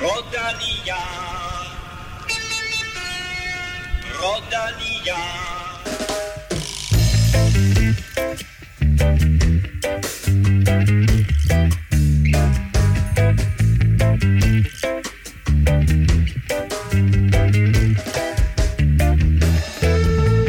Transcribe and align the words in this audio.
Rodania. 0.00 0.96
Rodania. 4.22 5.16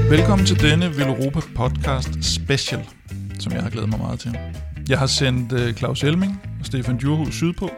Velkommen 0.10 0.46
til 0.46 0.62
denne 0.62 0.98
Veloropa 0.98 1.40
podcast 1.56 2.24
special, 2.36 2.86
som 3.40 3.54
jeg 3.54 3.64
har 3.64 3.70
glædet 3.70 3.90
mig 3.90 4.00
meget 4.00 4.20
til. 4.20 4.38
Jeg 4.90 5.00
har 5.00 5.08
sendt 5.08 5.54
øh, 5.54 5.74
Claus 5.74 6.04
Elming 6.04 6.42
og 6.60 6.66
Stefan 6.66 6.98
Djurhus 6.98 7.36
sydpå, 7.36 7.70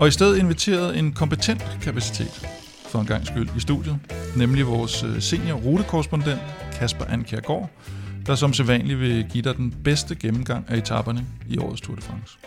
og 0.00 0.08
i 0.08 0.10
stedet 0.10 0.38
inviteret 0.38 0.98
en 0.98 1.12
kompetent 1.12 1.78
kapacitet 1.82 2.48
for 2.86 3.00
en 3.00 3.06
gang 3.06 3.26
skyld 3.26 3.48
i 3.56 3.60
studiet, 3.60 3.98
nemlig 4.36 4.66
vores 4.66 5.02
øh, 5.02 5.20
senior 5.22 5.56
rutekorrespondent 5.56 6.40
Kasper 6.72 7.04
Ankergaard, 7.04 7.70
der 8.26 8.34
som 8.34 8.52
sædvanligt 8.52 9.00
vil 9.00 9.26
give 9.30 9.42
dig 9.44 9.56
den 9.56 9.74
bedste 9.84 10.14
gennemgang 10.14 10.64
af 10.68 10.76
etaperne 10.76 11.26
i 11.48 11.58
årets 11.58 11.80
Tour 11.80 11.96
de 11.96 12.02
France. 12.02 12.38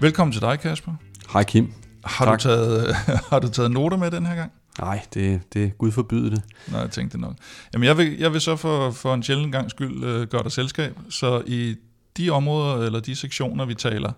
Velkommen 0.00 0.32
til 0.32 0.40
dig, 0.42 0.60
Kasper. 0.60 0.92
Hej 1.32 1.44
Kim. 1.44 1.72
Har, 2.04 2.24
Tak. 2.24 2.38
du 2.38 2.42
taget, 2.42 2.94
har 3.30 3.38
du 3.38 3.48
taget 3.48 3.70
noter 3.70 3.96
med 3.96 4.10
den 4.10 4.26
her 4.26 4.34
gang? 4.34 4.52
Nej, 4.80 5.02
det, 5.14 5.40
det 5.54 5.64
er 5.64 5.68
Gud 5.68 5.92
forbyde 5.92 6.30
det. 6.30 6.42
Nej, 6.68 6.80
jeg 6.80 6.90
tænkte 6.90 7.18
nok. 7.20 7.34
Jamen, 7.72 7.86
jeg 7.86 7.98
vil, 7.98 8.18
jeg 8.18 8.32
vil 8.32 8.40
så 8.40 8.56
for, 8.56 8.90
for 8.90 9.14
en 9.14 9.22
sjælden 9.22 9.52
gang 9.52 9.70
skyld 9.70 10.04
øh, 10.04 10.26
gøre 10.26 10.42
dig 10.42 10.52
selskab. 10.52 10.98
Så 11.10 11.42
i 11.46 11.76
de 12.16 12.30
områder, 12.30 12.86
eller 12.86 13.00
de 13.00 13.16
sektioner, 13.16 13.64
vi 13.64 13.74
taler 13.74 14.12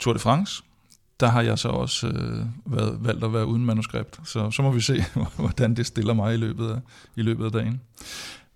Tour 0.00 0.12
de 0.12 0.18
France, 0.18 0.62
der 1.20 1.26
har 1.26 1.42
jeg 1.42 1.58
så 1.58 1.68
også 1.68 2.06
øh, 2.06 2.46
været, 2.66 2.98
valgt 3.00 3.24
at 3.24 3.32
være 3.32 3.46
uden 3.46 3.64
manuskript. 3.64 4.20
Så, 4.24 4.50
så 4.50 4.62
må 4.62 4.70
vi 4.70 4.80
se, 4.80 5.04
hvordan 5.36 5.74
det 5.74 5.86
stiller 5.86 6.14
mig 6.14 6.34
i 6.34 6.36
løbet 6.36 6.70
af, 6.70 6.80
i 7.16 7.22
løbet 7.22 7.44
af 7.44 7.52
dagen. 7.52 7.80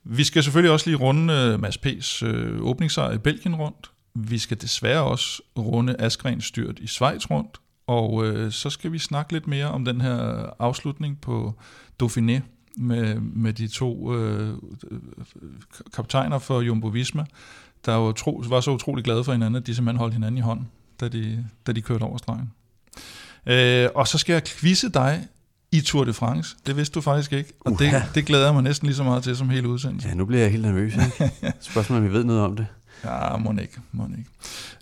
Vi 0.04 0.24
skal 0.24 0.42
selvfølgelig 0.42 0.72
også 0.72 0.90
lige 0.90 0.96
runde 0.96 1.34
øh, 1.34 1.60
Mads 1.60 1.76
P's 1.76 2.26
øh, 2.26 2.62
åbningssejr 2.62 3.12
i 3.12 3.18
Belgien 3.18 3.54
rundt. 3.54 3.90
Vi 4.14 4.38
skal 4.38 4.60
desværre 4.60 5.02
også 5.02 5.42
runde 5.58 5.96
Asgrens 5.98 6.44
styrt 6.44 6.78
i 6.78 6.86
Schweiz 6.86 7.30
rundt. 7.30 7.60
Og 7.86 8.26
øh, 8.26 8.52
så 8.52 8.70
skal 8.70 8.92
vi 8.92 8.98
snakke 8.98 9.32
lidt 9.32 9.46
mere 9.46 9.66
om 9.66 9.84
den 9.84 10.00
her 10.00 10.46
afslutning 10.58 11.20
på 11.20 11.54
Dauphiné 12.02 12.40
med, 12.76 13.14
med 13.20 13.52
de 13.52 13.68
to 13.68 14.14
øh, 14.14 14.54
kaptajner 15.94 16.38
for 16.38 16.60
Jumbo 16.60 16.88
Visma, 16.88 17.24
der 17.86 17.94
jo 17.94 18.12
tro, 18.12 18.42
var 18.48 18.60
så 18.60 18.70
utrolig 18.70 19.04
glade 19.04 19.24
for 19.24 19.32
hinanden, 19.32 19.56
at 19.56 19.66
de 19.66 19.74
simpelthen 19.74 19.98
holdt 19.98 20.14
hinanden 20.14 20.38
i 20.38 20.40
hånden, 20.40 20.68
da 21.00 21.08
de, 21.08 21.46
da 21.66 21.72
de 21.72 21.82
kørte 21.82 22.02
over 22.02 22.16
stregen. 22.16 22.50
Øh, 23.46 23.88
og 23.94 24.08
så 24.08 24.18
skal 24.18 24.32
jeg 24.32 24.44
quizze 24.44 24.88
dig 24.88 25.28
i 25.72 25.80
Tour 25.80 26.04
de 26.04 26.12
France. 26.12 26.56
Det 26.66 26.76
vidste 26.76 26.94
du 26.94 27.00
faktisk 27.00 27.32
ikke, 27.32 27.52
og 27.60 27.72
det, 27.78 27.86
Uha. 27.86 28.00
det 28.14 28.26
glæder 28.26 28.44
jeg 28.44 28.54
mig 28.54 28.62
næsten 28.62 28.86
lige 28.86 28.96
så 28.96 29.02
meget 29.02 29.22
til 29.22 29.36
som 29.36 29.50
hele 29.50 29.68
udsendelsen. 29.68 30.10
Ja, 30.10 30.14
nu 30.16 30.24
bliver 30.24 30.42
jeg 30.42 30.50
helt 30.50 30.62
nervøs. 30.62 30.92
Ikke? 30.94 31.32
Spørgsmålet 31.60 32.04
om 32.04 32.08
vi 32.08 32.14
ved 32.14 32.24
noget 32.24 32.42
om 32.42 32.56
det. 32.56 32.66
Ja, 33.04 33.36
må 33.36 33.52
ikke, 33.60 33.78
må 33.92 34.08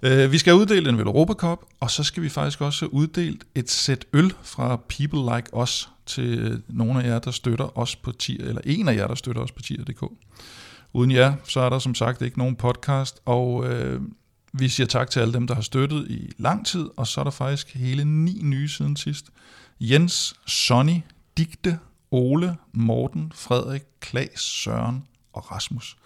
ikke. 0.02 0.24
Uh, 0.24 0.32
vi 0.32 0.38
skal 0.38 0.54
uddele 0.54 0.88
en 0.88 1.00
Europa 1.00 1.32
Cup, 1.32 1.58
og 1.80 1.90
så 1.90 2.04
skal 2.04 2.22
vi 2.22 2.28
faktisk 2.28 2.60
også 2.60 2.86
uddele 2.86 3.38
et 3.54 3.70
sæt 3.70 4.04
øl 4.12 4.32
fra 4.42 4.76
People 4.76 5.36
Like 5.36 5.56
Us 5.56 5.88
til 6.06 6.62
nogle 6.68 7.02
af 7.02 7.08
jer, 7.08 7.18
der 7.18 7.30
støtter 7.30 7.78
os 7.78 7.96
på 7.96 8.12
tier, 8.12 8.44
eller 8.44 8.60
en 8.64 8.88
af 8.88 8.94
jer, 8.94 9.06
der 9.06 9.14
støtter 9.14 9.42
os 9.42 9.52
på 9.52 9.62
tier.dk. 9.62 10.04
Uden 10.92 11.10
jer, 11.10 11.34
så 11.44 11.60
er 11.60 11.70
der 11.70 11.78
som 11.78 11.94
sagt 11.94 12.22
ikke 12.22 12.38
nogen 12.38 12.56
podcast, 12.56 13.20
og 13.24 13.54
uh, 13.54 14.02
vi 14.52 14.68
siger 14.68 14.86
tak 14.86 15.10
til 15.10 15.20
alle 15.20 15.34
dem, 15.34 15.46
der 15.46 15.54
har 15.54 15.62
støttet 15.62 16.10
i 16.10 16.32
lang 16.38 16.66
tid, 16.66 16.88
og 16.96 17.06
så 17.06 17.20
er 17.20 17.24
der 17.24 17.30
faktisk 17.30 17.74
hele 17.74 18.04
ni 18.04 18.40
nye 18.42 18.68
siden 18.68 18.96
sidst. 18.96 19.30
Jens, 19.80 20.34
Sonny, 20.46 21.00
Digte, 21.36 21.78
Ole, 22.10 22.56
Morten, 22.72 23.32
Frederik, 23.34 23.82
Klaas, 24.00 24.40
Søren 24.40 25.04
og 25.32 25.52
Rasmus. 25.52 25.96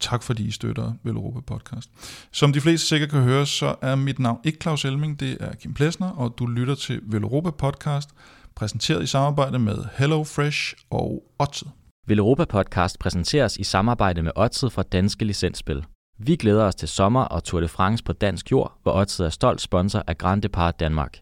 Tak 0.00 0.22
fordi 0.22 0.46
I 0.46 0.50
støtter 0.50 0.92
Veluropa 1.02 1.40
Podcast. 1.40 1.90
Som 2.32 2.52
de 2.52 2.60
fleste 2.60 2.86
sikkert 2.86 3.10
kan 3.10 3.22
høre, 3.22 3.46
så 3.46 3.74
er 3.82 3.94
mit 3.94 4.18
navn 4.18 4.40
ikke 4.44 4.58
Claus 4.62 4.84
Elming, 4.84 5.20
det 5.20 5.36
er 5.40 5.54
Kim 5.54 5.74
Plesner, 5.74 6.10
og 6.10 6.34
du 6.38 6.46
lytter 6.46 6.74
til 6.74 7.00
Veluropa 7.02 7.50
Podcast, 7.50 8.10
præsenteret 8.54 9.02
i 9.02 9.06
samarbejde 9.06 9.58
med 9.58 9.84
HelloFresh 9.96 10.74
og 10.90 11.22
Otted. 11.38 11.66
Veluropa 12.06 12.44
Podcast 12.44 12.98
præsenteres 12.98 13.56
i 13.56 13.64
samarbejde 13.64 14.22
med 14.22 14.32
Odset 14.36 14.72
fra 14.72 14.82
Danske 14.82 15.24
Licensspil. 15.24 15.84
Vi 16.18 16.36
glæder 16.36 16.64
os 16.64 16.74
til 16.74 16.88
sommer 16.88 17.22
og 17.22 17.44
Tour 17.44 17.60
de 17.60 17.68
France 17.68 18.04
på 18.04 18.12
dansk 18.12 18.50
jord, 18.50 18.78
hvor 18.82 18.92
Odset 18.92 19.26
er 19.26 19.30
stolt 19.30 19.60
sponsor 19.60 20.04
af 20.06 20.18
Grand 20.18 20.42
Depart 20.42 20.80
Danmark. 20.80 21.18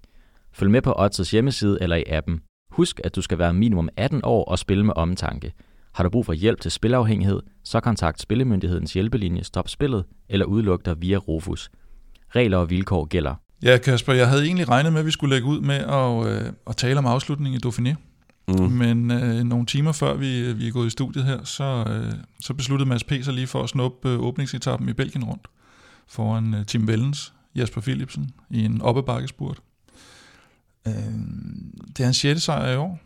Følg 0.53 0.71
med 0.71 0.83
på 0.83 0.95
Odsets 0.97 1.31
hjemmeside 1.31 1.79
eller 1.81 1.97
i 1.97 2.05
appen. 2.09 2.41
Husk, 2.71 3.01
at 3.05 3.17
du 3.17 3.23
skal 3.23 3.39
være 3.39 3.55
minimum 3.55 3.89
18 3.97 4.21
år 4.25 4.45
og 4.45 4.59
spille 4.59 4.85
med 4.85 4.95
omtanke. 4.97 5.53
Har 5.95 6.05
du 6.05 6.11
brug 6.11 6.27
for 6.27 6.33
hjælp 6.33 6.61
til 6.61 6.71
spilafhængighed, 6.71 7.41
så 7.65 7.81
kontakt 7.81 8.21
Spillemyndighedens 8.21 8.93
hjælpelinje 8.93 9.45
Stop 9.45 9.69
Spillet 9.69 10.05
eller 10.29 10.47
udluk 10.47 10.85
dig 10.85 11.03
via 11.03 11.17
Rufus. 11.17 11.71
Regler 12.37 12.59
og 12.59 12.71
vilkår 12.71 13.05
gælder. 13.05 13.35
Ja, 13.63 13.79
Kasper, 13.79 14.13
jeg 14.13 14.29
havde 14.29 14.45
egentlig 14.45 14.69
regnet 14.69 14.93
med, 14.93 15.01
at 15.01 15.07
vi 15.07 15.11
skulle 15.11 15.35
lægge 15.35 15.49
ud 15.49 15.61
med 15.61 15.77
at, 15.77 16.27
øh, 16.27 16.53
at 16.67 16.77
tale 16.77 16.99
om 16.99 17.07
afslutningen 17.07 17.61
i 17.61 17.67
Dauphiné. 17.67 17.95
Mm. 18.49 18.55
Men 18.55 19.11
øh, 19.11 19.45
nogle 19.45 19.67
timer 19.67 19.93
før 19.93 20.15
vi, 20.15 20.53
vi 20.53 20.69
er 20.69 20.73
gået 20.73 20.87
i 20.87 20.91
studiet 20.91 21.25
her, 21.25 21.45
så, 21.45 21.85
øh, 21.89 22.13
så 22.41 22.55
besluttede 22.55 22.89
Mads 22.89 23.05
P. 23.05 23.13
sig 23.23 23.35
lige 23.35 23.47
for 23.47 23.63
at 23.63 23.69
snuppe 23.69 24.09
øh, 24.09 24.21
åbningsetappen 24.21 24.89
i 24.89 24.93
Belgien 24.93 25.25
rundt 25.25 25.49
foran 26.07 26.55
øh, 26.55 26.67
Tim 26.67 26.89
Vellens, 26.89 27.33
Jasper 27.55 27.81
Philipsen 27.81 28.31
i 28.51 28.65
en 28.65 28.83
oppebakkespurt. 28.83 29.61
Øh, 30.87 30.93
det 31.89 32.01
er 32.01 32.05
hans 32.05 32.17
6. 32.17 32.43
sejr 32.43 32.73
i 32.73 32.77
år, 32.77 33.01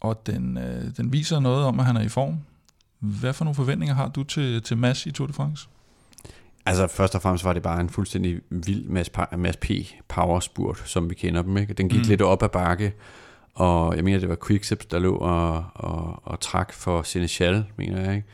og 0.00 0.26
den, 0.26 0.58
øh, 0.58 0.96
den 0.96 1.12
viser 1.12 1.40
noget 1.40 1.64
om, 1.64 1.80
at 1.80 1.86
han 1.86 1.96
er 1.96 2.02
i 2.02 2.08
form. 2.08 2.38
Hvad 2.98 3.32
for 3.32 3.44
nogle 3.44 3.54
forventninger 3.54 3.94
har 3.94 4.08
du 4.08 4.22
til, 4.22 4.62
til 4.62 4.76
Mads 4.76 5.06
i 5.06 5.10
Tour 5.10 5.26
de 5.26 5.32
France? 5.32 5.68
Altså 6.66 6.86
først 6.86 7.14
og 7.14 7.22
fremmest 7.22 7.44
var 7.44 7.52
det 7.52 7.62
bare 7.62 7.80
en 7.80 7.88
fuldstændig 7.88 8.40
vild 8.50 8.84
Mads, 8.84 9.10
Pa- 9.18 9.36
Mads 9.36 9.56
P. 9.56 9.70
power 10.08 10.40
spurt, 10.40 10.82
som 10.86 11.10
vi 11.10 11.14
kender 11.14 11.42
dem. 11.42 11.56
Ikke? 11.56 11.74
Den 11.74 11.88
gik 11.88 12.00
mm. 12.00 12.08
lidt 12.08 12.22
op 12.22 12.42
ad 12.42 12.48
bakke, 12.48 12.92
og 13.54 13.96
jeg 13.96 14.04
mener, 14.04 14.18
det 14.18 14.28
var 14.28 14.38
Quickstep, 14.46 14.90
der 14.90 14.98
lå 14.98 15.14
og, 15.16 15.64
og, 15.74 16.20
og 16.24 16.40
trak 16.40 16.72
for 16.72 17.02
Seneschal, 17.02 17.64
mener 17.76 18.00
jeg. 18.00 18.14
Ikke? 18.16 18.28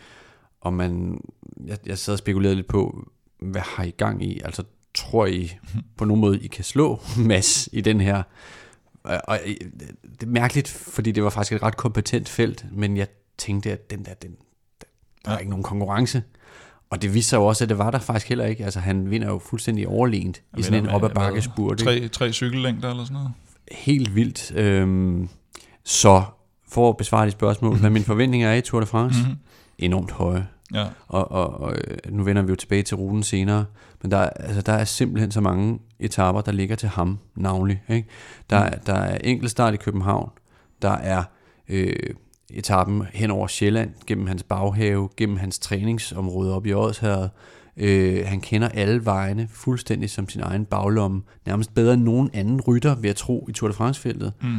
Og 0.60 0.72
man, 0.72 1.20
jeg, 1.66 1.78
jeg 1.86 1.98
sad 1.98 2.12
og 2.12 2.18
spekulerede 2.18 2.56
lidt 2.56 2.66
på, 2.68 3.08
hvad 3.40 3.60
har 3.60 3.84
I 3.84 3.90
gang 3.90 4.24
i? 4.24 4.40
Altså 4.44 4.62
tror 4.94 5.26
I 5.26 5.52
på 5.96 6.04
nogen 6.04 6.20
måde, 6.20 6.40
I 6.40 6.46
kan 6.46 6.64
slå 6.64 7.00
Mads 7.28 7.68
i 7.72 7.80
den 7.80 8.00
her? 8.00 8.22
Og, 9.04 9.38
det 10.02 10.22
er 10.22 10.26
mærkeligt, 10.26 10.68
fordi 10.68 11.12
det 11.12 11.22
var 11.24 11.30
faktisk 11.30 11.52
et 11.52 11.62
ret 11.62 11.76
kompetent 11.76 12.28
felt, 12.28 12.64
men 12.72 12.96
jeg 12.96 13.06
tænkte, 13.38 13.72
at 13.72 13.90
den 13.90 14.04
der, 14.04 14.14
den, 14.14 14.30
der 15.24 15.30
er 15.30 15.32
Ja. 15.32 15.38
ikke 15.38 15.50
nogen 15.50 15.62
konkurrence. 15.62 16.22
Og 16.90 17.02
det 17.02 17.14
viste 17.14 17.28
sig 17.30 17.36
jo 17.36 17.44
også, 17.46 17.64
at 17.64 17.68
det 17.68 17.78
var 17.78 17.90
der 17.90 17.98
faktisk 17.98 18.28
heller 18.28 18.44
ikke. 18.46 18.64
Altså 18.64 18.80
han 18.80 19.10
vinder 19.10 19.28
jo 19.28 19.38
fuldstændig 19.38 19.88
overlegent 19.88 20.42
i 20.58 20.62
sådan 20.62 20.84
en 20.84 20.90
op 20.90 21.02
ad 21.04 21.08
med- 21.08 21.14
bakke 21.14 21.34
med 21.34 21.42
spurt. 21.42 21.78
Tre, 21.78 22.08
tre 22.08 22.32
cykellængder 22.32 22.90
eller 22.90 23.04
sådan 23.04 23.14
noget? 23.14 23.32
Helt 23.72 24.14
vildt. 24.14 24.52
Øhm, 24.56 25.28
så 25.84 26.22
for 26.68 26.88
at 26.90 26.96
besvare 26.96 27.26
de 27.26 27.30
spørgsmål, 27.30 27.76
hvad 27.78 27.90
mine 27.90 28.04
forventninger 28.04 28.48
er 28.48 28.54
i 28.54 28.60
Tour 28.60 28.80
de 28.80 28.86
France, 28.86 29.18
Mhm. 29.20 29.28
mm-hmm. 29.28 29.42
enormt 29.78 30.10
høje. 30.10 30.46
Ja. 30.74 30.86
Og, 31.08 31.30
og, 31.32 31.60
og 31.60 31.74
øh, 31.74 31.96
nu 32.12 32.22
vender 32.22 32.42
vi 32.42 32.50
jo 32.50 32.56
tilbage 32.56 32.82
til 32.82 32.96
ruten 32.96 33.22
senere, 33.22 33.64
men 34.02 34.10
der, 34.10 34.16
er- 34.18 34.28
altså, 34.30 34.62
der 34.62 34.72
er 34.72 34.84
simpelthen 34.84 35.30
så 35.30 35.40
mange 35.40 35.78
etaper, 36.00 36.40
der 36.40 36.52
ligger 36.52 36.76
til 36.76 36.88
ham 36.88 37.18
navnlig. 37.36 37.82
Ikke? 37.88 38.08
Der, 38.50 38.56
er- 38.56 38.78
der 38.78 38.94
er 38.94 39.18
enkeltstart 39.24 39.74
i 39.74 39.76
København, 39.76 40.30
der 40.82 40.90
er 40.90 41.22
øh, 41.68 41.92
etappen 42.50 43.02
hen 43.12 43.30
over 43.30 43.46
Sjælland, 43.46 43.90
gennem 44.06 44.26
hans 44.26 44.42
baghave, 44.42 45.08
gennem 45.16 45.36
hans 45.36 45.58
træningsområde 45.58 46.54
op 46.54 46.66
i 46.66 46.72
Odsherred. 46.74 47.28
Øh, 47.78 48.26
han 48.26 48.40
kender 48.40 48.68
alle 48.68 49.04
vejene 49.04 49.48
fuldstændig 49.52 50.10
som 50.10 50.28
sin 50.28 50.40
egen 50.40 50.64
baglomme, 50.64 51.22
nærmest 51.46 51.74
bedre 51.74 51.94
end 51.94 52.02
nogen 52.02 52.30
anden 52.32 52.60
rytter, 52.60 52.94
vil 52.94 53.08
jeg 53.08 53.16
tro, 53.16 53.46
i 53.48 53.52
Tour 53.52 53.68
de 53.68 53.74
France-feltet. 53.74 54.32
Mm. 54.42 54.56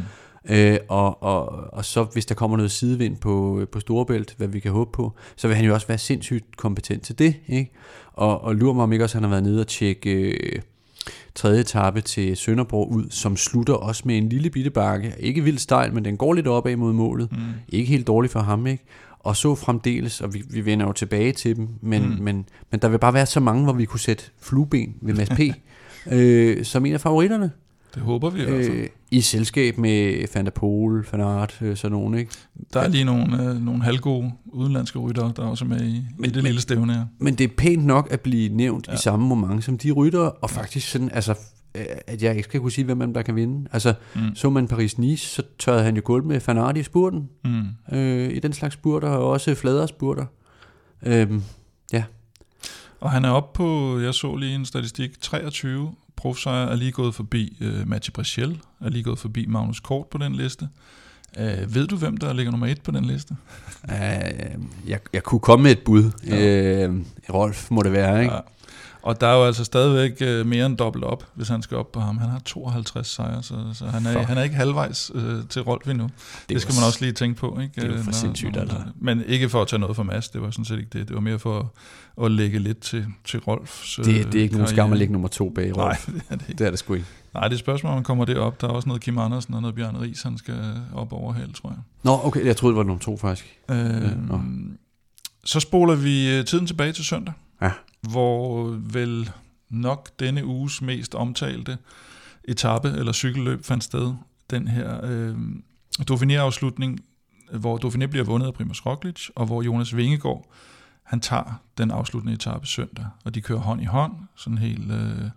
Øh, 0.49 0.77
og, 0.87 1.23
og, 1.23 1.73
og 1.73 1.85
så 1.85 2.03
hvis 2.03 2.25
der 2.25 2.35
kommer 2.35 2.57
noget 2.57 2.71
sidevind 2.71 3.17
på, 3.17 3.65
på 3.71 3.79
Storebælt, 3.79 4.35
hvad 4.37 4.47
vi 4.47 4.59
kan 4.59 4.71
håbe 4.71 4.91
på, 4.93 5.13
så 5.35 5.47
vil 5.47 5.55
han 5.55 5.65
jo 5.65 5.73
også 5.73 5.87
være 5.87 5.97
sindssygt 5.97 6.57
kompetent 6.57 7.03
til 7.03 7.19
det. 7.19 7.35
Ikke? 7.47 7.71
Og, 8.13 8.43
og 8.43 8.55
lurer 8.55 8.73
mig 8.73 8.83
om 8.83 8.91
ikke 8.93 9.05
også, 9.05 9.15
han 9.15 9.23
har 9.23 9.29
været 9.29 9.43
nede 9.43 9.61
og 9.61 9.67
tjekke 9.67 10.11
øh, 10.11 10.61
tredje 11.35 11.59
etape 11.59 12.01
til 12.01 12.37
Sønderborg 12.37 12.91
ud, 12.91 13.05
som 13.09 13.37
slutter 13.37 13.73
også 13.73 14.03
med 14.05 14.17
en 14.17 14.29
lille 14.29 14.49
bitte 14.49 14.69
bakke. 14.69 15.13
Ikke 15.19 15.43
vildt 15.43 15.61
stejl, 15.61 15.93
men 15.93 16.05
den 16.05 16.17
går 16.17 16.33
lidt 16.33 16.47
opad 16.47 16.75
mod 16.75 16.93
målet. 16.93 17.31
Mm. 17.31 17.37
Ikke 17.69 17.89
helt 17.89 18.07
dårligt 18.07 18.33
for 18.33 18.39
ham, 18.39 18.67
ikke? 18.67 18.83
Og 19.19 19.35
så 19.35 19.55
fremdeles, 19.55 20.21
og 20.21 20.33
vi, 20.33 20.43
vi 20.49 20.65
vender 20.65 20.85
jo 20.85 20.91
tilbage 20.91 21.31
til 21.31 21.55
dem, 21.55 21.67
men, 21.81 22.01
Mm. 22.09 22.23
men, 22.23 22.45
men 22.71 22.79
der 22.81 22.87
vil 22.89 22.97
bare 22.99 23.13
være 23.13 23.25
så 23.25 23.39
mange, 23.39 23.63
hvor 23.63 23.73
vi 23.73 23.85
kunne 23.85 23.99
sætte 23.99 24.23
flueben 24.41 24.93
ved 25.01 25.13
Mads 25.13 25.29
P. 25.29 25.39
øh, 26.13 26.65
som 26.65 26.85
en 26.85 26.93
af 26.93 27.01
favoritterne. 27.01 27.51
Det 27.95 28.01
håber 28.03 28.29
vi 28.29 28.41
i 28.41 28.45
hvert 28.45 28.65
fald. 28.65 28.77
Øh, 28.77 28.87
I 29.11 29.21
selskab 29.21 29.77
med 29.77 30.25
Van 30.33 30.45
der 30.45 30.51
Pol, 30.51 31.05
Van 31.11 31.21
Aert, 31.21 31.57
øh, 31.61 31.77
sådan 31.77 31.91
nogen, 31.91 32.13
ikke? 32.13 32.31
Der 32.73 32.79
er 32.79 32.87
lige 32.87 33.03
nogle, 33.03 33.43
øh, 33.43 33.65
nogle 33.65 33.83
halvgode 33.83 34.31
udenlandske 34.45 34.99
ryttere, 34.99 35.33
der 35.35 35.43
er 35.43 35.47
også 35.47 35.65
med 35.65 35.81
i, 35.81 36.03
men, 36.17 36.29
i 36.29 36.33
det 36.33 36.43
lille 36.43 36.61
stævne 36.61 36.93
her. 36.93 37.05
Men 37.19 37.35
det 37.35 37.43
er 37.43 37.47
pænt 37.57 37.85
nok 37.85 38.07
at 38.11 38.19
blive 38.21 38.49
nævnt 38.55 38.87
Ja. 38.87 38.91
ja. 38.91 38.97
i 38.97 39.01
samme 39.01 39.27
moment 39.27 39.63
som 39.63 39.77
de 39.77 39.91
rytter, 39.91 40.19
og 40.19 40.49
faktisk 40.49 40.91
sådan, 40.91 41.09
altså 41.13 41.35
at 42.07 42.23
jeg 42.23 42.31
ikke 42.31 42.43
skal 42.43 42.59
kunne 42.59 42.71
sige, 42.71 42.85
hvem 42.85 42.99
dem, 42.99 43.13
der 43.13 43.21
kan 43.21 43.35
vinde. 43.35 43.69
Altså, 43.71 43.93
mm. 44.15 44.35
så 44.35 44.49
man 44.49 44.67
Paris-Nice, 44.71 45.15
så 45.15 45.43
tørrede 45.59 45.83
han 45.83 45.95
jo 45.95 46.01
gulv 46.05 46.25
med 46.25 46.39
Fanardi 46.39 46.79
i 46.79 46.83
spurten. 46.83 47.29
Mm. 47.45 47.97
Øh, 47.97 48.29
I 48.33 48.39
den 48.39 48.53
slags 48.53 48.73
spurter, 48.73 49.07
og 49.09 49.29
også 49.29 49.55
fladere 49.55 49.87
spurter. 49.87 50.25
Øhm, 51.05 51.43
ja, 51.93 52.03
Og 52.99 53.11
han 53.11 53.25
er 53.25 53.29
oppe 53.29 53.57
på, 53.57 53.99
jeg 53.99 54.13
så 54.13 54.35
lige 54.35 54.55
en 54.55 54.65
statistik, 54.65 55.21
23 55.21 55.91
profsejre 56.15 56.71
er 56.71 56.75
lige 56.75 56.91
gået 56.91 57.15
forbi 57.15 57.57
øh, 57.61 57.87
Mathieu 57.87 58.11
Brechel, 58.13 58.59
er 58.81 58.89
lige 58.89 59.03
gået 59.03 59.19
forbi 59.19 59.45
Magnus 59.45 59.79
Kort 59.79 60.07
på 60.07 60.17
den 60.17 60.35
liste. 60.35 60.67
Øh, 61.39 61.75
ved 61.75 61.87
du, 61.87 61.95
hvem 61.95 62.17
der 62.17 62.33
ligger 62.33 62.51
nummer 62.51 62.67
et 62.67 62.81
på 62.81 62.91
den 62.91 63.05
liste? 63.05 63.35
øh, 63.83 63.97
jeg, 64.87 64.99
jeg 65.13 65.23
kunne 65.23 65.39
komme 65.39 65.63
med 65.63 65.71
et 65.71 65.79
bud. 65.79 66.11
Ja. 66.27 66.87
Øh, 66.87 66.95
Rolf 67.33 67.71
må 67.71 67.81
det 67.81 67.91
være, 67.91 68.21
ikke? 68.21 68.33
Ja. 68.33 68.39
Og 69.09 69.21
der 69.21 69.27
er 69.27 69.35
jo 69.35 69.43
altså 69.45 69.63
stadigvæk 69.63 70.17
øh, 70.21 70.45
mere 70.45 70.65
end 70.65 70.77
dobbelt 70.77 71.05
op, 71.05 71.23
hvis 71.35 71.47
han 71.47 71.61
skal 71.61 71.77
op 71.77 71.91
på 71.91 71.99
ham. 71.99 72.17
Han 72.17 72.29
har 72.29 72.39
52 72.45 73.07
sejre, 73.07 73.43
så, 73.43 73.55
så 73.73 73.85
han, 73.85 74.05
er, 74.05 74.13
Fuck. 74.13 74.25
han 74.27 74.37
er 74.37 74.43
ikke 74.43 74.55
halvvejs 74.55 75.11
øh, 75.15 75.35
til 75.49 75.61
Rolf 75.61 75.87
endnu. 75.87 76.03
Det, 76.03 76.49
det 76.49 76.61
skal 76.61 76.75
man 76.75 76.83
også 76.87 76.97
lige 77.01 77.11
tænke 77.13 77.39
på. 77.39 77.59
Ikke? 77.61 77.73
det 77.75 77.83
er 77.83 77.87
jo 77.87 77.93
Øh, 77.93 77.99
for 77.99 78.05
når- 78.05 78.11
sindssygt, 78.13 78.57
altså. 78.57 78.77
Men 79.01 79.23
ikke 79.27 79.49
for 79.49 79.61
at 79.61 79.67
tage 79.67 79.79
noget 79.79 79.95
for 79.95 80.03
Mads, 80.03 80.29
det 80.29 80.41
var 80.41 80.51
sådan 80.51 80.65
set 80.65 80.77
ikke 80.77 80.89
det. 80.99 81.07
Det 81.07 81.15
var 81.15 81.21
mere 81.21 81.39
for 81.39 81.59
at, 82.19 82.25
at 82.25 82.31
lægge 82.31 82.59
lidt 82.59 82.79
til, 82.79 83.05
til 83.25 83.39
Rolfs 83.39 83.95
Det, 83.95 84.05
det 84.05 84.35
er 84.35 84.41
ikke 84.43 84.53
nogen 84.55 84.67
skam 84.67 84.75
karriere. 84.75 84.91
at 84.91 84.97
ligge 84.97 85.11
nummer 85.11 85.27
to 85.27 85.49
bag 85.49 85.71
Nej, 85.71 85.85
Rolf. 85.87 86.05
det 86.13 86.21
er 86.29 86.35
det 86.35 86.45
ikke. 86.49 86.57
Det 86.59 86.67
er 86.67 86.69
det 86.69 86.79
sgu 86.79 86.93
ikke. 86.93 87.05
Nej, 87.33 87.43
det 87.43 87.49
er 87.49 87.53
et 87.55 87.59
spørgsmål, 87.59 87.89
om 87.89 87.95
han 87.97 88.03
kommer 88.03 88.25
derop. 88.25 88.61
Der 88.61 88.67
er 88.67 88.71
også 88.71 88.89
noget 88.89 89.01
Kim 89.01 89.17
Andersen 89.17 89.53
og 89.53 89.61
noget 89.61 89.75
Bjørn 89.75 89.97
Ries, 90.01 90.21
han 90.21 90.37
skal 90.37 90.55
op 90.95 91.13
over 91.13 91.33
held, 91.33 91.53
tror 91.53 91.69
jeg. 91.69 91.77
Nå, 92.03 92.19
okay, 92.23 92.45
jeg 92.45 92.57
troede, 92.57 92.73
det 92.73 92.77
var 92.77 92.83
nummer 92.83 92.99
to, 93.01 93.17
faktisk. 93.17 93.47
Øh, 93.71 94.29
nå. 94.29 94.41
så 95.45 95.59
spoler 95.59 95.95
vi 95.95 96.35
øh, 96.37 96.45
tiden 96.45 96.67
tilbage 96.67 96.91
til 96.91 97.05
søndag, 97.05 97.33
Ja. 97.61 97.71
Hvor 98.01 98.63
vel 98.93 99.31
nok 99.69 100.09
denne 100.19 100.45
uges 100.45 100.81
mest 100.81 101.15
omtalte 101.15 101.77
etape 102.43 102.87
eller 102.89 103.11
cykelløb 103.11 103.65
fandt 103.65 103.83
sted. 103.83 104.13
Den 104.49 104.67
her 104.67 104.99
øh, 105.03 105.35
Dauphiné-afslutning, 106.11 106.99
hvor 107.51 107.77
Dauphiné 107.77 108.05
bliver 108.05 108.25
vundet 108.25 108.47
af 108.47 108.53
Primoz 108.53 108.85
Roglic, 108.85 109.27
og 109.35 109.45
hvor 109.45 109.61
Jonas 109.61 109.95
Vingegaard, 109.95 110.45
han 111.03 111.19
tager 111.19 111.61
den 111.77 111.91
afsluttende 111.91 112.33
etape 112.33 112.67
søndag, 112.67 113.05
og 113.25 113.35
de 113.35 113.41
kører 113.41 113.59
hånd 113.59 113.81
i 113.81 113.85
hånd, 113.85 114.13
sådan 114.35 114.57
helt 114.57 114.91
øh, 114.91 115.29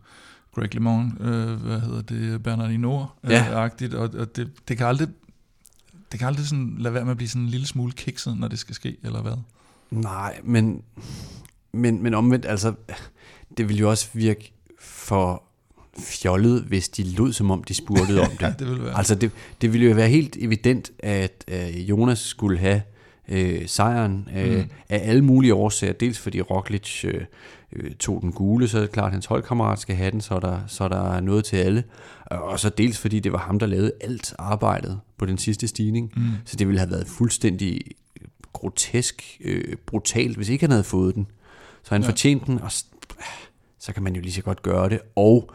Greg 0.54 0.74
LeMond, 0.74 1.20
øh, 1.20 1.54
hvad 1.62 1.80
hedder 1.80 2.02
det, 2.02 2.42
Bernardino 2.42 3.04
Ja. 3.28 3.50
øh, 3.50 3.56
agtigt, 3.64 3.94
og, 3.94 4.10
og 4.18 4.36
det, 4.36 4.68
det 4.68 4.76
kan 4.78 4.86
aldrig 4.86 5.08
det 6.12 6.18
kan 6.18 6.28
aldrig 6.28 6.46
sådan 6.46 6.74
lade 6.78 6.94
være 6.94 7.04
med 7.04 7.10
at 7.10 7.16
blive 7.16 7.28
sådan 7.28 7.42
en 7.42 7.48
lille 7.48 7.66
smule 7.66 7.92
kikset, 7.92 8.36
når 8.38 8.48
det 8.48 8.58
skal 8.58 8.74
ske, 8.74 8.96
eller 9.02 9.22
hvad? 9.22 9.36
Nej, 9.90 10.40
men, 10.44 10.82
men, 11.72 12.02
men 12.02 12.14
omvendt, 12.14 12.46
altså, 12.46 12.72
det 13.56 13.68
ville 13.68 13.80
jo 13.80 13.90
også 13.90 14.08
virke 14.12 14.52
for 14.80 15.42
fjollet, 15.98 16.62
hvis 16.62 16.88
de 16.88 17.04
lød, 17.16 17.32
som 17.32 17.50
om 17.50 17.64
de 17.64 17.74
spurgede 17.74 18.20
om 18.20 18.30
Ja, 18.40 18.48
det. 18.48 18.58
det 18.58 18.68
vil 18.70 18.82
være. 18.84 18.96
Altså, 18.98 19.14
det, 19.14 19.30
det 19.60 19.72
ville 19.72 19.88
jo 19.88 19.94
være 19.94 20.08
helt 20.08 20.36
evident, 20.40 20.90
at 20.98 21.44
øh, 21.48 21.88
Jonas 21.90 22.18
skulle 22.18 22.58
have 22.58 22.82
øh, 23.28 23.68
sejren 23.68 24.28
øh, 24.36 24.56
Mm. 24.58 24.64
af 24.88 25.00
alle 25.10 25.24
mulige 25.24 25.54
årsager. 25.54 25.92
Dels 25.92 26.18
fordi 26.18 26.40
Roglic 26.40 27.04
øh, 27.04 27.24
øh, 27.72 27.94
tog 27.94 28.22
den 28.22 28.32
gule, 28.32 28.68
så 28.68 28.76
er 28.76 28.80
det 28.80 28.92
klart, 28.92 29.06
at 29.06 29.12
hans 29.12 29.26
holdkammerat 29.26 29.78
skal 29.78 29.96
have 29.96 30.10
den, 30.10 30.20
så 30.20 30.34
er 30.34 30.40
der, 30.40 30.60
så 30.66 30.84
er 30.84 30.88
der 30.88 31.20
noget 31.20 31.44
til 31.44 31.56
alle. 31.56 31.84
Og 32.26 32.60
så 32.60 32.68
dels 32.68 32.98
fordi 32.98 33.20
det 33.20 33.32
var 33.32 33.38
ham, 33.38 33.58
der 33.58 33.66
lavede 33.66 33.92
alt 34.00 34.34
arbejdet 34.38 35.00
på 35.18 35.26
den 35.26 35.38
sidste 35.38 35.68
stigning. 35.68 36.12
Mm. 36.16 36.22
Så 36.44 36.56
det 36.56 36.66
ville 36.66 36.78
have 36.78 36.90
været 36.90 37.06
fuldstændig 37.06 37.80
grotesk, 38.52 39.38
øh, 39.44 39.76
brutalt, 39.86 40.36
hvis 40.36 40.48
ikke 40.48 40.62
han 40.62 40.70
havde 40.70 40.84
fået 40.84 41.14
den. 41.14 41.26
Så 41.84 41.94
han 41.94 42.02
Ja. 42.02 42.08
fortjente 42.08 42.46
den, 42.46 42.60
og 42.60 42.72
så 43.78 43.92
kan 43.94 44.02
man 44.02 44.14
jo 44.14 44.20
lige 44.20 44.32
så 44.32 44.42
godt 44.42 44.62
gøre 44.62 44.88
det. 44.88 45.00
Og 45.16 45.50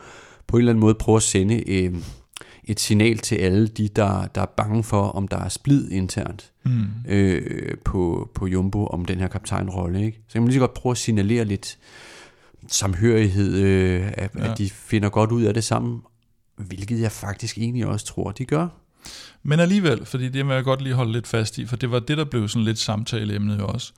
på 0.48 0.58
en 0.58 0.62
eller 0.62 0.72
anden 0.72 0.80
måde 0.82 0.96
prøve 0.96 1.16
at 1.16 1.24
sende 1.24 1.70
øh, 1.70 1.96
et 2.64 2.80
signal 2.80 3.18
til 3.18 3.36
alle 3.36 3.68
de, 3.68 3.88
der, 3.88 4.28
der 4.28 4.42
er 4.42 4.46
bange 4.46 4.84
for, 4.84 5.02
om 5.02 5.28
der 5.28 5.38
er 5.38 5.50
splid 5.50 5.90
internt 5.92 6.52
Mm. 6.64 6.86
øh, 7.08 7.78
på, 7.86 8.30
på 8.36 8.48
Jumbo 8.48 8.86
om 8.88 9.06
den 9.06 9.20
her 9.20 9.28
kaptajnrolle. 9.28 10.06
Ikke? 10.06 10.18
Så 10.28 10.34
kan 10.34 10.42
man 10.42 10.48
lige 10.50 10.56
så 10.56 10.60
godt 10.60 10.74
prøve 10.74 10.92
at 10.92 10.98
signalere 10.98 11.46
lidt 11.46 11.78
samhørighed, 12.68 13.56
øh, 13.58 14.08
at, 14.14 14.30
Ja. 14.36 14.52
at 14.52 14.58
de 14.58 14.70
finder 14.70 15.10
godt 15.10 15.32
ud 15.32 15.44
af 15.44 15.54
det 15.54 15.64
sammen, 15.64 16.02
hvilket 16.58 17.00
jeg 17.02 17.12
faktisk 17.12 17.58
egentlig 17.58 17.86
også 17.88 18.06
tror, 18.06 18.32
de 18.32 18.46
gør. 18.46 18.68
Men 19.44 19.60
alligevel, 19.60 20.06
fordi 20.06 20.30
det 20.30 20.46
må 20.46 20.54
jeg 20.54 20.64
godt 20.64 20.82
lige 20.82 20.96
holde 20.96 21.12
lidt 21.12 21.28
fast 21.28 21.58
i, 21.58 21.66
for 21.66 21.76
det 21.76 21.92
var 21.92 22.00
det, 22.00 22.18
der 22.18 22.26
blev 22.26 22.48
sådan 22.48 22.64
lidt 22.66 22.80
samtaleemnet 22.80 23.62
også. 23.62 23.94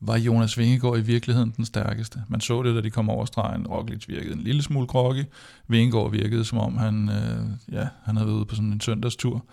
Var 0.00 0.18
Jonas 0.18 0.58
Vingegaard 0.58 0.98
i 0.98 1.00
virkeligheden 1.00 1.52
den 1.56 1.64
stærkeste? 1.64 2.22
Man 2.28 2.40
så 2.40 2.62
det, 2.62 2.74
da 2.74 2.80
de 2.80 2.90
kom 2.90 3.10
over 3.10 3.24
stregen. 3.24 3.66
Roglic 3.66 4.08
virkede 4.08 4.32
en 4.32 4.40
lille 4.40 4.62
smule 4.62 4.86
groggy. 4.86 5.24
Vingegaard 5.68 6.10
virkede, 6.10 6.44
som 6.44 6.58
om 6.58 6.76
han, 6.76 7.08
øh, 7.08 7.74
ja, 7.74 7.88
han 8.04 8.16
havde 8.16 8.26
været 8.26 8.36
ude 8.36 8.44
på 8.44 8.54
sådan 8.54 8.72
en 8.72 8.80
søndagstur. 8.80 9.44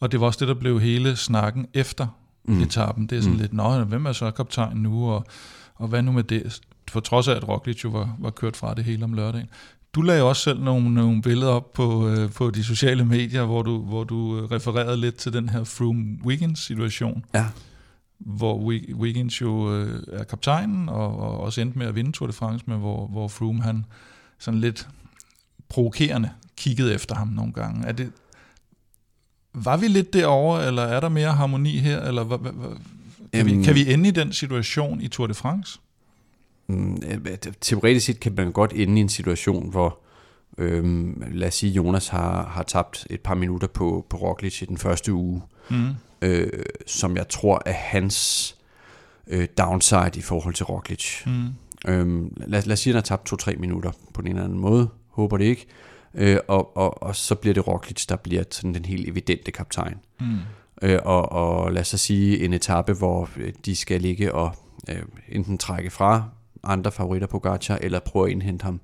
Og 0.00 0.12
det 0.12 0.20
var 0.20 0.26
også 0.26 0.38
det, 0.40 0.48
der 0.48 0.54
blev 0.54 0.80
hele 0.80 1.16
snakken 1.16 1.66
efter 1.74 2.06
mm. 2.44 2.62
etappen. 2.62 3.06
Det 3.06 3.18
er 3.18 3.22
sådan 3.22 3.34
mm. 3.34 3.40
Lidt, 3.40 3.52
nå, 3.52 3.84
hvem 3.84 4.06
er 4.06 4.12
så 4.12 4.30
kaptajn 4.30 4.76
nu, 4.76 5.10
og, 5.10 5.24
og 5.74 5.88
hvad 5.88 6.02
nu 6.02 6.12
med 6.12 6.22
det? 6.22 6.60
For 6.90 7.00
trods 7.00 7.28
af, 7.28 7.34
at 7.34 7.48
Roglic 7.48 7.84
jo 7.84 7.88
var, 7.88 8.16
var 8.18 8.30
kørt 8.30 8.56
fra 8.56 8.74
det 8.74 8.84
hele 8.84 9.04
om 9.04 9.14
lørdagen. 9.14 9.48
Du 9.94 10.02
lagde 10.02 10.22
også 10.22 10.42
selv 10.42 10.60
nogle, 10.60 10.94
nogle 10.94 11.22
billeder 11.22 11.52
op 11.52 11.72
på, 11.72 12.08
øh, 12.08 12.30
på 12.30 12.50
de 12.50 12.64
sociale 12.64 13.04
medier, 13.04 13.44
hvor 13.44 13.62
du, 13.62 13.78
hvor 13.78 14.04
du 14.04 14.38
øh, 14.38 14.50
refererede 14.50 14.96
lidt 14.96 15.16
til 15.16 15.32
den 15.32 15.48
her 15.48 15.64
Froome-Wiggins-situation, 15.64 17.24
Ja. 17.34 17.46
Hvor 18.26 18.58
Wig- 18.70 18.94
Wiggins 18.94 19.40
jo 19.40 19.74
øh, 19.74 20.02
er 20.12 20.24
kaptajnen, 20.24 20.88
og, 20.88 21.16
og 21.18 21.40
også 21.40 21.60
endte 21.60 21.78
med 21.78 21.86
at 21.86 21.94
vinde 21.94 22.12
Tour 22.12 22.26
de 22.26 22.32
France, 22.32 22.64
men 22.68 22.78
hvor, 22.78 23.06
hvor 23.06 23.28
Froome 23.28 23.62
han 23.62 23.84
sådan 24.38 24.60
lidt 24.60 24.88
provokerende 25.68 26.30
kiggede 26.56 26.94
efter 26.94 27.14
ham 27.14 27.28
nogle 27.28 27.52
gange. 27.52 27.86
Er 27.86 27.92
det, 27.92 28.12
var 29.54 29.76
vi 29.76 29.88
lidt 29.88 30.12
derovre, 30.12 30.66
eller 30.66 30.82
er 30.82 31.00
der 31.00 31.08
mere 31.08 31.32
harmoni 31.32 31.78
her, 31.78 32.00
eller 32.02 32.24
hvad, 32.24 32.38
hvad, 32.38 32.52
kan, 33.32 33.46
vi, 33.46 33.62
kan 33.62 33.74
vi 33.74 33.92
ende 33.92 34.08
i 34.08 34.12
den 34.12 34.32
situation 34.32 35.00
i 35.00 35.08
Tour 35.08 35.26
de 35.26 35.34
France? 35.34 35.80
Mm, 36.66 37.02
Teoretisk 37.60 38.06
set 38.06 38.20
kan 38.20 38.34
man 38.34 38.52
godt 38.52 38.72
ende 38.74 38.98
i 38.98 39.00
en 39.00 39.08
situation, 39.08 39.70
hvor 39.70 39.98
øhm, 40.58 41.22
lad 41.32 41.48
os 41.48 41.54
sige, 41.54 41.72
Jonas 41.72 42.08
har, 42.08 42.46
har 42.48 42.62
tabt 42.62 43.06
et 43.10 43.20
par 43.20 43.34
minutter 43.34 43.66
på, 43.66 44.06
på 44.10 44.16
Roglic 44.16 44.62
i 44.62 44.64
den 44.64 44.78
første 44.78 45.12
uge, 45.12 45.42
Mm. 45.70 45.88
Øh, 46.22 46.64
som 46.86 47.16
jeg 47.16 47.28
tror 47.28 47.62
er 47.66 47.72
hans 47.72 48.56
øh, 49.26 49.48
downside 49.58 50.10
i 50.14 50.20
forhold 50.20 50.54
til 50.54 50.66
Roglic. 50.66 51.26
Mm. 51.26 51.48
Øhm, 51.88 52.36
lad, 52.46 52.62
lad 52.62 52.72
os 52.72 52.80
sige, 52.80 52.90
at 52.90 52.94
han 52.94 53.16
har 53.16 53.16
tabt 53.16 53.48
2-3 53.48 53.56
minutter 53.58 53.90
på 54.14 54.22
den 54.22 54.28
ene 54.28 54.38
eller 54.38 54.44
anden 54.44 54.60
måde. 54.60 54.88
Håber 55.08 55.36
det 55.36 55.44
ikke. 55.44 55.66
Øh, 56.14 56.38
og, 56.48 56.76
og, 56.76 57.02
og 57.02 57.16
så 57.16 57.34
bliver 57.34 57.54
det 57.54 57.68
Roglic, 57.68 58.06
der 58.06 58.16
bliver 58.16 58.44
sådan 58.50 58.74
den 58.74 58.84
helt 58.84 59.08
evidente 59.08 59.50
kaptajn. 59.50 59.98
Mm. 60.20 60.38
Øh, 60.82 60.98
og, 61.04 61.32
og 61.32 61.72
lad 61.72 61.80
os 61.80 61.88
så 61.88 61.98
sige 61.98 62.44
en 62.44 62.52
etape, 62.52 62.92
hvor 62.92 63.28
øh, 63.36 63.52
de 63.64 63.76
skal 63.76 64.00
ligge 64.00 64.34
og 64.34 64.54
øh, 64.88 65.02
enten 65.28 65.58
trække 65.58 65.90
fra 65.90 66.24
andre 66.64 66.92
favoritter 66.92 67.26
på 67.26 67.38
Gacha, 67.38 67.78
eller 67.80 68.00
prøve 68.00 68.26
at 68.26 68.32
indhente 68.32 68.64
ham. 68.64 68.80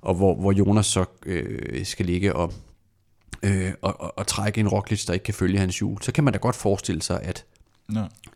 Og 0.00 0.14
hvor, 0.14 0.34
hvor 0.34 0.52
Jonas 0.52 0.86
så 0.86 1.04
øh, 1.26 1.84
skal 1.84 2.06
ligge 2.06 2.36
og, 2.36 2.52
øh, 3.42 3.70
og, 3.82 4.00
og, 4.00 4.18
og 4.18 4.26
trække 4.26 4.60
en 4.60 4.68
Roglic, 4.68 5.04
der 5.06 5.12
ikke 5.12 5.24
kan 5.24 5.34
følge 5.34 5.58
hans 5.58 5.78
hjul. 5.78 6.02
Så 6.02 6.12
kan 6.12 6.24
man 6.24 6.32
da 6.32 6.38
godt 6.38 6.56
forestille 6.56 7.02
sig, 7.02 7.20
at 7.22 7.44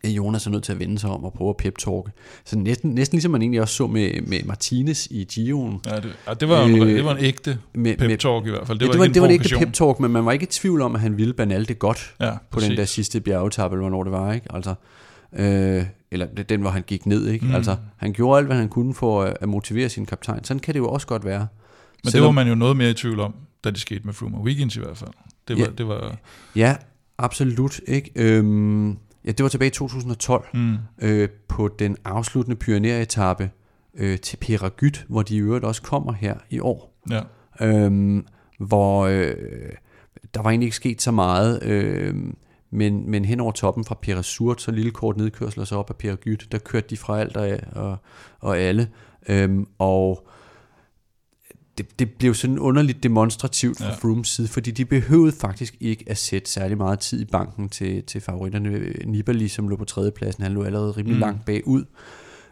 at 0.03 0.09
Jonas 0.09 0.47
er 0.47 0.51
nødt 0.51 0.63
til 0.63 0.71
at 0.71 0.79
vende 0.79 0.99
sig 0.99 1.09
om 1.09 1.23
og 1.23 1.33
prøve 1.33 1.49
at 1.49 1.57
pep 1.57 1.75
-talke. 1.81 2.09
Så 2.45 2.57
næsten, 2.57 2.91
næsten 2.91 3.15
ligesom 3.15 3.31
man 3.31 3.41
egentlig 3.41 3.61
også 3.61 3.75
så 3.75 3.87
med, 3.87 4.21
med 4.21 4.43
Martinez 4.45 5.05
i 5.05 5.27
Gio'en. 5.31 5.79
Ja, 5.91 5.95
det, 5.95 6.15
ja, 6.27 6.33
det, 6.33 6.49
var 6.49 6.63
en, 6.63 6.81
Øh, 6.81 6.87
det 6.87 7.05
var 7.05 7.11
en 7.15 7.23
ægte 7.25 7.59
Med, 7.73 7.97
pep 7.97 8.09
i 8.47 8.49
hvert 8.49 8.67
fald. 8.67 8.79
det, 8.79 8.79
Det 8.79 8.81
ja, 8.81 8.87
var, 8.87 8.91
det 8.91 8.99
var, 8.99 9.03
ikke 9.03 9.13
det 9.13 9.21
var 9.21 9.27
en 9.27 9.33
ægte 9.33 9.55
pep 9.65 9.73
talk, 9.73 9.99
men 9.99 10.11
man 10.11 10.25
var 10.25 10.31
ikke 10.31 10.43
i 10.43 10.47
tvivl 10.47 10.81
om, 10.81 10.95
at 10.95 11.01
han 11.01 11.17
ville 11.17 11.33
Bernal 11.33 11.67
det 11.67 11.79
godt 11.79 12.13
Ja, 12.19 12.31
på 12.49 12.59
den 12.59 12.77
der 12.77 12.85
sidste 12.85 13.19
bjergetappe, 13.21 13.75
eller 13.75 13.81
hvornår 13.89 14.03
det 14.03 14.11
var, 14.11 14.33
ikke? 14.33 14.47
Altså, 14.53 14.73
øh, 15.33 15.83
eller 16.11 16.25
det- 16.37 16.49
den, 16.49 16.61
hvor 16.61 16.69
han 16.69 16.83
gik 16.87 17.05
ned, 17.05 17.27
ikke? 17.27 17.45
Mm. 17.45 17.55
Altså, 17.55 17.75
han 17.97 18.13
gjorde 18.13 18.37
alt, 18.37 18.47
hvad 18.47 18.57
han 18.57 18.69
kunne 18.69 18.93
for 18.93 19.21
at, 19.23 19.37
at 19.41 19.49
motivere 19.49 19.89
sin 19.89 20.05
kaptajn. 20.05 20.43
Sådan 20.43 20.59
kan 20.59 20.73
det 20.73 20.79
jo 20.79 20.89
også 20.89 21.07
godt 21.07 21.25
være. 21.25 21.39
Men 21.39 21.47
det 22.03 22.11
Selvom- 22.11 22.25
var 22.25 22.31
man 22.31 22.47
jo 22.47 22.55
noget 22.55 22.77
mere 22.77 22.89
i 22.89 22.93
tvivl 22.93 23.19
om, 23.19 23.33
da 23.63 23.69
det 23.71 23.79
skete 23.79 24.01
med 24.05 24.13
Froome 24.13 24.37
og 24.37 24.43
Wiggins 24.43 24.75
i 24.75 24.79
hvert 24.79 24.97
fald. 24.97 25.09
Det 25.47 25.57
var, 25.57 25.63
Ja. 25.65 25.71
det 25.77 25.87
var 25.87 26.17
Ja, 26.55 26.75
absolut, 27.17 27.81
ikke? 27.87 28.11
Øhm, 28.15 28.89
ja, 29.25 29.31
det 29.31 29.43
var 29.43 29.49
tilbage 29.49 29.67
i 29.67 29.71
2012, 29.71 30.45
mm, 30.53 30.77
øh, 31.01 31.29
på 31.47 31.67
den 31.79 31.97
afsluttende 32.05 32.55
pioneretappe 32.55 33.49
øh, 33.93 34.19
til 34.19 34.37
Peragyt, 34.37 35.05
hvor 35.09 35.21
de 35.21 35.35
i 35.35 35.39
øvrigt 35.39 35.65
også 35.65 35.81
kommer 35.81 36.13
her 36.13 36.35
i 36.49 36.59
år. 36.59 36.99
ja. 37.09 37.21
øhm, 37.61 38.25
hvor 38.59 39.05
øh, 39.05 39.35
der 40.33 40.41
var 40.41 40.49
egentlig 40.49 40.65
ikke 40.67 40.75
sket 40.75 41.01
så 41.01 41.11
meget, 41.11 41.63
øh, 41.63 42.15
men, 42.71 43.09
men 43.11 43.25
hen 43.25 43.39
over 43.39 43.51
toppen 43.51 43.85
fra 43.85 43.95
Peresurt, 44.01 44.61
så 44.61 44.71
lille 44.71 44.91
kort 44.91 45.17
nedkørsel 45.17 45.59
og 45.59 45.67
så 45.67 45.75
op 45.75 45.89
ad 45.89 45.95
Peragyt, 45.95 46.47
der 46.51 46.57
kørte 46.57 46.87
de 46.89 46.97
fra 46.97 47.19
alt 47.19 47.37
og, 47.37 47.59
og, 47.71 47.97
og 48.39 48.57
alle, 48.57 48.89
øhm, 49.29 49.67
og 49.79 50.27
det, 51.77 51.99
det 51.99 52.11
blev 52.11 52.33
sådan 52.33 52.59
underligt 52.59 53.03
demonstrativt 53.03 53.77
fra 53.77 53.85
Ja. 53.85 53.93
Froomes 53.93 54.27
side, 54.27 54.47
fordi 54.47 54.71
de 54.71 54.85
behøvede 54.85 55.31
faktisk 55.31 55.75
ikke 55.79 56.03
at 56.07 56.17
sætte 56.17 56.51
særlig 56.51 56.77
meget 56.77 56.99
tid 56.99 57.21
i 57.21 57.25
banken 57.25 57.69
til, 57.69 58.03
til 58.03 58.21
favoritterne. 58.21 58.79
Nibali, 59.05 59.47
som 59.47 59.67
lå 59.67 59.75
på 59.75 59.85
tredjepladsen, 59.85 60.43
han 60.43 60.51
lå 60.53 60.63
allerede 60.63 60.91
rimelig 60.91 61.15
Mm. 61.15 61.19
langt 61.21 61.45
bagud. 61.45 61.83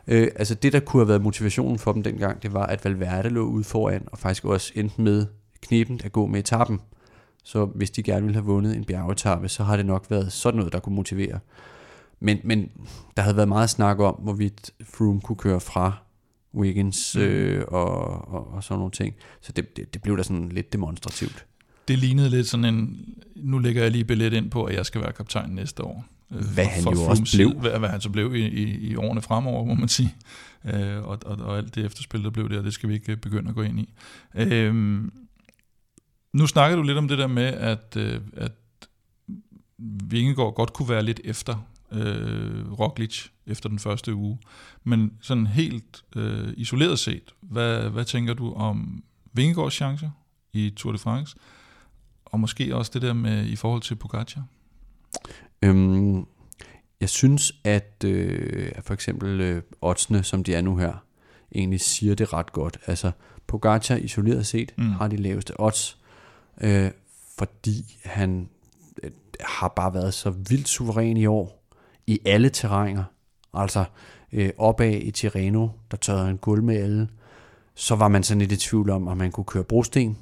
Øh, 0.08 0.28
altså 0.36 0.56
det, 0.56 0.74
der 0.74 0.80
kunne 0.80 1.02
have 1.02 1.08
været 1.08 1.22
motivationen 1.22 1.80
for 1.80 1.92
dem 1.94 2.04
dengang, 2.04 2.44
det 2.44 2.54
var, 2.54 2.66
at 2.66 2.86
Valverde 2.86 3.30
lå 3.30 3.42
ude 3.46 3.64
foran, 3.64 4.04
og 4.12 4.18
faktisk 4.18 4.46
også 4.46 4.72
endte 4.76 5.02
med 5.02 5.26
knepent 5.62 6.06
at 6.06 6.12
gå 6.12 6.26
med 6.26 6.40
etappen. 6.40 6.80
Så 7.44 7.66
hvis 7.66 7.92
de 7.92 8.04
gerne 8.04 8.22
ville 8.22 8.36
have 8.36 8.46
vundet 8.46 8.76
en 8.76 8.86
bjergetappe, 8.86 9.50
så 9.50 9.64
har 9.64 9.76
det 9.78 9.86
nok 9.86 10.06
været 10.10 10.32
sådan 10.32 10.58
noget, 10.58 10.74
der 10.74 10.80
kunne 10.80 10.96
motivere. 10.96 11.40
Men, 12.20 12.38
men 12.44 12.70
der 13.18 13.24
havde 13.24 13.36
været 13.36 13.50
meget 13.50 13.70
snak 13.70 14.00
om, 14.00 14.16
hvorvidt 14.24 14.72
Froome 14.84 15.22
kunne 15.22 15.36
køre 15.36 15.60
fra 15.60 15.94
Wiggins 16.56 17.16
Mm. 17.16 17.22
øh, 17.22 17.66
og, 17.68 17.94
og, 18.34 18.54
og 18.54 18.64
sådan 18.64 18.80
nogle 18.80 18.92
ting. 18.92 19.16
Så 19.42 19.52
det, 19.52 19.78
det, 19.78 19.94
det 19.94 20.02
blev 20.02 20.18
da 20.18 20.24
sådan 20.24 20.50
lidt 20.50 20.74
demonstrativt. 20.74 21.46
Det 21.88 22.00
lignede 22.00 22.30
lidt 22.30 22.48
sådan 22.48 22.66
en, 22.66 23.06
nu 23.36 23.58
lægger 23.60 23.82
jeg 23.82 23.92
lige 23.92 24.04
billet 24.04 24.34
ind 24.34 24.52
på, 24.52 24.64
at 24.64 24.76
jeg 24.76 24.86
skal 24.86 25.02
være 25.02 25.12
kaptajn 25.14 25.50
næste 25.50 25.84
år. 25.84 26.06
Øh, 26.32 26.38
Hvad 26.54 26.66
han 26.66 26.84
jo 26.84 26.90
Froomes 26.92 27.20
også 27.20 27.26
side, 27.26 27.50
blev. 27.50 27.60
Hvad, 27.60 27.80
hvad 27.80 27.90
han 27.90 28.02
så 28.02 28.10
blev 28.10 28.36
i, 28.36 28.48
i, 28.48 28.78
i 28.90 28.96
årene 28.96 29.22
fremover, 29.22 29.66
må 29.66 29.74
man 29.74 29.88
sige. 29.90 30.16
Øh, 30.66 30.98
og, 31.04 31.20
og, 31.26 31.38
og 31.38 31.58
alt 31.58 31.76
det 31.76 31.86
efterspil, 31.86 32.24
der 32.24 32.30
blev 32.30 32.50
der, 32.50 32.62
det 32.62 32.74
skal 32.74 32.90
vi 32.90 32.94
ikke 32.94 33.12
øh, 33.12 33.18
begynde 33.18 33.50
at 33.50 33.56
gå 33.56 33.62
ind 33.62 33.80
i. 33.80 33.94
Øh, 34.36 34.74
nu 36.34 36.48
snakker 36.48 36.78
du 36.78 36.84
lidt 36.84 36.98
om 36.98 37.08
det 37.08 37.18
der 37.18 37.28
med, 37.28 37.44
at, 37.44 37.94
øh, 37.98 38.22
at 38.38 38.52
Vingegaard 40.04 40.56
godt 40.56 40.74
kunne 40.74 40.90
være 40.90 41.04
lidt 41.04 41.22
efter 41.24 41.66
øh, 41.92 42.72
Roglic 42.72 43.28
efter 43.46 43.70
den 43.70 43.80
første 43.80 44.16
uge. 44.16 44.40
Men 44.84 45.14
sådan 45.22 45.48
helt 45.48 46.04
øh, 46.16 46.54
isoleret 46.58 47.00
set, 47.00 47.34
hvad, 47.42 47.90
hvad 47.90 48.06
tænker 48.06 48.34
du 48.34 48.54
om 48.54 49.04
Vingegaards 49.34 49.74
chancer 49.74 50.10
i 50.54 50.70
Tour 50.76 50.92
de 50.92 50.98
France? 50.98 51.36
Og 52.26 52.40
måske 52.40 52.76
også 52.76 52.92
det 52.94 53.02
der 53.02 53.14
med 53.14 53.46
i 53.46 53.56
forhold 53.56 53.82
til 53.82 53.96
Pogacar? 53.96 54.44
Øhm, 55.62 56.26
jeg 57.02 57.10
synes, 57.10 57.54
at 57.64 58.04
øh, 58.06 58.72
for 58.82 58.94
eksempel 58.94 59.42
øh, 59.42 59.62
oddsene, 59.82 60.24
som 60.24 60.44
de 60.44 60.54
er 60.54 60.62
nu 60.62 60.78
her, 60.78 60.94
egentlig 61.56 61.82
siger 61.82 62.16
det 62.16 62.34
ret 62.34 62.52
godt. 62.52 62.78
Altså, 62.88 63.12
Pogacar 63.48 63.96
isoleret 63.96 64.46
set 64.46 64.74
mm. 64.78 64.92
har 64.92 65.08
de 65.08 65.18
laveste 65.18 65.60
odds, 65.60 65.98
øh, 66.62 66.92
fordi 67.38 67.98
han 68.06 68.50
øh, 69.04 69.12
har 69.40 69.68
bare 69.68 69.94
været 69.94 70.14
så 70.14 70.30
vildt 70.30 70.68
suveræn 70.68 71.18
i 71.18 71.26
år, 71.26 71.61
i 72.08 72.20
alle 72.26 72.50
terrænger. 72.50 73.04
Altså, 73.54 73.84
øh, 74.34 74.50
opad 74.58 74.92
i 74.92 75.12
Tirreno, 75.12 75.68
der 75.92 75.98
tørrede 75.98 76.26
han 76.26 76.38
guld 76.38 76.62
med 76.62 76.76
alle. 76.76 77.08
Så 77.76 77.96
var 77.96 78.08
man 78.08 78.24
sådan 78.24 78.40
lidt 78.40 78.52
i 78.52 78.58
tvivl 78.58 78.90
om, 78.90 79.08
om 79.08 79.18
man 79.18 79.32
kunne 79.32 79.46
køre 79.46 79.64
brosten. 79.64 80.18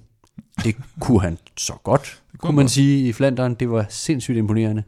Det 0.64 0.76
kunne 1.02 1.22
han 1.22 1.38
så 1.58 1.74
godt, 1.84 2.22
kunne 2.32 2.40
kunne 2.40 2.56
man 2.56 2.64
godt. 2.64 2.72
sige 2.72 3.08
i 3.08 3.14
Flandern. 3.14 3.54
Det 3.54 3.70
var 3.70 3.86
sindssygt 3.90 4.38
imponerende. 4.38 4.84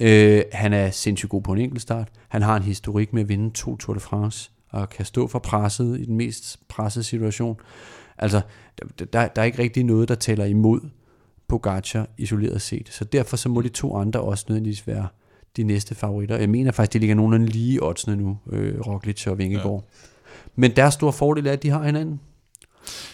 Øh, 0.00 0.42
han 0.52 0.72
er 0.72 0.90
sindssygt 0.90 1.30
god 1.30 1.42
på 1.42 1.52
en 1.52 1.58
enkeltstart. 1.58 2.08
Han 2.28 2.42
har 2.42 2.56
en 2.56 2.62
historik 2.62 3.12
med 3.12 3.22
at 3.22 3.28
vinde 3.28 3.50
to 3.50 3.76
Tour 3.76 3.94
de 3.94 4.00
France, 4.00 4.50
og 4.68 4.90
kan 4.90 5.04
stå 5.04 5.26
for 5.26 5.38
presset 5.38 6.00
i 6.00 6.04
den 6.04 6.16
mest 6.16 6.68
pressede 6.68 7.04
situation. 7.04 7.56
Altså, 8.18 8.40
der, 8.78 9.04
der, 9.04 9.28
der 9.28 9.42
er 9.42 9.46
ikke 9.46 9.58
rigtig 9.58 9.84
noget, 9.84 10.08
der 10.08 10.14
tæller 10.14 10.44
imod 10.44 10.80
Pogacar 11.48 12.06
isoleret 12.18 12.62
set. 12.62 12.88
Så 12.88 13.04
derfor 13.04 13.36
så 13.36 13.48
må 13.48 13.60
de 13.62 13.68
to 13.68 13.96
andre 13.96 14.20
også 14.20 14.44
nødvendigvis 14.48 14.86
være 14.86 15.08
de 15.56 15.62
næste 15.62 15.94
favoritter. 15.94 16.36
Jeg 16.36 16.50
mener 16.50 16.72
faktisk, 16.72 16.92
de 16.92 16.98
ligger 16.98 17.14
nogenlunde 17.14 17.46
lige 17.46 17.82
oddsene 17.82 18.16
nu, 18.16 18.38
øh, 18.52 18.80
Roglic 18.80 19.26
og 19.26 19.38
Vingegaard. 19.38 19.84
Ja. 19.92 20.08
Men 20.56 20.76
deres 20.76 20.94
store 20.94 21.12
fordel 21.12 21.46
er, 21.46 21.52
at 21.52 21.62
de 21.62 21.70
har 21.70 21.84
hinanden. 21.84 22.20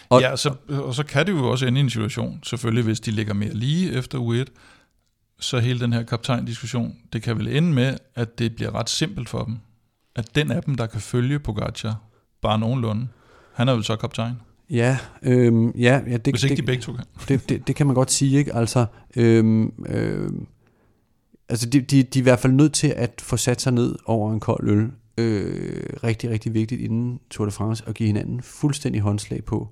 Og, 0.09 0.21
ja, 0.21 0.35
så, 0.35 0.53
og 0.69 0.95
så 0.95 1.03
kan 1.03 1.25
det 1.25 1.31
jo 1.31 1.49
også 1.49 1.65
ende 1.65 1.79
i 1.79 1.83
en 1.83 1.89
situation, 1.89 2.39
selvfølgelig 2.43 2.83
hvis 2.83 2.99
de 2.99 3.11
ligger 3.11 3.33
mere 3.33 3.53
lige 3.53 3.91
efter 3.91 4.19
U1, 4.19 4.45
så 5.39 5.59
hele 5.59 5.79
den 5.79 5.93
her 5.93 6.03
kaptajn-diskussion, 6.03 6.95
det 7.13 7.23
kan 7.23 7.37
vel 7.37 7.47
ende 7.47 7.73
med, 7.73 7.97
at 8.15 8.39
det 8.39 8.55
bliver 8.55 8.75
ret 8.75 8.89
simpelt 8.89 9.29
for 9.29 9.43
dem. 9.43 9.57
At 10.15 10.35
den 10.35 10.51
af 10.51 10.63
dem, 10.63 10.75
der 10.75 10.85
kan 10.85 11.01
følge 11.01 11.39
Pogacar, 11.39 11.95
bare 12.41 12.59
nogenlunde, 12.59 13.07
han 13.53 13.67
er 13.67 13.73
jo 13.73 13.81
så 13.81 13.95
kaptajn. 13.95 14.33
Ja, 14.69 14.97
øhm, 15.23 15.69
ja, 15.69 16.01
ja 16.07 16.17
det, 16.17 16.33
Hvis 16.33 16.43
ikke 16.43 16.55
det, 16.55 16.63
de 16.63 16.65
begge 16.65 16.81
to 16.81 16.93
kan. 16.93 17.05
det, 17.27 17.49
det, 17.49 17.67
det 17.67 17.75
kan 17.75 17.85
man 17.85 17.95
godt 17.95 18.11
sige, 18.11 18.37
ikke? 18.37 18.55
Altså, 18.55 18.85
øhm, 19.15 19.73
øhm, 19.85 20.47
altså 21.49 21.69
de, 21.69 21.81
de, 21.81 22.03
de 22.03 22.19
er 22.19 22.21
i 22.21 22.23
hvert 22.23 22.39
fald 22.39 22.53
nødt 22.53 22.73
til 22.73 22.87
at 22.87 23.21
få 23.21 23.37
sat 23.37 23.61
sig 23.61 23.73
ned 23.73 23.95
over 24.05 24.33
en 24.33 24.39
kold 24.39 24.69
øl. 24.69 24.91
Øh, 25.17 25.83
rigtig, 26.03 26.29
rigtig 26.29 26.53
vigtigt 26.53 26.81
inden 26.81 27.19
Tour 27.29 27.45
de 27.45 27.51
France 27.51 27.87
og 27.87 27.93
give 27.93 28.07
hinanden 28.07 28.41
fuldstændig 28.41 29.01
håndslag 29.01 29.43
på, 29.43 29.69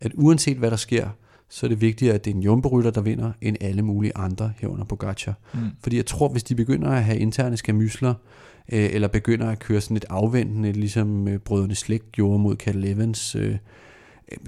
at 0.00 0.12
uanset 0.14 0.56
hvad 0.56 0.70
der 0.70 0.76
sker, 0.76 1.08
så 1.48 1.66
er 1.66 1.68
det 1.68 1.80
vigtigere, 1.80 2.14
at 2.14 2.24
det 2.24 2.30
er 2.30 2.34
en 2.34 2.42
jumperytter, 2.42 2.90
der 2.90 3.00
vinder, 3.00 3.32
end 3.40 3.56
alle 3.60 3.82
mulige 3.82 4.16
andre 4.16 4.52
herunder 4.58 4.84
Pogacar. 4.84 5.34
Mm. 5.54 5.60
Fordi 5.82 5.96
jeg 5.96 6.06
tror, 6.06 6.28
hvis 6.28 6.42
de 6.42 6.54
begynder 6.54 6.90
at 6.90 7.04
have 7.04 7.18
interne 7.18 7.56
skamysler, 7.56 8.14
øh, 8.72 8.94
eller 8.94 9.08
begynder 9.08 9.50
at 9.50 9.58
køre 9.58 9.80
sådan 9.80 9.94
lidt 9.94 10.06
afventende, 10.10 10.72
ligesom 10.72 11.28
øh, 11.28 11.38
brødrene 11.38 11.74
Slægt 11.74 12.12
gjorde 12.12 12.38
mod 12.38 12.56
Cat 12.56 12.76
Evans, 12.76 13.34
øh, 13.34 13.56
øh, 14.32 14.38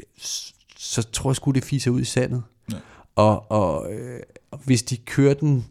så 0.76 1.02
tror 1.02 1.30
jeg 1.30 1.36
sgu, 1.36 1.50
det 1.50 1.64
fiser 1.64 1.90
ud 1.90 2.00
i 2.00 2.04
sandet. 2.04 2.42
Ja. 2.72 2.76
Og, 3.14 3.52
og, 3.52 3.92
øh, 3.92 4.20
og 4.50 4.60
hvis 4.64 4.82
de 4.82 4.96
kører 4.96 5.34
den 5.34 5.64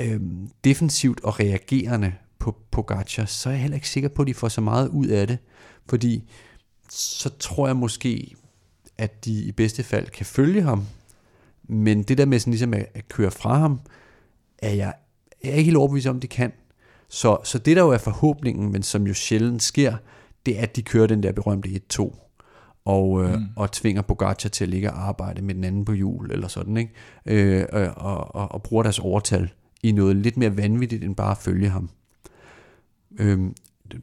øh, 0.00 0.20
defensivt 0.64 1.20
og 1.24 1.40
reagerende 1.40 2.12
på 2.38 2.56
Pogacar, 2.70 3.24
så 3.24 3.48
er 3.48 3.52
jeg 3.52 3.60
heller 3.62 3.74
ikke 3.74 3.88
sikker 3.88 4.08
på, 4.08 4.22
at 4.22 4.28
de 4.28 4.34
får 4.34 4.48
så 4.48 4.60
meget 4.60 4.88
ud 4.88 5.06
af 5.06 5.26
det. 5.26 5.38
Fordi 5.88 6.30
så 6.90 7.30
tror 7.38 7.66
jeg 7.66 7.76
måske, 7.76 8.34
at 8.98 9.24
de 9.24 9.32
i 9.44 9.52
bedste 9.52 9.82
fald 9.82 10.06
kan 10.08 10.26
følge 10.26 10.62
ham. 10.62 10.84
Men 11.68 12.02
det 12.02 12.18
der 12.18 12.24
med 12.26 12.38
sådan 12.38 12.50
ligesom 12.50 12.74
at, 12.74 12.86
at 12.94 13.08
køre 13.08 13.30
fra 13.30 13.58
ham, 13.58 13.80
er 14.58 14.70
jeg, 14.70 14.94
er 15.42 15.48
jeg 15.48 15.56
ikke 15.56 15.64
helt 15.64 15.76
overbevist 15.76 16.06
om, 16.06 16.20
de 16.20 16.26
kan. 16.26 16.52
Så, 17.08 17.36
så 17.44 17.58
det 17.58 17.76
der 17.76 17.82
jo 17.82 17.90
er 17.90 17.98
forhåbningen, 17.98 18.72
men 18.72 18.82
som 18.82 19.06
jo 19.06 19.14
sjældent 19.14 19.62
sker, 19.62 19.96
det 20.46 20.58
er, 20.58 20.62
at 20.62 20.76
de 20.76 20.82
kører 20.82 21.06
den 21.06 21.22
der 21.22 21.32
berømte 21.32 21.80
1-2 21.94 22.20
og, 22.84 23.24
øh, 23.24 23.34
Mm. 23.34 23.46
og 23.56 23.72
tvinger 23.72 24.02
Pogacar 24.02 24.48
til 24.48 24.64
at 24.64 24.68
ligge 24.68 24.92
og 24.92 25.08
arbejde 25.08 25.42
med 25.42 25.54
den 25.54 25.64
anden 25.64 25.84
på 25.84 25.92
hjul, 25.92 26.30
eller 26.30 26.48
sådan, 26.48 26.76
ikke? 26.76 26.92
Øh, 27.26 27.64
og, 27.72 27.82
og, 27.96 28.34
og, 28.34 28.52
og 28.52 28.62
bruger 28.62 28.82
deres 28.82 28.98
overtal 28.98 29.50
i 29.84 29.92
noget 29.92 30.16
lidt 30.16 30.36
mere 30.36 30.56
vanvittigt, 30.56 31.04
end 31.04 31.16
bare 31.16 31.30
at 31.30 31.38
følge 31.38 31.68
ham. 31.68 31.90
Øh, 33.18 33.38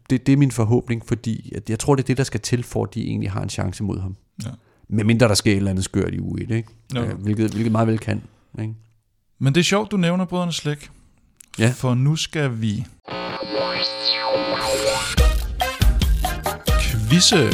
det, 0.09 0.27
det 0.27 0.33
er 0.33 0.37
min 0.37 0.51
forhåbning, 0.51 1.05
fordi 1.07 1.53
at 1.55 1.69
jeg 1.69 1.79
tror, 1.79 1.95
det 1.95 2.03
er 2.03 2.07
det, 2.07 2.17
der 2.17 2.23
skal 2.23 2.39
til, 2.39 2.63
for 2.63 2.83
at 2.83 2.93
de 2.93 3.07
egentlig 3.07 3.31
har 3.31 3.41
en 3.41 3.49
chance 3.49 3.83
mod 3.83 3.99
ham. 3.99 4.15
Ja. 4.45 4.49
Med 4.89 5.03
mindre 5.03 5.27
der 5.27 5.33
sker 5.33 5.51
et 5.51 5.57
eller 5.57 5.71
andet 5.71 5.83
skørt 5.83 6.13
i 6.13 6.19
uge 6.19 6.41
1, 6.41 6.51
ikke? 6.51 6.69
Jo. 6.95 7.01
Øh, 7.01 7.13
hvilket, 7.17 7.51
hvilket 7.51 7.71
meget 7.71 7.87
vel 7.87 7.99
kan. 7.99 8.21
Ikke? 8.61 8.73
Men 9.39 9.55
det 9.55 9.59
er 9.59 9.63
sjovt, 9.63 9.91
du 9.91 9.97
nævner 9.97 10.25
brødrene 10.25 10.53
Slæk. 10.53 10.89
Ja. 11.59 11.73
For 11.75 11.93
nu 11.93 12.15
skal 12.15 12.61
vi 12.61 12.85
quizze. 17.09 17.49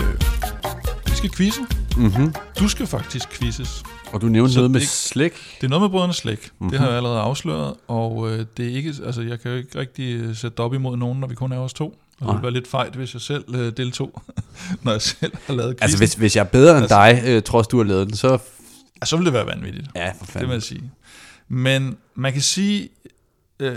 Vi 1.06 1.12
skal 1.16 1.30
quizze. 1.38 1.62
Mm-hmm. 1.98 2.34
Du 2.60 2.68
skal 2.68 2.88
faktisk 2.88 3.30
quizzes. 3.30 3.84
Og 4.14 4.22
du 4.22 4.28
nævnte 4.28 4.54
Så 4.54 4.60
noget 4.60 4.72
med 4.72 4.80
det- 4.80 4.90
slæk. 4.90 5.34
Det 5.62 5.66
er 5.66 5.70
noget 5.70 5.82
med 5.82 5.90
brødrene 5.90 6.14
Slæk. 6.14 6.38
Mm-hmm. 6.38 6.66
Mhm. 6.66 6.70
Det 6.72 6.80
har 6.80 6.88
jeg 6.88 6.98
allerede 6.98 7.20
afsløret, 7.20 7.74
og 7.88 8.32
øh, 8.32 8.46
det 8.58 8.66
er 8.72 8.76
ikke, 8.76 8.94
altså, 9.06 9.22
jeg 9.22 9.40
kan 9.40 9.52
jo 9.52 9.58
ikke 9.58 9.80
rigtig 9.80 10.16
øh, 10.16 10.36
sætte 10.36 10.50
det 10.58 10.60
op 10.60 10.74
imod 10.74 10.98
nogen, 10.98 11.20
når 11.20 11.28
vi 11.28 11.36
kun 11.36 11.52
er 11.52 11.58
os 11.58 11.74
to. 11.74 11.86
Og 11.86 12.28
det 12.28 12.28
ville 12.28 12.44
være 12.44 12.52
lidt 12.54 12.68
fejt, 12.68 12.96
hvis 12.96 13.14
jeg 13.14 13.22
selv 13.22 13.56
øh, 13.56 13.74
deltog, 13.78 14.22
når 14.84 14.92
jeg 14.92 15.02
selv 15.02 15.32
har 15.48 15.54
lavet 15.54 15.70
quizzen. 15.76 15.84
Altså, 15.84 15.98
hvis, 15.98 16.14
hvis 16.14 16.36
jeg 16.36 16.42
er 16.42 16.46
bedre 16.46 16.72
end 16.78 16.82
Altså- 16.82 16.96
dig, 16.96 17.22
øh, 17.26 17.42
trods 17.42 17.68
du 17.68 17.78
har 17.78 17.84
lavet 17.84 18.08
den, 18.08 18.16
så... 18.16 18.38
Ja, 19.02 19.06
så 19.06 19.16
ville 19.18 19.26
det 19.26 19.34
være 19.34 19.46
vanvittigt. 19.48 19.88
Ja, 19.96 20.10
for 20.10 20.16
Det 20.26 20.30
fanden. 20.30 20.50
vil 20.50 20.56
jeg 20.56 20.64
sige. 20.64 20.92
Men 21.50 21.98
man 22.16 22.34
kan 22.34 22.42
sige, 22.42 22.90
øh, 23.60 23.76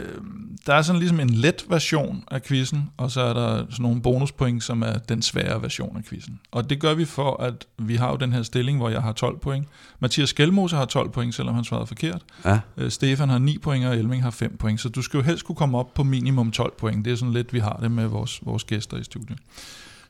der 0.66 0.74
er 0.74 0.82
sådan 0.82 0.98
ligesom 0.98 1.20
en 1.20 1.30
let 1.30 1.64
version 1.68 2.24
af 2.30 2.42
quizzen, 2.42 2.90
og 2.96 3.10
så 3.10 3.20
er 3.20 3.32
der 3.32 3.56
sådan 3.70 3.82
nogle 3.82 4.02
bonuspoint, 4.02 4.64
som 4.64 4.82
er 4.82 4.92
den 4.92 5.22
svære 5.22 5.62
version 5.62 5.96
af 5.96 6.04
quizzen. 6.04 6.40
Og 6.50 6.70
det 6.70 6.80
gør 6.80 6.94
vi 6.94 7.04
for, 7.04 7.42
at 7.42 7.66
vi 7.78 7.96
har 7.96 8.10
jo 8.10 8.16
den 8.16 8.32
her 8.32 8.42
stilling, 8.42 8.78
hvor 8.78 8.88
jeg 8.88 9.02
har 9.02 9.12
12 9.12 9.38
point. 9.38 9.66
Mathias 10.00 10.28
Skelmose 10.28 10.76
har 10.76 10.84
12 10.84 11.10
point, 11.10 11.34
selvom 11.34 11.54
han 11.54 11.64
svarede 11.64 11.86
forkert. 11.86 12.22
Ja. 12.44 12.60
Øh, 12.76 12.90
Stefan 12.90 13.28
har 13.28 13.38
9 13.38 13.58
point, 13.58 13.84
og 13.86 13.96
Elming 13.96 14.22
har 14.22 14.30
5 14.30 14.56
point. 14.56 14.80
Så 14.80 14.88
du 14.88 15.02
skal 15.02 15.18
jo 15.18 15.22
helst 15.22 15.44
kunne 15.44 15.56
komme 15.56 15.78
op 15.78 15.94
på 15.94 16.02
minimum 16.02 16.50
12 16.50 16.72
point. 16.78 17.04
Det 17.04 17.12
er 17.12 17.16
sådan 17.16 17.34
lidt, 17.34 17.52
vi 17.52 17.58
har 17.58 17.78
det 17.82 17.90
med 17.90 18.06
vores, 18.06 18.40
vores 18.42 18.64
gæster 18.64 18.96
i 18.96 19.04
studiet. 19.04 19.38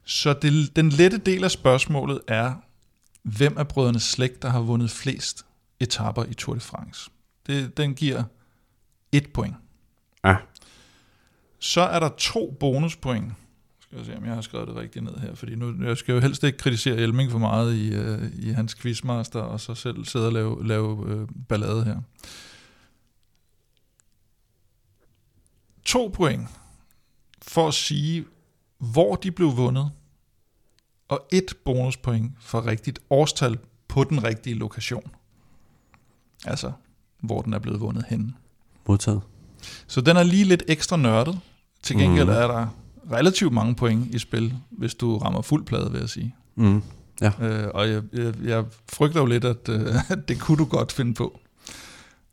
Så 0.04 0.32
det, 0.32 0.76
den 0.76 0.88
lette 0.88 1.18
del 1.18 1.44
af 1.44 1.50
spørgsmålet 1.50 2.20
er, 2.28 2.52
hvem 3.22 3.58
af 3.58 3.68
brødrene 3.68 4.00
Slægt, 4.00 4.42
der 4.42 4.48
har 4.48 4.60
vundet 4.60 4.90
flest 4.90 5.46
etapper 5.80 6.24
i 6.24 6.34
Tour 6.34 6.54
de 6.54 6.60
France? 6.60 7.10
Det, 7.46 7.76
den 7.76 7.94
giver 7.94 8.22
et 9.12 9.32
point. 9.32 9.56
Ja. 10.24 10.36
Så 11.58 11.80
er 11.80 12.00
der 12.00 12.08
to 12.08 12.56
bonuspoint. 12.60 13.32
Skal 13.80 13.96
jeg 13.96 14.06
se, 14.06 14.16
om 14.16 14.24
jeg 14.24 14.34
har 14.34 14.40
skrevet 14.40 14.68
det 14.68 14.76
rigtigt 14.76 15.04
ned 15.04 15.16
her, 15.16 15.34
fordi 15.34 15.54
nu, 15.54 15.84
jeg 15.84 15.96
skal 15.96 16.12
jo 16.12 16.20
helst 16.20 16.44
ikke 16.44 16.58
kritisere 16.58 16.96
Elming 16.96 17.30
for 17.30 17.38
meget 17.38 17.74
i, 17.74 17.94
øh, 17.94 18.32
i 18.34 18.50
hans 18.50 18.74
quizmaster, 18.74 19.40
og 19.40 19.60
så 19.60 19.74
selv 19.74 20.04
sidde 20.04 20.26
og 20.26 20.32
lave, 20.32 20.66
lave 20.66 21.10
øh, 21.10 21.28
ballade 21.48 21.84
her. 21.84 22.00
To 25.84 26.08
point 26.08 26.48
for 27.42 27.68
at 27.68 27.74
sige, 27.74 28.24
hvor 28.78 29.16
de 29.16 29.30
blev 29.30 29.56
vundet, 29.56 29.90
og 31.08 31.26
et 31.32 31.54
bonuspoint 31.64 32.32
for 32.40 32.66
rigtigt 32.66 32.98
årstal 33.10 33.58
på 33.88 34.04
den 34.04 34.24
rigtige 34.24 34.54
lokation. 34.54 35.10
Altså, 36.46 36.72
hvor 37.20 37.42
den 37.42 37.52
er 37.52 37.58
blevet 37.58 37.80
vundet 37.80 38.04
henne. 38.08 38.34
Modtaget. 38.90 39.20
Så 39.86 40.00
den 40.00 40.16
er 40.16 40.22
lige 40.22 40.44
lidt 40.44 40.62
ekstra 40.68 40.96
nørdet. 40.96 41.40
Til 41.82 41.96
gengæld 41.96 42.24
Mhm. 42.24 42.34
er 42.34 42.46
der 42.46 42.66
relativt 43.12 43.52
mange 43.52 43.74
point 43.74 44.14
i 44.14 44.18
spil, 44.18 44.54
hvis 44.70 44.94
du 44.94 45.18
rammer 45.18 45.42
fuld 45.42 45.64
plade, 45.64 45.90
vil 45.92 46.00
jeg 46.00 46.08
sige. 46.08 46.34
Mm. 46.56 46.82
Ja. 47.20 47.32
Øh, 47.40 47.68
og 47.74 47.88
jeg, 47.90 48.02
jeg, 48.12 48.34
jeg 48.44 48.64
frygter 48.92 49.20
jo 49.20 49.26
lidt, 49.26 49.44
at, 49.44 49.68
øh, 49.68 49.94
det 50.28 50.40
kunne 50.40 50.58
du 50.58 50.64
godt 50.64 50.92
finde 50.92 51.14
på. 51.14 51.40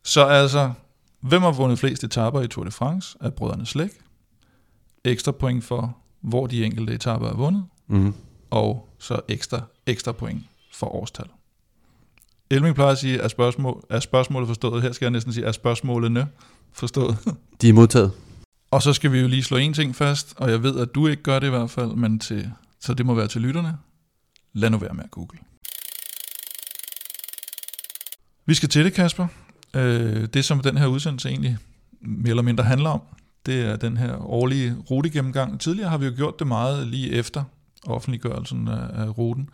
Så 0.04 0.24
altså, 0.24 0.72
hvem 1.20 1.42
har 1.42 1.52
vundet 1.52 1.78
flest 1.78 2.04
etaper 2.04 2.40
i 2.40 2.48
Tour 2.48 2.64
de 2.64 2.70
France 2.70 3.16
af 3.20 3.34
brødrene 3.34 3.66
Slæk? 3.66 3.90
Ekstra 5.04 5.32
point 5.32 5.64
for, 5.64 5.96
hvor 6.20 6.46
de 6.46 6.64
enkelte 6.64 6.92
etaper 6.94 7.28
er 7.28 7.34
vundet, 7.34 7.64
Mm. 7.90 8.14
og 8.50 8.88
så 8.98 9.20
ekstra, 9.28 9.60
ekstra 9.86 10.12
point 10.12 10.42
for 10.74 10.86
årstal. 10.86 11.26
Elming 12.50 12.74
plejer 12.74 12.92
at 12.92 12.98
sige, 12.98 13.18
er, 13.18 13.28
spørgsmål, 13.28 13.84
er 13.90 14.00
spørgsmålet 14.00 14.48
forstået? 14.48 14.82
Her 14.82 14.92
skal 14.92 15.04
jeg 15.04 15.10
næsten 15.10 15.32
sige, 15.32 15.46
er 15.46 15.52
spørgsmålene 15.52 16.26
forstået? 16.72 17.16
De 17.60 17.68
er 17.68 17.72
modtaget. 17.72 18.12
Og 18.70 18.82
så 18.82 18.92
skal 18.92 19.12
vi 19.12 19.20
jo 19.20 19.28
lige 19.28 19.42
slå 19.42 19.56
en 19.56 19.72
ting 19.74 19.96
fast, 19.96 20.34
og 20.36 20.50
jeg 20.50 20.62
ved, 20.62 20.80
at 20.80 20.94
du 20.94 21.06
ikke 21.06 21.22
gør 21.22 21.38
det 21.38 21.46
i 21.46 21.50
hvert 21.50 21.70
fald, 21.70 21.90
men 21.90 22.18
til, 22.18 22.50
så 22.80 22.94
det 22.94 23.06
må 23.06 23.14
være 23.14 23.28
til 23.28 23.40
lytterne. 23.40 23.76
Lad 24.52 24.70
nu 24.70 24.78
være 24.78 24.94
med 24.94 25.04
at 25.04 25.10
google. 25.10 25.38
Vi 28.46 28.54
skal 28.54 28.68
til 28.68 28.84
det, 28.84 28.92
Kasper. 28.92 29.26
Øh, 29.74 30.26
det, 30.34 30.44
som 30.44 30.60
den 30.60 30.76
her 30.76 30.86
udsendelse 30.86 31.28
egentlig 31.28 31.56
mere 32.00 32.30
eller 32.30 32.42
mindre 32.42 32.64
handler 32.64 32.90
om, 32.90 33.00
det 33.46 33.60
er 33.60 33.76
den 33.76 33.96
her 33.96 34.16
årlige 34.30 34.76
rutegennemgang. 34.90 35.60
Tidligere 35.60 35.90
har 35.90 35.98
vi 35.98 36.06
jo 36.06 36.12
gjort 36.16 36.38
det 36.38 36.46
meget 36.46 36.86
lige 36.86 37.12
efter 37.12 37.44
offentliggørelsen 37.86 38.68
af, 38.68 39.02
af 39.02 39.18
ruten 39.18 39.48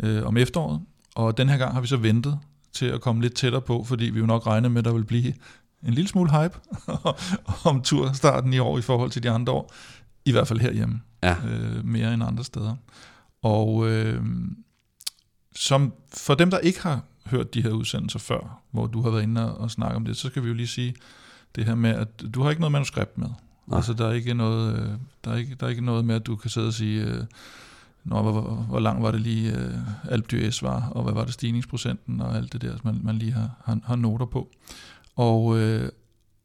øh, 0.00 0.26
om 0.26 0.36
efteråret, 0.36 0.80
og 1.14 1.36
den 1.36 1.48
her 1.48 1.56
gang 1.56 1.74
har 1.74 1.80
vi 1.80 1.86
så 1.86 1.96
ventet 1.96 2.38
til 2.72 2.86
at 2.86 3.00
komme 3.00 3.22
lidt 3.22 3.34
tættere 3.34 3.62
på, 3.62 3.84
fordi 3.84 4.04
vi 4.04 4.18
jo 4.20 4.26
nok 4.26 4.46
regner 4.46 4.68
med, 4.68 4.78
at 4.78 4.84
der 4.84 4.92
vil 4.92 5.04
blive 5.04 5.34
en 5.82 5.94
lille 5.94 6.08
smule 6.08 6.30
hype 6.30 6.58
om 7.70 7.82
turstarten 7.82 8.52
i 8.52 8.58
år 8.58 8.78
i 8.78 8.82
forhold 8.82 9.10
til 9.10 9.22
de 9.22 9.30
andre 9.30 9.52
år. 9.52 9.72
I 10.24 10.32
hvert 10.32 10.48
fald 10.48 10.60
herhjemme. 10.60 11.00
Ja. 11.22 11.36
Øh, 11.48 11.84
mere 11.84 12.14
end 12.14 12.24
andre 12.24 12.44
steder. 12.44 12.76
Og 13.42 13.88
øh, 13.88 14.22
som 15.56 15.92
for 16.14 16.34
dem, 16.34 16.50
der 16.50 16.58
ikke 16.58 16.82
har 16.82 17.04
hørt 17.26 17.54
de 17.54 17.62
her 17.62 17.70
udsendelser 17.70 18.18
før, 18.18 18.62
hvor 18.70 18.86
du 18.86 19.02
har 19.02 19.10
været 19.10 19.22
inde 19.22 19.52
og, 19.54 19.60
og 19.60 19.70
snakke 19.70 19.96
om 19.96 20.04
det, 20.04 20.16
så 20.16 20.28
skal 20.28 20.42
vi 20.42 20.48
jo 20.48 20.54
lige 20.54 20.66
sige 20.66 20.94
det 21.54 21.64
her 21.64 21.74
med, 21.74 21.90
at 21.90 22.22
du 22.34 22.42
har 22.42 22.50
ikke 22.50 22.60
noget 22.60 22.72
manuskript 22.72 23.18
med. 23.18 23.28
Nej. 23.66 23.76
Altså, 23.76 23.92
der 23.92 24.08
er, 24.08 24.12
ikke 24.12 24.34
noget, 24.34 24.78
øh, 24.78 24.88
der, 25.24 25.30
er 25.30 25.36
ikke, 25.36 25.54
der 25.54 25.66
er 25.66 25.70
ikke 25.70 25.84
noget 25.84 26.04
med, 26.04 26.14
at 26.14 26.26
du 26.26 26.36
kan 26.36 26.50
sidde 26.50 26.66
og 26.66 26.72
sige, 26.72 27.04
øh, 27.04 27.24
Nå, 28.04 28.22
hvor, 28.22 28.32
hvor, 28.32 28.54
hvor 28.68 28.80
lang 28.80 29.02
var 29.02 29.10
det 29.10 29.20
lige 29.20 29.52
øh, 29.56 30.12
Alp 30.12 30.32
d'Huez 30.32 30.58
var, 30.62 30.88
og 30.88 31.02
hvad 31.02 31.12
var 31.12 31.24
det 31.24 31.34
stigningsprocenten, 31.34 32.20
og 32.20 32.36
alt 32.36 32.52
det 32.52 32.62
der, 32.62 32.76
man, 32.84 33.00
man 33.02 33.16
lige 33.16 33.32
har, 33.32 33.50
har, 33.64 33.78
har 33.84 33.96
noter 33.96 34.26
på. 34.26 34.50
Og, 35.16 35.58
øh, 35.58 35.88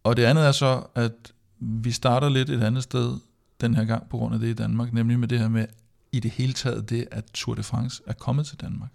og 0.03 0.17
det 0.17 0.24
andet 0.24 0.47
er 0.47 0.51
så, 0.51 0.83
at 0.95 1.33
vi 1.59 1.91
starter 1.91 2.29
lidt 2.29 2.50
et 2.50 2.63
andet 2.63 2.83
sted 2.83 3.17
den 3.62 3.75
her 3.75 3.85
gang 3.85 4.09
på 4.09 4.17
grund 4.17 4.33
af 4.33 4.39
det 4.39 4.47
i 4.47 4.53
Danmark, 4.53 4.93
nemlig 4.93 5.19
med 5.19 5.27
det 5.27 5.39
her 5.39 5.50
med 5.50 5.65
i 6.12 6.19
det 6.19 6.31
hele 6.31 6.53
taget 6.53 6.89
det, 6.89 7.07
at 7.12 7.25
Tour 7.33 7.55
de 7.55 7.63
France 7.63 8.03
er 8.07 8.13
kommet 8.13 8.45
til 8.45 8.62
Danmark. 8.62 8.89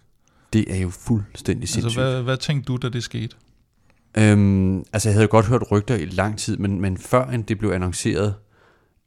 Det 0.53 0.75
er 0.75 0.77
jo 0.81 0.89
fuldstændig 0.89 1.69
sindssygt. 1.69 1.85
Altså, 1.85 2.11
hvad, 2.13 2.23
hvad 2.23 2.37
tænkte 2.37 2.67
du, 2.67 2.77
da 2.77 2.89
det 2.89 3.03
skete? 3.03 3.35
Øhm, 4.17 4.79
altså, 4.93 5.09
jeg 5.09 5.13
havde 5.13 5.23
jo 5.23 5.31
godt 5.31 5.45
hørt 5.45 5.71
rygter 5.71 5.95
i 5.95 6.05
lang 6.05 6.37
tid, 6.37 6.57
men, 6.57 6.81
men 6.81 6.97
før 6.97 7.25
end 7.29 7.43
det 7.43 7.59
blev 7.59 7.71
annonceret, 7.71 8.35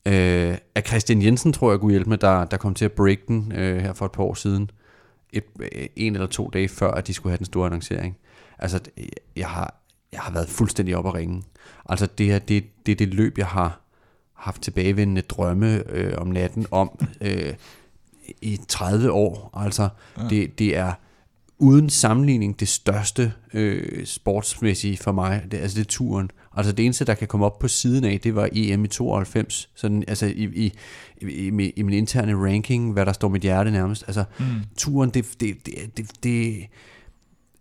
øh, 0.07 0.59
af 0.75 0.83
Christian 0.87 1.23
Jensen, 1.23 1.53
tror 1.53 1.71
jeg, 1.71 1.81
kunne 1.81 1.91
hjælpe 1.91 2.11
med, 2.11 2.19
der, 2.19 2.45
der 2.45 2.57
kom 2.57 2.75
til 2.75 2.85
at 2.85 2.93
break 2.93 3.19
den 3.29 3.53
øh, 3.53 3.83
her 3.83 3.93
for 3.93 4.07
et 4.07 4.13
par 4.13 4.23
år 4.23 4.35
siden, 4.35 4.71
et, 5.33 5.45
øh, 5.61 5.87
en 5.97 6.15
eller 6.15 6.27
to 6.27 6.51
dage 6.53 6.69
før, 6.69 6.91
at 6.91 7.07
de 7.07 7.15
skulle 7.15 7.31
have 7.31 7.39
den 7.39 7.47
store 7.47 7.67
annoncering. 7.67 8.17
Altså, 8.59 8.81
jeg 9.37 9.49
har, 9.49 9.81
jeg 10.13 10.21
har 10.21 10.33
været 10.33 10.49
fuldstændig 10.49 10.97
op 10.97 11.07
at 11.07 11.15
ringe. 11.15 11.43
Altså, 11.89 12.07
det 12.07 12.27
her, 12.27 12.39
det, 12.39 12.65
det 12.87 12.93
er 12.93 12.97
det 12.97 13.15
løb, 13.15 13.39
jeg 13.39 13.47
har 13.47 13.81
haft 14.35 14.63
tilbagevendende 14.63 15.23
drømme 15.23 15.91
øh, 15.91 16.15
om 16.19 16.27
natten 16.27 16.67
om 16.71 17.07
øh, 17.21 17.55
i 18.43 18.61
30 18.69 19.13
år. 19.13 19.51
Altså, 19.55 19.89
ja. 20.19 20.29
det, 20.29 20.59
det 20.59 20.77
er 20.77 20.93
uden 21.65 21.91
sammenligning 21.91 22.61
det 22.61 22.69
største 22.69 23.33
øh, 23.55 24.07
sportsmæssige 24.07 24.97
for 24.97 25.13
mig, 25.13 25.43
det, 25.51 25.59
altså 25.59 25.79
det 25.79 25.85
er 25.87 25.89
turen. 25.89 26.31
Altså 26.57 26.73
det 26.73 26.85
eneste, 26.85 27.05
der 27.05 27.15
kan 27.15 27.29
komme 27.29 27.47
op 27.47 27.59
på 27.59 27.69
siden 27.69 28.05
af, 28.05 28.21
det 28.21 28.35
var 28.35 28.49
EM 28.53 28.85
i 28.85 28.89
92, 28.89 29.71
sådan, 29.75 30.05
altså 30.09 30.27
i, 30.27 30.45
i, 30.55 30.73
i, 31.23 31.27
i, 31.77 31.83
min- 31.83 31.93
interne 31.93 32.35
ranking, 32.35 32.93
hvad 32.93 33.07
der 33.07 33.13
står 33.13 33.29
mit 33.29 33.43
hjerte 33.43 33.71
nærmest. 33.71 34.05
Altså 34.07 34.25
mm. 34.39 34.45
turen, 34.77 35.11
det, 35.11 35.27
det, 35.41 35.67
det, 35.67 35.97
det, 35.97 36.11
det 36.23 36.67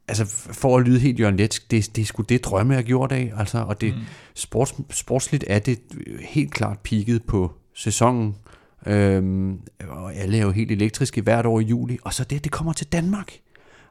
altså 0.08 0.25
for 0.54 0.77
at 0.77 0.86
lyde 0.88 0.99
helt 0.99 1.19
Jørgen 1.19 1.38
Letsk, 1.38 1.71
det, 1.71 1.95
det 1.95 2.01
er 2.01 2.06
sgu 2.06 2.23
det 2.23 2.45
drømme, 2.45 2.73
jeg 2.73 2.84
gjort 2.84 3.12
af, 3.12 3.34
altså, 3.38 3.58
og 3.58 3.82
det, 3.82 3.93
mm. 3.93 4.01
sports, 4.34 4.73
sportsligt 4.89 5.43
er 5.47 5.60
det 5.60 5.80
helt 6.19 6.51
klart 6.51 6.80
peaked 6.80 7.19
på 7.19 7.51
sæsonen, 7.75 8.36
øhm, 8.86 9.60
og 9.88 10.15
alle 10.15 10.38
er 10.38 10.41
jo 10.41 10.51
helt 10.51 10.71
elektriske 10.71 11.21
hvert 11.21 11.45
år 11.45 11.60
i 11.60 11.63
juli, 11.63 11.97
og 12.04 12.13
så 12.13 12.23
det, 12.23 12.43
det 12.43 12.51
kommer 12.51 12.73
til 12.73 12.88
Danmark. 12.88 13.34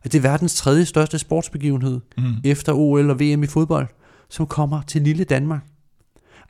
Altså, 0.05 0.19
det 0.19 0.25
er 0.25 0.31
verdens 0.31 0.55
tredje 0.55 0.85
største 0.85 1.19
sportsbegivenhed, 1.19 2.01
mm. 2.19 2.35
efter 2.45 2.73
OL 2.73 3.11
og 3.11 3.21
VM 3.21 3.43
i 3.43 3.47
fodbold, 3.47 3.87
som 4.29 4.47
kommer 4.47 4.83
til 4.83 5.03
lille 5.03 5.25
Danmark. 5.25 5.61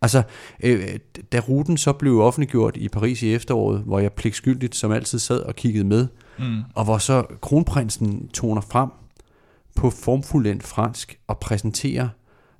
Altså, 0.03 0.23
øh, 0.63 0.99
da 1.33 1.41
ruten 1.41 1.77
så 1.77 1.93
blev 1.93 2.21
offentliggjort 2.21 2.77
i 2.77 2.89
Paris 2.89 3.23
i 3.23 3.35
efteråret, 3.35 3.81
hvor 3.81 3.99
jeg 3.99 4.13
pligtskyldigt 4.13 4.75
som 4.75 4.93
altid 4.93 5.19
sad 5.19 5.41
og 5.41 5.55
kiggede 5.55 5.85
med, 5.85 6.07
mm. 6.39 6.63
og 6.75 6.85
hvor 6.85 6.99
så 6.99 7.25
kronprinsen 7.41 8.29
toner 8.29 8.61
frem 8.61 8.89
på 9.77 9.91
formfuldendt 9.91 10.63
fransk 10.63 11.19
og 11.27 11.39
præsenterer 11.39 12.09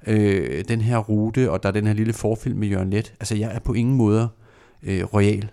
øh, 0.07 0.65
den 0.69 0.81
her 0.81 0.99
rute, 0.99 1.51
og 1.51 1.63
der 1.63 1.69
er 1.69 1.73
den 1.73 1.87
her 1.87 1.95
lille 1.95 2.13
forfilm 2.13 2.59
med 2.59 2.69
Jørgen 2.69 2.91
Let. 2.91 3.15
Altså, 3.21 3.37
jeg 3.37 3.55
er 3.55 3.59
på 3.59 3.73
ingen 3.73 3.97
måde 3.97 4.29
øh, 4.83 5.05
royal. 5.05 5.49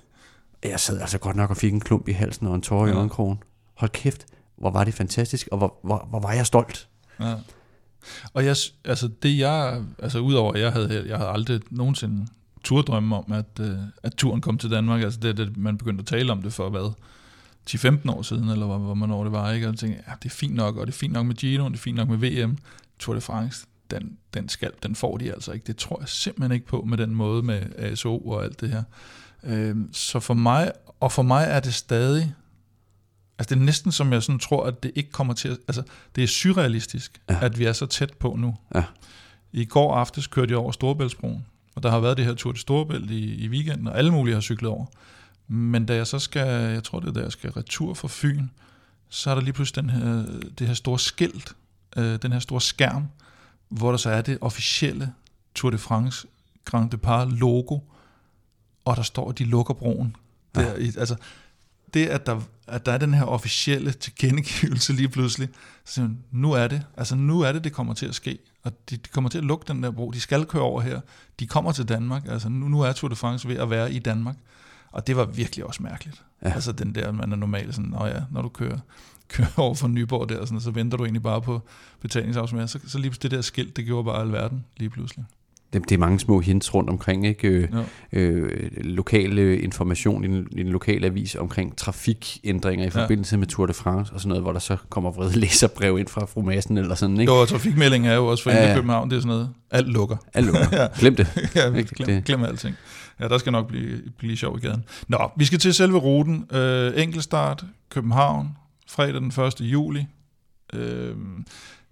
jeg 0.64 0.80
sad 0.80 1.00
altså 1.00 1.18
godt 1.18 1.36
nok 1.36 1.50
og 1.50 1.56
fik 1.56 1.72
en 1.72 1.80
klump 1.80 2.08
i 2.08 2.12
halsen 2.12 2.46
og 2.46 2.54
en 2.54 2.62
tårer 2.62 2.86
i 2.86 2.92
øjenkrogen. 2.92 3.42
Hold 3.74 3.90
kæft, 3.90 4.26
hvor 4.60 4.70
var 4.70 4.84
det 4.84 4.94
fantastisk, 4.94 5.48
og 5.52 5.58
hvor, 5.58 5.78
hvor, 5.82 6.06
hvor 6.10 6.20
var 6.20 6.32
jeg 6.32 6.46
stolt. 6.46 6.88
Ja. 7.20 7.34
Og 8.34 8.44
jeg, 8.44 8.56
altså 8.84 9.08
det 9.22 9.38
jeg, 9.38 9.82
altså 9.98 10.18
udover 10.18 10.52
at 10.52 10.60
jeg 10.60 10.72
havde, 10.72 11.04
jeg 11.08 11.16
havde 11.16 11.30
aldrig 11.30 11.60
nogensinde 11.70 12.26
turdrømme 12.64 13.16
om, 13.16 13.32
at, 13.32 13.60
øh, 13.60 13.78
at 14.02 14.14
turen 14.14 14.40
kom 14.40 14.58
til 14.58 14.70
Danmark, 14.70 15.02
altså 15.02 15.20
det, 15.20 15.36
det, 15.36 15.56
man 15.56 15.78
begyndte 15.78 16.02
at 16.02 16.06
tale 16.06 16.32
om 16.32 16.42
det 16.42 16.52
for 16.52 16.70
hvad, 16.70 16.92
10-15 17.70 18.10
år 18.10 18.22
siden, 18.22 18.48
eller 18.48 18.66
hvor, 18.66 18.78
hvor 18.78 18.94
man 18.94 19.10
år 19.10 19.24
det 19.24 19.32
var, 19.32 19.52
ikke? 19.52 19.66
og 19.66 19.72
jeg 19.72 19.78
tænkte, 19.78 20.02
ja, 20.08 20.12
det 20.22 20.30
er 20.30 20.34
fint 20.34 20.54
nok, 20.54 20.76
og 20.76 20.86
det 20.86 20.92
er 20.92 20.98
fint 20.98 21.12
nok 21.12 21.26
med 21.26 21.34
Gino, 21.34 21.68
det 21.68 21.74
er 21.74 21.78
fint 21.78 21.96
nok 21.96 22.08
med 22.08 22.18
VM, 22.18 22.58
Tour 22.98 23.14
de 23.14 23.20
France, 23.20 23.66
den, 23.90 24.18
den 24.34 24.48
skal, 24.48 24.70
den 24.82 24.94
får 24.94 25.16
de 25.16 25.32
altså 25.32 25.52
ikke. 25.52 25.66
Det 25.66 25.76
tror 25.76 26.00
jeg 26.00 26.08
simpelthen 26.08 26.52
ikke 26.52 26.66
på 26.66 26.84
med 26.88 26.98
den 26.98 27.14
måde 27.14 27.42
med 27.42 27.62
ASO 27.78 28.18
og 28.18 28.44
alt 28.44 28.60
det 28.60 28.70
her. 28.70 28.82
Øh, 29.44 29.76
så 29.92 30.20
for 30.20 30.34
mig, 30.34 30.72
og 31.00 31.12
for 31.12 31.22
mig 31.22 31.46
er 31.48 31.60
det 31.60 31.74
stadig, 31.74 32.34
altså 33.40 33.54
det 33.54 33.60
er 33.60 33.64
næsten 33.64 33.92
som 33.92 34.12
jeg 34.12 34.22
sådan 34.22 34.38
tror, 34.38 34.66
at 34.66 34.82
det 34.82 34.92
ikke 34.94 35.10
kommer 35.10 35.34
til 35.34 35.48
at, 35.48 35.58
altså 35.68 35.82
det 36.16 36.24
er 36.24 36.28
surrealistisk, 36.28 37.20
ja. 37.30 37.44
at 37.44 37.58
vi 37.58 37.64
er 37.64 37.72
så 37.72 37.86
tæt 37.86 38.12
på 38.12 38.36
nu. 38.38 38.56
Ja. 38.74 38.84
I 39.52 39.64
går 39.64 39.94
aftes 39.94 40.26
kørte 40.26 40.50
jeg 40.50 40.58
over 40.58 40.72
Storebæltsbroen, 40.72 41.46
og 41.74 41.82
der 41.82 41.90
har 41.90 42.00
været 42.00 42.16
det 42.16 42.24
her 42.24 42.34
tur 42.34 42.52
til 42.52 42.60
Storebælt 42.60 43.10
i, 43.10 43.34
i 43.34 43.48
weekenden, 43.48 43.86
og 43.86 43.98
alle 43.98 44.10
mulige 44.10 44.34
har 44.34 44.40
cyklet 44.40 44.70
over. 44.70 44.86
Men 45.48 45.86
da 45.86 45.94
jeg 45.94 46.06
så 46.06 46.18
skal, 46.18 46.46
jeg 46.72 46.84
tror 46.84 47.00
det 47.00 47.08
er 47.08 47.12
da 47.12 47.20
jeg 47.20 47.32
skal 47.32 47.50
retur 47.50 47.94
fra 47.94 48.08
Fyn, 48.10 48.46
så 49.08 49.30
er 49.30 49.34
der 49.34 49.42
lige 49.42 49.52
pludselig 49.52 49.82
den 49.82 49.90
her, 49.90 50.24
det 50.58 50.66
her 50.66 50.74
store 50.74 50.98
skilt, 50.98 51.52
øh, 51.96 52.18
den 52.22 52.32
her 52.32 52.38
store 52.38 52.60
skærm, 52.60 53.08
hvor 53.68 53.90
der 53.90 53.98
så 53.98 54.10
er 54.10 54.22
det 54.22 54.38
officielle 54.40 55.12
Tour 55.54 55.70
de 55.70 55.78
France 55.78 56.26
Grand 56.64 56.90
Depart 56.90 57.32
logo, 57.32 57.78
og 58.84 58.96
der 58.96 59.02
står, 59.02 59.30
at 59.30 59.38
de 59.38 59.44
lukker 59.44 59.74
broen. 59.74 60.16
Der, 60.54 60.76
i, 60.76 60.92
altså, 60.98 61.16
det, 61.94 62.06
at 62.06 62.26
der, 62.26 62.40
at 62.66 62.86
der 62.86 62.92
er 62.92 62.98
den 62.98 63.14
her 63.14 63.24
officielle 63.24 63.92
tilkendegivelse 63.92 64.92
lige 64.92 65.08
pludselig, 65.08 65.48
så 65.84 65.94
siger 65.94 66.08
man, 66.08 66.18
nu 66.30 66.52
er 66.52 66.68
det, 66.68 66.82
altså 66.96 67.14
nu 67.14 67.40
er 67.40 67.52
det, 67.52 67.64
det 67.64 67.72
kommer 67.72 67.94
til 67.94 68.06
at 68.06 68.14
ske, 68.14 68.38
og 68.62 68.72
de, 68.90 68.96
de 68.96 69.08
kommer 69.08 69.30
til 69.30 69.38
at 69.38 69.44
lukke 69.44 69.64
den 69.68 69.82
der 69.82 69.90
bro, 69.90 70.10
de 70.10 70.20
skal 70.20 70.44
køre 70.44 70.62
over 70.62 70.80
her, 70.80 71.00
de 71.40 71.46
kommer 71.46 71.72
til 71.72 71.88
Danmark, 71.88 72.26
altså 72.28 72.48
nu, 72.48 72.68
nu 72.68 72.80
er 72.80 72.92
Tour 72.92 73.08
de 73.08 73.16
France 73.16 73.48
ved 73.48 73.56
at 73.56 73.70
være 73.70 73.92
i 73.92 73.98
Danmark, 73.98 74.36
og 74.92 75.06
det 75.06 75.16
var 75.16 75.24
virkelig 75.24 75.64
også 75.64 75.82
mærkeligt. 75.82 76.22
Ja. 76.42 76.52
Altså 76.52 76.72
den 76.72 76.94
der, 76.94 77.12
man 77.12 77.32
er 77.32 77.36
normalt 77.36 77.74
sådan, 77.74 77.90
Nå 77.90 78.06
ja, 78.06 78.20
når 78.30 78.42
du 78.42 78.48
kører, 78.48 78.78
kører 79.28 79.48
over 79.56 79.74
fra 79.74 79.88
Nyborg 79.88 80.28
der, 80.28 80.44
sådan, 80.44 80.60
så 80.60 80.70
venter 80.70 80.96
du 80.96 81.04
egentlig 81.04 81.22
bare 81.22 81.42
på 81.42 81.62
betalingsafsmær, 82.00 82.66
så, 82.66 82.78
så 82.86 82.98
lige 82.98 83.10
pludselig 83.10 83.30
det 83.30 83.36
der 83.36 83.42
skilt, 83.42 83.76
det 83.76 83.84
gjorde 83.84 84.04
bare 84.04 84.20
alverden 84.20 84.64
lige 84.76 84.90
pludselig. 84.90 85.24
Det, 85.72 85.82
det 85.88 85.92
er 85.94 85.98
mange 85.98 86.18
små 86.20 86.40
hints 86.40 86.74
rundt 86.74 86.90
omkring, 86.90 87.26
ikke? 87.26 87.48
Øh, 87.48 87.68
Ja. 88.12 88.20
øh, 88.20 88.70
lokale 88.76 89.58
information 89.60 90.24
i 90.24 90.28
den, 90.28 90.46
i 90.52 90.62
den 90.62 90.68
lokale 90.72 91.06
avis 91.06 91.34
omkring 91.34 91.76
trafikændringer 91.76 92.86
i 92.86 92.90
Ja. 92.94 93.02
forbindelse 93.02 93.36
med 93.36 93.46
Tour 93.46 93.66
de 93.66 93.72
France 93.74 94.12
og 94.12 94.20
sådan 94.20 94.28
noget, 94.28 94.42
hvor 94.44 94.52
der 94.52 94.58
så 94.60 94.76
kommer 94.88 95.10
vrede 95.10 95.38
læserbrev 95.38 95.98
ind 95.98 96.08
fra 96.08 96.24
fru 96.26 96.42
Madsen 96.42 96.78
eller 96.78 96.94
sådan, 96.94 97.20
ikke? 97.20 97.32
Jo, 97.32 97.40
og 97.40 97.48
trafikmeldingen 97.48 98.10
er 98.10 98.14
jo 98.14 98.26
også 98.26 98.44
for 98.44 98.50
Ja, 98.50 98.56
ja, 98.56 98.68
ja. 98.68 98.74
København, 98.74 99.10
det 99.10 99.16
er 99.16 99.20
sådan 99.20 99.28
noget, 99.28 99.50
alt 99.70 99.88
lukker. 99.88 100.16
Hallo, 100.34 100.52
glem 101.00 101.16
det. 101.16 101.26
ja, 101.56 101.74
Ikke? 101.74 101.94
glem, 101.94 102.06
Det- 102.08 102.24
glem 102.24 102.44
alting. 102.44 102.74
Ja, 103.20 103.28
der 103.28 103.38
skal 103.38 103.52
nok 103.52 103.68
blive, 103.68 103.98
blive 104.18 104.36
sjov 104.36 104.56
i 104.58 104.60
gaden. 104.60 104.84
Nå, 105.08 105.18
vi 105.36 105.44
skal 105.44 105.58
til 105.58 105.74
selve 105.74 105.98
ruten. 105.98 106.44
Øh, 106.52 106.92
enkeltstart, 106.96 107.64
København, 107.90 108.48
fredag 108.88 109.14
den 109.14 109.26
1. 109.46 109.60
juli. 109.60 110.06
Øh, 110.74 111.14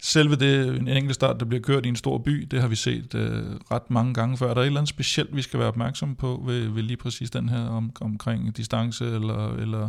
selve 0.02 0.36
det, 0.36 0.76
en 0.76 0.88
enkelt 0.88 1.14
start, 1.14 1.40
der 1.40 1.46
bliver 1.46 1.62
kørt 1.62 1.86
i 1.86 1.88
en 1.88 1.96
stor 1.96 2.18
by, 2.18 2.48
det 2.50 2.60
har 2.60 2.68
vi 2.68 2.74
set 2.74 3.14
øh, 3.14 3.42
ret 3.70 3.90
mange 3.90 4.14
gange 4.14 4.36
før. 4.36 4.50
Er 4.50 4.54
der 4.54 4.60
et 4.60 4.66
eller 4.66 4.80
andet 4.80 4.88
specielt, 4.88 5.36
vi 5.36 5.42
skal 5.42 5.58
være 5.58 5.68
opmærksom 5.68 6.14
på 6.14 6.42
ved, 6.46 6.68
ved 6.68 6.82
lige 6.82 6.96
præcis 6.96 7.30
den 7.30 7.48
her 7.48 7.66
om, 7.66 7.92
omkring 8.00 8.56
distance 8.56 9.04
eller, 9.04 9.54
eller, 9.54 9.88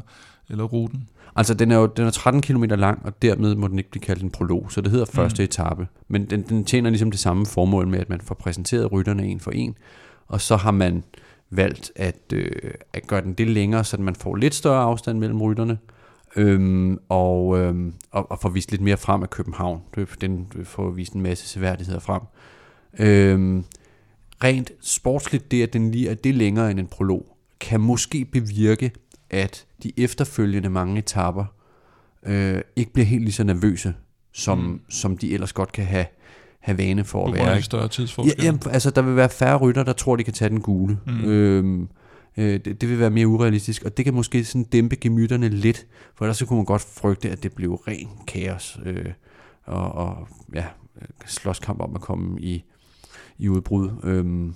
eller 0.49 0.63
ruten? 0.63 1.09
Altså, 1.35 1.53
den 1.53 1.71
er 1.71 1.77
jo 1.77 1.85
den 1.85 2.05
er 2.05 2.11
13 2.11 2.41
km 2.41 2.63
lang, 2.63 3.05
og 3.05 3.21
dermed 3.21 3.55
må 3.55 3.67
den 3.67 3.77
ikke 3.77 3.91
blive 3.91 4.01
kaldt 4.01 4.23
en 4.23 4.29
prolog, 4.29 4.67
så 4.69 4.81
det 4.81 4.91
hedder 4.91 5.05
første 5.05 5.41
mm. 5.41 5.45
etape. 5.45 5.87
Men 6.07 6.25
den, 6.25 6.41
den 6.41 6.65
tjener 6.65 6.89
ligesom 6.89 7.11
det 7.11 7.19
samme 7.19 7.45
formål 7.45 7.87
med, 7.87 7.99
at 7.99 8.09
man 8.09 8.21
får 8.21 8.35
præsenteret 8.35 8.91
rytterne 8.91 9.25
en 9.25 9.39
for 9.39 9.51
en, 9.51 9.75
og 10.27 10.41
så 10.41 10.55
har 10.55 10.71
man 10.71 11.03
valgt 11.49 11.91
at, 11.95 12.33
øh, 12.33 12.51
at 12.93 13.07
gøre 13.07 13.21
den 13.21 13.33
det 13.33 13.47
længere, 13.47 13.83
så 13.83 13.97
man 13.97 14.15
får 14.15 14.35
lidt 14.35 14.55
større 14.55 14.81
afstand 14.81 15.19
mellem 15.19 15.41
rytterne, 15.41 15.77
øhm, 16.35 16.97
og, 17.09 17.59
øhm, 17.59 17.93
og, 18.11 18.31
og 18.31 18.39
får 18.39 18.49
vist 18.49 18.71
lidt 18.71 18.81
mere 18.81 18.97
frem 18.97 19.23
af 19.23 19.29
København. 19.29 19.81
Den 20.21 20.47
får 20.63 20.89
vist 20.89 21.13
en 21.13 21.21
masse 21.21 21.47
seværdigheder 21.47 21.99
frem. 21.99 22.21
Øhm, 22.99 23.63
rent 24.43 24.71
sportsligt, 24.81 25.51
det 25.51 25.63
at 25.63 25.73
den 25.73 25.91
lige 25.91 26.09
er 26.09 26.13
det 26.13 26.35
længere 26.35 26.71
end 26.71 26.79
en 26.79 26.87
prolog, 26.87 27.37
kan 27.59 27.81
måske 27.81 28.25
bevirke, 28.25 28.91
at 29.29 29.65
de 29.83 29.91
efterfølgende 29.97 30.69
mange 30.69 30.99
etapper 30.99 31.45
øh, 32.25 32.61
ikke 32.75 32.93
bliver 32.93 33.05
helt 33.05 33.23
lige 33.23 33.33
så 33.33 33.43
nervøse, 33.43 33.93
som, 34.33 34.57
mm. 34.57 34.81
som 34.89 35.17
de 35.17 35.33
ellers 35.33 35.53
godt 35.53 35.71
kan 35.71 35.85
have, 35.85 36.05
have 36.59 36.77
vane 36.77 37.03
for 37.03 37.27
at 37.27 37.33
være. 37.33 37.55
På 37.55 37.61
større 37.61 37.87
tidsforskel. 37.87 38.35
Ja, 38.39 38.45
jamen, 38.45 38.61
altså 38.71 38.89
der 38.89 39.01
vil 39.01 39.15
være 39.15 39.29
færre 39.29 39.57
rytter, 39.57 39.83
der 39.83 39.93
tror, 39.93 40.15
de 40.15 40.23
kan 40.23 40.33
tage 40.33 40.49
den 40.49 40.61
gule. 40.61 40.97
Mm. 41.07 41.25
Øhm, 41.25 41.87
øh, 42.39 42.59
det, 42.65 42.81
det 42.81 42.89
vil 42.89 42.99
være 42.99 43.09
mere 43.09 43.27
urealistisk, 43.27 43.83
og 43.83 43.97
det 43.97 44.05
kan 44.05 44.13
måske 44.13 44.45
sådan 44.45 44.63
dæmpe 44.63 44.95
gemytterne 44.95 45.49
lidt, 45.49 45.85
for 46.15 46.25
ellers 46.25 46.37
så 46.37 46.45
kunne 46.45 46.57
man 46.57 46.65
godt 46.65 46.81
frygte, 46.81 47.29
at 47.29 47.43
det 47.43 47.53
blev 47.53 47.73
ren 47.73 48.09
kaos, 48.27 48.79
øh, 48.85 49.05
og, 49.65 49.91
og 49.91 50.27
ja, 50.53 50.65
slåskamp 51.25 51.81
om 51.81 51.95
at 51.95 52.01
komme 52.01 52.41
i, 52.41 52.63
i 53.37 53.49
udbrud. 53.49 53.89
Øhm, 54.03 54.55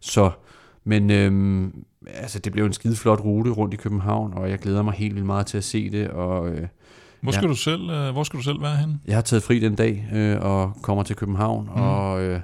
så, 0.00 0.30
men 0.84 1.10
øhm, 1.10 1.84
altså, 2.06 2.38
det 2.38 2.52
blev 2.52 2.64
en 2.64 2.72
skide 2.72 2.96
flot 2.96 3.20
rute 3.20 3.50
rundt 3.50 3.74
i 3.74 3.76
København, 3.76 4.34
og 4.34 4.50
jeg 4.50 4.58
glæder 4.58 4.82
mig 4.82 4.94
helt 4.94 5.14
vildt 5.14 5.26
meget 5.26 5.46
til 5.46 5.58
at 5.58 5.64
se 5.64 5.90
det, 5.90 6.08
og 6.08 6.48
øh, 6.48 6.68
hvor 7.20 7.32
skal, 7.32 7.44
ja. 7.44 7.48
du 7.48 7.56
selv, 7.56 7.90
øh, 7.90 8.12
hvor 8.12 8.22
skal 8.22 8.38
du 8.38 8.44
selv 8.44 8.62
være 8.62 8.76
hen? 8.76 9.00
Jeg 9.06 9.14
har 9.14 9.22
taget 9.22 9.42
fri 9.42 9.58
den 9.58 9.74
dag 9.74 10.08
øh, 10.14 10.40
og 10.40 10.72
kommer 10.82 11.02
til 11.02 11.16
København 11.16 11.64
mm. 11.64 11.82
og 11.82 12.22
øh, 12.22 12.40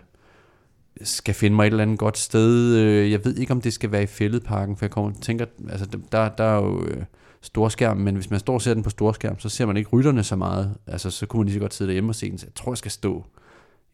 skal 1.02 1.34
finde 1.34 1.56
mig 1.56 1.66
et 1.66 1.70
eller 1.70 1.82
andet 1.82 1.98
godt 1.98 2.18
sted. 2.18 2.76
Øh, 2.76 3.10
jeg 3.10 3.24
ved 3.24 3.36
ikke, 3.36 3.52
om 3.52 3.60
det 3.60 3.72
skal 3.72 3.92
være 3.92 4.02
i 4.02 4.06
Fælledparken, 4.06 4.76
for 4.76 4.84
jeg 4.84 4.90
kommer, 4.90 5.12
tænker, 5.20 5.46
altså 5.70 5.86
der, 6.12 6.28
der 6.28 6.44
er 6.44 6.56
jo 6.56 6.84
øh, 6.84 7.04
storskærm, 7.42 7.96
men 7.96 8.14
hvis 8.14 8.30
man 8.30 8.40
står 8.40 8.54
og 8.54 8.62
ser 8.62 8.74
den 8.74 8.82
på 8.82 8.90
storskærm, 8.90 9.38
så 9.38 9.48
ser 9.48 9.66
man 9.66 9.76
ikke 9.76 9.90
rytterne 9.90 10.24
så 10.24 10.36
meget. 10.36 10.74
Altså, 10.86 11.10
så 11.10 11.26
kunne 11.26 11.40
man 11.40 11.46
lige 11.46 11.54
så 11.54 11.60
godt 11.60 11.74
sidde 11.74 11.88
derhjemme 11.88 12.10
og 12.10 12.14
se 12.14 12.30
den. 12.30 12.38
Så 12.38 12.46
jeg 12.46 12.54
tror, 12.54 12.72
jeg 12.72 12.78
skal 12.78 12.90
stå 12.90 13.24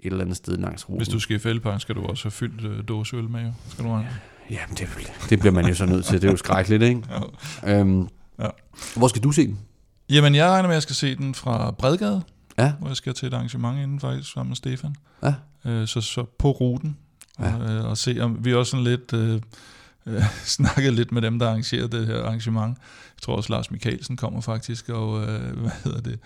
et 0.00 0.10
eller 0.10 0.24
andet 0.24 0.36
sted 0.36 0.56
langs 0.56 0.88
ruten. 0.88 0.98
Hvis 0.98 1.08
du 1.08 1.20
skal 1.20 1.36
i 1.36 1.38
Fælledparken, 1.38 1.80
skal 1.80 1.94
du 1.94 2.02
også 2.02 2.24
have 2.24 2.30
fyldt 2.30 2.64
øh, 2.64 2.88
dåseøl 2.88 3.28
med, 3.30 3.40
jo. 3.40 3.52
Skal 3.68 3.84
du 3.84 3.90
have? 3.90 4.06
Ja, 4.50 4.58
men 4.68 4.76
det, 4.76 4.88
det 5.30 5.38
bliver 5.38 5.52
man 5.52 5.66
jo 5.66 5.74
så 5.74 5.86
nødt 5.86 6.04
til. 6.04 6.22
Det 6.22 6.28
er 6.28 6.30
jo 6.30 6.36
skrækkeligt, 6.36 6.82
ikke? 6.82 7.02
ja. 7.62 7.80
Øhm, 7.80 8.08
ja. 8.38 8.48
Hvor 8.96 9.08
skal 9.08 9.22
du 9.22 9.32
se 9.32 9.46
den? 9.46 9.58
Jamen, 10.10 10.34
jeg 10.34 10.50
regner 10.50 10.62
med, 10.62 10.70
at 10.70 10.74
jeg 10.74 10.82
skal 10.82 10.96
se 10.96 11.16
den 11.16 11.34
fra 11.34 11.70
Bredgade, 11.70 12.22
ja. 12.58 12.72
hvor 12.78 12.88
jeg 12.88 12.96
skal 12.96 13.14
til 13.14 13.28
et 13.28 13.34
arrangement 13.34 13.78
inden 13.78 14.00
faktisk 14.00 14.32
sammen 14.32 14.50
med 14.50 14.56
Stefan. 14.56 14.96
Ja. 15.22 15.34
Øh, 15.66 15.86
så, 15.86 16.00
så 16.00 16.24
på 16.38 16.50
ruten, 16.50 16.96
ja. 17.38 17.56
og, 17.56 17.70
øh, 17.70 17.84
og 17.84 17.98
se 17.98 18.20
om 18.20 18.44
vi 18.44 18.54
også 18.54 18.70
sådan 18.70 18.84
lidt... 18.84 19.12
Øh, 19.12 19.40
øh, 20.06 20.22
snakket 20.56 20.92
lidt 20.92 21.12
med 21.12 21.22
dem, 21.22 21.38
der 21.38 21.48
arrangerer 21.48 21.86
det 21.86 22.06
her 22.06 22.22
arrangement. 22.22 22.78
Jeg 23.16 23.22
tror 23.22 23.36
også, 23.36 23.52
Lars 23.52 23.70
Mikkelsen 23.70 24.16
kommer 24.16 24.40
faktisk, 24.40 24.88
og 24.88 25.22
øh, 25.22 25.58
hvad 25.60 25.70
hedder 25.84 26.00
det, 26.00 26.18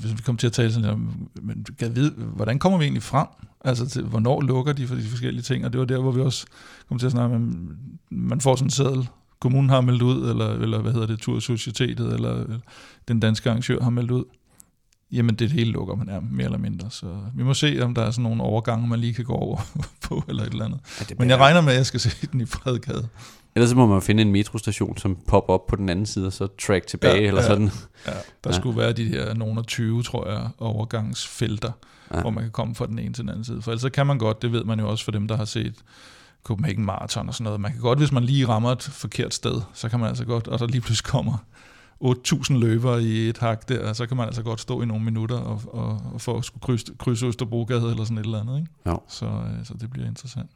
hvis 0.00 0.12
vi 0.12 0.22
kommer 0.24 0.38
til 0.38 0.46
at 0.46 0.52
tale 0.52 0.72
sådan 0.72 0.88
der, 0.88 0.96
men 1.42 1.66
kan 1.78 1.96
vide, 1.96 2.10
hvordan 2.10 2.58
kommer 2.58 2.78
vi 2.78 2.84
egentlig 2.84 3.02
frem? 3.02 3.26
Altså, 3.64 3.86
til, 3.88 4.02
hvornår 4.02 4.40
lukker 4.40 4.72
de 4.72 4.86
for 4.86 4.94
de 4.94 5.02
forskellige 5.02 5.42
ting? 5.42 5.64
Og 5.64 5.72
det 5.72 5.80
var 5.80 5.86
der, 5.86 5.98
hvor 5.98 6.12
vi 6.12 6.20
også 6.20 6.46
kom 6.88 6.98
til 6.98 7.06
at 7.06 7.12
snakke, 7.12 7.38
man, 7.38 7.76
man 8.10 8.40
får 8.40 8.56
sådan 8.56 8.66
en 8.66 8.70
seddel, 8.70 9.08
kommunen 9.40 9.70
har 9.70 9.80
meldt 9.80 10.02
ud, 10.02 10.30
eller, 10.30 10.52
eller 10.52 10.80
hvad 10.80 10.92
hedder 10.92 11.06
det, 11.06 11.18
Tursocietetet, 11.18 12.12
eller, 12.12 12.34
eller 12.34 12.58
den 13.08 13.20
danske 13.20 13.50
arrangør 13.50 13.80
har 13.80 13.90
meldt 13.90 14.10
ud, 14.10 14.24
jamen 15.12 15.34
det 15.34 15.50
hele 15.50 15.70
lukker 15.70 15.94
man 15.94 16.08
er 16.08 16.20
mere 16.30 16.44
eller 16.44 16.58
mindre. 16.58 16.90
Så 16.90 17.06
vi 17.34 17.42
må 17.42 17.54
se, 17.54 17.78
om 17.82 17.94
der 17.94 18.02
er 18.02 18.10
sådan 18.10 18.22
nogle 18.22 18.42
overgange, 18.42 18.88
man 18.88 19.00
lige 19.00 19.14
kan 19.14 19.24
gå 19.24 19.32
over 19.32 19.60
på, 20.08 20.22
eller 20.28 20.42
et 20.42 20.52
eller 20.52 20.64
andet. 20.64 20.80
Ja, 21.10 21.14
Men 21.18 21.30
jeg 21.30 21.38
regner 21.38 21.60
med, 21.60 21.72
at 21.72 21.76
jeg 21.76 21.86
skal 21.86 22.00
se 22.00 22.10
den 22.32 22.40
i 22.40 22.46
Fredgade. 22.46 23.08
Ellers 23.56 23.70
så 23.70 23.76
må 23.76 23.86
man 23.86 24.02
finde 24.02 24.22
en 24.22 24.32
metrostation, 24.32 24.98
som 24.98 25.16
popper 25.28 25.54
op 25.54 25.66
på 25.66 25.76
den 25.76 25.88
anden 25.88 26.06
side, 26.06 26.26
og 26.26 26.32
så 26.32 26.46
track 26.66 26.86
tilbage, 26.86 27.20
ja, 27.20 27.26
eller 27.26 27.40
ja, 27.40 27.46
sådan. 27.46 27.70
Ja, 28.06 28.12
der 28.44 28.50
ja. 28.50 28.52
skulle 28.52 28.78
være 28.78 28.92
de 28.92 29.04
her 29.04 29.34
nogle 29.34 29.58
af 29.58 29.64
20, 29.64 30.02
tror 30.02 30.30
jeg, 30.30 30.48
overgangsfelter, 30.58 31.72
ja. 32.14 32.20
hvor 32.20 32.30
man 32.30 32.42
kan 32.44 32.52
komme 32.52 32.74
fra 32.74 32.86
den 32.86 32.98
ene 32.98 33.14
til 33.14 33.22
den 33.22 33.28
anden 33.28 33.44
side. 33.44 33.62
For 33.62 33.70
ellers 33.72 33.90
kan 33.92 34.06
man 34.06 34.18
godt, 34.18 34.42
det 34.42 34.52
ved 34.52 34.64
man 34.64 34.80
jo 34.80 34.88
også 34.88 35.04
for 35.04 35.12
dem, 35.12 35.28
der 35.28 35.36
har 35.36 35.44
set 35.44 35.74
Copenhagen 36.44 36.84
Marathon 36.84 37.28
og 37.28 37.34
sådan 37.34 37.44
noget. 37.44 37.60
Man 37.60 37.72
kan 37.72 37.80
godt, 37.80 37.98
hvis 37.98 38.12
man 38.12 38.24
lige 38.24 38.48
rammer 38.48 38.72
et 38.72 38.82
forkert 38.82 39.34
sted, 39.34 39.60
så 39.74 39.88
kan 39.88 40.00
man 40.00 40.08
altså 40.08 40.24
godt, 40.24 40.48
og 40.48 40.58
der 40.58 40.66
lige 40.66 40.80
pludselig 40.80 41.10
kommer 41.10 41.36
8.000 42.04 42.58
løber 42.58 42.96
i 42.96 43.28
et 43.28 43.38
hak 43.38 43.68
der, 43.68 43.92
så 43.92 44.06
kan 44.06 44.16
man 44.16 44.26
altså 44.26 44.42
godt 44.42 44.60
stå 44.60 44.82
i 44.82 44.86
nogle 44.86 45.04
minutter 45.04 45.36
og, 45.36 45.60
og, 45.66 46.00
og 46.14 46.20
få 46.20 46.38
at 46.38 46.44
skulle 46.44 46.60
krydse, 46.60 46.86
krydse 46.98 47.26
Østerbrogade 47.26 47.90
eller 47.90 48.04
sådan 48.04 48.18
et 48.18 48.24
eller 48.24 48.40
andet. 48.40 48.58
Ikke? 48.58 48.70
Ja. 48.86 48.94
Så, 49.08 49.24
øh, 49.24 49.64
så 49.64 49.74
det 49.80 49.90
bliver 49.90 50.08
interessant. 50.08 50.50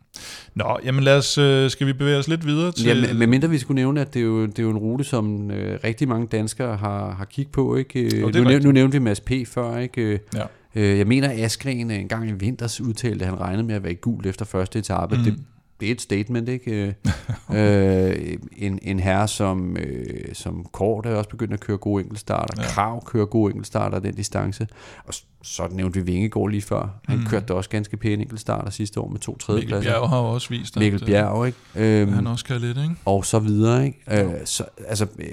Nå, 0.55 0.79
jamen 0.85 1.05
lad 1.05 1.17
os, 1.17 1.39
øh, 1.39 1.71
skal 1.71 1.87
vi 1.87 1.93
bevæge 1.93 2.19
os 2.19 2.29
lidt 2.29 2.47
videre 2.47 2.73
til... 2.73 2.87
Ja, 2.87 3.15
med 3.15 3.27
mindre 3.27 3.51
vi 3.51 3.59
skulle 3.59 3.75
nævne, 3.75 4.01
at 4.01 4.15
det 4.15 4.21
er 4.21 4.25
jo, 4.25 4.47
det 4.47 4.59
er 4.59 4.63
jo 4.63 4.71
en 4.71 4.79
rute, 4.79 5.05
som 5.05 5.51
øh, 5.51 5.79
rigtig 5.85 6.09
mange 6.09 6.27
danskere 6.27 6.77
har, 6.77 7.15
har 7.15 7.25
kigget 7.25 7.53
på. 7.53 7.77
Ikke? 7.77 8.21
Jo, 8.21 8.27
nu, 8.27 8.33
nævnte, 8.33 8.67
nu 8.67 8.73
nævnte 8.73 8.99
vi 8.99 9.05
Mads 9.05 9.21
P. 9.21 9.33
før, 9.47 9.79
ikke? 9.79 10.21
Ja. 10.35 10.43
Øh, 10.75 10.99
jeg 10.99 11.07
mener, 11.07 11.29
at 11.29 11.41
Askren 11.41 11.91
en 11.91 12.09
gang 12.09 12.29
i 12.29 12.33
vinters 12.33 12.81
udtalte, 12.81 13.25
at 13.25 13.31
han 13.31 13.41
regnede 13.41 13.63
med 13.63 13.75
at 13.75 13.83
være 13.83 13.93
i 13.93 13.99
gul 14.01 14.27
efter 14.27 14.45
første 14.45 14.79
etape. 14.79 15.17
Mm. 15.17 15.23
Det 15.23 15.39
det 15.81 15.89
er 15.89 15.93
et 15.93 16.01
statement, 16.01 16.49
ikke? 16.49 16.95
øh, 17.55 18.39
en, 18.57 18.79
en 18.83 19.01
herre 19.01 19.29
som, 19.29 19.77
øh, 19.77 20.35
som 20.35 20.67
Kort 20.73 21.07
er 21.07 21.15
også 21.15 21.31
begyndt 21.31 21.53
at 21.55 21.61
køre 21.61 21.77
gode 21.77 22.03
enkeltstarter. 22.03 22.63
Ja. 22.63 22.69
Krav 22.69 23.05
kører 23.05 23.27
gode 23.27 23.51
enkeltstarter 23.51 23.99
den 23.99 24.15
distance. 24.15 24.67
Og 25.05 25.15
så 25.43 25.69
nævnte 25.71 26.01
vi 26.01 26.13
Vingegaard 26.13 26.51
lige 26.51 26.63
før. 26.63 27.01
Han 27.09 27.19
mm. 27.19 27.27
kørte 27.27 27.55
også 27.55 27.71
ganske 27.71 27.97
pæne 27.97 28.23
enkeltstarter 28.23 28.71
sidste 28.71 29.01
år 29.01 29.09
med 29.09 29.21
to 29.21 29.37
tredjepladser. 29.37 29.77
Mikkel 29.77 29.93
Bjerg 29.93 30.09
har 30.09 30.17
også 30.17 30.49
vist, 30.49 30.77
at 30.77 30.81
Mikkel 30.81 31.07
Bjerg, 31.07 31.47
ikke? 31.47 31.59
Øhm, 31.77 32.13
han 32.13 32.27
også 32.27 32.45
kan 32.45 32.61
lidt, 32.61 32.79
ikke? 32.79 32.95
Og 33.05 33.25
så 33.25 33.39
videre, 33.39 33.87
ikke? 33.87 34.03
Øh, 34.11 34.31
så, 34.45 34.65
altså, 34.89 35.07
øh, 35.19 35.27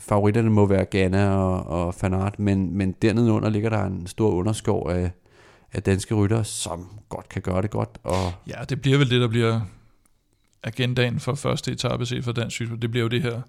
favoritterne 0.00 0.50
må 0.50 0.66
være 0.66 0.86
Ghana 0.90 1.30
og, 1.30 1.86
og 1.86 1.94
Fanart, 1.94 2.38
men, 2.38 2.76
men 2.76 2.94
dernede 3.02 3.32
under 3.32 3.50
ligger 3.50 3.70
der 3.70 3.84
en 3.84 4.06
stor 4.06 4.30
underskov 4.30 4.90
af, 4.90 5.10
af 5.72 5.82
danske 5.82 6.14
rytter, 6.14 6.42
som 6.42 7.00
godt 7.08 7.28
kan 7.28 7.42
gøre 7.42 7.62
det 7.62 7.70
godt. 7.70 7.98
Og 8.02 8.32
ja, 8.46 8.64
det 8.68 8.80
bliver 8.80 8.98
vel 8.98 9.10
det, 9.10 9.20
der 9.20 9.28
bliver 9.28 9.60
agendaen 10.62 11.20
for 11.20 11.34
første 11.34 11.72
etape 11.72 12.06
set 12.06 12.24
for 12.24 12.32
dansk 12.32 12.54
cykling. 12.54 12.82
Det 12.82 12.90
bliver 12.90 13.02
jo 13.02 13.08
det 13.08 13.22
her 13.22 13.42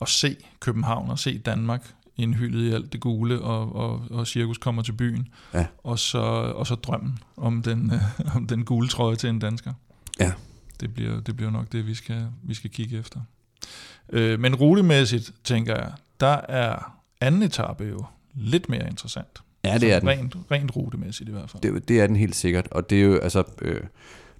at 0.00 0.08
se 0.08 0.36
København 0.60 1.10
og 1.10 1.18
se 1.18 1.38
Danmark 1.38 1.94
indhyldet 2.16 2.70
i 2.70 2.72
alt 2.72 2.92
det 2.92 3.00
gule, 3.00 3.40
og, 3.40 3.76
og, 3.76 4.04
og 4.10 4.26
cirkus 4.26 4.58
kommer 4.58 4.82
til 4.82 4.92
byen. 4.92 5.28
Ja. 5.54 5.66
Og, 5.84 5.98
så, 5.98 6.18
og 6.56 6.66
så 6.66 6.74
drømmen 6.74 7.18
om 7.36 7.62
den, 7.62 7.92
om 8.36 8.46
den 8.46 8.64
gule 8.64 8.88
trøje 8.88 9.16
til 9.16 9.30
en 9.30 9.38
dansker. 9.38 9.72
Ja. 10.20 10.32
Det 10.80 10.94
bliver, 10.94 11.20
det 11.20 11.36
bliver 11.36 11.50
nok 11.50 11.72
det, 11.72 11.86
vi 11.86 11.94
skal, 11.94 12.26
vi 12.42 12.54
skal 12.54 12.70
kigge 12.70 12.98
efter. 12.98 13.20
Øh, 14.12 14.40
men 14.40 14.54
rutemæssigt, 14.54 15.32
tænker 15.44 15.74
jeg, 15.74 15.92
der 16.20 16.40
er 16.48 16.98
anden 17.20 17.42
etape 17.42 17.84
jo 17.84 18.04
lidt 18.34 18.68
mere 18.68 18.88
interessant. 18.88 19.42
Ja, 19.64 19.78
det 19.78 19.92
er 19.92 19.98
den. 19.98 20.08
Rent, 20.08 20.36
rent 20.50 20.76
rutemæssigt 20.76 21.28
i 21.28 21.32
hvert 21.32 21.50
fald. 21.50 21.62
Det, 21.62 21.88
det 21.88 22.00
er 22.00 22.06
den 22.06 22.16
helt 22.16 22.36
sikkert, 22.36 22.68
og 22.70 22.90
det 22.90 22.98
er 22.98 23.02
jo, 23.02 23.18
altså, 23.18 23.42
øh, 23.62 23.80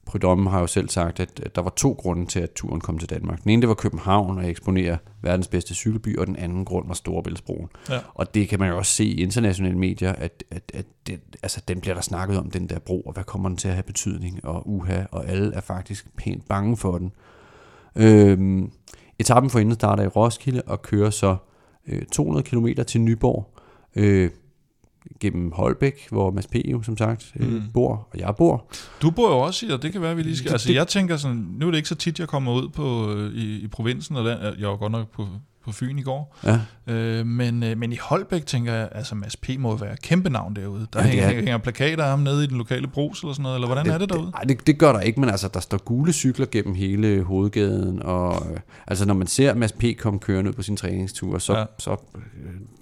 Prudhomme 0.06 0.50
har 0.50 0.60
jo 0.60 0.66
selv 0.66 0.88
sagt, 0.88 1.20
at 1.20 1.50
der 1.54 1.62
var 1.62 1.72
to 1.76 1.92
grunde 1.92 2.26
til, 2.26 2.40
at 2.40 2.50
turen 2.50 2.80
kom 2.80 2.98
til 2.98 3.10
Danmark. 3.10 3.42
Den 3.42 3.50
ene, 3.50 3.62
det 3.62 3.68
var 3.68 3.74
København 3.74 4.38
og 4.38 4.50
eksponere 4.50 4.98
verdens 5.22 5.48
bedste 5.48 5.74
cykelby, 5.74 6.18
og 6.18 6.26
den 6.26 6.36
anden 6.36 6.64
grund 6.64 6.86
var 6.86 6.94
Storebæltsbroen. 6.94 7.68
Ja. 7.90 7.98
Og 8.14 8.34
det 8.34 8.48
kan 8.48 8.58
man 8.58 8.68
jo 8.68 8.76
også 8.76 8.92
se 8.92 9.04
i 9.04 9.22
internationale 9.22 9.78
medier, 9.78 10.12
at, 10.12 10.44
at, 10.50 10.62
at 10.74 10.86
det, 11.06 11.20
altså, 11.42 11.62
den 11.68 11.80
bliver 11.80 11.94
der 11.94 12.02
snakket 12.02 12.38
om, 12.38 12.50
den 12.50 12.68
der 12.68 12.78
bro, 12.78 13.00
og 13.00 13.12
hvad 13.12 13.24
kommer 13.24 13.48
den 13.48 13.58
til 13.58 13.68
at 13.68 13.74
have 13.74 13.82
betydning, 13.82 14.44
og 14.44 14.68
uha, 14.68 15.02
og 15.10 15.28
alle 15.28 15.54
er 15.54 15.60
faktisk 15.60 16.16
pænt 16.16 16.48
bange 16.48 16.76
for 16.76 16.98
den. 16.98 17.12
Øhm, 17.96 18.70
etappen 19.18 19.50
for 19.50 19.58
inden 19.58 19.74
starter 19.74 20.04
i 20.04 20.06
Roskilde 20.06 20.62
og 20.66 20.82
kører 20.82 21.10
så 21.10 21.36
øh, 21.86 22.02
200 22.12 22.44
km 22.44 22.66
til 22.86 23.00
Nyborg. 23.00 23.58
Øh, 23.96 24.30
gennem 25.20 25.52
Holbæk, 25.52 26.08
hvor 26.10 26.30
Mads 26.30 26.46
P. 26.46 26.54
jo 26.64 26.82
som 26.82 26.96
sagt 26.96 27.32
øh, 27.36 27.52
mm. 27.52 27.62
bor, 27.74 28.08
og 28.12 28.18
jeg 28.18 28.34
bor. 28.38 28.66
Du 29.02 29.10
bor 29.10 29.28
jo 29.28 29.38
også 29.38 29.66
i, 29.66 29.70
og 29.70 29.82
det 29.82 29.92
kan 29.92 30.02
være, 30.02 30.10
at 30.10 30.16
vi 30.16 30.22
lige 30.22 30.36
skal... 30.36 30.48
Det, 30.48 30.52
altså 30.52 30.68
det, 30.68 30.74
jeg 30.74 30.88
tænker 30.88 31.16
sådan, 31.16 31.36
nu 31.36 31.66
er 31.66 31.70
det 31.70 31.78
ikke 31.78 31.88
så 31.88 31.94
tit, 31.94 32.18
jeg 32.18 32.28
kommer 32.28 32.52
ud 32.52 32.68
på, 32.68 33.12
øh, 33.12 33.34
i, 33.34 33.60
i 33.60 33.68
provinsen, 33.68 34.16
og 34.16 34.24
den, 34.24 34.38
jeg 34.58 34.68
var 34.68 34.76
godt 34.76 34.92
nok 34.92 35.10
på 35.10 35.28
på 35.64 35.72
Fyn 35.72 35.98
i 35.98 36.02
går. 36.02 36.36
Ja. 36.44 36.60
Øh, 36.94 37.26
men, 37.26 37.62
øh, 37.62 37.78
men 37.78 37.92
i 37.92 37.96
Holbæk 38.02 38.46
tænker 38.46 38.72
jeg, 38.74 38.88
altså 38.92 39.14
Mads 39.14 39.36
P. 39.36 39.48
må 39.58 39.76
være 39.76 39.96
kæmpe 39.96 40.30
navn 40.30 40.56
derude. 40.56 40.86
Der 40.92 40.98
Ja, 41.00 41.02
det 41.06 41.10
hænger, 41.12 41.28
er- 41.28 41.34
hænger 41.34 41.58
plakater 41.58 42.04
af 42.04 42.10
ham 42.10 42.18
nede 42.18 42.44
i 42.44 42.46
den 42.46 42.58
lokale 42.58 42.86
brus 42.86 43.20
eller 43.22 43.32
sådan 43.32 43.42
noget, 43.42 43.54
eller 43.56 43.68
hvordan 43.68 43.86
er 43.90 43.98
det 43.98 44.08
derude? 44.08 44.30
Nej, 44.30 44.42
det, 44.42 44.66
det 44.66 44.78
gør 44.78 44.92
der 44.92 45.00
ikke, 45.00 45.20
men 45.20 45.30
altså, 45.30 45.48
der 45.54 45.60
står 45.60 45.78
gule 45.78 46.12
cykler 46.12 46.46
gennem 46.52 46.74
hele 46.74 47.22
hovedgaden, 47.22 48.02
og 48.02 48.46
øh, 48.52 48.58
altså, 48.86 49.06
når 49.06 49.14
man 49.14 49.26
ser 49.26 49.54
Mads 49.54 49.72
P. 49.72 49.84
komme 49.98 50.18
kørende 50.20 50.50
ud 50.50 50.54
på 50.54 50.62
sin 50.62 50.76
træningstur, 50.76 51.38
så, 51.38 51.56
ja. 51.58 51.64
Så 51.78 51.96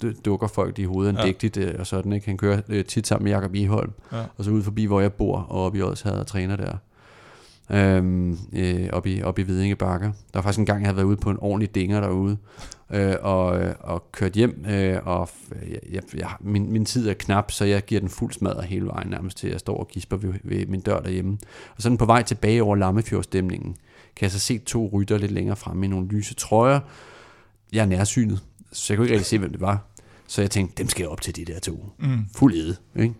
øh, 0.04 0.12
dukker 0.24 0.46
folk 0.48 0.78
i 0.78 0.84
hovedet 0.84 1.40
Ja. 1.56 1.60
øh, 1.60 1.74
og 1.78 1.86
sådan, 1.86 2.12
ikke? 2.12 2.26
Han 2.26 2.36
kører 2.36 2.60
øh, 2.68 2.84
tit 2.84 3.06
sammen 3.06 3.24
med 3.24 3.32
Jakob 3.32 3.54
Eholm, 3.54 3.92
Ja. 4.12 4.18
og 4.38 4.44
så 4.44 4.50
ud 4.50 4.62
forbi, 4.62 4.84
hvor 4.84 5.00
jeg 5.00 5.12
bor, 5.12 5.36
og 5.38 5.64
op 5.64 5.76
i 5.76 5.82
Odsherred 5.82 6.18
og 6.18 6.26
træner 6.26 6.56
der. 6.56 6.72
Øhm, 7.72 8.38
øh, 8.52 8.88
op, 8.92 9.06
i, 9.06 9.22
op 9.22 9.38
i 9.38 9.42
Vidinge 9.42 9.76
Bakker. 9.76 10.06
Der 10.12 10.14
var 10.34 10.42
faktisk 10.42 10.58
en 10.58 10.66
gang, 10.66 10.80
jeg 10.80 10.86
havde 10.86 10.96
været 10.96 11.06
ude 11.06 11.16
på 11.16 11.30
en 11.30 11.36
ordentlig 11.40 11.74
dinger 11.74 12.00
derude, 12.00 12.36
øh, 12.90 13.14
og, 13.20 13.62
øh, 13.62 13.74
og 13.80 14.12
kørt 14.12 14.32
hjem, 14.32 14.64
øh, 14.68 14.98
og 15.04 15.28
f- 15.28 15.70
jeg, 15.70 15.78
jeg, 15.92 16.02
jeg, 16.14 16.30
min, 16.40 16.72
min 16.72 16.84
tid 16.84 17.08
er 17.08 17.14
knap, 17.14 17.50
så 17.50 17.64
jeg 17.64 17.84
giver 17.84 18.00
den 18.00 18.08
fuld 18.08 18.32
smadret 18.32 18.64
hele 18.64 18.86
vejen 18.86 19.08
nærmest 19.08 19.38
til, 19.38 19.46
at 19.46 19.52
jeg 19.52 19.60
står 19.60 19.76
og 19.78 19.88
gisper 19.88 20.16
ved, 20.16 20.32
ved 20.44 20.66
min 20.66 20.80
dør 20.80 21.00
derhjemme. 21.00 21.38
Og 21.76 21.82
sådan 21.82 21.98
på 21.98 22.04
vej 22.06 22.22
tilbage 22.22 22.62
over 22.62 22.76
Lammefjordstemningen, 22.76 23.76
kan 24.16 24.22
jeg 24.24 24.30
så 24.30 24.38
se 24.38 24.58
to 24.58 24.90
rytter 24.92 25.18
lidt 25.18 25.30
længere 25.32 25.56
fremme 25.56 25.86
i 25.86 25.88
nogle 25.88 26.08
lyse 26.08 26.34
trøjer. 26.34 26.80
Jeg 27.72 27.82
er 27.82 27.86
nærsynet, 27.86 28.40
så 28.72 28.92
jeg 28.92 28.98
kunne 28.98 29.06
ikke 29.06 29.14
rigtig 29.14 29.26
se, 29.26 29.38
hvem 29.38 29.50
det 29.50 29.60
var. 29.60 29.86
Så 30.26 30.40
jeg 30.42 30.50
tænkte, 30.50 30.74
dem 30.82 30.88
skal 30.88 31.02
jeg 31.02 31.08
op 31.10 31.20
til 31.20 31.36
de 31.36 31.44
der 31.44 31.58
to. 31.60 31.84
Mm. 31.98 32.18
Fuld 32.36 32.54
ede, 32.54 32.76
ikke? 32.96 33.14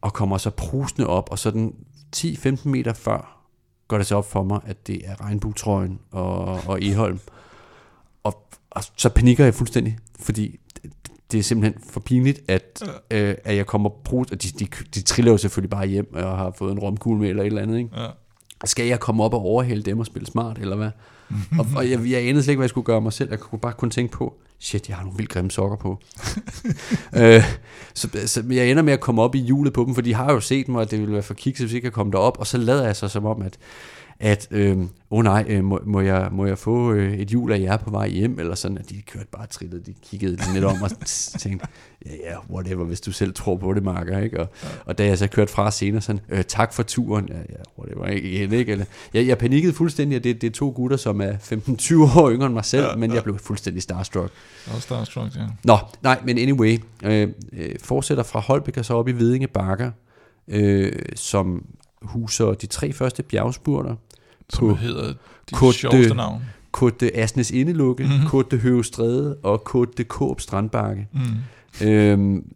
Og 0.00 0.12
kommer 0.12 0.38
så 0.38 0.50
prusende 0.50 1.06
op, 1.06 1.28
og 1.30 1.38
sådan 1.38 1.74
10-15 2.16 2.68
meter 2.68 2.92
før, 2.92 3.33
går 3.88 3.98
det 3.98 4.06
så 4.06 4.16
op 4.16 4.30
for 4.30 4.42
mig, 4.42 4.60
at 4.66 4.86
det 4.86 5.00
er 5.04 5.20
regnbuetrøjen 5.20 5.98
og, 6.10 6.44
og 6.66 6.82
Eholm. 6.82 7.20
Og, 8.22 8.48
og 8.70 8.84
så 8.96 9.08
panikker 9.08 9.44
jeg 9.44 9.54
fuldstændig, 9.54 9.98
fordi 10.20 10.60
det, 10.82 10.92
det 11.32 11.38
er 11.38 11.42
simpelthen 11.42 11.82
for 11.90 12.00
pinligt, 12.00 12.40
at, 12.48 12.82
øh, 13.10 13.34
at 13.44 13.56
jeg 13.56 13.66
kommer 13.66 13.90
prus, 14.04 14.30
og 14.30 14.42
de, 14.42 14.48
de, 14.48 14.66
de 14.94 15.02
triller 15.02 15.32
jo 15.32 15.38
selvfølgelig 15.38 15.70
bare 15.70 15.86
hjem, 15.86 16.14
og 16.14 16.38
har 16.38 16.54
fået 16.58 16.72
en 16.72 16.78
romkugle 16.78 17.20
med 17.20 17.28
eller 17.28 17.42
et 17.42 17.46
eller 17.46 17.62
andet, 17.62 17.78
ikke? 17.78 17.90
Ja. 18.00 18.06
Skal 18.64 18.86
jeg 18.86 19.00
komme 19.00 19.24
op 19.24 19.34
og 19.34 19.40
overhælde 19.40 19.82
dem 19.82 19.98
og 19.98 20.06
spille 20.06 20.26
smart, 20.26 20.58
eller 20.58 20.76
hvad? 20.76 20.90
og, 21.58 21.66
og 21.76 21.90
jeg, 21.90 22.10
jeg 22.10 22.28
anede 22.28 22.42
slet 22.42 22.52
ikke, 22.52 22.58
hvad 22.58 22.64
jeg 22.64 22.70
skulle 22.70 22.84
gøre 22.84 23.00
mig 23.00 23.12
selv. 23.12 23.30
Jeg 23.30 23.40
kunne 23.40 23.58
bare 23.58 23.72
kun 23.72 23.90
tænke 23.90 24.12
på, 24.12 24.38
shit, 24.64 24.88
jeg 24.88 24.96
har 24.96 25.04
nogle 25.04 25.16
vildt 25.16 25.30
grimme 25.30 25.50
sokker 25.50 25.76
på. 25.76 25.98
øh, 27.20 27.42
så, 27.94 28.08
så 28.26 28.44
jeg 28.50 28.70
ender 28.70 28.82
med 28.82 28.92
at 28.92 29.00
komme 29.00 29.22
op 29.22 29.34
i 29.34 29.38
hjulet 29.38 29.72
på 29.72 29.84
dem, 29.84 29.94
for 29.94 30.02
de 30.02 30.14
har 30.14 30.32
jo 30.32 30.40
set 30.40 30.68
mig, 30.68 30.82
at 30.82 30.90
det 30.90 31.00
ville 31.00 31.12
være 31.12 31.22
for 31.22 31.34
kikset, 31.34 31.66
hvis 31.66 31.74
ikke 31.74 31.86
jeg 31.86 31.92
kom 31.92 32.10
derop. 32.10 32.40
Og 32.40 32.46
så 32.46 32.58
lader 32.58 32.84
jeg 32.84 32.96
så 32.96 33.08
som 33.08 33.26
om, 33.26 33.42
at 33.42 33.58
at, 34.20 34.48
øh, 34.50 34.78
oh 35.10 35.24
nej, 35.24 35.44
øh, 35.48 35.64
må, 35.64 35.80
må, 35.86 36.00
jeg, 36.00 36.28
må 36.32 36.46
jeg 36.46 36.58
få 36.58 36.92
øh, 36.92 37.14
et 37.14 37.28
hjul 37.28 37.52
af 37.52 37.60
jer 37.60 37.76
på 37.76 37.90
vej 37.90 38.08
hjem, 38.08 38.38
eller 38.38 38.54
sådan, 38.54 38.78
at 38.78 38.90
de 38.90 39.02
kørte 39.02 39.26
bare 39.32 39.46
trillet, 39.46 39.86
de 39.86 39.94
kiggede 40.02 40.36
lidt 40.52 40.64
om 40.64 40.82
og 40.82 40.90
tænkte, 41.40 41.66
ja, 42.06 42.10
ja, 42.30 42.36
whatever, 42.50 42.84
hvis 42.84 43.00
du 43.00 43.12
selv 43.12 43.34
tror 43.34 43.56
på 43.56 43.74
det, 43.74 43.82
Marker, 43.82 44.18
ikke? 44.18 44.40
Og, 44.40 44.48
ja. 44.62 44.68
og 44.86 44.98
da 44.98 45.06
jeg 45.06 45.18
så 45.18 45.26
kørte 45.26 45.52
fra 45.52 45.70
senere, 45.70 46.00
sådan, 46.00 46.20
øh, 46.28 46.44
tak 46.44 46.72
for 46.72 46.82
turen, 46.82 47.28
ja, 47.28 47.38
ja, 47.38 47.62
whatever, 47.78 48.06
igen, 48.06 48.52
ikke? 48.52 48.72
Eller, 48.72 48.84
jeg, 49.14 49.26
jeg 49.26 49.38
panikkede 49.38 49.72
fuldstændig, 49.72 50.16
og 50.16 50.24
det, 50.24 50.40
det 50.40 50.46
er 50.46 50.52
to 50.52 50.72
gutter, 50.76 50.96
som 50.96 51.20
er 51.20 51.32
15-20 51.32 52.20
år 52.20 52.30
yngre 52.30 52.46
end 52.46 52.54
mig 52.54 52.64
selv, 52.64 52.84
ja, 52.84 52.96
men 52.96 53.14
jeg 53.14 53.22
blev 53.22 53.38
fuldstændig 53.38 53.82
starstruck. 53.82 54.32
Og 54.74 54.82
Starstruck, 54.82 55.36
ja. 55.36 55.46
Nå, 55.64 55.78
nej, 56.02 56.20
men 56.24 56.38
anyway, 56.38 56.78
øh, 57.04 57.28
øh, 57.52 57.74
fortsætter 57.82 58.24
fra 58.24 58.40
Holbæk 58.40 58.76
og 58.76 58.84
så 58.84 58.94
op 58.94 59.08
i 59.08 59.12
Vedinge 59.12 59.46
Bakker, 59.46 59.90
øh, 60.48 60.92
som 61.14 61.64
huser 62.04 62.54
de 62.54 62.66
tre 62.66 62.92
første 62.92 63.22
bjergspurter 63.22 63.94
Som 64.50 64.68
på 64.68 64.74
hedder 64.74 65.14
de 65.50 65.56
Côte 65.56 65.72
sjoveste 65.72 66.14
navn. 66.14 66.42
Côte 66.76 66.96
de 67.00 67.16
Asnes 67.16 67.50
Indelukke, 67.50 68.04
mm-hmm. 68.04 68.26
Côte 68.26 68.48
de 68.50 68.56
Høvestræde 68.56 69.36
og 69.42 69.62
Côte 69.68 69.92
de 69.98 70.04
Kåb 70.04 70.40
Strandbakke, 70.40 71.08
Mm. 71.80 71.86
øhm, 71.86 72.52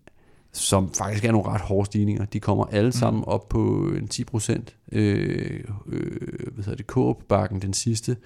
som 0.53 0.93
faktisk 0.95 1.25
er 1.25 1.33
nogle 1.33 1.49
ret 1.49 1.61
hårde 1.61 1.87
stigninger. 1.87 2.25
De 2.25 2.41
kommer 2.41 2.65
alle 2.65 2.93
sammen 2.93 3.25
op 3.27 3.49
på 3.49 3.93
en 3.99 4.09
10 4.09 4.25
procent. 4.25 4.75
Øh, 4.93 5.61
øh, 5.89 6.11
hvad 6.55 6.65
hedder 6.65 6.77
det, 6.77 6.87
Kåb-bakken, 6.87 7.63
den 7.63 7.75
sidste, 7.75 8.17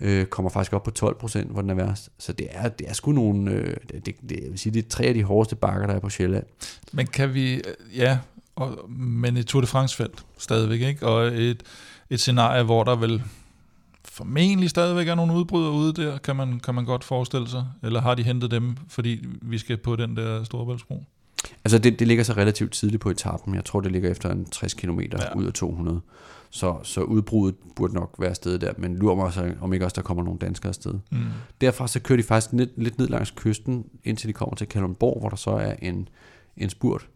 øh, 0.00 0.26
kommer 0.26 0.50
faktisk 0.50 0.72
op 0.72 0.82
på 0.82 0.90
12 0.90 1.16
procent, 1.18 1.50
hvor 1.50 1.60
den 1.60 1.70
er 1.70 1.74
værst. 1.74 2.10
Så 2.18 2.32
det 2.32 2.46
er, 2.50 2.68
det 2.68 2.88
er 2.88 2.92
sgu 2.92 3.12
nogle, 3.12 3.50
øh, 3.50 3.76
det, 3.92 4.06
det, 4.06 4.14
det, 4.28 4.40
jeg 4.42 4.50
vil 4.50 4.58
sige, 4.58 4.72
det 4.72 4.84
er 4.84 4.88
tre 4.88 5.04
af 5.04 5.14
de 5.14 5.22
hårdeste 5.22 5.56
bakker, 5.56 5.86
der 5.86 5.94
er 5.94 5.98
på 6.00 6.08
Sjælland. 6.10 6.44
Men 6.92 7.06
kan 7.06 7.34
vi, 7.34 7.54
øh, 7.54 7.62
ja, 7.96 8.18
og, 8.60 8.90
men 8.90 9.36
et 9.36 9.46
Tour 9.46 9.60
de 9.60 9.66
France-felt 9.66 10.24
stadigvæk, 10.38 10.80
ikke? 10.80 11.06
Og 11.06 11.26
et, 11.26 11.62
et 12.10 12.20
scenarie, 12.20 12.62
hvor 12.62 12.84
der 12.84 12.96
vel 12.96 13.22
formentlig 14.04 14.70
stadigvæk 14.70 15.08
er 15.08 15.14
nogle 15.14 15.34
udbrydere 15.34 15.72
ude 15.72 15.92
der, 15.92 16.18
kan 16.18 16.36
man, 16.36 16.60
kan 16.60 16.74
man 16.74 16.84
godt 16.84 17.04
forestille 17.04 17.48
sig. 17.48 17.66
Eller 17.82 18.00
har 18.00 18.14
de 18.14 18.22
hentet 18.22 18.50
dem, 18.50 18.76
fordi 18.88 19.26
vi 19.42 19.58
skal 19.58 19.76
på 19.76 19.96
den 19.96 20.16
der 20.16 20.44
Storebæltsbro? 20.44 21.04
Altså 21.64 21.78
det, 21.78 21.98
det 21.98 22.08
ligger 22.08 22.24
så 22.24 22.32
relativt 22.32 22.72
tidligt 22.72 23.02
på 23.02 23.10
etappen. 23.10 23.54
Jeg 23.54 23.64
tror, 23.64 23.80
det 23.80 23.92
ligger 23.92 24.10
efter 24.10 24.30
en 24.30 24.44
60 24.44 24.74
km 24.74 25.00
ja. 25.00 25.36
Ud 25.36 25.44
af 25.44 25.52
200. 25.52 26.00
Så, 26.50 26.76
så 26.82 27.00
udbruddet 27.00 27.58
burde 27.76 27.94
nok 27.94 28.14
være 28.18 28.30
afsted 28.30 28.58
der, 28.58 28.72
men 28.78 28.96
lurer 28.96 29.14
mig 29.14 29.32
så, 29.32 29.52
om 29.60 29.72
ikke 29.72 29.84
også 29.84 29.94
der 29.94 30.02
kommer 30.02 30.24
nogle 30.24 30.38
danskere 30.38 30.68
afsted. 30.68 30.94
Mm. 31.10 31.18
Derfra 31.60 31.88
så 31.88 32.00
kører 32.00 32.16
de 32.16 32.22
faktisk 32.22 32.52
lidt, 32.52 32.70
lidt 32.76 32.98
ned 32.98 33.08
langs 33.08 33.30
kysten, 33.30 33.84
indtil 34.04 34.28
de 34.28 34.32
kommer 34.32 34.54
til 34.54 34.66
Kalundborg, 34.66 35.20
hvor 35.20 35.28
der 35.28 35.36
så 35.36 35.50
er 35.50 35.74
en, 35.82 36.08
en 36.56 36.70
spurt. 36.70 37.08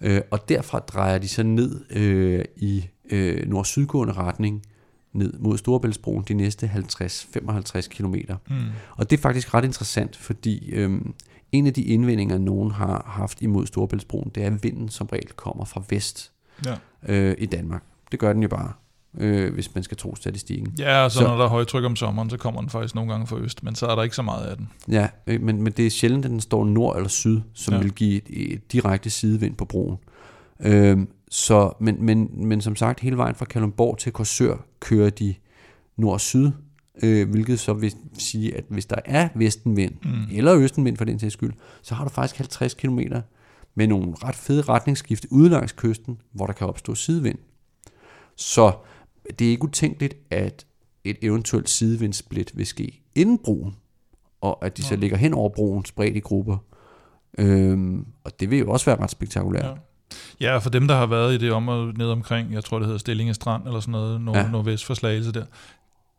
Øh, 0.00 0.20
og 0.30 0.48
derfra 0.48 0.78
drejer 0.78 1.18
de 1.18 1.28
så 1.28 1.42
ned 1.42 1.84
øh, 1.90 2.44
i 2.56 2.88
øh, 3.10 3.48
nord-sydgående 3.48 4.12
retning, 4.12 4.62
ned 5.12 5.32
mod 5.38 5.58
Storebæltsbroen 5.58 6.24
de 6.28 6.34
næste 6.34 6.70
50-55 6.74 7.88
km. 7.88 8.14
Mm. 8.50 8.56
Og 8.96 9.10
det 9.10 9.16
er 9.16 9.20
faktisk 9.22 9.54
ret 9.54 9.64
interessant, 9.64 10.16
fordi 10.16 10.70
øhm, 10.70 11.14
en 11.52 11.66
af 11.66 11.74
de 11.74 11.82
indvendinger, 11.82 12.38
nogen 12.38 12.70
har 12.70 13.04
haft 13.06 13.42
imod 13.42 13.66
Storebæltsbroen, 13.66 14.30
det 14.34 14.42
er, 14.42 14.46
at 14.46 14.64
vinden 14.64 14.88
som 14.88 15.06
regel 15.06 15.28
kommer 15.32 15.64
fra 15.64 15.82
vest 15.90 16.32
Ja. 16.66 16.74
øh, 17.08 17.34
i 17.38 17.46
Danmark. 17.46 17.82
Det 18.12 18.18
gør 18.20 18.32
den 18.32 18.42
jo 18.42 18.48
bare, 18.48 18.72
øh, 19.18 19.54
hvis 19.54 19.74
man 19.74 19.84
skal 19.84 19.96
tro 19.96 20.14
statistikken. 20.16 20.74
Ja, 20.78 21.04
og 21.04 21.10
så, 21.10 21.18
Så- 21.18 21.24
når 21.24 21.36
der 21.36 21.44
er 21.44 21.48
højtryk 21.48 21.84
om 21.84 21.96
sommeren, 21.96 22.30
så 22.30 22.36
kommer 22.36 22.60
den 22.60 22.70
faktisk 22.70 22.94
nogle 22.94 23.10
gange 23.10 23.26
fra 23.26 23.38
øst, 23.38 23.62
men 23.62 23.74
så 23.74 23.86
er 23.86 23.94
der 23.94 24.02
ikke 24.02 24.16
så 24.16 24.22
meget 24.22 24.46
af 24.46 24.56
den. 24.56 24.68
Ja, 24.88 25.08
øh, 25.26 25.40
men, 25.40 25.62
men 25.62 25.72
det 25.72 25.86
er 25.86 25.90
sjældent, 25.90 26.24
at 26.24 26.30
den 26.30 26.40
står 26.40 26.64
nord 26.64 26.96
eller 26.96 27.08
syd, 27.08 27.40
som 27.54 27.74
ja. 27.74 27.80
Vil 27.80 27.92
give 27.92 28.16
et, 28.16 28.52
et 28.52 28.72
direkte 28.72 29.10
sidevind 29.10 29.54
på 29.56 29.64
broen. 29.64 29.96
Øhm, 30.60 31.08
så, 31.30 31.72
men, 31.80 31.96
men, 32.04 32.30
men 32.48 32.60
som 32.60 32.76
sagt, 32.76 33.00
hele 33.00 33.16
vejen 33.16 33.34
fra 33.34 33.44
Kalundborg 33.44 33.98
til 33.98 34.12
Korsør 34.12 34.56
kører 34.80 35.10
de 35.10 35.34
nord-syd, 35.96 36.50
øh, 37.02 37.30
hvilket 37.30 37.60
så 37.60 37.72
vil 37.72 37.92
sige, 38.18 38.56
at 38.56 38.64
hvis 38.68 38.86
der 38.86 38.96
er 39.04 39.28
vestenvind, 39.34 39.92
mm. 40.04 40.36
eller 40.36 40.54
østenvind 40.56 40.96
for 40.96 41.04
den 41.04 41.18
sags 41.18 41.32
skyld, 41.32 41.52
så 41.82 41.94
har 41.94 42.04
du 42.04 42.10
faktisk 42.10 42.36
50 42.36 42.74
km 42.74 42.98
med 43.74 43.86
nogle 43.86 44.14
ret 44.24 44.34
fede 44.34 44.62
retningsskift 44.62 45.26
ude 45.30 45.48
langs 45.48 45.72
kysten, 45.72 46.18
hvor 46.32 46.46
der 46.46 46.52
kan 46.52 46.66
opstå 46.66 46.94
sidevind. 46.94 47.38
Så 48.36 48.72
det 49.38 49.46
er 49.46 49.50
ikke 49.50 49.62
utænkeligt, 49.64 50.14
at 50.30 50.66
et 51.04 51.16
eventuelt 51.22 51.68
sidevindssplit 51.70 52.50
vil 52.54 52.66
ske 52.66 53.02
inden 53.14 53.38
broen, 53.38 53.76
og 54.40 54.64
at 54.66 54.76
de 54.76 54.82
så 54.82 54.96
ligger 54.96 55.16
hen 55.16 55.34
over 55.34 55.48
broen, 55.48 55.84
spredt 55.84 56.16
i 56.16 56.20
grupper. 56.20 56.56
Øhm, 57.38 58.06
og 58.24 58.40
det 58.40 58.50
vil 58.50 58.58
jo 58.58 58.70
også 58.70 58.86
være 58.86 59.00
ret 59.00 59.10
spektakulært. 59.10 59.64
Ja. 59.64 59.72
Ja, 60.40 60.58
for 60.58 60.70
dem, 60.70 60.88
der 60.88 60.94
har 60.96 61.06
været 61.06 61.34
i 61.34 61.38
det 61.38 61.52
område 61.52 61.98
ned 61.98 62.06
omkring, 62.08 62.52
jeg 62.52 62.64
tror, 62.64 62.78
det 62.78 62.86
hedder 62.86 62.98
Stillinge 62.98 63.34
Strand, 63.34 63.66
eller 63.66 63.80
sådan 63.80 63.92
noget, 63.92 64.20
nord, 64.20 64.36
Ja. 64.36 64.48
nordvest 64.50 64.84
for 64.84 64.94
Slagelse 64.94 65.32
der, 65.32 65.44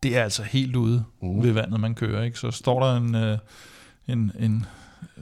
det 0.03 0.17
er 0.17 0.23
altså 0.23 0.43
helt 0.43 0.75
ude 0.75 1.03
Uh. 1.21 1.43
ved 1.43 1.51
vandet, 1.51 1.79
man 1.79 1.95
kører. 1.95 2.23
Ikke? 2.23 2.39
Så 2.39 2.51
står 2.51 2.83
der 2.83 2.97
en, 2.97 3.15
øh, 3.15 3.37
en, 4.07 4.31
en 4.39 4.65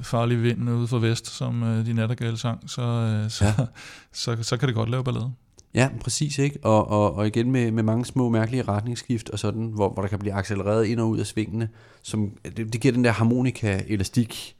farlig 0.01 0.43
vind 0.43 0.69
ude 0.69 0.87
for 0.87 0.99
vest, 0.99 1.27
som 1.27 1.63
øh, 1.63 1.85
de 1.85 1.93
nattergale 1.93 2.37
sang, 2.37 2.69
så, 2.69 2.81
øh, 2.81 3.29
så, 3.29 3.45
ja. 3.45 3.53
så, 3.53 3.65
så, 4.35 4.43
så 4.43 4.57
kan 4.57 4.67
det 4.67 4.75
godt 4.75 4.89
lave 4.89 5.03
ballade. 5.03 5.31
Ja, 5.75 5.89
præcis, 6.01 6.39
ikke? 6.39 6.59
Og, 6.63 6.87
og, 6.87 7.15
og 7.15 7.27
igen 7.27 7.51
med, 7.51 7.71
med 7.71 7.83
mange 7.83 8.05
små 8.05 8.29
mærkelige 8.29 8.63
retningsskift 8.63 9.29
og 9.29 9.39
sådan, 9.39 9.65
hvor, 9.67 9.89
hvor 9.89 10.01
der 10.01 10.09
kan 10.09 10.19
blive 10.19 10.33
accelereret 10.33 10.85
ind 10.85 10.99
og 10.99 11.09
ud 11.09 11.19
af 11.19 11.25
svingene, 11.25 11.69
som, 12.01 12.37
det, 12.57 12.73
det 12.73 12.81
giver 12.81 12.91
den 12.91 13.03
der 13.03 13.11
harmonika-elastik 13.11 14.55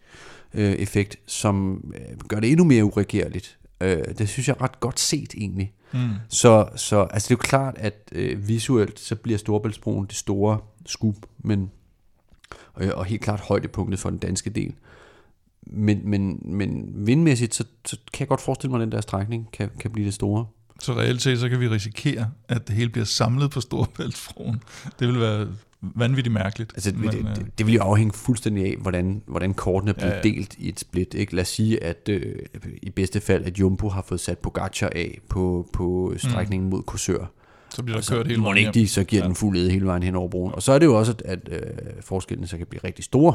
øh, 0.54 0.72
effekt, 0.72 1.18
som 1.26 1.84
øh, 1.96 2.18
gør 2.28 2.40
det 2.40 2.52
endnu 2.52 2.66
mere 2.66 2.84
uregerligt. 2.84 3.58
Øh, 3.82 4.04
det 4.18 4.30
synes 4.30 4.48
jeg 4.48 4.56
er 4.60 4.64
ret 4.64 4.80
godt 4.80 5.00
set 5.00 5.34
egentlig. 5.38 5.74
Mm. 5.94 6.10
Så, 6.30 6.70
så 6.76 7.02
altså 7.02 7.28
det 7.28 7.32
er 7.32 7.38
jo 7.38 7.48
klart, 7.48 7.76
at 7.78 8.10
øh, 8.12 8.48
visuelt 8.48 9.00
så 9.00 9.16
bliver 9.16 9.38
Storebæltsbroen 9.38 10.06
det 10.06 10.16
store 10.16 10.60
skub, 10.86 11.16
men, 11.38 11.72
øh, 12.80 12.90
og 12.96 13.06
helt 13.06 13.22
klart 13.22 13.40
højdepunktet 13.40 14.00
for 14.00 14.10
den 14.10 14.20
danske 14.20 14.50
del. 14.50 14.74
Men, 15.68 16.02
men, 16.04 16.40
men 16.44 16.92
vindmæssigt, 16.96 17.56
så, 17.56 17.66
så 17.86 17.98
kan 18.14 18.20
jeg 18.20 18.28
godt 18.28 18.42
forestille 18.42 18.72
mig, 18.72 18.82
at 18.82 18.86
den 18.86 18.92
der 18.92 19.02
strækning 19.02 19.50
kan, 19.52 19.70
kan 19.80 19.92
blive 19.92 20.06
det 20.06 20.14
store. 20.14 20.46
Så 20.84 20.94
reelt 20.94 21.22
set, 21.22 21.40
så 21.40 21.50
kan 21.50 21.60
vi 21.60 21.68
risikere, 21.68 22.30
at 22.48 22.68
det 22.68 22.76
hele 22.76 22.90
bliver 22.90 23.06
samlet 23.06 23.52
på 23.52 23.62
Storebæltsbroen. 23.62 24.64
Det 25.00 25.08
vil 25.08 25.20
være 25.20 25.48
vanvittigt 25.82 26.34
mærkeligt. 26.34 26.72
Altså, 26.76 26.92
det, 26.92 27.00
men, 27.00 27.10
det, 27.10 27.20
øh, 27.20 27.36
det, 27.36 27.58
det 27.58 27.66
vil 27.66 27.76
jo 27.76 27.82
afhænge 27.82 28.14
fuldstændig 28.14 28.66
af, 28.66 28.76
hvordan, 28.82 29.24
hvordan 29.28 29.54
kortene 29.54 29.94
bliver 29.94 30.10
ja, 30.10 30.16
Ja, 30.16 30.22
delt 30.22 30.56
i 30.58 30.70
et 30.70 30.80
split. 30.80 31.14
Ikke? 31.14 31.36
Lad 31.36 31.42
os 31.42 31.48
sige, 31.48 31.84
at 31.84 32.10
øh, 32.10 32.36
i 32.82 32.90
bedste 32.90 33.22
fald, 33.22 33.46
at 33.46 33.60
Jumbo 33.60 33.90
har 33.90 34.02
fået 34.02 34.20
sat 34.20 34.38
Pogacar 34.40 34.90
af 34.96 35.20
på, 35.30 35.70
på 35.74 36.14
strækningen 36.18 36.70
mm. 36.70 36.76
mod 36.76 36.84
Korsør. 36.84 37.26
Så 37.70 37.84
bliver 37.84 38.00
der 38.00 38.16
kørt 38.16 38.28
hele 38.28 38.42
vejen 38.42 38.58
ikke 38.58 38.72
de 38.72 38.88
så 38.88 39.04
giver 39.04 39.22
ja. 39.24 39.28
den 39.28 39.36
fuld 39.36 39.72
hele 39.72 39.86
vejen 39.86 40.04
hen 40.04 40.16
over 40.16 40.30
broen. 40.30 40.56
Og 40.56 40.64
så 40.64 40.72
er 40.72 40.80
det 40.80 40.86
jo 40.86 40.96
også, 40.96 41.12
at, 41.12 41.22
at 41.26 41.50
øh, 41.52 42.02
forskellen 42.02 42.48
så 42.48 42.58
kan 42.58 42.68
blive 42.68 42.84
rigtig 42.84 43.06
stor. 43.06 43.32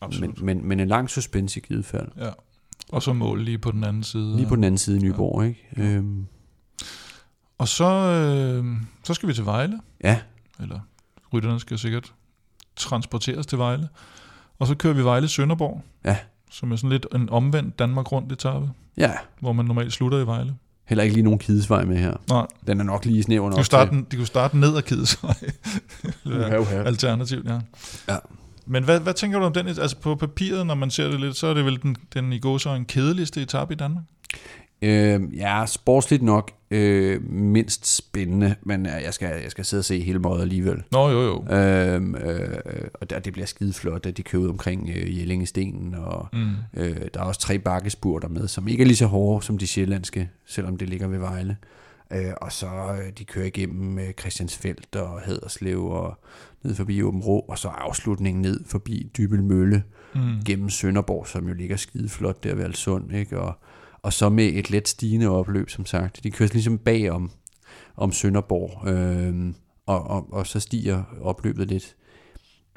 Men, 0.00 0.06
Absolut. 0.06 0.42
men, 0.42 0.68
men 0.68 0.80
en 0.80 0.88
lang 0.88 1.10
suspense 1.10 1.60
i 1.60 1.62
givet 1.68 1.84
fald. 1.84 2.08
Ja. 2.18 2.30
Og 2.88 3.02
så 3.02 3.12
mål 3.12 3.42
lige 3.44 3.58
på 3.58 3.70
den 3.70 3.84
anden 3.84 4.02
side. 4.02 4.36
Lige 4.36 4.48
på 4.48 4.56
den 4.56 4.64
anden 4.64 4.78
side 4.78 4.96
i 4.98 5.00
Nyborg, 5.00 5.44
ikke? 5.46 5.68
Øhm, 5.76 6.26
Og 7.58 7.68
så, 7.68 7.84
øh, 7.94 8.64
så 9.04 9.14
skal 9.14 9.28
vi 9.28 9.34
til 9.34 9.44
Vejle. 9.44 9.80
ja, 10.04 10.20
Eller 10.60 10.80
rytterne 11.32 11.60
skal 11.60 11.78
sikkert 11.78 12.12
transporteres 12.76 13.46
til 13.46 13.58
Vejle. 13.58 13.88
Og 14.58 14.66
så 14.66 14.74
kører 14.74 14.94
vi 14.94 15.04
Vejle-Sønderborg. 15.04 15.82
Ja. 16.04 16.16
Som 16.50 16.72
er 16.72 16.76
sådan 16.76 16.90
lidt 16.90 17.06
en 17.14 17.28
omvendt 17.30 17.78
Danmark 17.78 18.12
rundt 18.12 18.32
etape, 18.32 18.70
ja. 18.96 19.12
hvor 19.40 19.52
man 19.52 19.64
normalt 19.66 19.92
slutter 19.92 20.18
i 20.18 20.26
Vejle. 20.26 20.54
Heller 20.84 21.04
ikke 21.04 21.14
lige 21.14 21.24
nogen 21.24 21.38
kidesvej 21.38 21.84
med 21.84 21.96
her. 21.98 22.16
Nej, 22.28 22.46
Den 22.66 22.80
er 22.80 22.84
nok 22.84 23.04
lige 23.04 23.22
snæver 23.22 23.44
de 23.44 23.50
nok 23.50 23.56
kunne 23.56 23.64
starte, 23.64 24.04
de 24.10 24.16
kunne 24.16 24.26
starte 24.26 24.58
ned 24.58 24.76
ad 24.76 24.82
Kidesvej. 24.82 25.34
Alternativt, 26.86 27.46
ja. 27.48 27.60
Ja. 28.08 28.16
Men 28.70 28.84
hvad, 28.84 29.00
hvad 29.00 29.14
tænker 29.14 29.38
du 29.38 29.44
om 29.44 29.52
den? 29.52 29.66
Altså 29.66 29.96
på 29.96 30.14
papiret, 30.14 30.66
når 30.66 30.74
man 30.74 30.90
ser 30.90 31.08
det 31.10 31.20
lidt, 31.20 31.36
så 31.36 31.46
er 31.46 31.54
det 31.54 31.64
vel 31.64 31.82
den, 31.82 31.96
den 32.14 32.32
i 32.32 32.38
går 32.38 32.58
så 32.58 32.70
en 32.70 32.84
kedeligste 32.84 33.42
etape 33.42 33.72
i 33.72 33.76
Danmark? 33.76 34.04
Øh, 34.82 35.20
ja, 35.36 35.66
sportsligt 35.66 36.22
nok 36.22 36.50
øh, 36.70 37.30
mindst 37.30 37.96
spændende, 37.96 38.54
men 38.62 38.86
øh, 38.86 38.92
jeg 39.04 39.14
skal, 39.14 39.28
jeg 39.42 39.50
skal 39.50 39.64
sidde 39.64 39.80
og 39.80 39.84
se 39.84 40.00
hele 40.00 40.18
måde 40.18 40.42
alligevel. 40.42 40.82
Nå, 40.92 41.08
jo, 41.08 41.20
jo. 41.22 41.56
Øhm, 41.56 42.14
øh, 42.14 42.58
og 42.94 43.10
der, 43.10 43.18
det 43.18 43.32
bliver 43.32 43.46
skide 43.46 43.72
flot, 43.72 44.06
at 44.06 44.16
de 44.16 44.22
kører 44.22 44.42
ud 44.42 44.48
omkring 44.48 44.90
øh, 44.96 45.18
Jellingestenen, 45.18 45.94
og 45.94 46.28
Mm. 46.32 46.50
øh, 46.76 46.96
der 47.14 47.20
er 47.20 47.24
også 47.24 47.40
tre 47.40 47.58
bakkespurter 47.58 48.28
med, 48.28 48.48
som 48.48 48.68
ikke 48.68 48.82
er 48.82 48.86
lige 48.86 48.96
så 48.96 49.06
hårde 49.06 49.46
som 49.46 49.58
de 49.58 49.66
sjællandske, 49.66 50.30
selvom 50.46 50.76
det 50.76 50.88
ligger 50.88 51.08
ved 51.08 51.18
Vejle. 51.18 51.56
Øh, 51.62 51.79
og 52.40 52.52
så 52.52 52.66
øh, 52.66 53.12
de 53.18 53.24
kører 53.24 53.46
igennem 53.46 53.98
øh, 53.98 54.12
Christiansfeldt 54.20 54.96
og 54.96 55.20
Haderslev 55.20 55.84
og 55.84 56.18
ned 56.62 56.74
forbi 56.74 57.02
Åben 57.02 57.20
Rå, 57.20 57.38
og 57.48 57.58
så 57.58 57.68
afslutningen 57.68 58.42
ned 58.42 58.60
forbi 58.66 59.10
Dybel 59.16 59.42
Mølle 59.42 59.82
Mm. 60.14 60.20
gennem 60.46 60.70
Sønderborg, 60.70 61.26
som 61.28 61.48
jo 61.48 61.54
ligger 61.54 61.76
skide 61.76 62.08
flot 62.08 62.44
der 62.44 62.54
ved 62.54 62.64
Alsund, 62.64 63.12
ikke? 63.14 63.40
Og, 63.40 63.58
og 64.02 64.12
så 64.12 64.28
med 64.28 64.44
et 64.44 64.70
let 64.70 64.88
stigende 64.88 65.28
opløb, 65.28 65.70
som 65.70 65.86
sagt. 65.86 66.20
De 66.24 66.30
kører 66.30 66.48
ligesom 66.52 66.78
bagom 66.78 67.30
om 67.96 68.12
Sønderborg, 68.12 68.88
øhm, 68.88 69.54
og, 69.86 70.06
og, 70.10 70.32
og 70.32 70.46
så 70.46 70.60
stiger 70.60 71.02
opløbet 71.22 71.68
lidt. 71.68 71.94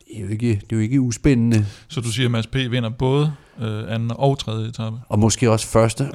Det 0.08 0.18
er 0.18 0.22
jo 0.22 0.28
ikke, 0.28 0.50
det 0.50 0.72
er 0.72 0.76
jo 0.76 0.80
ikke 0.80 1.02
uspændende, 1.02 1.66
Så 1.88 2.02
du 2.02 2.12
siger, 2.12 2.28
at 2.28 2.32
Mads 2.32 2.48
P. 2.48 2.56
vinder 2.56 2.90
både 2.90 3.34
øh, 3.60 3.94
anden 3.94 4.12
og 4.16 4.40
tredje 4.40 4.70
etape? 4.70 4.98
og 5.10 5.20
måske 5.20 5.52
også 5.52 5.68
første. 5.68 6.08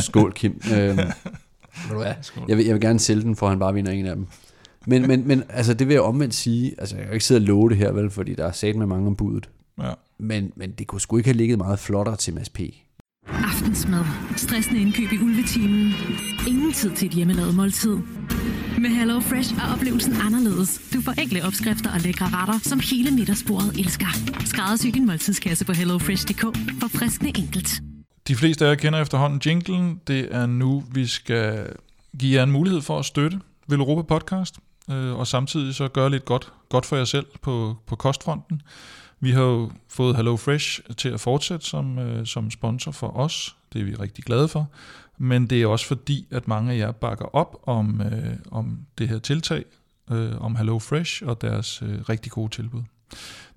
Skål, 0.00 0.32
Kim. 0.32 0.60
Øhm, 0.76 0.98
ved 1.88 1.96
du 1.96 2.02
hvad? 2.02 2.14
Skål. 2.22 2.44
Jeg 2.48 2.56
vil, 2.56 2.66
jeg 2.66 2.74
vil 2.74 2.82
gerne 2.82 2.98
sælge 2.98 3.22
den, 3.22 3.36
for 3.36 3.48
han 3.48 3.58
bare 3.58 3.74
vinder 3.74 3.92
en 3.92 4.06
af 4.06 4.16
dem. 4.16 4.26
Men, 4.86 5.06
men, 5.06 5.28
men 5.28 5.42
altså, 5.48 5.74
det 5.74 5.88
vil 5.88 5.94
jeg 5.94 6.02
omvendt 6.02 6.34
sige, 6.34 6.74
altså 6.78 6.96
jeg 6.96 7.04
kan 7.04 7.14
ikke 7.14 7.24
sidde 7.24 7.38
og 7.38 7.46
love 7.46 7.68
det 7.68 7.76
her, 7.76 7.92
vel, 7.92 8.10
fordi 8.10 8.34
der 8.34 8.46
er 8.46 8.52
sat 8.52 8.76
med 8.76 8.86
mange 8.86 9.06
om 9.06 9.16
budet. 9.16 9.50
Ja. 9.82 9.92
Men, 10.18 10.52
men 10.56 10.70
det 10.70 10.86
kunne 10.86 11.00
sgu 11.00 11.16
ikke 11.16 11.28
have 11.28 11.36
ligget 11.36 11.58
meget 11.58 11.78
flottere 11.78 12.16
til 12.16 12.34
Mads 12.34 12.48
P. 12.48 12.60
Aftensmad. 13.28 14.04
Stressende 14.36 14.80
indkøb 14.80 15.12
i 15.12 15.18
ulvetimen. 15.18 15.92
Ingen 16.48 16.72
tid 16.72 16.90
til 16.90 17.06
et 17.08 17.12
hjemmelavet 17.12 17.54
måltid. 17.54 17.96
Med 18.78 18.90
Hello 18.90 19.20
Fresh 19.20 19.54
er 19.54 19.72
oplevelsen 19.74 20.14
anderledes. 20.26 20.80
Du 20.94 21.00
får 21.00 21.12
enkle 21.12 21.44
opskrifter 21.44 21.90
og 21.94 22.00
lækre 22.00 22.26
retter, 22.26 22.58
som 22.62 22.80
hele 22.90 23.10
middagsbordet 23.10 23.78
elsker. 23.78 24.06
Skræddersy 24.44 24.86
din 24.86 25.06
måltidskasse 25.06 25.64
på 25.64 25.72
hellofresh.dk 25.72 26.42
for 26.80 26.88
friskende 26.88 27.32
enkelt. 27.38 27.91
De 28.28 28.36
fleste 28.36 28.64
af 28.64 28.68
jer 28.68 28.74
kender 28.74 29.00
efterhånden 29.00 29.40
jinglen. 29.46 30.00
Det 30.06 30.34
er 30.34 30.46
nu, 30.46 30.84
vi 30.92 31.06
skal 31.06 31.76
give 32.18 32.36
jer 32.36 32.42
en 32.42 32.52
mulighed 32.52 32.80
for 32.80 32.98
at 32.98 33.04
støtte 33.04 33.40
Vil 33.66 33.78
Europa 33.78 34.02
Podcast, 34.02 34.54
øh, 34.90 35.18
og 35.18 35.26
samtidig 35.26 35.74
så 35.74 35.88
gøre 35.88 36.10
lidt 36.10 36.24
godt, 36.24 36.52
godt 36.68 36.86
for 36.86 36.96
jer 36.96 37.04
selv 37.04 37.26
på, 37.42 37.76
på 37.86 37.96
kostfronten. 37.96 38.62
Vi 39.20 39.30
har 39.30 39.42
jo 39.42 39.70
fået 39.88 40.16
Hello 40.16 40.36
Fresh 40.36 40.80
til 40.96 41.08
at 41.08 41.20
fortsætte 41.20 41.66
som, 41.66 41.98
øh, 41.98 42.26
som 42.26 42.50
sponsor 42.50 42.90
for 42.90 43.16
os. 43.16 43.56
Det 43.72 43.80
er 43.80 43.84
vi 43.84 43.94
rigtig 43.94 44.24
glade 44.24 44.48
for. 44.48 44.70
Men 45.18 45.46
det 45.46 45.62
er 45.62 45.66
også 45.66 45.86
fordi, 45.86 46.26
at 46.30 46.48
mange 46.48 46.72
af 46.72 46.78
jer 46.78 46.92
bakker 46.92 47.36
op 47.36 47.62
om, 47.62 48.00
øh, 48.00 48.36
om 48.50 48.78
det 48.98 49.08
her 49.08 49.18
tiltag, 49.18 49.64
øh, 50.10 50.40
om 50.40 50.56
Hello 50.56 50.78
Fresh 50.78 51.22
og 51.26 51.42
deres 51.42 51.82
øh, 51.82 52.00
rigtig 52.08 52.32
gode 52.32 52.50
tilbud. 52.50 52.82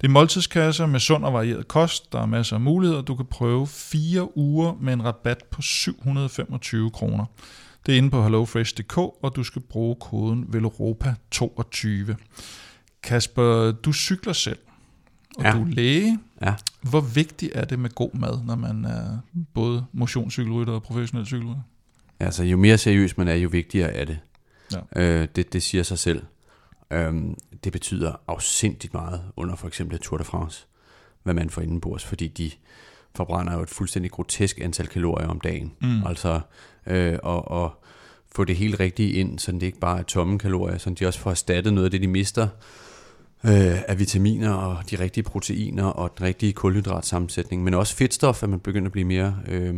Det 0.01 0.07
er 0.07 0.11
måltidskasser 0.11 0.85
med 0.85 0.99
sund 0.99 1.25
og 1.25 1.33
varieret 1.33 1.67
kost. 1.67 2.11
Der 2.13 2.21
er 2.21 2.25
masser 2.25 2.55
af 2.55 2.61
muligheder. 2.61 3.01
Du 3.01 3.15
kan 3.15 3.25
prøve 3.25 3.67
fire 3.67 4.37
uger 4.37 4.73
med 4.81 4.93
en 4.93 5.05
rabat 5.05 5.43
på 5.51 5.61
725 5.61 6.91
kroner. 6.91 7.25
Det 7.85 7.93
er 7.93 7.97
inde 7.97 8.09
på 8.09 8.23
hellofresh.dk, 8.23 8.97
og 8.97 9.35
du 9.35 9.43
skal 9.43 9.61
bruge 9.61 9.95
koden 10.01 10.43
VELOROPA22. 10.55 12.13
Kasper, 13.03 13.71
du 13.71 13.93
cykler 13.93 14.33
selv, 14.33 14.57
og 15.37 15.43
Ja. 15.43 15.51
du 15.51 15.61
er 15.61 15.67
læge. 15.67 16.19
Ja. 16.41 16.53
Hvor 16.81 17.01
vigtigt 17.01 17.51
er 17.55 17.65
det 17.65 17.79
med 17.79 17.89
god 17.89 18.13
mad, 18.13 18.39
når 18.45 18.55
man 18.55 18.85
er 18.85 19.17
både 19.53 19.85
motionscykelrytter 19.93 20.73
og 20.73 20.83
professionel 20.83 21.25
cykelrytter? 21.25 21.61
Altså, 22.19 22.43
jo 22.43 22.57
mere 22.57 22.77
seriøs 22.77 23.17
man 23.17 23.27
er, 23.27 23.33
jo 23.33 23.49
vigtigere 23.51 23.93
er 23.93 24.05
det. 24.05 24.19
Ja. 24.95 25.01
Øh, 25.03 25.27
det, 25.35 25.53
det 25.53 25.63
siger 25.63 25.83
sig 25.83 25.99
selv. 25.99 26.23
Øhm, 26.91 27.35
det 27.63 27.71
betyder 27.71 28.15
afsindigt 28.27 28.93
meget 28.93 29.21
under 29.35 29.55
for 29.55 29.67
eksempel 29.67 29.99
Tour 29.99 30.17
de 30.17 30.23
France, 30.23 30.67
hvad 31.23 31.33
man 31.33 31.49
får 31.49 31.61
indenbords, 31.61 32.05
fordi 32.05 32.27
de 32.27 32.51
forbrænder 33.15 33.53
jo 33.53 33.61
et 33.61 33.69
fuldstændig 33.69 34.11
grotesk 34.11 34.59
antal 34.59 34.87
kalorier 34.87 35.27
om 35.27 35.39
dagen. 35.39 35.73
Mm. 35.81 36.07
Altså, 36.07 36.41
øh, 36.87 37.19
og, 37.23 37.51
og 37.51 37.83
få 38.35 38.43
det 38.43 38.55
helt 38.55 38.79
rigtige 38.79 39.11
ind, 39.11 39.39
så 39.39 39.51
det 39.51 39.63
ikke 39.63 39.79
bare 39.79 39.99
er 39.99 40.03
tomme 40.03 40.39
kalorier, 40.39 40.77
så 40.77 40.89
de 40.89 41.07
også 41.07 41.19
får 41.19 41.31
erstattet 41.31 41.73
noget 41.73 41.85
af 41.85 41.91
det, 41.91 42.01
de 42.01 42.07
mister 42.07 42.47
øh, 43.45 43.81
af 43.87 43.99
vitaminer 43.99 44.53
og 44.53 44.89
de 44.91 44.99
rigtige 44.99 45.23
proteiner 45.23 45.83
og 45.85 46.17
den 46.17 46.25
rigtige 46.25 46.53
kulhydratsammensætning, 46.53 47.63
men 47.63 47.73
også 47.73 47.95
fedtstof, 47.95 48.43
at 48.43 48.49
man 48.49 48.59
begynder 48.59 48.87
at 48.87 48.91
blive 48.91 49.05
mere 49.05 49.35
øh, 49.47 49.75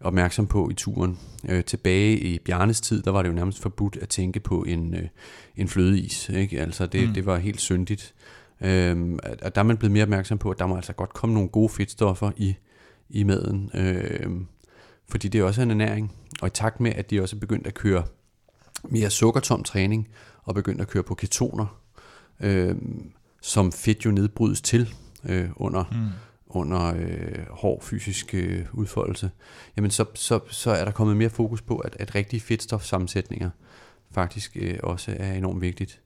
opmærksom 0.00 0.46
på 0.46 0.70
i 0.70 0.74
turen. 0.74 1.18
Øh, 1.48 1.64
tilbage 1.64 2.18
i 2.18 2.38
Bjarnes 2.38 2.80
tid, 2.80 3.02
der 3.02 3.10
var 3.10 3.22
det 3.22 3.28
jo 3.28 3.34
nærmest 3.34 3.62
forbudt 3.62 3.96
at 3.96 4.08
tænke 4.08 4.40
på 4.40 4.62
en, 4.62 4.94
øh, 4.94 5.08
en 5.56 5.68
flødeis. 5.68 6.28
Ikke? 6.28 6.60
Altså 6.60 6.86
det, 6.86 7.08
Mm. 7.08 7.14
det 7.14 7.26
var 7.26 7.36
helt 7.38 7.60
syndigt. 7.60 8.14
At- 8.60 9.42
at 9.42 9.54
der 9.54 9.60
er 9.60 9.62
man 9.62 9.76
blevet 9.76 9.92
mere 9.92 10.02
opmærksom 10.02 10.38
på, 10.38 10.50
at 10.50 10.58
der 10.58 10.66
må 10.66 10.76
altså 10.76 10.92
godt 10.92 11.12
komme 11.14 11.34
nogle 11.34 11.48
gode 11.48 11.68
fedtstoffer 11.68 12.30
i, 12.36 12.54
i 13.10 13.22
maden. 13.22 13.70
Øhm, 13.74 14.46
fordi 15.08 15.28
det 15.28 15.38
er 15.38 15.44
også 15.44 15.62
en 15.62 15.70
ernæring. 15.70 16.12
Og 16.42 16.46
i 16.48 16.50
takt 16.50 16.80
med, 16.80 16.92
at 16.96 17.10
de 17.10 17.20
også 17.22 17.36
er 17.36 17.40
begyndt 17.40 17.66
at 17.66 17.74
køre 17.74 18.04
mere 18.84 19.10
sukkertom 19.10 19.62
træning, 19.62 20.08
og 20.42 20.54
begyndt 20.54 20.80
at 20.80 20.88
køre 20.88 21.02
på 21.02 21.14
ketoner, 21.14 21.80
øhm, 22.40 23.10
som 23.42 23.72
fedt 23.72 24.04
jo 24.04 24.10
nedbrydes 24.10 24.60
til 24.60 24.94
øh, 25.24 25.48
under, 25.56 25.84
Mm. 25.92 26.06
Under 26.50 26.94
øh, 26.96 27.46
hård 27.50 27.82
fysisk 27.82 28.34
øh, 28.34 28.64
udfoldelse, 28.72 29.30
jamen 29.76 29.90
så, 29.90 30.04
så, 30.14 30.40
så 30.50 30.70
er 30.70 30.84
der 30.84 30.92
kommet 30.92 31.16
mere 31.16 31.30
fokus 31.30 31.62
på, 31.62 31.78
at, 31.78 31.96
at 32.00 32.14
rigtige 32.14 32.40
fedtstofsammensætninger 32.40 33.50
faktisk 34.14 34.56
øh, 34.60 34.78
også 34.82 35.14
er 35.18 35.32
enormt 35.32 35.60
vigtigt. 35.60 36.00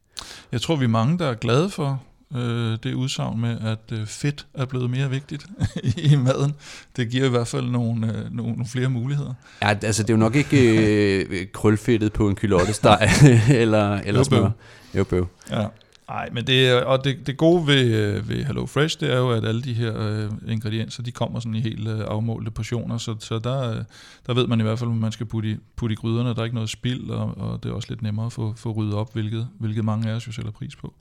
Jeg 0.53 0.61
tror, 0.61 0.77
vi 0.77 0.85
er 0.85 0.89
mange, 0.89 1.19
der 1.19 1.27
er 1.27 1.35
glade 1.35 1.71
for 1.71 2.03
øh, 2.35 2.79
det 2.83 2.95
udsagn 2.95 3.41
med, 3.41 3.61
at 3.61 3.99
øh, 3.99 4.07
fedt 4.07 4.47
er 4.55 4.65
blevet 4.65 4.91
mere 4.91 5.11
vigtigt 5.11 5.47
i 6.13 6.17
maden. 6.17 6.55
Det 6.97 7.11
giver 7.11 7.27
i 7.27 7.29
hvert 7.29 7.49
fald 7.49 7.71
nogle, 7.71 8.07
øh, 8.07 8.15
nogle, 8.15 8.53
nogle 8.53 8.67
flere 8.67 8.89
muligheder. 8.89 9.35
Ja, 9.63 9.69
altså 9.69 10.03
det 10.03 10.11
er 10.11 10.15
jo 10.15 10.19
nok 10.19 10.35
ikke 10.35 11.25
øh, 11.25 11.47
krølfedtet 11.53 12.13
på 12.13 12.29
en 12.29 12.35
kylottesteg 12.35 13.09
eller, 13.63 13.95
eller 13.95 14.23
smør. 14.23 14.51
Jo, 14.95 15.05
bøv. 15.05 15.27
Ja. 15.51 15.67
Nej, 16.13 16.29
men 16.33 16.47
det, 16.47 16.83
og 16.83 17.05
det, 17.05 17.27
det 17.27 17.37
gode 17.37 17.67
ved, 17.67 17.85
øh, 17.85 18.29
ved 18.29 18.45
Hello 18.45 18.67
Fresh, 18.67 19.01
det 19.01 19.13
er 19.13 19.19
jo, 19.19 19.31
at 19.31 19.45
alle 19.45 19.63
de 19.63 19.73
her 19.73 20.01
øh, 20.01 20.31
ingredienser, 20.49 21.03
de 21.03 21.13
kommer 21.13 21.41
sådan 21.41 21.55
i 21.55 21.61
helt 21.61 21.89
øh, 21.89 22.01
afmålte 22.07 22.51
portioner, 22.51 22.99
så, 22.99 23.17
så 23.19 23.39
der, 23.39 23.71
øh, 23.71 23.85
der 24.27 24.35
ved 24.35 24.47
man 24.47 24.61
i 24.61 24.63
hvert 24.63 24.79
fald, 24.79 24.91
hvad 24.91 25.01
man 25.01 25.13
skal 25.13 25.27
putte 25.27 25.51
i, 25.51 25.57
putte 25.77 25.93
i 25.93 25.97
gryderne. 25.97 26.29
Der 26.29 26.41
er 26.41 26.45
ikke 26.45 26.55
noget 26.55 26.71
spild, 26.71 27.11
og, 27.11 27.39
og 27.39 27.63
det 27.63 27.71
er 27.71 27.75
også 27.75 27.89
lidt 27.91 28.03
nemmere 28.03 28.27
at 28.27 28.33
få, 28.33 28.55
få 28.57 28.73
ryddet 28.73 28.95
op, 28.95 29.13
hvilket, 29.13 29.49
hvilket 29.59 29.85
mange 29.85 30.11
af 30.11 30.15
os 30.15 30.27
jo 30.27 30.33
sætter 30.33 30.51
pris 30.51 30.77
på. 30.77 30.95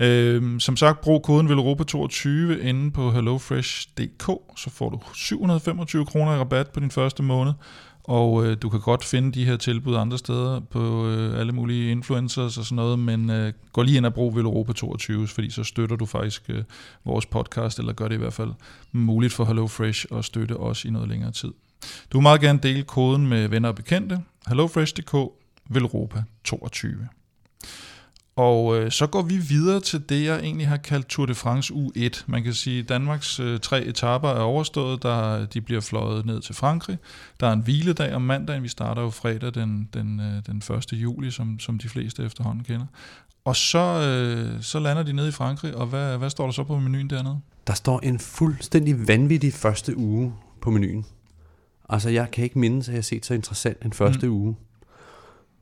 Øh, 0.00 0.60
som 0.60 0.76
sagt, 0.76 1.00
brug 1.00 1.22
koden 1.22 1.48
VELOROPA22 1.48 2.28
inde 2.66 2.90
på 2.90 3.10
hellofresh.dk, 3.10 4.26
så 4.56 4.70
får 4.70 4.90
du 4.90 5.00
725 5.14 6.06
kroner 6.06 6.34
i 6.34 6.38
rabat 6.38 6.68
på 6.68 6.80
din 6.80 6.90
første 6.90 7.22
måned, 7.22 7.52
og 8.10 8.46
øh, 8.46 8.56
du 8.62 8.68
kan 8.68 8.80
godt 8.80 9.04
finde 9.04 9.32
de 9.32 9.44
her 9.44 9.56
tilbud 9.56 9.96
andre 9.96 10.18
steder 10.18 10.60
på 10.60 11.06
øh, 11.06 11.40
alle 11.40 11.52
mulige 11.52 11.90
influencers 11.90 12.58
og 12.58 12.64
sådan 12.64 12.76
noget, 12.76 12.98
men 12.98 13.30
øh, 13.30 13.52
gå 13.72 13.82
lige 13.82 13.96
ind 13.96 14.06
og 14.06 14.14
brug 14.14 14.36
Veloropa 14.36 14.72
22, 14.72 15.28
fordi 15.28 15.50
så 15.50 15.64
støtter 15.64 15.96
du 15.96 16.06
faktisk 16.06 16.42
øh, 16.48 16.62
vores 17.04 17.26
podcast, 17.26 17.78
eller 17.78 17.92
gør 17.92 18.08
det 18.08 18.14
i 18.14 18.18
hvert 18.18 18.32
fald 18.32 18.50
muligt 18.92 19.32
for 19.32 19.44
HelloFresh 19.44 20.06
at 20.12 20.24
støtte 20.24 20.56
os 20.56 20.84
i 20.84 20.90
noget 20.90 21.08
længere 21.08 21.32
tid. 21.32 21.52
Du 22.12 22.16
må 22.18 22.20
meget 22.20 22.40
gerne 22.40 22.58
dele 22.62 22.82
koden 22.82 23.26
med 23.26 23.48
venner 23.48 23.68
og 23.68 23.74
bekendte. 23.74 24.20
HelloFresh.dk 24.48 25.14
Velropa 25.68 26.22
22. 26.44 27.08
Og 28.36 28.76
øh, 28.76 28.90
så 28.90 29.06
går 29.06 29.22
vi 29.22 29.36
videre 29.36 29.80
til 29.80 30.08
det, 30.08 30.24
jeg 30.24 30.40
egentlig 30.40 30.68
har 30.68 30.76
kaldt 30.76 31.06
Tour 31.06 31.26
de 31.26 31.34
France 31.34 31.74
U1. 31.74 32.24
Man 32.26 32.42
kan 32.42 32.54
sige, 32.54 32.80
at 32.80 32.88
Danmarks 32.88 33.40
øh, 33.40 33.60
tre 33.60 33.84
etaper 33.84 34.28
er 34.28 34.40
overstået. 34.40 35.02
Der, 35.02 35.46
de 35.46 35.60
bliver 35.60 35.80
fløjet 35.80 36.26
ned 36.26 36.40
til 36.40 36.54
Frankrig. 36.54 36.98
Der 37.40 37.46
er 37.46 37.52
en 37.52 37.60
hviledag 37.60 38.14
om 38.14 38.22
mandagen. 38.22 38.62
Vi 38.62 38.68
starter 38.68 39.02
jo 39.02 39.10
fredag 39.10 39.54
den, 39.54 39.88
den, 39.94 40.20
øh, 40.20 40.42
den 40.46 40.76
1. 40.76 40.92
juli, 40.92 41.30
som, 41.30 41.58
som 41.58 41.78
de 41.78 41.88
fleste 41.88 42.24
efterhånden 42.24 42.64
kender. 42.64 42.86
Og 43.44 43.56
så, 43.56 43.78
øh, 43.78 44.62
så 44.62 44.78
lander 44.78 45.02
de 45.02 45.12
nede 45.12 45.28
i 45.28 45.32
Frankrig, 45.32 45.76
og 45.76 45.86
hvad, 45.86 46.18
hvad 46.18 46.30
står 46.30 46.44
der 46.44 46.52
så 46.52 46.64
på 46.64 46.78
menuen 46.78 47.10
dernede? 47.10 47.40
Der 47.66 47.74
står 47.74 48.00
en 48.02 48.18
fuldstændig 48.18 49.08
vanvittig 49.08 49.52
første 49.52 49.96
uge 49.96 50.34
på 50.60 50.70
menuen. 50.70 51.06
Altså, 51.88 52.10
jeg 52.10 52.30
kan 52.30 52.44
ikke 52.44 52.58
mindes, 52.58 52.88
at 52.88 52.92
jeg 52.92 52.98
har 52.98 53.02
set 53.02 53.26
så 53.26 53.34
interessant 53.34 53.82
en 53.82 53.92
første 53.92 54.26
mm. 54.26 54.32
uge. 54.32 54.56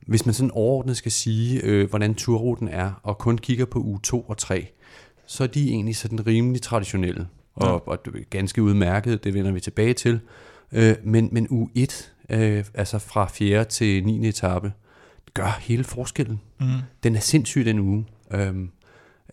Hvis 0.09 0.25
man 0.25 0.33
sådan 0.33 0.51
overordnet 0.51 0.97
skal 0.97 1.11
sige, 1.11 1.61
øh, 1.63 1.89
hvordan 1.89 2.15
turruten 2.15 2.67
er, 2.67 2.91
og 3.03 3.17
kun 3.17 3.37
kigger 3.37 3.65
på 3.65 3.79
uge 3.79 3.99
2 4.03 4.21
og 4.21 4.37
3, 4.37 4.67
så 5.25 5.43
er 5.43 5.47
de 5.47 5.69
egentlig 5.69 5.95
sådan 5.95 6.27
rimelig 6.27 6.61
traditionelle, 6.61 7.27
og, 7.55 7.83
ja. 7.87 7.91
og 7.91 7.99
ganske 8.29 8.63
udmærkede, 8.63 9.17
det 9.17 9.33
vender 9.33 9.51
vi 9.51 9.59
tilbage 9.59 9.93
til. 9.93 10.19
Øh, 10.71 10.95
men, 11.03 11.29
men 11.31 11.47
uge 11.49 11.69
1, 11.75 12.13
øh, 12.29 12.65
altså 12.73 12.99
fra 12.99 13.27
4. 13.27 13.63
til 13.63 14.05
9. 14.05 14.27
etape, 14.27 14.73
gør 15.33 15.59
hele 15.61 15.83
forskellen. 15.83 16.41
Mm. 16.59 16.67
Den 17.03 17.15
er 17.15 17.19
sindssyg 17.19 17.65
den 17.65 17.79
uge. 17.79 18.05
Øhm, 18.31 18.71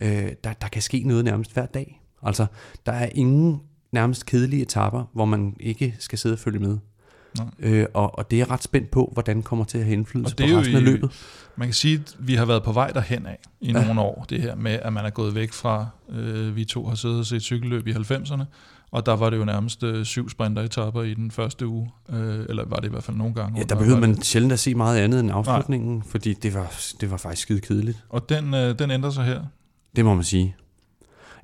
øh, 0.01 0.31
der, 0.43 0.53
der 0.53 0.67
kan 0.67 0.81
ske 0.81 1.03
noget 1.05 1.25
nærmest 1.25 1.53
hver 1.53 1.65
dag. 1.65 2.01
Altså, 2.23 2.45
der 2.85 2.91
er 2.91 3.09
ingen 3.15 3.61
nærmest 3.91 4.25
kedelige 4.25 4.61
etapper, 4.61 5.03
hvor 5.13 5.25
man 5.25 5.55
ikke 5.59 5.95
skal 5.99 6.17
sidde 6.17 6.33
og 6.33 6.39
følge 6.39 6.59
med. 6.59 6.77
Øh, 7.59 7.85
og, 7.93 8.17
og 8.17 8.31
det 8.31 8.41
er 8.41 8.51
ret 8.51 8.63
spændt 8.63 8.91
på, 8.91 9.09
hvordan 9.13 9.43
kommer 9.43 9.65
til 9.65 9.77
at 9.77 9.83
have 9.83 9.93
indflydelse 9.93 10.35
på 10.35 10.43
resten 10.43 10.75
af 10.75 10.83
løbet. 10.83 11.11
Man 11.55 11.67
kan 11.67 11.73
sige, 11.73 11.95
at 11.95 12.15
vi 12.19 12.35
har 12.35 12.45
været 12.45 12.63
på 12.63 12.71
vej 12.71 12.91
derhen 12.91 13.25
af 13.25 13.39
i 13.61 13.71
ja. 13.71 13.85
nogle 13.85 14.01
år, 14.01 14.25
det 14.29 14.41
her 14.41 14.55
med, 14.55 14.79
at 14.81 14.93
man 14.93 15.05
er 15.05 15.09
gået 15.09 15.35
væk 15.35 15.53
fra, 15.53 15.87
øh, 16.09 16.55
vi 16.55 16.65
to 16.65 16.85
har 16.85 16.95
siddet 16.95 17.19
og 17.19 17.25
set 17.25 17.41
cykelløb 17.41 17.87
i 17.87 17.91
90'erne, 17.91 18.43
og 18.91 19.05
der 19.05 19.15
var 19.15 19.29
det 19.29 19.37
jo 19.37 19.45
nærmest 19.45 19.83
øh, 19.83 20.05
syv 20.05 20.29
sprinteretapper 20.29 21.03
i 21.03 21.13
den 21.13 21.31
første 21.31 21.67
uge, 21.67 21.91
øh, 22.09 22.45
eller 22.49 22.65
var 22.65 22.77
det 22.77 22.87
i 22.87 22.91
hvert 22.91 23.03
fald 23.03 23.17
nogle 23.17 23.33
gange. 23.33 23.59
Ja, 23.59 23.63
der 23.63 23.75
behøvede 23.75 24.01
man 24.01 24.15
det. 24.15 24.25
sjældent 24.25 24.53
at 24.53 24.59
se 24.59 24.75
meget 24.75 24.99
andet 24.99 25.19
end 25.19 25.31
afslutningen, 25.31 25.95
Nej. 25.95 26.07
fordi 26.09 26.33
det 26.33 26.53
var, 26.53 26.73
det 27.01 27.11
var 27.11 27.17
faktisk 27.17 27.41
skide 27.41 27.61
kedeligt. 27.61 28.03
Og 28.09 28.29
den, 28.29 28.53
øh, 28.53 28.79
den 28.79 28.91
ændrer 28.91 29.09
sig 29.09 29.25
her? 29.25 29.41
Det 29.95 30.05
må 30.05 30.13
man 30.15 30.23
sige. 30.23 30.55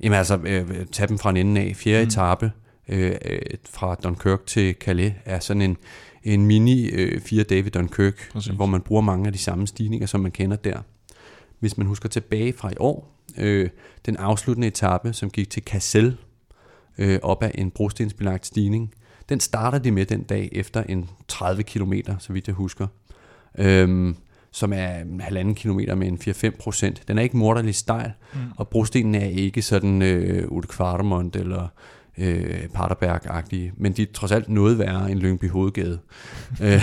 Jamen 0.03 0.17
altså, 0.17 0.37
øh, 0.37 0.85
tag 0.91 1.09
dem 1.09 1.17
fra 1.17 1.29
en 1.29 1.37
ende 1.37 1.61
af. 1.61 1.75
Fjerde 1.75 2.03
mm. 2.03 2.07
etape 2.07 2.51
øh, 2.87 3.15
øh, 3.25 3.39
fra 3.69 3.95
Dunkirk 3.95 4.45
til 4.45 4.75
Calais 4.79 5.13
er 5.25 5.39
sådan 5.39 5.61
en, 5.61 5.77
en 6.23 6.45
mini 6.45 6.89
øh, 6.89 7.21
fire 7.21 7.43
dage 7.43 7.63
ved 7.63 7.71
Dunkirk, 7.71 8.29
Præcis. 8.31 8.53
hvor 8.53 8.65
man 8.65 8.81
bruger 8.81 9.01
mange 9.01 9.27
af 9.27 9.33
de 9.33 9.39
samme 9.39 9.67
stigninger, 9.67 10.07
som 10.07 10.21
man 10.21 10.31
kender 10.31 10.57
der. 10.57 10.79
Hvis 11.59 11.77
man 11.77 11.87
husker 11.87 12.09
tilbage 12.09 12.53
fra 12.53 12.71
i 12.71 12.75
år, 12.79 13.19
øh, 13.37 13.69
den 14.05 14.17
afsluttende 14.17 14.67
etape, 14.67 15.13
som 15.13 15.29
gik 15.29 15.49
til 15.49 15.63
Cassel, 15.63 16.17
øh, 16.97 17.19
op 17.23 17.43
ad 17.43 17.51
en 17.55 17.71
brostensbelagt 17.71 18.45
stigning, 18.45 18.93
den 19.29 19.39
starter 19.39 19.77
de 19.77 19.91
med 19.91 20.05
den 20.05 20.23
dag 20.23 20.49
efter 20.51 20.83
en 20.83 21.09
30 21.27 21.63
km, 21.63 21.93
så 22.19 22.33
vidt 22.33 22.47
jeg 22.47 22.55
husker. 22.55 22.87
Øh, 23.57 24.15
som 24.51 24.73
er 24.73 25.21
halvanden 25.21 25.55
kilometer 25.55 25.95
med 25.95 26.07
en 26.07 26.17
4-5 26.17 26.57
procent. 26.59 27.03
Den 27.07 27.17
er 27.17 27.21
ikke 27.21 27.37
morderlig 27.37 27.75
stejl, 27.75 28.11
mm. 28.33 28.39
og 28.57 28.67
brostenen 28.67 29.15
er 29.15 29.25
ikke 29.25 29.61
sådan 29.61 30.01
øh, 30.01 30.51
Ute 30.51 30.67
Kvartemont 30.67 31.35
eller 31.35 31.67
øh, 32.17 32.63
Paterberg-agtige, 32.75 33.73
men 33.77 33.93
de 33.93 34.01
er 34.01 34.05
trods 34.13 34.31
alt 34.31 34.49
noget 34.49 34.79
værre 34.79 35.11
end 35.11 35.19
Lyngby 35.19 35.49
Hovedgade. 35.49 35.99
øh, 36.63 36.81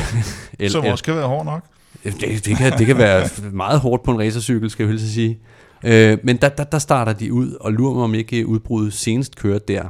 el, 0.59 0.70
Som 0.70 0.85
også 0.85 1.05
kan 1.05 1.14
være 1.14 1.26
hård 1.26 1.45
nok. 1.45 1.64
Det, 2.05 2.45
det, 2.45 2.57
kan, 2.57 2.78
det 2.78 2.87
kan 2.87 2.99
være 2.99 3.28
meget 3.53 3.81
hårdt 3.81 4.03
på 4.03 4.11
en 4.11 4.18
racercykel, 4.18 4.70
skal 4.70 4.85
jeg 4.85 4.91
helst 4.91 5.14
sige. 5.14 5.39
Øh, 5.85 6.18
men 6.22 6.37
der, 6.37 6.49
der, 6.49 6.64
der 6.64 6.78
starter 6.78 7.12
de 7.12 7.33
ud, 7.33 7.57
og 7.61 7.72
lurer 7.72 7.95
mig 7.95 8.05
om 8.05 8.14
ikke 8.14 8.47
udbruddet 8.47 8.93
senest 8.93 9.37
kører 9.37 9.59
der. 9.59 9.83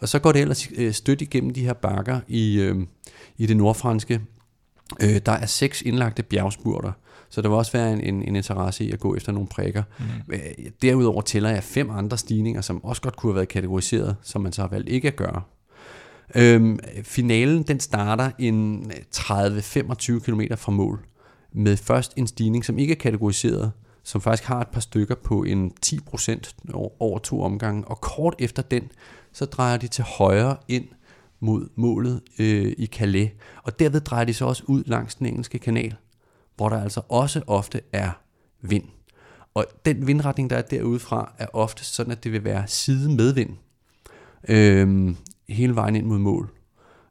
Og 0.00 0.08
så 0.08 0.18
går 0.18 0.32
det 0.32 0.40
ellers 0.40 0.68
øh, 0.76 0.92
stødt 0.92 1.20
igennem 1.20 1.52
de 1.52 1.64
her 1.64 1.72
bakker 1.72 2.20
i, 2.28 2.60
øh, 2.60 2.76
i 3.38 3.46
det 3.46 3.56
nordfranske. 3.56 4.20
Øh, 5.02 5.20
der 5.26 5.32
er 5.32 5.46
seks 5.46 5.82
indlagte 5.82 6.22
bjergspurter, 6.22 6.92
så 7.32 7.42
der 7.42 7.48
vil 7.48 7.56
også 7.56 7.72
være 7.72 7.92
en, 7.92 8.00
en, 8.00 8.22
en 8.22 8.36
interesse 8.36 8.84
i 8.84 8.90
at 8.90 9.00
gå 9.00 9.16
efter 9.16 9.32
nogle 9.32 9.48
prikker. 9.48 9.82
Mm. 9.98 10.34
Derudover 10.82 11.22
tæller 11.22 11.50
jeg 11.50 11.62
fem 11.62 11.90
andre 11.90 12.18
stigninger, 12.18 12.60
som 12.60 12.84
også 12.84 13.02
godt 13.02 13.16
kunne 13.16 13.32
have 13.32 13.36
været 13.36 13.48
kategoriseret, 13.48 14.16
som 14.22 14.40
man 14.40 14.52
så 14.52 14.62
har 14.62 14.68
valgt 14.68 14.88
ikke 14.88 15.08
at 15.08 15.16
gøre. 15.16 15.42
Øhm, 16.34 16.78
finalen 17.02 17.62
den 17.62 17.80
starter 17.80 18.30
en 18.38 18.90
30-25 19.16 20.18
km 20.18 20.40
fra 20.56 20.72
mål, 20.72 21.00
med 21.52 21.76
først 21.76 22.12
en 22.16 22.26
stigning, 22.26 22.64
som 22.64 22.78
ikke 22.78 22.92
er 22.92 22.98
kategoriseret, 22.98 23.72
som 24.02 24.20
faktisk 24.20 24.48
har 24.48 24.60
et 24.60 24.68
par 24.68 24.80
stykker 24.80 25.14
på 25.14 25.42
en 25.42 25.72
10% 25.86 26.40
over 26.98 27.18
to 27.18 27.42
omgange, 27.42 27.84
og 27.88 28.00
kort 28.00 28.34
efter 28.38 28.62
den, 28.62 28.82
så 29.32 29.44
drejer 29.44 29.76
de 29.76 29.86
til 29.86 30.04
højre 30.04 30.56
ind 30.68 30.84
mod 31.40 31.68
målet 31.76 32.20
øh, 32.38 32.72
i 32.78 32.86
Calais, 32.86 33.30
og 33.62 33.78
derved 33.78 34.00
drejer 34.00 34.24
de 34.24 34.34
så 34.34 34.44
også 34.44 34.62
ud 34.66 34.82
langs 34.86 35.14
den 35.14 35.26
engelske 35.26 35.58
kanal, 35.58 35.94
hvor 36.56 36.68
der 36.68 36.82
altså 36.82 37.00
også 37.08 37.42
ofte 37.46 37.80
er 37.92 38.10
vind. 38.60 38.84
Og 39.54 39.66
den 39.84 40.06
vindretning, 40.06 40.50
der 40.50 40.56
er 40.56 40.62
derude 40.62 40.98
fra, 40.98 41.32
er 41.38 41.46
ofte 41.52 41.84
sådan, 41.84 42.12
at 42.12 42.24
det 42.24 42.32
vil 42.32 42.44
være 42.44 42.64
side 42.66 43.10
medvind 43.16 43.56
øh, 44.48 45.14
hele 45.48 45.74
vejen 45.74 45.96
ind 45.96 46.06
mod 46.06 46.18
mål. 46.18 46.50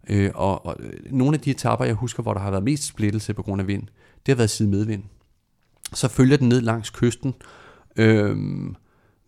Øh, 0.10 0.32
og, 0.36 0.66
og 0.66 0.78
nogle 1.10 1.36
af 1.36 1.42
de 1.42 1.52
etapper, 1.52 1.86
jeg 1.86 1.96
husker, 1.96 2.24
hvor 2.24 2.34
der 2.34 2.42
har 2.42 2.52
været 2.52 2.64
mest 2.64 2.84
splittelse 2.84 3.34
på 3.34 3.42
grund 3.42 3.62
af 3.62 3.68
vind, 3.68 3.84
det 4.26 4.28
har 4.28 4.36
været 4.36 4.50
side 4.50 4.70
medvind. 4.70 5.04
Så 5.94 6.08
følger 6.08 6.38
den 6.38 6.50
ned 6.50 6.62
langs 6.62 6.90
kysten, 6.90 7.34
øh, 7.96 8.38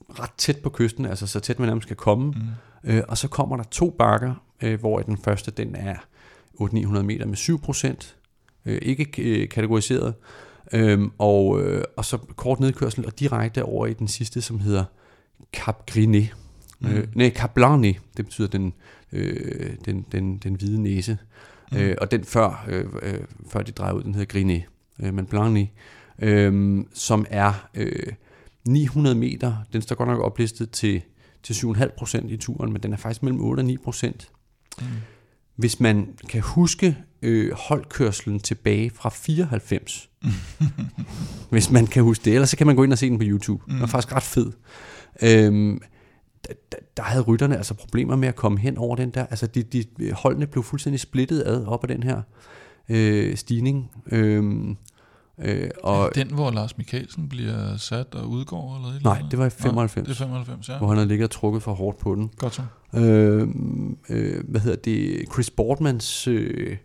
ret 0.09 0.33
tæt 0.37 0.57
på 0.57 0.69
kysten, 0.69 1.05
altså 1.05 1.27
så 1.27 1.39
tæt 1.39 1.59
man 1.59 1.67
nærmest 1.67 1.87
kan 1.87 1.97
komme. 1.97 2.25
Mm. 2.25 2.91
Øh, 2.91 3.03
og 3.07 3.17
så 3.17 3.27
kommer 3.27 3.57
der 3.57 3.63
to 3.63 3.89
bakker, 3.89 4.33
øh, 4.63 4.79
hvor 4.79 4.99
den 4.99 5.17
første 5.17 5.51
den 5.51 5.75
er 5.75 5.95
800-900 6.61 7.01
meter 7.01 7.25
med 7.25 7.35
7 7.35 7.61
procent, 7.61 8.17
øh, 8.65 8.79
ikke 8.81 9.21
øh, 9.21 9.49
kategoriseret, 9.49 10.13
øh, 10.73 11.01
og, 11.17 11.61
øh, 11.61 11.83
og 11.97 12.05
så 12.05 12.17
kort 12.17 12.59
nedkørsel 12.59 13.05
og 13.05 13.19
direkte 13.19 13.63
over 13.63 13.87
i 13.87 13.93
den 13.93 14.07
sidste, 14.07 14.41
som 14.41 14.59
hedder 14.59 14.83
Cap 15.53 15.91
Griné. 15.91 16.25
Mm. 16.79 16.89
Øh, 16.89 17.07
nej, 17.15 17.29
Cap 17.29 17.53
Blanc, 17.53 17.97
det 18.17 18.25
betyder 18.25 18.47
den, 18.47 18.73
øh, 19.11 19.69
den, 19.85 20.05
den, 20.11 20.37
den 20.37 20.55
hvide 20.55 20.81
næse. 20.81 21.17
Mm. 21.71 21.77
Øh, 21.77 21.95
og 22.01 22.11
den 22.11 22.23
før, 22.23 22.65
øh, 22.67 22.85
øh, 23.01 23.19
før 23.49 23.61
de 23.61 23.71
drejer 23.71 23.93
ud, 23.93 24.03
den 24.03 24.15
hedder 24.15 24.39
Griné, 24.39 24.63
øh, 25.05 25.13
men 25.13 25.25
Blanc, 25.25 25.69
øh, 26.19 26.83
som 26.93 27.25
er 27.29 27.67
øh, 27.73 28.13
900 28.67 29.15
meter. 29.15 29.55
Den 29.73 29.81
står 29.81 29.95
godt 29.95 30.09
nok 30.09 30.19
oplistet 30.19 30.71
til, 30.71 31.01
til 31.43 31.53
7,5 31.53 31.95
procent 31.97 32.31
i 32.31 32.37
turen, 32.37 32.73
men 32.73 32.83
den 32.83 32.93
er 32.93 32.97
faktisk 32.97 33.23
mellem 33.23 33.41
8 33.41 33.59
og 33.61 33.65
9 33.65 33.77
procent. 33.77 34.31
Mm. 34.79 34.85
Hvis 35.55 35.79
man 35.79 36.17
kan 36.29 36.41
huske 36.41 36.97
øh, 37.23 37.51
holdkørslen 37.53 38.39
tilbage 38.39 38.89
fra 38.89 39.09
94, 39.09 40.09
hvis 41.51 41.71
man 41.71 41.87
kan 41.87 42.03
huske 42.03 42.25
det, 42.25 42.33
ellers 42.33 42.49
så 42.49 42.57
kan 42.57 42.67
man 42.67 42.75
gå 42.75 42.83
ind 42.83 42.91
og 42.91 42.97
se 42.97 43.09
den 43.09 43.17
på 43.17 43.25
YouTube. 43.27 43.63
Mm. 43.67 43.73
Den 43.73 43.83
er 43.83 43.87
faktisk 43.87 44.15
ret 44.15 44.23
fed. 44.23 44.51
Øhm, 45.21 45.81
der, 46.47 46.77
der 46.97 47.03
havde 47.03 47.23
rytterne 47.23 47.57
altså 47.57 47.73
problemer 47.73 48.15
med 48.15 48.27
at 48.27 48.35
komme 48.35 48.59
hen 48.59 48.77
over 48.77 48.95
den 48.95 49.09
der. 49.09 49.25
Altså 49.25 49.47
de, 49.47 49.63
de 49.63 49.85
holdene 50.11 50.47
blev 50.47 50.63
fuldstændig 50.63 50.99
splittet 50.99 51.43
ad 51.45 51.65
op 51.65 51.83
af 51.83 51.87
den 51.87 52.03
her 52.03 52.21
øh, 52.89 53.37
stigning. 53.37 53.91
Øhm, 54.11 54.77
Øh, 55.39 55.69
og 55.83 56.11
den, 56.15 56.33
hvor 56.33 56.51
Lars 56.51 56.77
Mikkelsen 56.77 57.29
bliver 57.29 57.77
sat 57.77 58.15
og 58.15 58.29
udgår? 58.29 58.75
Eller 58.75 58.99
nej, 59.03 59.23
det 59.31 59.39
var 59.39 59.45
i 59.45 59.49
95. 59.49 59.95
Ja, 59.95 60.01
det 60.01 60.21
er 60.21 60.25
95, 60.25 60.69
ja. 60.69 60.77
Hvor 60.77 60.87
han 60.87 60.97
havde 60.97 61.07
ligget 61.07 61.23
og 61.23 61.31
trukket 61.31 61.63
for 61.63 61.73
hårdt 61.73 61.97
på 61.97 62.15
den. 62.15 62.31
Godt 62.37 62.55
så. 62.55 62.61
Øh, 62.95 63.47
øh, 64.09 64.43
hvad 64.49 64.61
hedder 64.61 64.77
det? 64.77 65.25
Chris 65.33 65.49
Boardmans... 65.49 66.27
Øh, 66.27 66.77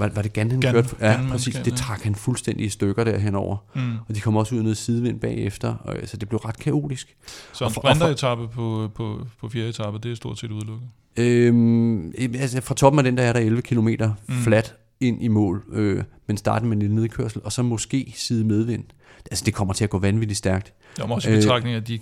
var, 0.00 0.08
var 0.14 0.22
det 0.22 0.32
Gan, 0.32 0.50
han 0.50 0.60
Gan, 0.60 0.72
kørte? 0.72 0.88
Ja, 1.00 1.12
Gan, 1.12 1.28
præcis. 1.30 1.54
Det 1.54 1.74
trak 1.74 2.02
han 2.02 2.14
fuldstændig 2.14 2.66
i 2.66 2.68
stykker 2.68 3.04
der 3.04 3.18
henover. 3.18 3.56
Mm. 3.74 3.96
Og 4.08 4.14
de 4.14 4.20
kom 4.20 4.36
også 4.36 4.54
ud 4.54 4.58
af 4.58 4.64
noget 4.64 4.76
sidevind 4.76 5.20
bagefter, 5.20 5.74
og, 5.74 5.96
så 6.04 6.16
det 6.16 6.28
blev 6.28 6.38
ret 6.38 6.58
kaotisk. 6.58 7.16
Så 7.52 7.64
en 7.64 7.70
sprinteretappe 7.70 8.48
på, 8.48 8.90
på, 8.94 9.26
på 9.40 9.48
fjerde 9.48 9.68
etape, 9.68 9.98
det 9.98 10.10
er 10.10 10.14
stort 10.14 10.38
set 10.38 10.50
udelukket? 10.50 10.88
Øhm, 11.16 12.12
altså 12.18 12.60
fra 12.60 12.74
toppen 12.74 12.98
af 12.98 13.04
den 13.04 13.16
der 13.16 13.22
er 13.22 13.32
der 13.32 13.40
11 13.40 13.62
km 13.62 13.88
mm. 14.28 14.34
flat, 14.34 14.74
ind 15.00 15.22
i 15.22 15.28
mål, 15.28 15.64
øh, 15.72 16.02
men 16.26 16.36
starte 16.36 16.64
med 16.64 16.72
en 16.72 16.78
lille 16.78 16.94
nedkørsel, 16.94 17.40
og 17.44 17.52
så 17.52 17.62
måske 17.62 18.12
side 18.16 18.44
medvind. 18.44 18.84
Altså, 19.30 19.44
det 19.44 19.54
kommer 19.54 19.74
til 19.74 19.84
at 19.84 19.90
gå 19.90 19.98
vanvittigt 19.98 20.38
stærkt. 20.38 20.72
Der 20.96 21.06
må 21.06 21.14
også 21.14 21.30
i 21.30 21.32
øh, 21.32 21.38
betragtning 21.38 21.76
af 21.76 21.84
de 21.84 21.98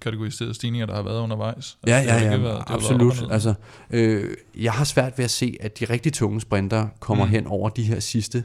kategoriserede 0.00 0.54
stigninger, 0.54 0.86
der 0.86 0.94
har 0.94 1.02
været 1.02 1.20
undervejs. 1.20 1.78
Ja, 1.86 1.96
altså, 1.96 2.14
ja, 2.14 2.30
ja, 2.30 2.36
været, 2.36 2.62
absolut. 2.66 3.24
Altså, 3.30 3.54
øh, 3.90 4.34
jeg 4.54 4.72
har 4.72 4.84
svært 4.84 5.18
ved 5.18 5.24
at 5.24 5.30
se, 5.30 5.56
at 5.60 5.78
de 5.78 5.84
rigtig 5.84 6.12
tunge 6.12 6.40
sprinter 6.40 6.88
kommer 7.00 7.24
mm. 7.24 7.30
hen 7.30 7.46
over 7.46 7.68
de 7.68 7.82
her 7.82 8.00
sidste, 8.00 8.44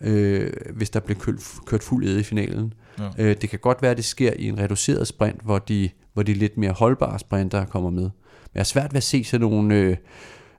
øh, 0.00 0.52
hvis 0.74 0.90
der 0.90 1.00
bliver 1.00 1.18
kørt, 1.18 1.34
kørt 1.66 1.82
fuld 1.82 2.04
ed 2.04 2.18
i 2.18 2.22
finalen. 2.22 2.74
Ja. 2.98 3.08
Øh, 3.18 3.36
det 3.40 3.50
kan 3.50 3.58
godt 3.58 3.82
være, 3.82 3.90
at 3.90 3.96
det 3.96 4.04
sker 4.04 4.32
i 4.38 4.48
en 4.48 4.58
reduceret 4.58 5.08
sprint, 5.08 5.40
hvor 5.44 5.58
de, 5.58 5.90
hvor 6.12 6.22
de 6.22 6.34
lidt 6.34 6.58
mere 6.58 6.72
holdbare 6.72 7.18
sprinter 7.18 7.64
kommer 7.64 7.90
med. 7.90 8.02
Men 8.02 8.10
jeg 8.54 8.60
har 8.60 8.64
svært 8.64 8.92
ved 8.92 8.96
at 8.96 9.02
se 9.02 9.24
sådan 9.24 9.40
nogle... 9.40 9.74
Øh, 9.74 9.96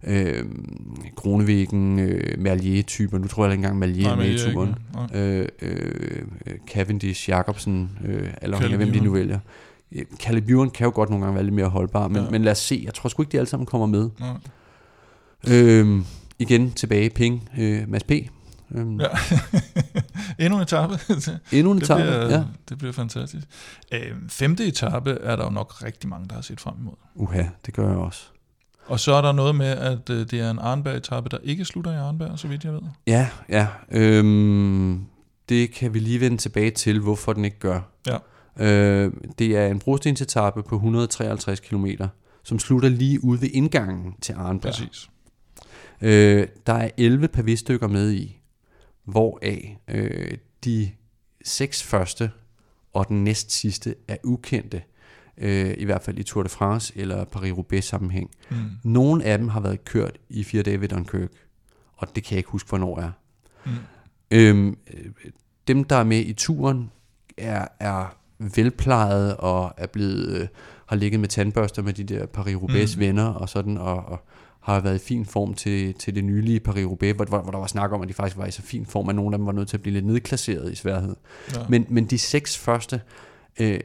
øh, 0.03 0.45
Kronevæggen, 1.15 1.99
øh, 1.99 2.39
Merlier-typer. 2.39 3.17
Nu 3.17 3.27
tror 3.27 3.45
jeg 3.45 3.53
ikke 3.53 3.59
engang 3.59 3.79
Merlier 3.79 4.09
er 4.09 4.15
med 4.15 4.29
i 4.29 4.37
turen. 4.37 4.75
Øh, 5.13 5.47
øh, 5.61 6.23
Cavendish, 6.67 7.29
Jacobsen, 7.29 7.89
øh, 8.05 8.29
eller 8.41 8.57
afhængig 8.57 8.77
hvem 8.77 8.93
de 8.93 8.99
nu 8.99 9.11
vælger. 9.11 9.39
Caliburen 10.19 10.69
kan 10.69 10.85
jo 10.85 10.91
godt 10.95 11.09
nogle 11.09 11.25
gange 11.25 11.35
være 11.35 11.43
lidt 11.43 11.55
mere 11.55 11.67
holdbar, 11.67 12.07
men, 12.07 12.23
ja. 12.23 12.29
men 12.29 12.43
lad 12.43 12.51
os 12.51 12.57
se. 12.57 12.81
Jeg 12.85 12.93
tror 12.93 13.09
sgu 13.09 13.21
ikke, 13.21 13.31
de 13.31 13.37
alle 13.37 13.49
sammen 13.49 13.65
kommer 13.65 13.87
med. 13.87 14.09
Ja. 14.19 14.33
Øh, 15.53 16.01
igen 16.39 16.71
tilbage, 16.71 17.09
Ping, 17.09 17.49
øh, 17.57 17.89
Mads 17.89 18.03
P. 18.03 18.11
Øhm. 18.71 18.99
Ja. 18.99 19.07
Endnu 20.45 20.55
en 20.55 20.61
etape. 20.61 20.99
Endnu 21.57 21.71
en 21.71 21.77
etape, 21.77 22.03
ja. 22.03 22.43
Det 22.69 22.77
bliver 22.77 22.93
fantastisk. 22.93 23.47
Øh, 23.91 24.11
femte 24.29 24.65
etape 24.65 25.11
er 25.11 25.35
der 25.35 25.43
jo 25.43 25.49
nok 25.49 25.83
rigtig 25.83 26.09
mange, 26.09 26.27
der 26.27 26.35
har 26.35 26.41
set 26.41 26.59
frem 26.59 26.75
imod. 26.79 26.93
Uha, 27.15 27.43
det 27.65 27.73
gør 27.73 27.87
jeg 27.87 27.97
også. 27.97 28.32
Og 28.85 28.99
så 28.99 29.13
er 29.13 29.21
der 29.21 29.31
noget 29.31 29.55
med, 29.55 29.65
at 29.65 30.09
øh, 30.09 30.19
det 30.31 30.33
er 30.33 30.51
en 30.51 30.59
Arnberg-etappe, 30.59 31.29
der 31.29 31.37
ikke 31.43 31.65
slutter 31.65 31.91
i 31.91 31.95
Arnberg, 31.95 32.39
så 32.39 32.47
vidt 32.47 32.63
jeg 32.63 32.73
ved. 32.73 32.81
Ja, 33.07 33.29
ja. 33.49 33.67
Øhm, 33.91 35.05
det 35.49 35.71
kan 35.71 35.93
vi 35.93 35.99
lige 35.99 36.19
vende 36.19 36.37
tilbage 36.37 36.71
til, 36.71 36.99
hvorfor 36.99 37.33
den 37.33 37.45
ikke 37.45 37.59
gør. 37.59 37.81
Ja. 38.07 38.17
Øh, 38.59 39.11
det 39.39 39.57
er 39.57 39.67
en 39.67 39.79
brostensetappe 39.79 40.63
på 40.63 40.75
153 40.75 41.59
km, 41.59 41.87
som 42.43 42.59
slutter 42.59 42.89
lige 42.89 43.23
ude 43.23 43.41
ved 43.41 43.49
indgangen 43.53 44.15
til 44.21 44.33
Arnberg. 44.33 44.73
Præcis. 44.73 45.09
Øh, 46.01 46.47
der 46.67 46.73
er 46.73 46.89
11 46.97 47.27
pavistykker 47.27 47.87
med 47.87 48.11
i, 48.11 48.39
hvoraf 49.05 49.77
øh, 49.87 50.37
de 50.65 50.91
seks 51.45 51.83
første 51.83 52.31
og 52.93 53.07
den 53.07 53.23
næst 53.23 53.51
sidste 53.51 53.95
er 54.07 54.17
ukendte, 54.23 54.81
øh, 55.37 55.73
i 55.77 55.85
hvert 55.85 56.01
fald 56.01 56.19
i 56.19 56.23
Tour 56.23 56.43
de 56.43 56.49
France 56.49 56.93
eller 56.95 57.25
Paris-Roubaix 57.25 57.81
sammenhæng. 57.81 58.31
Mm. 58.49 58.55
Nogle 58.83 59.23
af 59.23 59.37
dem 59.37 59.47
har 59.47 59.59
været 59.59 59.85
kørt 59.85 60.17
i 60.29 60.43
fire 60.43 60.63
dage 60.63 60.81
ved 60.81 60.87
Dunkirk, 60.87 61.29
og 61.97 62.15
det 62.15 62.23
kan 62.23 62.31
jeg 62.31 62.37
ikke 62.37 62.49
huske, 62.49 62.69
hvornår 62.69 62.99
er. 62.99 63.11
Mm. 63.65 63.71
Øhm, 64.31 64.77
dem, 65.67 65.83
der 65.83 65.95
er 65.95 66.03
med 66.03 66.19
i 66.19 66.33
turen, 66.33 66.91
er, 67.37 67.67
er 67.79 68.17
velplejede 68.55 69.37
og 69.37 69.73
er 69.77 69.87
blevet, 69.87 70.27
øh, 70.27 70.47
har 70.85 70.95
ligget 70.95 71.19
med 71.19 71.29
tandbørster 71.29 71.81
med 71.81 71.93
de 71.93 72.03
der 72.03 72.25
Paris-Roubaix 72.25 72.95
mm. 72.95 72.99
venner 72.99 73.25
og 73.25 73.49
sådan, 73.49 73.77
og, 73.77 74.05
og 74.05 74.25
har 74.59 74.79
været 74.79 74.95
i 74.95 75.05
fin 75.05 75.25
form 75.25 75.53
til, 75.53 75.93
til 75.93 76.15
det 76.15 76.23
nylige 76.23 76.59
Paris-Roubaix, 76.67 77.13
hvor, 77.13 77.25
hvor, 77.25 77.41
hvor 77.41 77.51
der 77.51 77.59
var 77.59 77.67
snak 77.67 77.91
om, 77.91 78.01
at 78.01 78.07
de 78.09 78.13
faktisk 78.13 78.37
var 78.37 78.45
i 78.45 78.51
så 78.51 78.61
fin 78.61 78.85
form, 78.85 79.09
at 79.09 79.15
nogle 79.15 79.33
af 79.35 79.37
dem 79.37 79.45
var 79.45 79.51
nødt 79.51 79.67
til 79.67 79.77
at 79.77 79.81
blive 79.81 79.93
lidt 79.93 80.05
nedklasseret 80.05 80.71
i 80.71 80.75
sværhed. 80.75 81.15
Ja. 81.53 81.59
Men, 81.69 81.85
men 81.89 82.05
de 82.05 82.17
seks 82.17 82.57
første, 82.57 83.01
øh, 83.59 83.79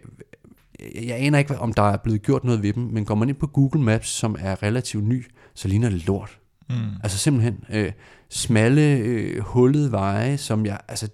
jeg 0.95 1.17
aner 1.17 1.39
ikke, 1.39 1.59
om 1.59 1.73
der 1.73 1.83
er 1.83 1.97
blevet 1.97 2.23
gjort 2.23 2.45
noget 2.45 2.63
ved 2.63 2.73
dem, 2.73 2.83
men 2.83 3.05
går 3.05 3.15
man 3.15 3.29
ind 3.29 3.37
på 3.37 3.47
Google 3.47 3.83
Maps, 3.83 4.09
som 4.09 4.37
er 4.41 4.63
relativt 4.63 5.05
ny, 5.05 5.27
så 5.55 5.69
ligner 5.69 5.91
det 5.91 6.07
lort. 6.07 6.39
Mm. 6.71 6.77
Altså 7.03 7.19
simpelthen 7.19 7.65
øh, 7.71 7.93
smalle, 8.29 8.97
øh, 8.97 9.41
hullede 9.41 9.93
veje, 9.93 10.39
som 10.39 10.67
jeg, 10.67 10.81
altså 10.89 11.09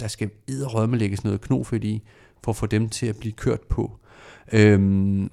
der 0.00 0.08
skal 0.08 0.30
edderrødme 0.48 0.96
lægges 0.96 1.24
noget 1.24 1.40
knofedt 1.40 1.84
i, 1.84 2.02
for 2.44 2.52
at 2.52 2.56
få 2.56 2.66
dem 2.66 2.88
til 2.88 3.06
at 3.06 3.16
blive 3.16 3.32
kørt 3.32 3.60
på. 3.60 3.98
Øhm, 4.52 5.30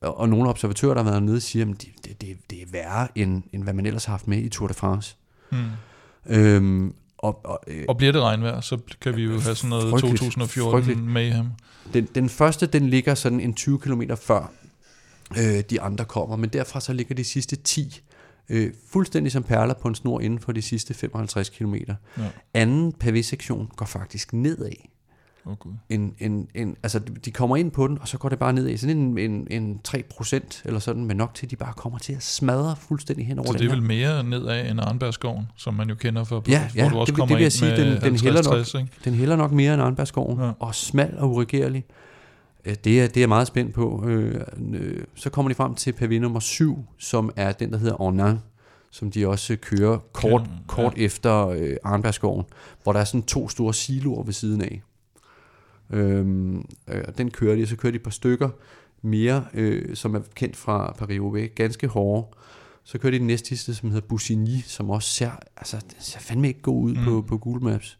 og 0.00 0.28
nogle 0.28 0.48
observatører, 0.48 0.94
der 0.94 1.02
har 1.02 1.10
været 1.10 1.22
nede, 1.22 1.40
siger, 1.40 1.70
at 1.70 1.82
det, 2.04 2.20
det, 2.20 2.36
det 2.50 2.62
er 2.62 2.66
værre, 2.72 3.08
end, 3.14 3.42
end 3.52 3.62
hvad 3.62 3.72
man 3.72 3.86
ellers 3.86 4.04
har 4.04 4.12
haft 4.12 4.28
med 4.28 4.38
i 4.38 4.48
Tour 4.48 4.68
de 4.68 4.74
France. 4.74 5.16
Mm. 5.52 5.58
Øhm, 6.26 6.94
og, 7.24 7.40
og, 7.44 7.60
øh, 7.66 7.84
og 7.88 7.96
bliver 7.96 8.12
det 8.12 8.22
regnvejr, 8.22 8.60
så 8.60 8.78
kan 9.00 9.16
vi 9.16 9.22
jo 9.22 9.40
have 9.40 9.54
sådan 9.54 9.70
noget 9.70 10.00
2014 10.00 11.08
med 11.08 11.30
ham. 11.30 11.48
Den, 11.94 12.08
den 12.14 12.28
første, 12.28 12.66
den 12.66 12.88
ligger 12.88 13.14
sådan 13.14 13.40
en 13.40 13.54
20 13.54 13.78
km 13.78 14.02
før 14.16 14.52
øh, 15.38 15.62
de 15.70 15.80
andre 15.80 16.04
kommer, 16.04 16.36
men 16.36 16.50
derfra 16.50 16.80
så 16.80 16.92
ligger 16.92 17.14
de 17.14 17.24
sidste 17.24 17.56
10 17.56 18.00
øh, 18.48 18.72
fuldstændig 18.88 19.32
som 19.32 19.42
perler 19.42 19.74
på 19.74 19.88
en 19.88 19.94
snor 19.94 20.20
inden 20.20 20.38
for 20.38 20.52
de 20.52 20.62
sidste 20.62 20.94
55 20.94 21.48
km. 21.48 21.74
Ja. 21.74 21.94
Anden 22.54 22.94
pavé-sektion 23.04 23.70
går 23.76 23.86
faktisk 23.86 24.32
nedad. 24.32 24.72
Oh, 25.46 25.56
God. 25.56 25.72
En, 25.88 26.14
en, 26.18 26.48
en, 26.54 26.76
altså, 26.82 27.00
de 27.24 27.30
kommer 27.30 27.56
ind 27.56 27.70
på 27.70 27.88
den, 27.88 27.98
og 28.00 28.08
så 28.08 28.18
går 28.18 28.28
det 28.28 28.38
bare 28.38 28.52
ned 28.52 28.68
i 28.68 28.76
sådan 28.76 28.96
en, 28.96 29.18
en, 29.18 29.46
en 29.50 29.80
3% 29.88 30.62
eller 30.64 30.80
sådan, 30.80 31.04
men 31.04 31.16
nok 31.16 31.34
til, 31.34 31.46
at 31.46 31.50
de 31.50 31.56
bare 31.56 31.72
kommer 31.76 31.98
til 31.98 32.12
at 32.12 32.22
smadre 32.22 32.76
fuldstændig 32.76 33.26
hen 33.26 33.38
over 33.38 33.52
Så 33.52 33.58
det 33.58 33.64
er 33.64 33.70
vel 33.70 33.82
mere 33.82 34.24
nedad 34.24 34.70
end 34.70 34.80
Arnbergsskoven, 34.80 35.46
som 35.56 35.74
man 35.74 35.88
jo 35.88 35.94
kender 35.94 36.24
for, 36.24 36.44
ja, 36.48 36.68
ja, 36.74 36.82
hvor 36.82 36.90
du 36.90 36.98
også 36.98 37.10
det, 37.10 37.18
kommer 37.18 37.34
det 37.34 37.36
vil 37.36 37.42
jeg 37.42 37.52
sige, 37.52 37.76
den, 37.76 38.00
den, 38.00 38.20
hælder 38.20 38.42
nok, 38.74 38.84
den 39.04 39.14
hælder 39.14 39.36
nok 39.36 39.52
mere 39.52 39.74
end 39.74 39.82
Arnbergsskoven, 39.82 40.40
ja. 40.40 40.50
og 40.58 40.74
smal 40.74 41.14
og 41.18 41.30
uregerlig. 41.30 41.84
Øh, 42.64 42.74
det 42.84 43.00
er, 43.00 43.06
det 43.06 43.22
er 43.22 43.26
meget 43.26 43.46
spændt 43.46 43.74
på. 43.74 44.04
Øh, 44.06 44.40
øh, 44.72 45.04
så 45.14 45.30
kommer 45.30 45.48
de 45.48 45.54
frem 45.54 45.74
til 45.74 45.92
pavé 45.92 46.18
nummer 46.18 46.40
7, 46.40 46.84
som 46.98 47.32
er 47.36 47.52
den, 47.52 47.72
der 47.72 47.78
hedder 47.78 48.00
Ornans 48.00 48.40
som 48.94 49.10
de 49.10 49.28
også 49.28 49.56
kører 49.56 49.98
kort, 50.12 50.50
kort 50.66 50.94
ja. 50.96 51.02
efter 51.02 51.48
øh, 51.48 51.76
Arnbergsskoven, 51.84 52.44
hvor 52.82 52.92
der 52.92 53.00
er 53.00 53.04
sådan 53.04 53.22
to 53.22 53.48
store 53.48 53.74
siloer 53.74 54.22
ved 54.22 54.32
siden 54.32 54.62
af. 54.62 54.82
Øhm, 55.90 56.56
øh, 56.88 57.04
den 57.18 57.30
kører 57.30 57.56
de, 57.56 57.62
og 57.62 57.68
så 57.68 57.76
kører 57.76 57.90
de 57.90 57.96
et 57.96 58.02
par 58.02 58.10
stykker 58.10 58.48
mere, 59.02 59.44
øh, 59.54 59.96
som 59.96 60.14
er 60.14 60.20
kendt 60.34 60.56
fra 60.56 60.96
Paris-Roubaix, 60.98 61.54
ganske 61.54 61.86
hårde. 61.86 62.26
Så 62.84 62.98
kører 62.98 63.10
de 63.10 63.18
den 63.18 63.26
næste 63.26 63.48
sidste, 63.48 63.74
som 63.74 63.90
hedder 63.90 64.06
Bussigny, 64.06 64.60
som 64.66 64.90
også 64.90 65.10
ser, 65.10 65.30
altså, 65.56 65.76
den 65.76 66.00
ser 66.00 66.20
fandme 66.20 66.48
ikke 66.48 66.62
god 66.62 66.82
ud 66.82 66.94
mm. 66.94 67.04
på, 67.04 67.24
på 67.28 67.38
Google 67.38 67.64
Maps. 67.64 67.98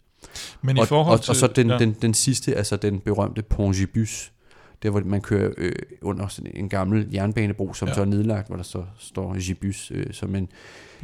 Men 0.63 0.77
i 0.77 0.81
og, 0.81 0.89
forhold 0.89 1.19
til, 1.19 1.31
og, 1.31 1.33
og 1.33 1.37
så 1.37 1.47
den, 1.47 1.71
ja. 1.71 1.79
den, 1.79 1.97
den 2.03 2.15
sidste, 2.15 2.55
altså 2.55 2.77
den 2.77 3.01
berømte 3.01 3.43
Pongibus, 3.43 4.33
der 4.83 4.91
hvor 4.91 5.01
man 5.01 5.21
kører 5.21 5.53
øh, 5.59 5.73
under 6.03 6.29
sådan 6.29 6.53
en 6.55 6.69
gammel 6.69 7.09
jernbanebro, 7.13 7.75
som 7.75 7.89
ja. 7.89 7.95
så 7.95 8.01
er 8.01 8.05
nedlagt, 8.05 8.47
hvor 8.47 8.57
der 8.57 8.63
så 8.63 8.85
står 8.99 9.39
Gibus 9.39 9.93
øh, 9.95 10.13
som 10.13 10.35
en, 10.35 10.49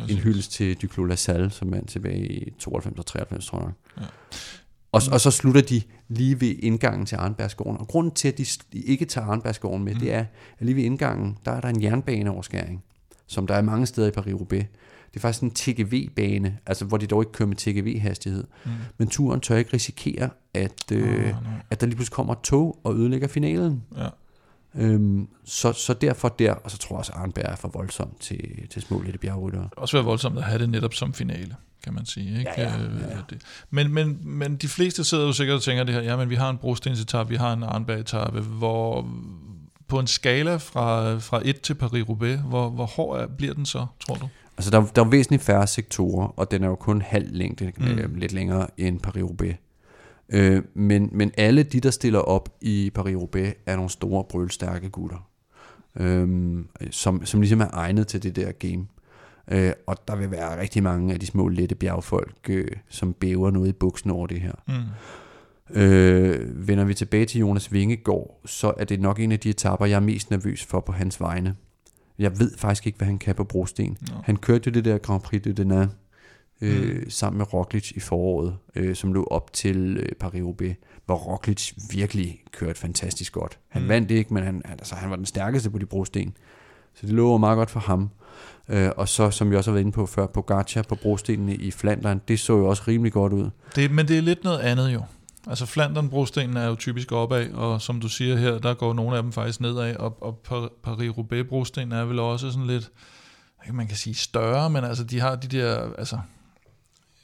en 0.09 0.16
hyldest 0.16 0.53
til 0.53 0.76
Duclos 0.76 1.09
La 1.09 1.16
Salle, 1.16 1.51
som 1.51 1.74
er 1.74 1.81
tilbage 1.87 2.26
i 2.26 2.51
92 2.59 2.99
og 2.99 3.07
93, 3.07 3.47
tror 3.47 3.61
jeg. 3.61 3.72
Ja. 4.01 4.07
Og, 4.93 5.03
og 5.12 5.20
så 5.20 5.30
slutter 5.30 5.61
de 5.61 5.82
lige 6.09 6.41
ved 6.41 6.57
indgangen 6.59 7.07
til 7.07 7.16
Arnbergsgården. 7.16 7.76
Og 7.76 7.88
grunden 7.88 8.14
til, 8.14 8.28
at 8.28 8.38
de 8.72 8.78
ikke 8.78 9.05
tager 9.05 9.26
Arnbergsgården 9.26 9.84
med, 9.84 9.95
mm. 9.95 10.01
det 10.01 10.12
er, 10.12 10.24
at 10.59 10.66
lige 10.66 10.76
ved 10.76 10.82
indgangen, 10.82 11.38
der 11.45 11.51
er 11.51 11.61
der 11.61 11.68
en 11.68 11.82
jernbaneoverskæring, 11.82 12.84
som 13.26 13.47
der 13.47 13.55
er 13.55 13.62
mange 13.62 13.86
steder 13.86 14.09
i 14.09 14.11
Paris-Roubaix. 14.11 14.64
Det 15.11 15.16
er 15.16 15.20
faktisk 15.20 15.43
en 15.43 15.51
TGV-bane, 15.51 16.59
altså 16.66 16.84
hvor 16.84 16.97
de 16.97 17.07
dog 17.07 17.22
ikke 17.22 17.32
kører 17.32 17.49
med 17.49 17.57
TGV-hastighed. 17.57 18.45
Mm. 18.64 18.70
Men 18.99 19.09
turen 19.09 19.41
tør 19.41 19.57
ikke 19.57 19.72
risikere, 19.72 20.30
at, 20.55 20.93
øh, 20.93 21.28
oh, 21.28 21.34
at 21.70 21.80
der 21.80 21.86
lige 21.86 21.97
pludselig 21.97 22.14
kommer 22.14 22.32
et 22.32 22.41
tog 22.41 22.80
og 22.84 22.95
ødelægger 22.95 23.28
finalen. 23.28 23.82
Ja. 23.97 24.09
Øhm, 24.74 25.28
så, 25.45 25.72
så 25.72 25.95
derfor 25.95 26.28
der, 26.28 26.53
og 26.53 26.70
så 26.70 26.78
tror 26.78 26.95
jeg 26.95 26.99
også, 26.99 27.12
at 27.12 27.18
Arnberg 27.18 27.45
er 27.45 27.57
for 27.57 27.68
voldsomt 27.68 28.20
til, 28.20 28.68
til 28.70 28.82
små 28.82 29.01
lille 29.01 29.18
bjergryttere. 29.18 29.68
Også 29.76 29.97
være 29.97 30.05
voldsomt 30.05 30.38
at 30.38 30.45
have 30.45 30.59
det 30.59 30.70
netop 30.70 30.95
som 30.95 31.12
finale 31.12 31.57
kan 31.85 31.95
man 31.95 32.07
sige. 32.07 32.39
Ikke? 32.39 32.51
Ja, 32.57 32.62
ja, 32.62 32.68
ja, 32.68 33.16
ja. 33.16 33.18
Det. 33.31 33.43
Men, 33.70 33.95
men, 33.95 34.18
men 34.22 34.57
de 34.57 34.68
fleste 34.68 35.05
sidder 35.05 35.26
jo 35.26 35.33
sikkert 35.33 35.57
og 35.57 35.62
tænker 35.62 35.85
det 35.85 35.95
her, 35.95 36.03
ja, 36.03 36.16
men 36.16 36.31
vi 36.31 36.35
har 36.35 36.51
en 36.51 36.59
brostensetap, 36.59 37.31
vi 37.31 37.37
har 37.37 37.53
en 37.53 37.62
arnberg 37.62 38.41
hvor 38.41 39.09
på 39.89 39.99
en 39.99 40.07
skala 40.07 40.57
fra, 40.57 41.18
fra 41.18 41.41
1 41.45 41.61
til 41.61 41.74
Paris-Roubaix, 41.74 42.37
hvor, 42.37 42.70
hvor 42.70 42.87
hård 42.87 43.20
er, 43.20 43.26
bliver 43.26 43.55
den 43.55 43.66
så, 43.66 43.87
tror 44.01 44.14
du? 44.14 44.28
Altså, 44.57 44.70
der, 44.70 44.87
der 44.97 45.05
er 45.05 45.09
væsentligt 45.09 45.43
færre 45.43 45.66
sektorer, 45.66 46.26
og 46.26 46.51
den 46.51 46.64
er 46.64 46.68
jo 46.68 46.74
kun 46.74 47.03
halv 47.03 47.28
længde, 47.33 47.72
mm. 47.76 47.87
øh, 47.87 48.16
lidt 48.16 48.33
længere 48.33 48.66
end 48.76 49.01
Paris-Roubaix. 49.07 49.55
Øh, 50.28 50.62
men, 50.74 51.09
men 51.12 51.33
alle 51.37 51.62
de, 51.62 51.81
der 51.81 51.91
stiller 51.91 52.18
op 52.18 52.49
i 52.61 52.91
Paris-Roubaix, 52.99 53.53
er 53.66 53.76
nogle 53.76 53.91
store, 53.91 54.24
brølstærke 54.24 54.89
gutter, 54.89 55.28
øh, 55.97 56.28
som, 56.91 57.26
som 57.26 57.41
ligesom 57.41 57.61
er 57.61 57.68
egnet 57.72 58.07
til 58.07 58.22
det 58.22 58.37
der 58.37 58.53
game. 58.53 58.87
Øh, 59.51 59.72
og 59.86 59.96
der 60.09 60.16
vil 60.16 60.30
være 60.30 60.61
rigtig 60.61 60.82
mange 60.82 61.14
af 61.14 61.20
de 61.20 61.26
små, 61.26 61.48
lette 61.48 61.74
bjergfolk, 61.74 62.51
øh, 62.51 62.68
som 62.88 63.12
bæver 63.12 63.51
noget 63.51 63.68
i 63.68 63.72
buksen 63.72 64.11
over 64.11 64.26
det 64.26 64.40
her. 64.40 64.53
Mm. 64.68 65.80
Øh, 65.80 66.68
vender 66.68 66.84
vi 66.84 66.94
tilbage 66.94 67.26
til 67.26 67.40
Jonas 67.40 67.72
Vingegaard, 67.72 68.40
så 68.46 68.72
er 68.76 68.84
det 68.84 69.01
nok 69.01 69.20
en 69.20 69.32
af 69.32 69.40
de 69.40 69.51
etapper, 69.51 69.86
jeg 69.86 69.96
er 69.96 70.01
mest 70.01 70.30
nervøs 70.30 70.64
for 70.64 70.80
på 70.80 70.92
hans 70.92 71.20
vegne. 71.20 71.57
Jeg 72.18 72.38
ved 72.38 72.57
faktisk 72.57 72.86
ikke, 72.86 72.96
hvad 72.96 73.07
han 73.07 73.18
kan 73.18 73.34
på 73.34 73.44
brosten. 73.44 73.96
No. 74.11 74.16
Han 74.24 74.36
kørte 74.36 74.62
jo 74.66 74.72
det 74.72 74.84
der 74.84 74.98
Grand 74.98 75.22
Prix 75.22 75.42
de 75.42 75.53
Denain, 75.53 75.88
øh, 76.61 76.96
mm. 76.96 77.11
sammen 77.11 77.38
med 77.38 77.55
Roglic 77.55 77.92
i 77.92 78.01
foråret, 78.01 78.57
øh, 78.76 78.94
som 78.94 79.12
lå 79.12 79.24
op 79.24 79.53
til 79.53 79.96
øh, 79.96 80.09
Paris-Roubaix, 80.24 80.74
hvor 81.07 81.14
Roglic 81.14 81.72
virkelig 81.92 82.42
kørte 82.53 82.80
fantastisk 82.80 83.32
godt. 83.32 83.59
Han 83.68 83.82
mm. 83.82 83.88
vandt 83.88 84.11
ikke, 84.11 84.34
men 84.34 84.44
han, 84.44 84.62
altså, 84.64 84.94
han 84.94 85.11
var 85.11 85.16
den 85.16 85.26
stærkeste 85.26 85.70
på 85.70 85.78
de 85.78 85.86
brosten. 85.86 86.36
Så 86.94 87.07
det 87.07 87.14
lå 87.14 87.38
meget 87.38 87.57
godt 87.57 87.70
for 87.70 87.80
ham. 87.80 88.11
Øh, 88.68 88.91
og 88.97 89.09
så, 89.09 89.30
som 89.30 89.51
vi 89.51 89.57
også 89.57 89.70
har 89.70 89.72
været 89.74 89.84
inde 89.84 89.93
på 89.93 90.07
før, 90.07 90.26
på 90.26 90.43
Gacha 90.43 90.82
på 90.82 90.95
brostenene 90.95 91.55
i 91.55 91.70
Flandern, 91.70 92.20
det 92.28 92.41
så 92.41 92.57
jo 92.57 92.66
også 92.66 92.82
rimelig 92.88 93.12
godt 93.12 93.32
ud. 93.32 93.51
Det, 93.76 93.91
men 93.91 94.09
det 94.09 94.18
er 94.18 94.22
lidt 94.22 94.45
noget 94.45 94.59
andet 94.59 94.93
jo. 94.93 95.03
Altså 95.47 95.66
Flandern 95.66 96.09
brostenen 96.09 96.57
er 96.57 96.66
jo 96.66 96.74
typisk 96.74 97.12
opad, 97.12 97.53
og 97.53 97.82
som 97.82 98.01
du 98.01 98.09
siger 98.09 98.36
her, 98.36 98.59
der 98.59 98.74
går 98.74 98.93
nogle 98.93 99.16
af 99.16 99.22
dem 99.22 99.32
faktisk 99.32 99.61
nedad, 99.61 99.97
og, 99.97 100.22
og 100.22 100.43
Paris-Roubaix 100.86 101.43
brostenen 101.49 101.93
er 101.93 102.05
vel 102.05 102.18
også 102.18 102.51
sådan 102.51 102.66
lidt, 102.66 102.91
man 103.72 103.86
kan 103.86 103.97
sige 103.97 104.14
større, 104.14 104.70
men 104.70 104.84
altså 104.84 105.05
de 105.05 105.20
har 105.20 105.36
de 105.36 105.49
der, 105.49 105.93
altså, 105.99 106.16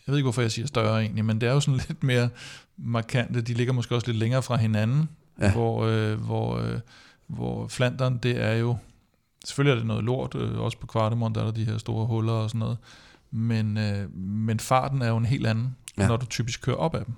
jeg 0.06 0.12
ved 0.12 0.16
ikke 0.16 0.24
hvorfor 0.24 0.42
jeg 0.42 0.52
siger 0.52 0.66
større 0.66 1.00
egentlig, 1.00 1.24
men 1.24 1.40
det 1.40 1.48
er 1.48 1.52
jo 1.52 1.60
sådan 1.60 1.80
lidt 1.88 2.02
mere 2.02 2.28
markante, 2.76 3.40
de 3.40 3.54
ligger 3.54 3.72
måske 3.72 3.94
også 3.94 4.06
lidt 4.06 4.18
længere 4.18 4.42
fra 4.42 4.56
hinanden, 4.56 5.08
ja. 5.40 5.52
hvor, 5.52 5.84
øh, 5.84 6.20
hvor, 6.20 6.58
øh, 6.58 6.78
hvor 7.26 7.68
Flandern, 7.68 8.18
det 8.18 8.42
er 8.42 8.52
jo 8.52 8.76
selvfølgelig 9.46 9.72
er 9.72 9.78
det 9.78 9.86
noget 9.86 10.04
lort, 10.04 10.34
øh, 10.34 10.58
også 10.58 10.78
på 10.78 10.86
Kvartemont 10.86 11.34
der 11.34 11.40
er 11.40 11.44
der 11.44 11.52
de 11.52 11.64
her 11.64 11.78
store 11.78 12.06
huller 12.06 12.32
og 12.32 12.50
sådan 12.50 12.58
noget, 12.58 12.78
men, 13.30 13.78
øh, 13.78 14.16
men 14.16 14.60
farten 14.60 15.02
er 15.02 15.08
jo 15.08 15.16
en 15.16 15.26
helt 15.26 15.46
anden, 15.46 15.76
Ja. 15.98 16.02
ja. 16.02 16.08
når 16.08 16.16
du 16.16 16.26
typisk 16.26 16.62
kører 16.62 16.76
op 16.76 16.94
ad 16.94 17.00
dem. 17.00 17.14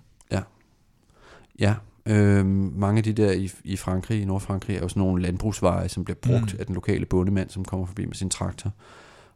Ja, 1.59 1.75
øh, 2.07 2.47
mange 2.77 2.99
af 2.99 3.05
de 3.05 3.13
der 3.13 3.33
i, 3.33 3.51
i 3.65 3.77
Frankrig, 3.77 4.23
i 4.23 4.25
Nordfrankrig, 4.25 4.77
er 4.77 4.81
jo 4.81 4.89
sådan 4.89 5.03
nogle 5.03 5.23
landbrugsveje, 5.23 5.89
som 5.89 6.05
bliver 6.05 6.17
brugt 6.23 6.55
mm. 6.55 6.61
Af 6.61 6.67
den 6.67 6.75
lokale 6.75 7.07
bondemand, 7.07 7.51
som 7.51 7.65
kommer 7.65 7.87
forbi 7.87 8.07
med 8.07 8.15
sin 8.15 8.31
traktor. 8.31 8.73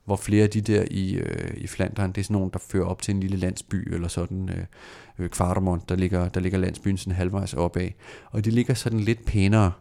Hvor 0.04 0.16
flere 0.16 0.42
af 0.42 0.50
de 0.50 0.60
der 0.60 0.84
i, 0.90 1.14
øh, 1.14 1.54
i 1.56 1.66
Flandern, 1.66 2.12
det 2.12 2.18
er 2.18 2.24
sådan 2.24 2.34
nogle, 2.34 2.50
der 2.52 2.58
fører 2.58 2.84
op 2.84 3.02
til 3.02 3.14
en 3.14 3.20
lille 3.20 3.36
landsby, 3.36 3.94
eller 3.94 4.08
sådan 4.08 4.48
øh, 4.48 4.64
øh, 5.18 5.30
Kvartemont, 5.30 5.88
der 5.88 5.96
ligger, 5.96 6.28
der 6.28 6.40
ligger 6.40 6.58
landsbyen 6.58 6.96
sådan 6.96 7.14
halvvejs 7.16 7.54
opad. 7.54 7.88
Og 8.30 8.44
de 8.44 8.50
ligger 8.50 8.74
sådan 8.74 9.00
lidt 9.00 9.24
pænere, 9.24 9.72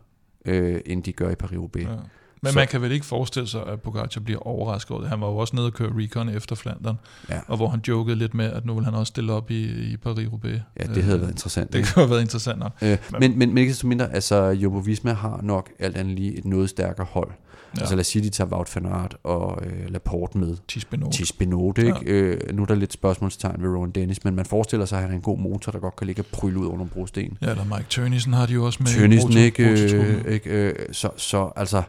øh, 0.45 0.81
end 0.85 1.03
de 1.03 1.13
gør 1.13 1.29
i 1.29 1.35
Paris-Roubaix. 1.43 1.89
Ja. 1.89 1.95
Men 2.43 2.51
Så- 2.51 2.59
man 2.59 2.67
kan 2.67 2.81
vel 2.81 2.91
ikke 2.91 3.05
forestille 3.05 3.47
sig, 3.47 3.61
at 3.67 3.81
Pogacar 3.81 4.21
bliver 4.21 4.39
overrasket 4.47 4.91
over 4.91 5.01
det. 5.01 5.09
Han 5.09 5.21
var 5.21 5.27
jo 5.27 5.37
også 5.37 5.55
nede 5.55 5.67
og 5.67 5.73
køre 5.73 5.89
Recon 5.95 6.29
efter 6.29 6.55
Flandern, 6.55 6.95
Ja. 7.29 7.39
og 7.47 7.57
hvor 7.57 7.67
han 7.67 7.79
jokede 7.87 8.15
lidt 8.15 8.33
med, 8.33 8.45
at 8.45 8.65
nu 8.65 8.73
vil 8.75 8.85
han 8.85 8.93
også 8.93 9.09
stille 9.11 9.33
op 9.33 9.51
i, 9.51 9.63
i 9.93 9.97
Paris-Roubaix. 10.05 10.59
Ja, 10.79 10.83
det 10.95 11.03
havde 11.03 11.15
Øh, 11.17 11.21
været 11.21 11.31
interessant. 11.31 11.73
Det 11.73 11.79
ikke? 11.79 11.89
kunne 11.93 12.03
have 12.03 12.09
været 12.11 12.21
interessant 12.21 12.59
nok. 12.59 12.71
Øh, 12.81 12.97
men, 13.19 13.39
men, 13.39 13.49
men 13.49 13.57
ikke 13.57 13.73
så 13.73 13.87
mindre, 13.87 14.13
altså 14.13 14.43
Jumbo 14.49 14.79
Visma 14.79 15.13
har 15.13 15.39
nok 15.43 15.69
alt 15.79 15.97
andet 15.97 16.15
lige 16.15 16.37
et 16.37 16.45
noget 16.45 16.69
stærkere 16.69 17.05
hold. 17.09 17.29
Ja. 17.75 17.79
Altså 17.81 17.95
lad 17.95 17.99
os 17.99 18.07
sige, 18.07 18.23
de 18.23 18.29
tager 18.29 18.49
Wout 18.49 18.75
van 18.75 18.85
Aert 18.85 19.15
og 19.23 19.59
øh, 19.65 19.89
Laporte 19.89 20.37
med. 20.37 20.57
Tis 20.67 20.85
Benoit. 20.85 21.13
Tis 21.13 21.31
Benoit, 21.31 21.77
ikke? 21.77 21.91
Ja. 22.05 22.11
Øh, 22.11 22.39
nu 22.53 22.61
er 22.61 22.65
der 22.65 22.75
lidt 22.75 22.93
spørgsmålstegn 22.93 23.63
ved 23.63 23.69
Rowan 23.69 23.91
Dennis, 23.91 24.23
men 24.23 24.35
man 24.35 24.45
forestiller 24.45 24.85
sig, 24.85 24.97
at 24.97 25.01
han 25.01 25.11
er 25.11 25.15
en 25.15 25.21
god 25.21 25.39
motor, 25.39 25.71
der 25.71 25.79
godt 25.79 25.95
kan 25.95 26.07
ligge 26.07 26.21
og 26.21 26.25
prylle 26.25 26.59
ud 26.59 26.65
under 26.65 26.85
brosten. 26.85 27.37
Ja, 27.41 27.49
eller 27.49 27.63
Mike 27.65 27.85
Tønnesen 27.89 28.33
har 28.33 28.45
de 28.45 28.53
jo 28.53 28.65
også 28.65 28.79
med. 28.83 28.87
Tønnesen, 28.87 29.31
ikke? 29.37 29.69
Øh, 29.69 30.33
ikke 30.33 30.49
øh, 30.49 30.75
så, 30.91 31.09
så 31.17 31.51
altså, 31.55 31.83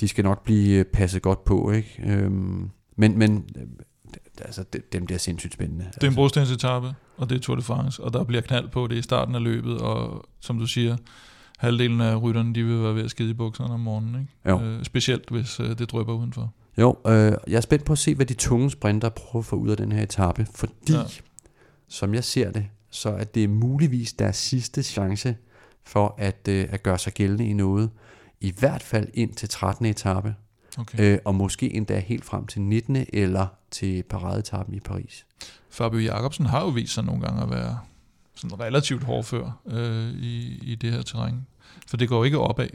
de 0.00 0.08
skal 0.08 0.24
nok 0.24 0.44
blive 0.44 0.78
øh, 0.78 0.84
passet 0.84 1.22
godt 1.22 1.44
på, 1.44 1.70
ikke? 1.70 2.02
Øhm, 2.06 2.70
men, 2.96 3.18
men 3.18 3.44
øh, 3.56 3.62
altså, 4.44 4.64
dem 4.92 5.06
der 5.06 5.14
er 5.14 5.18
sindssygt 5.18 5.52
spændende. 5.52 5.84
Det 5.94 6.04
er 6.04 6.08
en 6.08 6.14
brostensetappe, 6.14 6.94
og 7.16 7.30
det 7.30 7.36
er 7.36 7.40
Tour 7.40 7.56
de 7.56 7.62
France, 7.62 8.04
og 8.04 8.12
der 8.12 8.24
bliver 8.24 8.42
knald 8.42 8.68
på 8.68 8.86
det 8.86 8.96
i 8.96 9.02
starten 9.02 9.34
af 9.34 9.42
løbet, 9.42 9.78
og 9.78 10.26
som 10.40 10.58
du 10.58 10.66
siger, 10.66 10.96
halvdelen 11.58 12.00
af 12.00 12.22
rytterne, 12.22 12.54
de 12.54 12.64
vil 12.64 12.82
være 12.82 12.94
ved 12.94 13.04
at 13.04 13.10
skide 13.10 13.30
i 13.30 13.34
bukserne 13.34 13.74
om 13.74 13.80
morgenen, 13.80 14.20
ikke? 14.20 14.32
Jo. 14.48 14.60
Øh, 14.60 14.84
specielt 14.84 15.30
hvis 15.30 15.60
øh, 15.60 15.78
det 15.78 15.90
drypper 15.90 16.14
udenfor. 16.14 16.52
Jo, 16.78 16.96
øh, 17.06 17.32
jeg 17.46 17.56
er 17.56 17.60
spændt 17.60 17.84
på 17.84 17.92
at 17.92 17.98
se, 17.98 18.14
hvad 18.14 18.26
de 18.26 18.34
tunge 18.34 18.70
sprinter 18.70 19.08
prøver 19.08 19.42
at 19.42 19.46
få 19.46 19.56
ud 19.56 19.68
af 19.68 19.76
den 19.76 19.92
her 19.92 20.02
etape, 20.02 20.46
fordi. 20.54 20.92
Ja. 20.92 21.02
som 21.88 22.14
jeg 22.14 22.24
ser 22.24 22.50
det, 22.50 22.66
så 22.90 23.08
er 23.08 23.24
det 23.24 23.50
muligvis 23.50 24.12
deres 24.12 24.36
sidste 24.36 24.82
chance 24.82 25.36
for 25.84 26.14
at, 26.18 26.48
øh, 26.48 26.66
at 26.70 26.82
gøre 26.82 26.98
sig 26.98 27.12
gældende 27.12 27.46
i 27.46 27.52
noget. 27.52 27.90
I 28.40 28.52
hvert 28.58 28.82
fald 28.82 29.08
ind 29.14 29.34
til 29.34 29.48
13. 29.48 29.86
etape, 29.86 30.34
Okay. 30.78 30.98
øh, 31.14 31.18
og 31.24 31.34
måske 31.34 31.74
endda 31.74 31.98
helt 31.98 32.24
frem 32.24 32.46
til 32.46 32.60
19. 32.62 32.96
eller 33.12 33.46
til 33.70 34.02
paradeetappen 34.02 34.74
i 34.74 34.80
Paris. 34.80 35.26
Fabio 35.70 35.98
Jacobsen 36.00 36.46
har 36.46 36.60
jo 36.60 36.68
vist 36.68 36.94
sig 36.94 37.04
nogle 37.04 37.22
gange 37.22 37.42
at 37.42 37.50
være 37.50 37.78
sådan 38.34 38.60
relativt 38.60 39.04
hårdfør 39.04 39.60
øh, 39.66 40.10
i, 40.10 40.58
i 40.62 40.74
det 40.74 40.92
her 40.92 41.02
terræn. 41.02 41.46
For 41.86 41.96
det 41.96 42.08
går 42.08 42.16
jo 42.16 42.24
ikke 42.24 42.38
opad, 42.38 42.68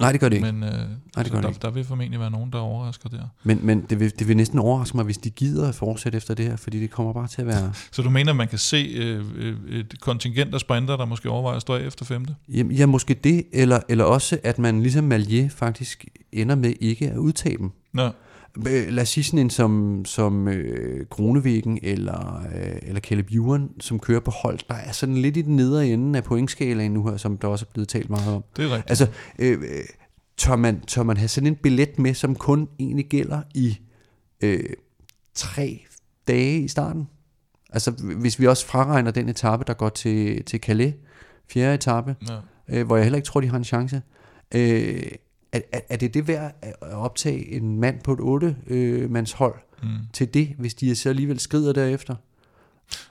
Nej, 0.00 0.12
det 0.12 0.20
gør 0.20 0.28
det 0.28 0.36
ikke. 0.36 0.52
men 0.52 0.62
øh, 0.62 0.70
det 0.70 0.78
så 1.14 1.14
gør 1.14 1.22
det 1.22 1.42
der, 1.42 1.48
ikke. 1.48 1.60
der 1.62 1.70
vil 1.70 1.84
formentlig 1.84 2.20
være 2.20 2.30
nogen, 2.30 2.52
der 2.52 2.58
overrasker 2.58 3.08
der. 3.08 3.22
Men, 3.42 3.60
men 3.62 3.80
det, 3.90 4.00
vil, 4.00 4.12
det 4.18 4.28
vil 4.28 4.36
næsten 4.36 4.58
overraske 4.58 4.96
mig, 4.96 5.04
hvis 5.04 5.18
de 5.18 5.30
gider 5.30 5.68
at 5.68 5.74
fortsætte 5.74 6.16
efter 6.16 6.34
det 6.34 6.46
her, 6.46 6.56
fordi 6.56 6.80
det 6.80 6.90
kommer 6.90 7.12
bare 7.12 7.28
til 7.28 7.40
at 7.40 7.46
være... 7.46 7.72
Så 7.92 8.02
du 8.02 8.10
mener, 8.10 8.30
at 8.32 8.36
man 8.36 8.48
kan 8.48 8.58
se 8.58 8.76
øh, 8.76 9.24
øh, 9.36 9.56
et 9.68 10.00
kontingent 10.00 10.54
af 10.54 10.60
sprinter, 10.60 10.96
der 10.96 11.04
måske 11.04 11.30
overvejer 11.30 11.56
at 11.56 11.62
stå 11.62 11.74
af 11.74 11.86
efter 11.86 12.04
femte? 12.04 12.34
Jamen, 12.48 12.72
ja, 12.72 12.86
måske 12.86 13.14
det, 13.14 13.44
eller, 13.52 13.80
eller 13.88 14.04
også, 14.04 14.38
at 14.42 14.58
man 14.58 14.82
ligesom 14.82 15.04
Malier 15.04 15.48
faktisk 15.48 16.04
ender 16.32 16.54
med 16.54 16.74
ikke 16.80 17.10
at 17.10 17.16
udtage 17.16 17.58
dem. 17.58 17.70
Øh, 18.00 18.10
Lad 18.56 18.98
os 19.02 19.08
sige 19.08 19.24
sådan 19.24 19.38
en 19.38 19.50
som, 19.50 20.04
som 20.04 20.48
øh, 20.48 21.06
Kronevæggen 21.10 21.78
eller, 21.82 22.46
øh, 22.54 22.76
eller 22.82 23.00
Caleb 23.00 23.30
Ewan, 23.32 23.70
som 23.80 23.98
kører 23.98 24.20
på 24.20 24.30
hold, 24.30 24.58
der 24.68 24.74
er 24.74 24.92
sådan 24.92 25.16
lidt 25.16 25.36
i 25.36 25.42
den 25.42 25.56
nedre 25.56 25.88
ende 25.88 26.16
af 26.18 26.24
pointskalaen 26.24 26.92
nu 26.92 27.06
her, 27.08 27.16
som 27.16 27.38
der 27.38 27.48
også 27.48 27.64
er 27.68 27.72
blevet 27.72 27.88
talt 27.88 28.10
meget 28.10 28.34
om. 28.34 28.44
det 28.56 28.64
er 28.64 28.68
rigtigt. 28.68 28.90
Altså, 28.90 29.06
øh, 29.38 29.58
øh, 29.62 29.84
tør, 30.36 30.56
man, 30.56 30.80
tør 30.80 31.02
man 31.02 31.16
have 31.16 31.28
sådan 31.28 31.46
en 31.46 31.56
billet 31.56 31.98
med, 31.98 32.14
som 32.14 32.34
kun 32.36 32.68
egentlig 32.78 33.06
gælder 33.06 33.42
i 33.54 33.78
øh, 34.40 34.64
tre 35.34 35.84
dage 36.28 36.60
i 36.60 36.68
starten? 36.68 37.08
Altså, 37.72 37.90
hvis 38.20 38.40
vi 38.40 38.46
også 38.46 38.66
fraregner 38.66 39.10
den 39.10 39.28
etape, 39.28 39.64
der 39.66 39.74
går 39.74 39.88
til, 39.88 40.44
til 40.44 40.60
Calais, 40.60 40.94
fjerde 41.50 41.74
etape, 41.74 42.16
Ja. 42.28 42.78
øh, 42.78 42.86
hvor 42.86 42.96
jeg 42.96 43.04
heller 43.04 43.16
ikke 43.16 43.26
tror, 43.26 43.40
de 43.40 43.48
har 43.48 43.56
en 43.56 43.64
chance. 43.64 44.02
Øh, 44.54 45.02
er, 45.52 45.60
er, 45.72 45.80
er 45.88 45.96
det 45.96 46.14
det 46.14 46.28
værd 46.28 46.52
at 46.62 46.74
optage 46.92 47.52
en 47.52 47.80
mand 47.80 48.00
på 48.04 48.12
et 48.12 48.20
otte 48.20 48.56
øh, 48.66 49.10
mands 49.10 49.32
hold 49.32 49.54
Mm. 49.82 49.88
til 50.12 50.34
det, 50.34 50.48
hvis 50.58 50.74
de 50.74 50.94
så 50.96 51.08
alligevel 51.08 51.38
skrider 51.38 51.72
derefter? 51.72 52.14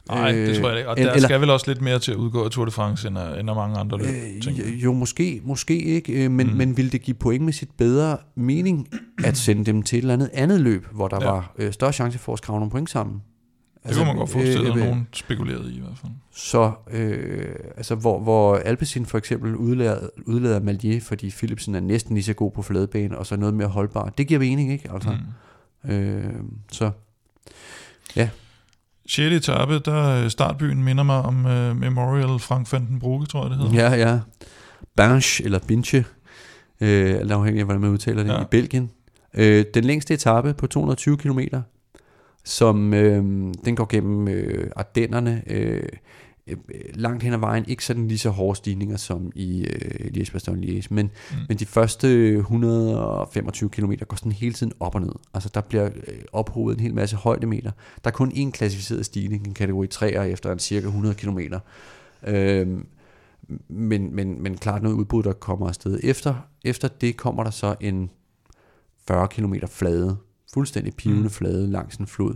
Nej, 0.09 0.31
det 0.31 0.57
tror 0.59 0.69
jeg 0.69 0.77
ikke. 0.77 0.89
Og 0.89 0.99
Øh, 0.99 1.05
der 1.05 1.11
eller- 1.13 1.27
skal 1.27 1.41
vel 1.41 1.49
også 1.49 1.65
lidt 1.71 1.81
mere 1.81 1.99
til 1.99 2.11
at 2.11 2.17
udgå 2.17 2.43
af 2.45 2.51
Tour 2.51 2.65
de 2.65 2.71
France, 2.71 3.07
end 3.07 3.17
af, 3.17 3.39
end 3.39 3.49
af 3.49 3.55
mange 3.55 3.77
andre 3.77 3.97
løb, 3.97 4.07
Øh, 4.07 4.83
jo, 4.83 4.93
måske, 4.93 5.41
måske 5.43 5.79
ikke, 5.81 6.13
øh, 6.25 6.31
men, 6.31 6.47
mm. 6.47 6.53
Men 6.53 6.77
ville 6.77 6.91
det 6.91 7.01
give 7.01 7.15
pointmæssigt 7.15 7.77
bedre 7.77 8.17
mening 8.35 8.87
at 9.23 9.37
sende 9.37 9.65
dem 9.65 9.83
til 9.83 9.97
et 9.97 10.01
eller 10.01 10.13
andet 10.13 10.29
andet 10.33 10.61
løb, 10.61 10.85
hvor 10.91 11.07
der. 11.07 11.17
Ja. 11.21 11.29
var 11.31 11.53
øh, 11.57 11.73
større 11.73 11.93
chance 11.93 12.19
for 12.19 12.33
at 12.33 12.37
skrave 12.37 12.59
nogle 12.59 12.71
point 12.71 12.89
sammen? 12.89 13.21
Det 13.87 13.95
kunne 13.95 14.05
man 14.05 14.15
godt 14.15 14.29
forestille 14.29 14.67
sig, 14.67 14.75
øh, 14.77 14.81
at 14.83 14.89
nogen 14.89 15.07
spekulerede 15.13 15.71
i 15.73 15.75
i 15.77 15.79
hvert 15.79 15.97
fald. 16.01 16.11
Så, 16.35 16.71
øh, 16.91 17.55
altså 17.77 17.95
hvor, 17.95 18.19
hvor 18.19 18.55
Alpecin 18.55 19.05
for 19.05 19.17
eksempel 19.17 19.55
udlader, 19.55 20.07
udlader 20.25 20.59
Malier, 20.59 21.01
fordi 21.01 21.29
Philipsen 21.29 21.75
er 21.75 21.79
næsten 21.79 22.15
lige 22.15 22.23
så 22.23 22.33
god 22.33 22.51
på 22.51 22.61
fladebane, 22.61 23.17
og 23.17 23.25
så 23.25 23.35
noget 23.35 23.53
mere 23.53 23.67
holdbar. 23.67 24.09
Det 24.09 24.27
giver 24.27 24.39
mening, 24.39 24.71
ikke? 24.71 24.91
Altså, 24.93 25.17
Mm. 25.83 25.89
øh, 25.91 26.33
så 26.71 26.91
6. 29.05 29.19
etape, 29.33 29.79
der 29.79 30.23
øh, 30.23 30.29
startbyen 30.29 30.83
minder 30.83 31.03
mig 31.03 31.21
om 31.21 31.45
uh, 31.45 31.77
Memorial 31.77 32.39
Frank 32.39 32.71
van 32.73 32.85
den 32.87 32.99
Broeke, 32.99 33.25
tror 33.25 33.41
jeg 33.43 33.49
det 33.49 33.57
hedder. 33.59 33.89
Ja, 33.89 34.09
ja. 34.09 34.19
Banche 34.95 35.45
eller 35.45 35.59
Binche, 35.67 36.05
øh, 36.81 37.19
afhængig 37.29 37.59
af, 37.59 37.65
hvordan 37.65 37.81
man 37.81 37.89
udtaler 37.89 38.23
det, 38.23 38.29
ja. 38.29 38.35
Ja. 38.35 38.41
i 38.41 38.45
Belgien. 38.51 38.91
Øh, 39.33 39.65
den 39.73 39.83
længste 39.83 40.13
etape 40.13 40.53
på 40.53 40.67
220 40.67 41.17
km, 41.17 41.39
som 42.49 42.93
øh, 42.93 43.23
den 43.65 43.75
går 43.75 43.87
gennem 43.89 44.27
øh, 44.27 44.71
Ardennerne, 44.75 45.43
øh, 45.47 45.83
øh, 46.47 46.57
langt 46.93 47.23
hen 47.23 47.33
ad 47.33 47.37
vejen, 47.37 47.65
ikke 47.67 47.85
sådan 47.85 48.07
lige 48.07 48.17
så 48.17 48.29
hårde 48.29 48.55
stigninger 48.55 48.97
som 48.97 49.31
i 49.35 49.61
øh, 49.61 50.11
Liège-Bastogne-Liège, 50.13 50.87
men, 50.89 51.05
mm. 51.31 51.37
Men 51.47 51.57
de 51.57 51.65
første 51.65 52.35
125 52.35 53.69
km 53.69 53.91
går 54.07 54.15
sådan 54.15 54.31
hele 54.31 54.53
tiden 54.53 54.73
op 54.79 54.95
og 54.95 55.01
ned. 55.01 55.11
Altså 55.33 55.49
der 55.53 55.61
bliver 55.61 55.85
øh, 55.85 56.21
ophovedet 56.31 56.79
en 56.79 56.83
hel 56.83 56.93
masse 56.93 57.15
højdemeter. 57.15 57.71
Der 58.03 58.09
er 58.09 58.13
kun 58.13 58.31
én 58.31 58.51
klassificeret 58.51 59.05
stigning, 59.05 59.47
en 59.47 59.53
kategori 59.53 59.87
3'er 59.93 60.21
efter 60.21 60.51
en 60.51 60.59
cirka 60.59 60.87
100 60.87 61.15
km. 61.15 61.39
Øh, 62.27 62.67
men, 63.67 64.15
men, 64.15 64.43
men 64.43 64.57
klart 64.57 64.83
noget 64.83 64.95
udbrud, 64.95 65.23
der 65.23 65.33
kommer 65.33 65.67
afsted. 65.67 65.99
Efter, 66.03 66.35
efter 66.65 66.87
det 66.87 67.17
kommer 67.17 67.43
der 67.43 67.51
så 67.51 67.75
en 67.79 68.09
40 69.07 69.27
km 69.27 69.53
flade, 69.67 70.17
fuldstændig 70.53 70.93
pivende 70.95 71.23
Mm. 71.23 71.29
flade 71.29 71.67
langs 71.71 71.95
en 71.95 72.07
flod. 72.07 72.35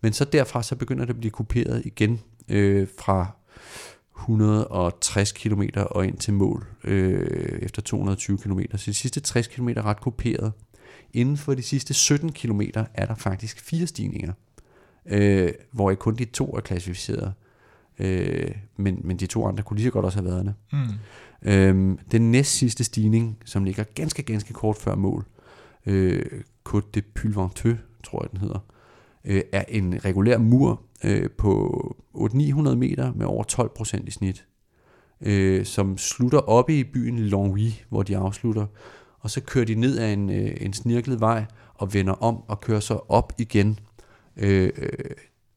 Men 0.00 0.12
så 0.12 0.24
derfra 0.24 0.62
så 0.62 0.76
begynder 0.76 1.04
det 1.04 1.10
at 1.14 1.20
blive 1.20 1.30
kuperet 1.30 1.82
igen 1.84 2.20
øh, 2.48 2.88
fra 2.98 3.26
160 4.18 5.32
km 5.32 5.62
og 5.76 6.06
ind 6.06 6.16
til 6.18 6.34
mål 6.34 6.66
øh, 6.84 7.58
efter 7.62 7.82
220 7.82 8.38
km. 8.38 8.60
Så 8.76 8.90
de 8.90 8.94
sidste 8.94 9.20
60 9.20 9.46
km 9.46 9.68
er 9.68 9.86
ret 9.86 10.00
kuperet. 10.00 10.52
Inden 11.14 11.36
for 11.36 11.54
de 11.54 11.62
sidste 11.62 11.94
17 11.94 12.32
km 12.32 12.60
er 12.94 13.06
der 13.06 13.14
faktisk 13.14 13.60
fire 13.60 13.86
stigninger, 13.86 14.32
øh, 15.06 15.52
hvor 15.72 15.94
kun 15.94 16.14
de 16.16 16.24
to 16.24 16.50
er 16.56 16.60
klassificeret. 16.60 17.32
Øh, 17.98 18.50
men, 18.76 19.00
men 19.04 19.16
de 19.16 19.26
to 19.26 19.46
andre 19.46 19.62
kunne 19.62 19.76
lige 19.76 19.86
så 19.86 19.90
godt 19.90 20.04
også 20.04 20.18
have 20.18 20.30
været 20.30 20.44
det. 20.44 20.54
Mm. 20.72 21.50
Øhm, 21.50 21.98
den 22.12 22.30
næst 22.30 22.52
sidste 22.52 22.84
stigning, 22.84 23.38
som 23.44 23.64
ligger 23.64 23.84
ganske, 23.84 24.22
ganske 24.22 24.52
kort 24.52 24.76
før 24.76 24.94
mål, 24.94 25.24
øh, 25.86 26.22
Côte 26.68 26.90
de 26.94 27.02
Pulventeux, 27.02 27.76
tror 28.04 28.22
jeg 28.22 28.30
den 28.30 28.40
hedder, 28.40 28.58
øh, 29.24 29.42
er 29.52 29.64
en 29.68 30.04
regulær 30.04 30.38
mur 30.38 30.82
øh, 31.04 31.30
på 31.30 31.96
800-900 32.14 32.74
meter 32.74 33.12
med 33.12 33.26
over 33.26 33.44
12 33.44 33.70
procent 33.76 34.08
i 34.08 34.10
snit, 34.10 34.46
øh, 35.20 35.64
som 35.64 35.98
slutter 35.98 36.38
oppe 36.38 36.78
i 36.78 36.84
byen 36.84 37.18
Longwy, 37.18 37.70
hvor 37.88 38.02
de 38.02 38.16
afslutter, 38.16 38.66
og 39.20 39.30
så 39.30 39.40
kører 39.40 39.64
de 39.64 39.74
ned 39.74 39.98
ad 39.98 40.12
en, 40.12 40.30
øh, 40.30 40.56
en 40.60 40.72
snirklet 40.72 41.20
vej 41.20 41.44
og 41.74 41.94
vender 41.94 42.12
om 42.12 42.42
og 42.48 42.60
kører 42.60 42.80
så 42.80 43.00
op 43.08 43.32
igen 43.38 43.78
øh, 44.36 44.70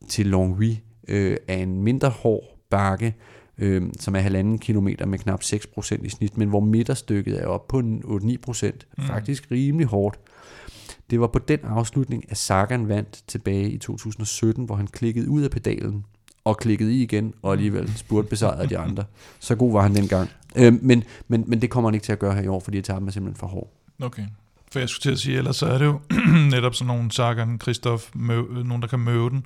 til 0.07 0.25
Longwy 0.25 0.73
øh, 1.07 1.37
af 1.47 1.55
en 1.55 1.83
mindre 1.83 2.09
hård 2.09 2.43
bakke, 2.69 3.15
øh, 3.57 3.81
som 3.99 4.15
er 4.15 4.19
halvanden 4.19 4.59
kilometer 4.59 5.05
med 5.05 5.19
knap 5.19 5.41
6% 5.43 6.05
i 6.05 6.09
snit, 6.09 6.37
men 6.37 6.49
hvor 6.49 6.59
midterstykket 6.59 7.41
er 7.41 7.47
oppe 7.47 7.69
på 7.69 7.79
en 7.79 8.03
8-9%. 8.05 8.71
Mm. 8.97 9.03
Faktisk 9.03 9.51
rimelig 9.51 9.87
hårdt. 9.87 10.19
Det 11.11 11.19
var 11.19 11.27
på 11.27 11.39
den 11.39 11.59
afslutning, 11.63 12.25
at 12.29 12.37
Sagan 12.37 12.87
vandt 12.87 13.23
tilbage 13.27 13.69
i 13.69 13.77
2017, 13.77 14.65
hvor 14.65 14.75
han 14.75 14.87
klikkede 14.87 15.29
ud 15.29 15.41
af 15.41 15.51
pedalen 15.51 16.05
og 16.45 16.57
klikkede 16.57 16.93
i 16.93 17.03
igen, 17.03 17.33
og 17.41 17.51
alligevel 17.51 17.97
spurgte 17.97 18.29
besejrede 18.29 18.69
de 18.69 18.77
andre. 18.77 19.03
Så 19.39 19.55
god 19.55 19.71
var 19.71 19.81
han 19.81 19.95
dengang. 19.95 20.29
Øh, 20.55 20.73
men, 20.83 21.03
men, 21.27 21.43
men 21.47 21.61
det 21.61 21.69
kommer 21.69 21.89
han 21.89 21.93
ikke 21.93 22.03
til 22.03 22.11
at 22.11 22.19
gøre 22.19 22.33
her 22.33 22.41
i 22.41 22.47
år, 22.47 22.59
fordi 22.59 22.77
etappen 22.77 23.07
er 23.07 23.11
simpelthen 23.11 23.39
for 23.39 23.47
hård. 23.47 23.73
Okay. 24.01 24.25
For 24.71 24.79
jeg 24.79 24.89
skulle 24.89 25.01
til 25.01 25.11
at 25.11 25.19
sige, 25.19 25.37
ellers 25.37 25.55
så 25.55 25.65
er 25.65 25.77
det 25.77 25.85
jo 25.85 25.99
netop 26.55 26.75
sådan 26.75 26.87
nogle 26.87 27.11
Sagan, 27.11 27.59
Christoph, 27.61 28.03
mø, 28.13 28.41
nogen 28.63 28.81
der 28.81 28.87
kan 28.87 28.99
møve 28.99 29.29
den. 29.29 29.45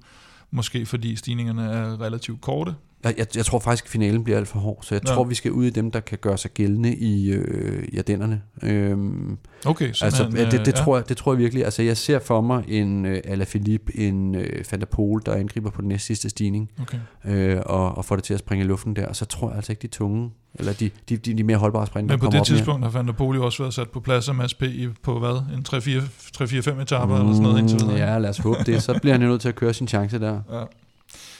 Måske 0.51 0.85
fordi 0.85 1.15
stigningerne 1.15 1.63
er 1.71 2.01
relativt 2.01 2.41
korte. 2.41 2.75
Jeg, 3.05 3.13
jeg, 3.17 3.27
jeg 3.35 3.45
tror 3.45 3.59
faktisk, 3.59 3.85
at 3.85 3.89
finalen 3.89 4.23
bliver 4.23 4.37
alt 4.37 4.47
for 4.47 4.59
hård, 4.59 4.79
så 4.81 4.95
jeg 4.95 5.01
Ja. 5.07 5.13
tror, 5.13 5.23
vi 5.23 5.35
skal 5.35 5.51
ud 5.51 5.65
i 5.65 5.69
dem, 5.69 5.91
der 5.91 5.99
kan 5.99 6.17
gøre 6.21 6.37
sig 6.37 6.51
gældende 6.51 6.95
i, 6.95 7.31
øh, 7.31 7.83
i 7.87 7.97
Ardennerne. 7.97 8.41
Øhm, 8.63 9.37
Okay, 9.65 9.87
altså, 10.01 10.31
ja, 10.35 10.45
det, 10.45 10.51
det, 10.51 10.67
øh, 10.67 10.73
tror 10.73 10.97
jeg, 10.97 11.09
det 11.09 11.17
tror 11.17 11.33
jeg 11.33 11.39
virkelig. 11.39 11.63
Altså, 11.65 11.81
jeg 11.83 11.97
ser 11.97 12.19
for 12.19 12.41
mig 12.41 12.63
en 12.67 13.05
øh, 13.05 13.21
Alaphilippe, 13.25 13.97
en 13.99 14.35
øh, 14.35 14.65
Van 14.71 14.79
der 14.79 14.85
Pol, 14.85 15.21
der 15.25 15.33
angriber 15.33 15.69
på 15.69 15.81
den 15.81 15.87
næste 15.89 16.07
sidste 16.07 16.29
stigning, 16.29 16.69
Okay. 16.81 16.97
øh, 17.25 17.61
og, 17.65 17.97
og 17.97 18.05
får 18.05 18.15
det 18.15 18.23
til 18.23 18.33
at 18.33 18.39
springe 18.39 18.65
i 18.65 18.67
luften 18.67 18.95
der. 18.95 19.07
Og 19.07 19.15
så 19.15 19.25
tror 19.25 19.47
jeg 19.49 19.55
altså 19.55 19.71
ikke, 19.71 19.81
de 19.81 19.87
tunge, 19.87 20.31
eller 20.55 20.73
de, 20.73 20.89
de, 21.09 21.17
de, 21.17 21.33
de 21.37 21.43
mere 21.43 21.57
holdbare 21.57 21.87
sprinter 21.87 22.13
Men 22.15 22.19
på 22.19 22.25
kommer 22.25 22.39
det 22.39 22.47
tidspunkt 22.47 22.83
har 22.85 22.91
Van 22.91 23.07
der 23.07 23.13
Pol 23.13 23.35
jo 23.35 23.45
også 23.45 23.63
været 23.63 23.73
sat 23.73 23.89
på 23.89 23.99
plads 23.99 24.29
af 24.29 24.35
Mads 24.35 24.53
P. 24.53 24.63
på 25.03 25.19
hvad? 25.19 25.35
En 25.57 25.65
3-4-5 25.69 26.81
etaper 26.81 27.15
eller 27.15 27.31
sådan 27.31 27.43
noget 27.43 27.59
indtil 27.59 27.77
videre. 27.79 27.91
Mm, 27.91 27.97
Ja, 27.97 28.17
lad 28.17 28.29
os 28.29 28.37
håbe 28.37 28.59
det. 28.65 28.83
Så 28.83 28.99
bliver 29.01 29.13
han 29.13 29.21
jo 29.21 29.27
nødt 29.27 29.41
til 29.41 29.49
at 29.49 29.55
køre 29.55 29.73
sin 29.73 29.87
chance 29.87 30.19
der. 30.19 30.39
Ja. 30.51 30.63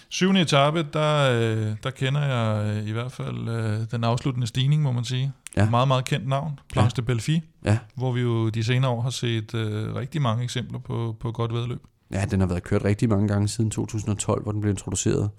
Syvende 0.10 0.42
etape, 0.42 0.86
der, 0.94 1.32
øh, 1.42 1.76
der 1.84 1.90
kender 1.90 2.22
jeg 2.22 2.76
øh, 2.78 2.88
i 2.88 2.92
hvert 2.92 3.12
fald 3.12 3.50
øh, 3.50 3.80
den 3.92 4.04
afsluttende 4.04 4.48
stigning, 4.48 4.82
må 4.82 4.92
man 4.92 5.04
sige. 5.04 5.32
Ja. 5.58 5.70
Meget, 5.70 5.88
meget 5.88 6.06
kendt 6.06 6.28
navn, 6.28 6.60
Planche 6.72 6.96
de 6.96 7.02
Belfi, 7.02 7.42
Ja. 7.66 7.78
hvor 7.96 8.12
vi 8.12 8.22
jo 8.22 8.50
de 8.50 8.64
senere 8.64 8.92
år 8.92 9.02
har 9.02 9.10
set 9.10 9.54
øh, 9.54 9.96
rigtig 9.96 10.22
mange 10.22 10.44
eksempler 10.44 10.80
på, 10.80 11.16
på 11.20 11.32
godt 11.32 11.54
vedløb. 11.54 11.80
Ja, 12.12 12.26
den 12.32 12.40
har 12.40 12.48
været 12.48 12.64
kørt 12.64 12.84
rigtig 12.84 13.10
mange 13.10 13.28
gange 13.28 13.48
siden 13.48 13.72
2012, 13.72 14.44
hvor 14.44 14.52
den 14.52 14.62
blev 14.62 14.72
introduceret. 14.72 15.30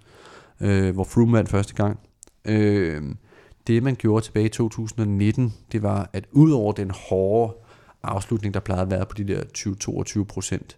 Øh, 0.60 0.94
hvor 0.94 1.04
Froome 1.04 1.32
vandt 1.32 1.50
første 1.50 1.74
gang. 1.74 1.98
Øh, 2.44 3.02
det 3.66 3.82
man 3.82 3.94
gjorde 3.94 4.24
tilbage 4.24 4.46
i 4.46 4.48
2019, 4.48 5.54
det 5.72 5.82
var, 5.82 6.10
at 6.12 6.24
ud 6.32 6.50
over 6.50 6.72
den 6.72 6.90
hårde 7.08 7.54
afslutning, 8.02 8.54
der 8.54 8.60
plejede 8.60 8.82
at 8.82 8.90
være 8.90 9.06
på 9.06 9.14
de 9.14 9.24
der 9.28 9.42
20-22 10.20 10.24
procent, 10.24 10.76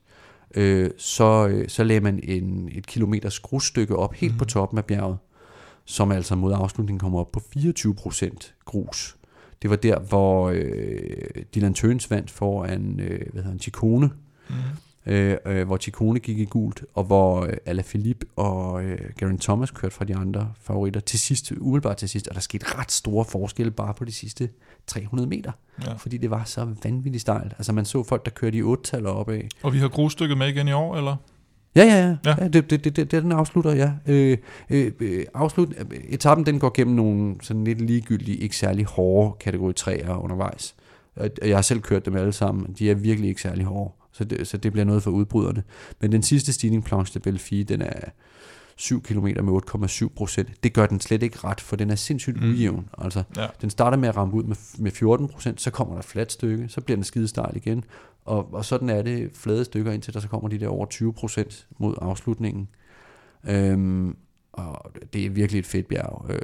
øh, 0.54 0.90
så, 0.98 1.48
øh, 1.48 1.68
så 1.68 1.84
lagde 1.84 2.00
man 2.00 2.20
en, 2.22 2.68
et 2.72 2.86
kilometers 2.86 3.40
grusstykke 3.40 3.96
op 3.96 4.14
helt 4.14 4.32
mm. 4.32 4.38
på 4.38 4.44
toppen 4.44 4.78
af 4.78 4.84
bjerget, 4.84 5.18
som 5.84 6.12
altså 6.12 6.34
mod 6.34 6.52
afslutningen 6.56 7.00
kommer 7.00 7.20
op 7.20 7.32
på 7.32 7.42
24 7.52 7.94
procent 7.94 8.54
grus. 8.64 9.16
Det 9.62 9.70
var 9.70 9.76
der, 9.76 9.98
hvor 9.98 10.50
øh, 10.54 11.42
Dylan 11.54 11.74
Tøns 11.74 12.10
vandt 12.10 12.30
foran, 12.30 13.00
øh, 13.00 13.08
hvad 13.08 13.42
hedder 13.42 13.48
han, 13.48 13.58
Chicone, 13.60 14.10
Mm. 14.50 14.54
Øh, 15.08 15.36
øh, 15.46 15.66
hvor 15.66 15.76
Ciccone 15.76 16.18
gik 16.18 16.38
i 16.38 16.44
gult, 16.44 16.84
og 16.94 17.04
hvor 17.04 17.40
øh, 17.44 17.52
Alaphilippe 17.66 18.26
og 18.36 18.84
øh, 18.84 18.98
Geraint 19.18 19.42
Thomas 19.42 19.70
kørte 19.70 19.94
fra 19.94 20.04
de 20.04 20.16
andre 20.16 20.52
favoritter 20.60 21.00
til 21.00 21.18
sidst, 21.18 21.52
umiddelbart 21.60 21.96
til 21.96 22.08
sidst, 22.08 22.28
og 22.28 22.34
der 22.34 22.40
skete 22.40 22.78
ret 22.78 22.92
store 22.92 23.24
forskelle 23.24 23.70
bare 23.70 23.94
på 23.94 24.04
de 24.04 24.12
sidste 24.12 24.48
300 24.86 25.28
meter, 25.28 25.52
Ja. 25.86 25.92
fordi 25.92 26.16
det 26.16 26.30
var 26.30 26.44
så 26.44 26.66
vanvittigt 26.84 27.22
stejlt. 27.22 27.52
Altså 27.58 27.72
man 27.72 27.84
så 27.84 28.02
folk, 28.02 28.24
der 28.24 28.30
kørte 28.30 28.58
i 28.58 28.62
8-taller 28.62 29.10
opad. 29.10 29.40
Og 29.62 29.72
vi 29.72 29.78
har 29.78 29.88
grusstykket 29.88 30.38
med 30.38 30.48
igen 30.48 30.68
i 30.68 30.72
år, 30.72 30.96
eller? 30.96 31.16
Ja, 31.76 31.84
ja, 31.84 32.06
ja. 32.08 32.16
Ja. 32.24 32.34
ja. 32.44 32.48
det, 32.48 32.70
det, 32.70 32.84
det, 32.84 32.96
det, 32.96 33.10
den 33.10 33.32
afslutter, 33.32 33.72
ja. 33.74 33.92
Øh, 34.06 34.38
øh, 34.70 34.92
øh, 35.00 35.24
afslut, 35.34 35.68
etappen, 36.08 36.46
den 36.46 36.58
går 36.58 36.70
gennem 36.74 36.96
nogle 36.96 37.34
sådan 37.42 37.64
lidt 37.64 37.80
ligegyldige, 37.80 38.36
ikke 38.36 38.56
særlig 38.56 38.84
hårde 38.84 39.36
kategori 39.40 39.72
3'er 39.80 40.12
undervejs. 40.12 40.74
Jeg 41.44 41.56
har 41.56 41.62
selv 41.62 41.80
kørt 41.80 42.06
dem 42.06 42.16
alle 42.16 42.32
sammen. 42.32 42.72
De 42.78 42.90
er 42.90 42.94
virkelig 42.94 43.28
ikke 43.28 43.42
særlig 43.42 43.64
hårde. 43.64 43.92
Så 44.18 44.24
det, 44.24 44.46
så 44.46 44.56
det 44.56 44.72
bliver 44.72 44.84
noget 44.84 45.02
for 45.02 45.10
udbryderne. 45.10 45.62
Men 46.00 46.12
den 46.12 46.22
sidste 46.22 46.52
stigning, 46.52 46.84
Planche 46.84 47.14
de 47.14 47.20
Belfi, 47.22 47.62
den 47.62 47.82
er 47.82 48.00
7 48.76 49.02
km 49.02 49.24
med 49.24 49.52
8,7 49.52 50.08
procent. 50.16 50.48
Det 50.62 50.72
gør 50.72 50.86
den 50.86 51.00
slet 51.00 51.22
ikke 51.22 51.38
ret, 51.44 51.60
for 51.60 51.76
den 51.76 51.90
er 51.90 51.94
sindssygt 51.94 52.42
Mm. 52.42 52.48
ujævn. 52.50 52.88
Altså, 52.98 53.22
Ja. 53.36 53.46
den 53.60 53.70
starter 53.70 53.96
med 53.96 54.08
at 54.08 54.16
ramme 54.16 54.34
ud 54.34 54.42
med, 54.42 54.56
med 54.78 54.90
14 54.90 55.28
procent, 55.28 55.60
så 55.60 55.70
kommer 55.70 55.94
der 55.94 55.98
et 55.98 56.04
fladt 56.04 56.32
stykke, 56.32 56.68
så 56.68 56.80
bliver 56.80 56.96
den 56.96 57.04
skidestejl 57.04 57.56
igen. 57.56 57.84
Og, 58.24 58.54
og 58.54 58.64
sådan 58.64 58.88
er 58.88 59.02
det 59.02 59.30
flade 59.34 59.64
stykker, 59.64 59.92
indtil 59.92 60.14
der 60.14 60.20
så 60.20 60.28
kommer 60.28 60.48
de 60.48 60.58
der 60.60 60.68
over 60.68 60.86
20 60.86 61.12
procent 61.12 61.66
mod 61.78 61.94
afslutningen. 62.00 62.68
Øhm, 63.48 64.16
og 64.52 64.92
det 65.12 65.26
er 65.26 65.30
virkelig 65.30 65.58
et 65.58 65.66
fedt 65.66 65.88
bjerg. 65.88 66.26
Øh, 66.30 66.38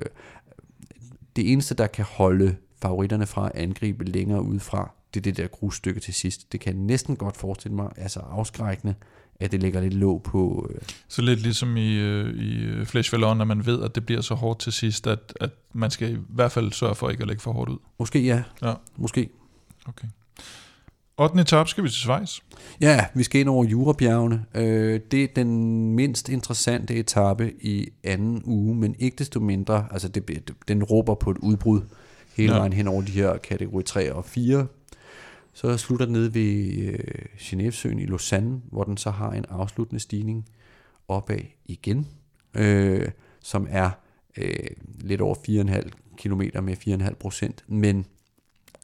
det 1.36 1.52
eneste, 1.52 1.74
der 1.74 1.86
kan 1.86 2.04
holde 2.04 2.56
favoritterne 2.82 3.26
fra 3.26 3.46
at 3.46 3.52
angribe 3.54 4.04
længere 4.04 4.42
udefra, 4.42 4.90
det 5.14 5.20
er 5.20 5.22
det 5.22 5.36
der 5.36 5.46
grusstykke 5.46 6.00
til 6.00 6.14
sidst. 6.14 6.52
Det 6.52 6.60
kan 6.60 6.74
jeg 6.74 6.82
næsten 6.82 7.16
godt 7.16 7.36
forestille 7.36 7.74
mig, 7.76 7.88
altså 7.96 8.20
afskrækkende, 8.20 8.94
at 9.40 9.52
det 9.52 9.60
ligger 9.62 9.80
lidt 9.80 9.94
låg 9.94 10.22
på... 10.22 10.70
Øh, 10.74 10.80
Så 11.08 11.22
lidt 11.22 11.40
ligesom 11.40 11.76
i, 11.76 11.94
øh, 11.94 12.34
i 12.34 12.62
øh, 12.64 12.86
Flash 12.86 13.12
Vallon, 13.12 13.40
at 13.40 13.46
man 13.46 13.66
ved, 13.66 13.82
at 13.82 13.94
det 13.94 14.06
bliver 14.06 14.20
så 14.20 14.34
hårdt 14.34 14.60
til 14.60 14.72
sidst, 14.72 15.06
at, 15.06 15.32
at 15.40 15.50
man 15.72 15.90
skal 15.90 16.12
i 16.12 16.18
hvert 16.28 16.52
fald 16.52 16.72
sørge 16.72 16.94
for 16.94 17.10
ikke 17.10 17.20
at 17.22 17.28
lægge 17.28 17.42
for 17.42 17.52
hårdt 17.52 17.70
ud. 17.70 17.78
måske 17.98 18.18
ja, 18.20 18.42
Ja. 18.62 18.74
måske. 18.96 19.28
Okay. 19.88 20.08
8. 21.18 21.40
etape 21.40 21.70
skal 21.70 21.84
vi 21.84 21.88
til 21.88 21.98
Schweiz. 21.98 22.38
Ja, 22.80 23.06
vi 23.14 23.22
skal 23.22 23.40
ind 23.40 23.48
over 23.48 23.64
Jurabjergene. 23.64 24.44
Øh, 24.54 25.00
det 25.10 25.24
er 25.24 25.28
den 25.36 25.90
mindst 25.94 26.28
interessante 26.28 26.94
etape 26.94 27.52
i 27.60 27.88
anden 28.04 28.42
uge, 28.44 28.74
men 28.76 28.94
ikke 28.98 29.16
desto 29.16 29.40
mindre, 29.40 29.86
altså 29.90 30.08
det, 30.08 30.50
den 30.68 30.82
råber 30.84 31.14
på 31.14 31.30
et 31.30 31.36
udbrud 31.38 31.80
hele 32.36 32.52
ja. 32.52 32.58
vejen 32.58 32.72
hen 32.72 32.88
over 32.88 33.02
de 33.02 33.12
her 33.12 33.36
kategori 33.36 33.82
3 33.82 34.12
og 34.12 34.24
4. 34.24 34.66
Så 35.54 35.76
slutter 35.76 36.06
den 36.06 36.12
nede 36.12 36.34
ved 36.34 36.76
øh, 36.88 36.98
Genèvesøen 37.38 37.98
i 38.02 38.06
Lausanne, 38.06 38.60
hvor 38.72 38.84
den 38.84 38.96
så 38.96 39.10
har 39.10 39.30
en 39.30 39.44
afsluttende 39.48 40.00
stigning 40.02 40.46
opad 41.08 41.38
igen, 41.66 42.06
øh, 42.54 43.08
som 43.42 43.66
er 43.70 43.90
øh, 44.36 44.54
lidt 45.00 45.20
over 45.20 45.34
4,5 45.34 45.90
km 46.18 46.40
med 46.64 46.76
4,5 47.08 47.14
procent, 47.14 47.64
men 47.68 48.06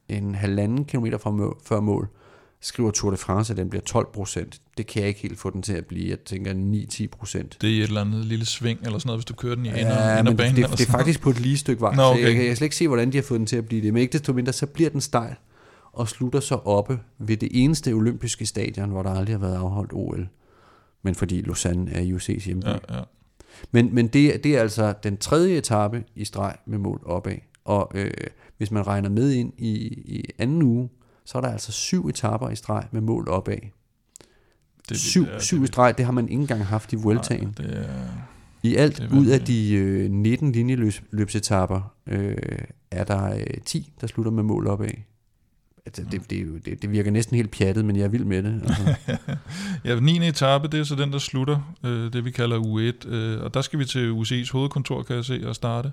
en 0.09 0.35
halvanden 0.35 0.85
kilometer 0.85 1.19
fra 1.19 1.31
mål, 1.31 1.57
før 1.65 1.81
mål, 1.81 2.09
skriver 2.61 2.91
Tour 2.91 3.11
de 3.11 3.17
France, 3.17 3.53
at 3.53 3.57
den 3.57 3.71
bliver 3.71 3.83
12 3.83 4.07
procent. 4.13 4.61
Det 4.79 4.87
kan 4.87 5.01
jeg 5.01 5.09
ikke 5.09 5.21
helt 5.21 5.39
få 5.39 5.51
den 5.51 5.63
til 5.63 5.73
at 5.73 5.87
blive. 5.87 6.11
Jeg 6.11 6.19
tænker 6.21 6.53
9-10 7.05 7.07
procent. 7.07 7.57
Det 7.61 7.71
er 7.71 7.83
et 7.83 7.89
eller 7.89 8.01
andet 8.01 8.25
lille 8.25 8.45
sving, 8.47 8.81
eller 8.83 8.99
sådan 8.99 9.09
noget, 9.09 9.19
hvis 9.19 9.25
du 9.25 9.35
kører 9.35 9.55
den 9.55 9.67
i 9.67 9.69
ender, 9.69 9.81
Ja, 9.81 10.19
ender 10.19 10.23
men 10.31 10.37
banen. 10.37 10.57
det, 10.57 10.69
det, 10.71 10.79
det 10.79 10.87
er 10.87 10.91
faktisk 10.91 11.21
på 11.21 11.31
et 11.31 11.41
lige 11.41 11.59
stykke 11.59 11.81
vej, 11.81 11.95
Nå, 11.95 12.03
så 12.03 12.11
okay. 12.11 12.21
jeg, 12.23 12.31
kan- 12.33 12.39
jeg 12.41 12.47
kan 12.47 12.57
slet 12.57 12.65
ikke 12.67 12.77
se, 12.77 12.89
hvordan 12.89 13.13
de 13.13 13.17
har 13.17 13.23
fået 13.23 13.39
den 13.39 13.47
til 13.47 13.57
at 13.57 13.67
blive 13.67 13.83
det. 13.83 13.93
Men 13.93 14.01
ikke 14.03 14.13
desto 14.13 14.33
mindre, 14.33 14.53
så 14.53 14.67
bliver 14.67 14.91
den 14.91 15.01
stejl 15.01 15.35
og 15.93 16.09
slutter 16.09 16.41
så 16.41 16.55
oppe 16.55 16.99
ved 17.19 17.37
det 17.37 17.49
eneste 17.53 17.93
olympiske 17.93 18.47
stadion, 18.47 18.91
hvor 18.91 19.03
der 19.03 19.11
aldrig 19.11 19.35
har 19.35 19.41
været 19.41 19.57
afholdt 19.57 19.93
OL. 19.93 20.29
Men 21.03 21.15
fordi 21.15 21.41
Lausanne 21.41 21.91
er 21.93 22.17
UC's 22.17 22.45
hjemby. 22.45 22.67
Ja, 22.67 22.73
ja. 22.97 23.01
Men, 23.73 23.95
men 23.95 24.09
det, 24.09 24.35
er- 24.35 24.39
det 24.39 24.57
er 24.57 24.61
altså 24.61 24.95
den 25.03 25.17
tredje 25.17 25.57
etape 25.59 26.05
i 26.15 26.25
streg 26.25 26.57
med 26.67 26.79
mål 26.79 27.03
opad. 27.07 27.37
Og 27.65 27.91
øh, 27.95 28.11
hvis 28.59 28.71
man 28.71 28.87
regner 28.87 29.09
med 29.09 29.33
ind 29.33 29.53
i, 29.59 29.73
i 29.89 30.25
anden 30.39 30.63
uge, 30.63 30.89
så 31.25 31.39
er 31.39 31.43
der 31.43 31.49
altså 31.49 31.73
syv 31.73 32.07
etaper 32.09 32.51
i 32.51 32.57
streg 32.57 32.85
med 32.93 33.01
mål 33.01 33.29
opad. 33.29 33.57
Det 34.89 34.91
er 34.91 34.95
syv, 34.95 35.21
vildt, 35.21 35.35
ja, 35.35 35.39
syv 35.39 35.57
det 35.57 35.63
i 35.63 35.65
er 35.65 35.67
streg, 35.67 35.95
det 35.99 36.05
har 36.05 36.13
man 36.13 36.29
ikke 36.29 36.41
engang 36.41 36.67
haft 36.67 36.93
i 36.93 36.97
Vueltaen. 36.97 37.55
Nej, 37.59 37.67
det 37.69 37.79
er, 37.79 37.85
I 38.63 38.75
alt 38.77 38.97
Det 38.97 39.13
er 39.13 39.17
ud 39.19 39.27
af 39.27 39.41
de 39.41 39.75
øh, 39.75 40.11
19 40.11 40.53
linjeløbsetapper 40.53 41.95
øh, 42.07 42.37
er 42.91 43.05
der 43.05 43.35
øh, 43.37 43.47
10, 43.65 43.93
der 44.01 44.07
slutter 44.07 44.33
med 44.33 44.43
mål 44.43 44.67
opad. 44.67 44.89
Altså, 45.99 46.03
det, 46.11 46.31
det, 46.31 46.65
det, 46.65 46.83
det 46.83 46.91
virker 46.93 47.11
næsten 47.11 47.37
helt 47.37 47.51
pjattet, 47.51 47.85
men 47.85 47.97
jeg 47.97 48.05
er 48.05 48.09
vild 48.09 48.25
med 48.25 48.43
det. 48.43 48.63
Altså. 48.67 48.95
Ja, 49.85 50.01
9. 50.01 50.29
etape, 50.29 50.69
det 50.69 50.81
er 50.81 50.85
så 50.85 50.95
den, 50.95 51.13
der 51.13 51.19
slutter, 51.19 51.75
øh, 51.85 52.13
det 52.13 52.25
vi 52.25 52.31
kalder 52.31 52.59
U1. 52.61 53.09
Øh, 53.09 53.43
og 53.43 53.55
der 53.55 53.63
skal 53.63 53.79
vi 53.79 53.85
til 53.85 54.13
UCI's 54.13 54.53
hovedkontor, 54.53 55.03
kan 55.03 55.17
jeg 55.17 55.25
se, 55.25 55.43
og 55.47 55.55
starte 55.55 55.93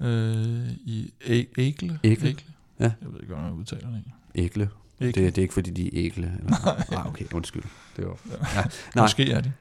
øh, 0.00 0.68
i 0.86 1.10
Ægle. 1.56 1.98
Ægle. 2.04 2.26
Jeg 2.28 2.36
Ja. 2.80 2.92
ved 3.08 3.20
ikke, 3.20 3.26
hvordan 3.26 3.44
jeg 3.44 3.52
udtaler 3.54 3.88
det. 3.90 4.02
Ægle. 4.34 4.68
Ægle. 5.00 5.12
Det, 5.24 5.34
det 5.36 5.38
er 5.38 5.42
ikke, 5.42 5.54
fordi 5.54 5.70
de 5.70 5.86
er 5.86 5.90
ægle. 5.92 6.32
Eller? 6.38 6.56
Nej, 6.94 7.02
okay, 7.06 7.24
undskyld. 7.34 7.62
Det 7.96 8.06
var, 8.06 8.16
ja. 8.30 8.62
Nej, 8.94 9.04
Måske 9.04 9.30
er 9.32 9.40
de. 9.40 9.52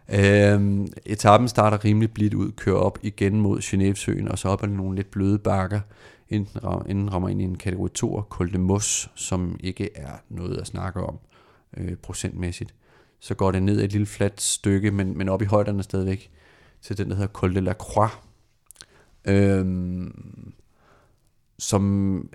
Øhm, 0.54 0.88
etappen 1.06 1.50
starter 1.50 1.86
rimelig 1.86 2.12
blidt 2.12 2.34
ud, 2.34 2.52
kører 2.52 2.78
op 2.78 3.00
igen 3.02 3.42
mod 3.42 3.60
Genèvesøen, 3.60 4.32
og 4.32 4.40
så 4.40 4.48
op 4.48 4.64
ad 4.64 4.68
nogle 4.68 4.96
lidt 4.96 5.12
bløde 5.12 5.40
bakker, 5.40 5.80
inden, 6.32 6.62
inden 6.90 7.14
rammer 7.14 7.30
ind 7.30 7.42
i 7.42 7.44
en 7.44 7.58
kategori 7.58 7.90
2, 7.90 8.22
Col 8.30 8.54
de 8.54 8.58
Mos, 8.58 9.12
som 9.16 9.58
ikke 9.60 9.98
er 9.98 10.14
noget 10.30 10.58
at 10.58 10.68
snakke 10.68 11.00
om 11.00 11.20
øh, 11.78 11.96
procentmæssigt. 11.96 12.76
Så 13.20 13.36
går 13.36 13.52
det 13.52 13.64
ned 13.64 13.82
et 13.82 13.92
lille 13.92 14.08
fladt 14.08 14.42
stykke, 14.42 14.92
men, 14.92 15.18
men 15.18 15.30
op 15.30 15.42
i 15.42 15.46
højderne 15.46 15.84
stadigvæk, 15.84 16.32
til 16.82 16.98
den, 16.98 17.10
der 17.10 17.16
hedder 17.16 17.32
Col 17.32 17.56
de 17.56 17.62
la 17.62 17.74
Croix, 17.74 18.12
øhm, 19.26 20.54
som 21.60 21.82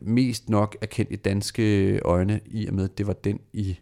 mest 0.03 0.49
nok 0.49 0.77
er 0.81 0.87
kendt 0.87 1.13
i 1.13 1.17
danske 1.17 1.99
øjne, 2.05 2.41
i 2.47 2.67
og 2.67 2.75
med, 2.75 2.85
at 2.85 2.99
det 2.99 3.07
var 3.07 3.13
den 3.13 3.41
i 3.53 3.79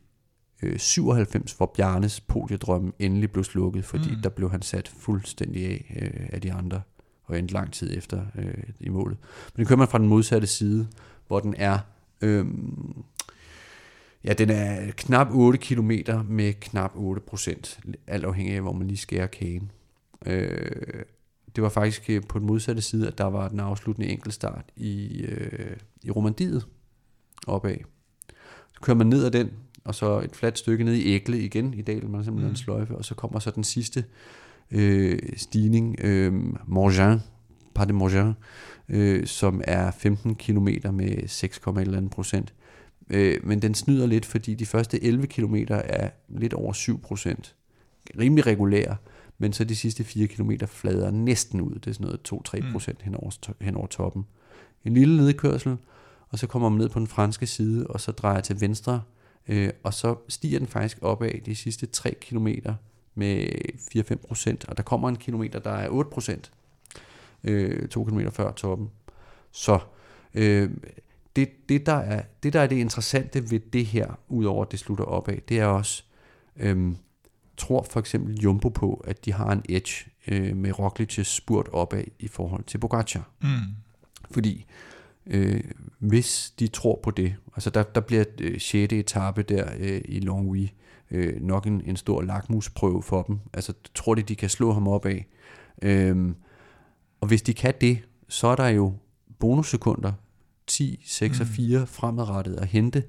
øh, 0.63 0.79
97, 0.79 1.53
hvor 1.53 1.73
Bjarnes 1.77 2.21
podiedrømme 2.21 2.93
endelig 2.99 3.31
blev 3.31 3.45
slukket, 3.45 3.85
fordi 3.85 4.11
mm. 4.11 4.23
der 4.23 4.29
blev 4.29 4.51
han 4.51 4.63
sat 4.63 4.89
fuldstændig 4.89 5.65
af 5.67 5.97
øh, 6.03 6.29
af 6.33 6.41
de 6.41 6.53
andre, 6.53 6.83
og 7.25 7.39
endte 7.39 7.55
lang 7.55 7.73
tid 7.73 7.97
efter 7.97 8.27
øh, 8.39 8.65
i 8.81 8.89
målet. 8.89 9.17
Men 9.55 9.61
det 9.61 9.69
kører 9.69 9.79
man 9.79 9.89
fra 9.89 9.99
den 9.99 10.09
modsatte 10.09 10.47
side, 10.47 10.89
hvor 11.27 11.41
den 11.41 11.55
er, 11.59 11.79
øh, 12.21 12.47
ja, 14.25 14.33
den 14.33 14.51
er 14.51 14.91
knap 14.97 15.29
8 15.31 15.59
km 15.59 15.91
med 16.29 16.53
knap 16.53 16.93
8 16.95 17.21
procent, 17.21 17.81
alt 18.07 18.25
afhængig 18.25 18.55
af, 18.55 18.61
hvor 18.61 18.73
man 18.73 18.87
lige 18.87 18.99
skærer 18.99 19.27
kagen. 19.27 19.71
Øh, 20.27 21.05
det 21.57 21.63
var 21.63 21.69
faktisk 21.69 22.11
øh, 22.11 22.23
på 22.29 22.39
den 22.39 22.47
modsatte 22.47 22.83
side, 22.83 23.07
at 23.07 23.19
der 23.19 23.25
var 23.25 23.49
den 23.49 23.61
afsluttende 23.61 24.09
enkeltstart 24.09 24.65
i, 24.77 25.23
øh, 25.23 25.77
i 26.03 26.11
Romandiet 26.11 26.67
opad. 27.47 27.77
Så 28.73 28.81
kører 28.81 28.97
man 28.97 29.07
ned 29.07 29.25
ad 29.25 29.31
den, 29.31 29.51
og 29.85 29.95
så 29.95 30.21
et 30.21 30.37
fladt 30.37 30.59
stykke 30.59 30.85
ned 30.85 30.95
i 30.95 31.15
Ægle 31.15 31.41
igen 31.41 31.75
i 31.75 31.83
dalen, 31.83 32.11
man 32.11 32.15
har 32.15 32.25
simpelthen 32.25 32.49
mm. 32.49 32.53
en 32.53 32.57
sløjfe, 32.57 32.97
og 32.97 33.05
så 33.05 33.15
kommer 33.15 33.39
så 33.39 33.51
den 33.51 33.65
sidste 33.65 34.05
øh, 34.71 35.19
stigning, 35.37 35.97
øh, 36.01 36.33
Morgin, 36.67 37.21
Pas 37.75 37.87
de 37.87 37.93
Morgin, 37.93 38.33
øh, 38.89 39.27
som 39.27 39.61
er 39.65 39.91
15 39.91 40.35
km 40.35 40.69
med 40.93 41.29
6,1 41.29 42.09
procent. 42.09 42.55
Øh, 43.11 43.47
men 43.47 43.63
den 43.63 43.75
snyder 43.75 44.07
lidt, 44.07 44.27
fordi 44.27 44.55
de 44.55 44.67
første 44.67 45.05
11 45.05 45.27
km 45.27 45.57
er 45.69 46.11
lidt 46.29 46.55
over 46.55 46.73
7 46.73 47.01
procent. 47.01 47.55
Rimelig 48.19 48.47
regulær, 48.47 48.95
men 49.39 49.53
så 49.53 49.65
de 49.65 49.77
sidste 49.77 50.05
4 50.05 50.27
km 50.27 50.51
flader 50.67 51.11
næsten 51.11 51.61
ud. 51.61 51.75
Det 51.75 51.87
er 51.87 51.93
sådan 51.93 52.07
noget 52.07 52.65
2-3 52.69 52.73
procent 52.73 52.99
mm. 52.99 53.05
hen, 53.05 53.15
over, 53.15 53.53
hen 53.61 53.77
over 53.77 53.87
toppen. 53.87 54.27
En 54.85 54.95
lille 54.95 55.17
nedkørsel, 55.17 55.77
og 56.29 56.39
så 56.39 56.47
kommer 56.47 56.69
man 56.69 56.79
ned 56.79 56.89
på 56.89 56.99
den 56.99 57.07
franske 57.07 57.47
side, 57.47 57.87
og 57.87 58.01
så 58.01 58.13
drejer 58.13 58.41
til 58.41 58.61
venstre, 58.61 59.03
øh, 59.49 59.71
og 59.83 59.95
så 59.95 60.17
stiger 60.29 60.59
den 60.59 60.69
faktisk 60.69 60.99
opad 61.03 61.41
de 61.47 61.57
sidste 61.57 61.87
3 61.87 62.15
km 62.21 62.49
med 63.15 63.47
4-5 63.97 64.15
procent, 64.15 64.65
og 64.69 64.77
der 64.77 64.83
kommer 64.83 65.09
en 65.09 65.17
kilometer, 65.17 65.59
der 65.59 65.71
er 65.71 65.89
8 65.89 66.11
procent, 66.11 66.53
øh, 67.45 67.89
2 67.89 68.05
km 68.05 68.21
før 68.33 68.53
toppen. 68.53 68.91
Så 69.53 69.79
øh, 70.35 70.71
det, 71.37 71.69
det, 71.69 71.87
der 71.87 71.93
er, 71.93 72.23
det, 72.43 72.53
der 72.53 72.61
er 72.61 72.67
det 72.67 72.77
interessante 72.77 73.51
ved 73.51 73.61
det 73.61 73.87
her, 73.87 74.19
udover 74.29 74.65
at 74.65 74.73
det 74.73 74.79
slutter 74.79 75.05
opad, 75.05 75.37
det 75.49 75.61
er 75.61 75.67
også, 75.67 76.05
øh, 76.57 76.95
tror 77.57 77.87
for 77.91 78.01
eksempel 78.01 78.41
Jumbo 78.41 78.69
på, 78.69 79.05
at 79.07 79.25
de 79.25 79.33
har 79.33 79.53
en 79.53 79.63
edge 79.69 80.11
øh, 80.27 80.57
med 80.57 80.73
Roglic's 80.73 81.23
spurt 81.23 81.69
opad 81.73 82.05
i 82.19 82.29
forhold 82.29 82.65
til 82.65 82.79
Pogacar. 82.79 83.31
Mm. 83.43 83.49
Fordi 84.31 84.67
øh, 85.27 85.61
hvis 85.99 86.55
de 86.59 86.67
tror 86.69 87.01
på 87.03 87.11
det, 87.11 87.37
altså 87.55 87.71
der, 87.71 87.83
der 87.83 88.01
bliver 88.01 88.25
øh, 88.41 88.61
6. 88.61 88.93
etape 88.93 89.43
der 89.43 89.71
øh, 89.79 90.01
i 90.05 90.21
Longwy 90.21 90.69
øh, 91.11 91.43
nok 91.43 91.67
en, 91.67 91.83
en 91.87 91.97
stor 91.97 92.23
lakmusprøve 92.23 93.03
for 93.03 93.23
dem. 93.23 93.39
Altså 93.53 93.73
tror 93.95 94.15
de, 94.15 94.23
de 94.23 94.37
kan 94.37 94.49
slå 94.49 94.73
ham 94.73 94.89
op 94.89 95.07
af. 95.07 95.27
Øh, 95.83 96.35
og 97.21 97.29
hvis 97.29 97.43
de 97.43 97.55
kan 97.55 97.75
det, 97.81 97.99
så 98.29 98.47
er 98.47 98.57
der 98.57 98.69
jo 98.69 98.93
bonussekunder 99.39 100.13
10, 100.67 101.03
6 101.07 101.39
mm. 101.39 101.43
og 101.43 101.47
4 101.47 101.87
fremadrettet 101.87 102.55
at 102.55 102.67
hente 102.67 103.03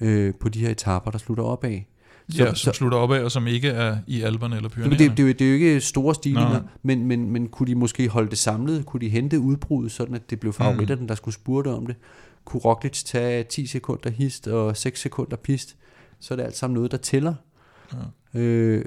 øh, 0.00 0.34
på 0.40 0.48
de 0.48 0.60
her 0.60 0.70
etaper, 0.70 1.10
der 1.10 1.18
slutter 1.18 1.44
op 1.44 1.64
af. 1.64 1.86
Så, 2.28 2.44
ja, 2.44 2.54
som 2.54 2.54
så, 2.56 2.72
slutter 2.72 2.98
op 2.98 3.12
af, 3.12 3.20
og 3.20 3.30
som 3.30 3.46
ikke 3.46 3.68
er 3.68 3.98
i 4.06 4.22
alberne 4.22 4.56
eller 4.56 4.68
Pyreneerne. 4.68 4.98
Det, 4.98 5.10
det, 5.10 5.26
det, 5.26 5.38
det 5.38 5.44
er 5.44 5.48
jo 5.48 5.54
ikke 5.54 5.80
store 5.80 6.14
stigninger, 6.14 6.60
men, 6.82 7.06
men, 7.06 7.30
men 7.30 7.48
kunne 7.48 7.66
de 7.66 7.74
måske 7.74 8.08
holde 8.08 8.30
det 8.30 8.38
samlet? 8.38 8.86
Kunne 8.86 9.00
de 9.00 9.08
hente 9.08 9.40
udbruddet, 9.40 9.92
sådan 9.92 10.14
at 10.14 10.30
det 10.30 10.40
blev 10.40 10.52
favoritterne, 10.52 11.00
mm. 11.00 11.08
der 11.08 11.14
skulle 11.14 11.34
spurte 11.34 11.68
om 11.68 11.86
det? 11.86 11.96
Kunne 12.44 12.60
Roglic 12.60 13.04
tage 13.04 13.44
10 13.44 13.66
sekunder 13.66 14.10
hist 14.10 14.48
og 14.48 14.76
6 14.76 15.00
sekunder 15.00 15.36
pist? 15.36 15.76
Så 16.20 16.34
er 16.34 16.36
det 16.36 16.42
alt 16.42 16.56
sammen 16.56 16.74
noget, 16.74 16.90
der 16.90 16.96
tæller. 16.96 17.34
Ja. 18.34 18.40
Øh, 18.40 18.84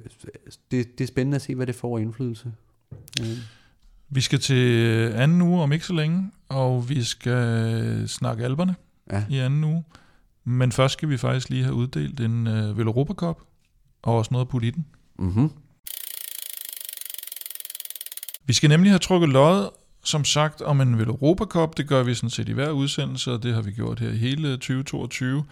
det, 0.71 0.97
det 0.97 1.03
er 1.03 1.07
spændende 1.07 1.35
at 1.35 1.41
se, 1.41 1.55
hvad 1.55 1.67
det 1.67 1.75
får 1.75 1.99
indflydelse. 1.99 2.53
Ja. 3.19 3.25
Vi 4.09 4.21
skal 4.21 4.39
til 4.39 5.11
anden 5.13 5.41
uge 5.41 5.61
om 5.61 5.71
ikke 5.71 5.85
så 5.85 5.93
længe, 5.93 6.31
og 6.49 6.89
vi 6.89 7.03
skal 7.03 8.03
snakke 8.07 8.43
alberne 8.43 8.75
ja. 9.11 9.25
i 9.29 9.37
anden 9.37 9.63
uge. 9.63 9.83
Men 10.43 10.71
først 10.71 10.93
skal 10.93 11.09
vi 11.09 11.17
faktisk 11.17 11.49
lige 11.49 11.63
have 11.63 11.75
uddelt 11.75 12.19
en 12.19 12.47
uh, 12.47 12.79
Europa 12.79 13.13
Cup, 13.13 13.39
og 14.01 14.17
også 14.17 14.29
noget 14.31 14.49
på 14.49 14.59
den. 14.59 14.85
Mm-hmm. 15.19 15.51
Vi 18.45 18.53
skal 18.53 18.69
nemlig 18.69 18.91
have 18.91 18.99
trukket 18.99 19.29
lod, 19.29 19.69
som 20.03 20.25
sagt, 20.25 20.61
om 20.61 20.81
en 20.81 20.93
Europa 20.93 21.45
Cup. 21.45 21.77
Det 21.77 21.87
gør 21.87 22.03
vi 22.03 22.13
sådan 22.13 22.29
set 22.29 22.49
i 22.49 22.51
hver 22.51 22.69
udsendelse, 22.69 23.31
og 23.31 23.43
det 23.43 23.53
har 23.53 23.61
vi 23.61 23.71
gjort 23.71 23.99
her 23.99 24.09
i 24.09 24.17
hele 24.17 24.51
2022. 24.51 25.45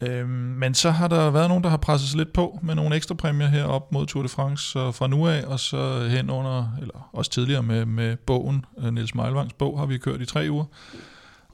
Øhm, 0.00 0.28
men 0.28 0.74
så 0.74 0.90
har 0.90 1.08
der 1.08 1.30
været 1.30 1.48
nogen, 1.48 1.64
der 1.64 1.70
har 1.70 1.76
presset 1.76 2.08
sig 2.08 2.18
lidt 2.18 2.32
på 2.32 2.58
med 2.62 2.74
nogle 2.74 2.96
ekstra 2.96 3.14
præmier 3.14 3.46
her 3.46 3.64
op 3.64 3.92
mod 3.92 4.06
Tour 4.06 4.22
de 4.22 4.28
France, 4.28 4.68
så 4.70 4.92
fra 4.92 5.06
nu 5.06 5.26
af, 5.26 5.44
og 5.46 5.60
så 5.60 6.08
hen 6.10 6.30
under, 6.30 6.76
eller 6.80 7.10
også 7.12 7.30
tidligere 7.30 7.62
med, 7.62 7.86
med 7.86 8.16
bogen, 8.16 8.64
øh, 8.78 8.94
Niels 8.94 9.14
Meilvangs 9.14 9.52
bog, 9.52 9.78
har 9.78 9.86
vi 9.86 9.98
kørt 9.98 10.20
i 10.20 10.24
tre 10.24 10.46
uger. 10.50 10.64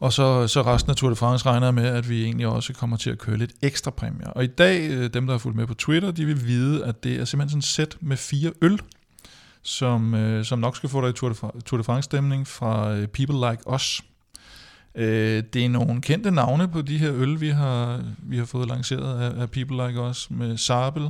Og 0.01 0.13
så, 0.13 0.49
så 0.49 0.63
resten 0.63 0.91
af 0.91 0.97
Tour 0.97 1.11
de 1.11 1.17
France 1.17 1.47
regner 1.47 1.71
med, 1.71 1.87
at 1.87 2.09
vi 2.09 2.25
egentlig 2.25 2.47
også 2.47 2.73
kommer 2.73 2.97
til 2.97 3.11
at 3.11 3.19
køre 3.19 3.37
lidt 3.37 3.53
ekstra 3.63 3.91
præmier. 3.91 4.29
Og 4.29 4.45
i 4.45 4.47
dag, 4.47 4.91
øh, 4.91 5.11
dem 5.15 5.27
der 5.27 5.35
har 5.35 5.39
fulgt 5.39 5.57
med 5.57 5.67
på 5.67 5.75
Twitter, 5.75 6.11
de 6.11 6.25
vil 6.25 6.47
vide, 6.47 6.85
at 6.85 7.05
det 7.05 7.21
er 7.21 7.25
simpelthen 7.25 7.49
sådan 7.51 7.59
et 7.59 7.65
sæt 7.65 7.97
med 8.01 8.17
fire 8.17 8.53
øl, 8.63 8.81
som, 9.63 10.15
øh, 10.15 10.45
som 10.45 10.59
nok 10.59 10.77
skal 10.77 10.89
få 10.89 11.01
dig 11.01 11.11
i 11.11 11.13
Tour 11.13 11.29
de, 11.29 11.61
Tour 11.61 11.79
de 11.79 11.85
France-stemning 11.85 12.47
fra 12.47 13.07
People 13.07 13.51
Like 13.51 13.71
Us. 13.75 14.03
Øh, 14.97 15.43
det 15.53 15.65
er 15.65 15.69
nogle 15.69 16.01
kendte 16.01 16.31
navne 16.31 16.69
på 16.69 16.83
de 16.83 16.99
her 16.99 17.13
øl, 17.15 17.41
vi 17.41 17.49
har, 17.49 18.03
vi 18.19 18.39
har 18.39 18.45
fået 18.45 18.69
lanceret 18.69 19.21
af, 19.21 19.41
af 19.41 19.51
People 19.51 19.87
Like 19.87 20.01
Us, 20.01 20.31
med 20.31 20.57
Sabel, 20.57 21.09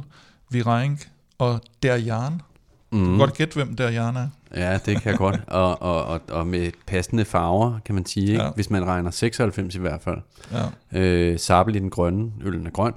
Virenk 0.50 1.08
og 1.38 1.60
Derjan. 1.82 2.40
Mm. 2.92 2.98
Du 2.98 3.04
kan 3.04 3.12
mm. 3.12 3.18
godt 3.18 3.34
gætte, 3.34 3.54
hvem 3.54 3.76
Derjan 3.76 4.16
er. 4.16 4.28
Ja, 4.54 4.78
det 4.86 5.02
kan 5.02 5.10
jeg 5.10 5.18
godt. 5.18 5.40
Og, 5.46 5.82
og, 5.82 6.04
og, 6.04 6.20
og 6.28 6.46
med 6.46 6.70
passende 6.86 7.24
farver, 7.24 7.78
kan 7.84 7.94
man 7.94 8.06
sige, 8.06 8.26
ikke? 8.26 8.42
Ja. 8.42 8.50
hvis 8.50 8.70
man 8.70 8.86
regner 8.86 9.10
96 9.10 9.74
i 9.74 9.78
hvert 9.78 10.02
fald. 10.02 10.18
Ja. 10.92 11.00
Øh, 11.00 11.38
Sabel 11.38 11.76
i 11.76 11.78
den 11.78 11.90
grønne, 11.90 12.32
øllen 12.42 12.66
er 12.66 12.70
grøn. 12.70 12.94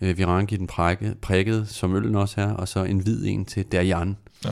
Øh, 0.00 0.18
Virenk 0.18 0.52
i 0.52 0.56
den 0.56 0.66
prikket, 0.66 1.18
prikket, 1.18 1.68
som 1.68 1.94
øllen 1.94 2.14
også 2.14 2.40
er, 2.40 2.52
og 2.52 2.68
så 2.68 2.84
en 2.84 2.98
hvid 2.98 3.26
en 3.26 3.44
til 3.44 3.64
Derjan. 3.72 4.16
Ja. 4.44 4.50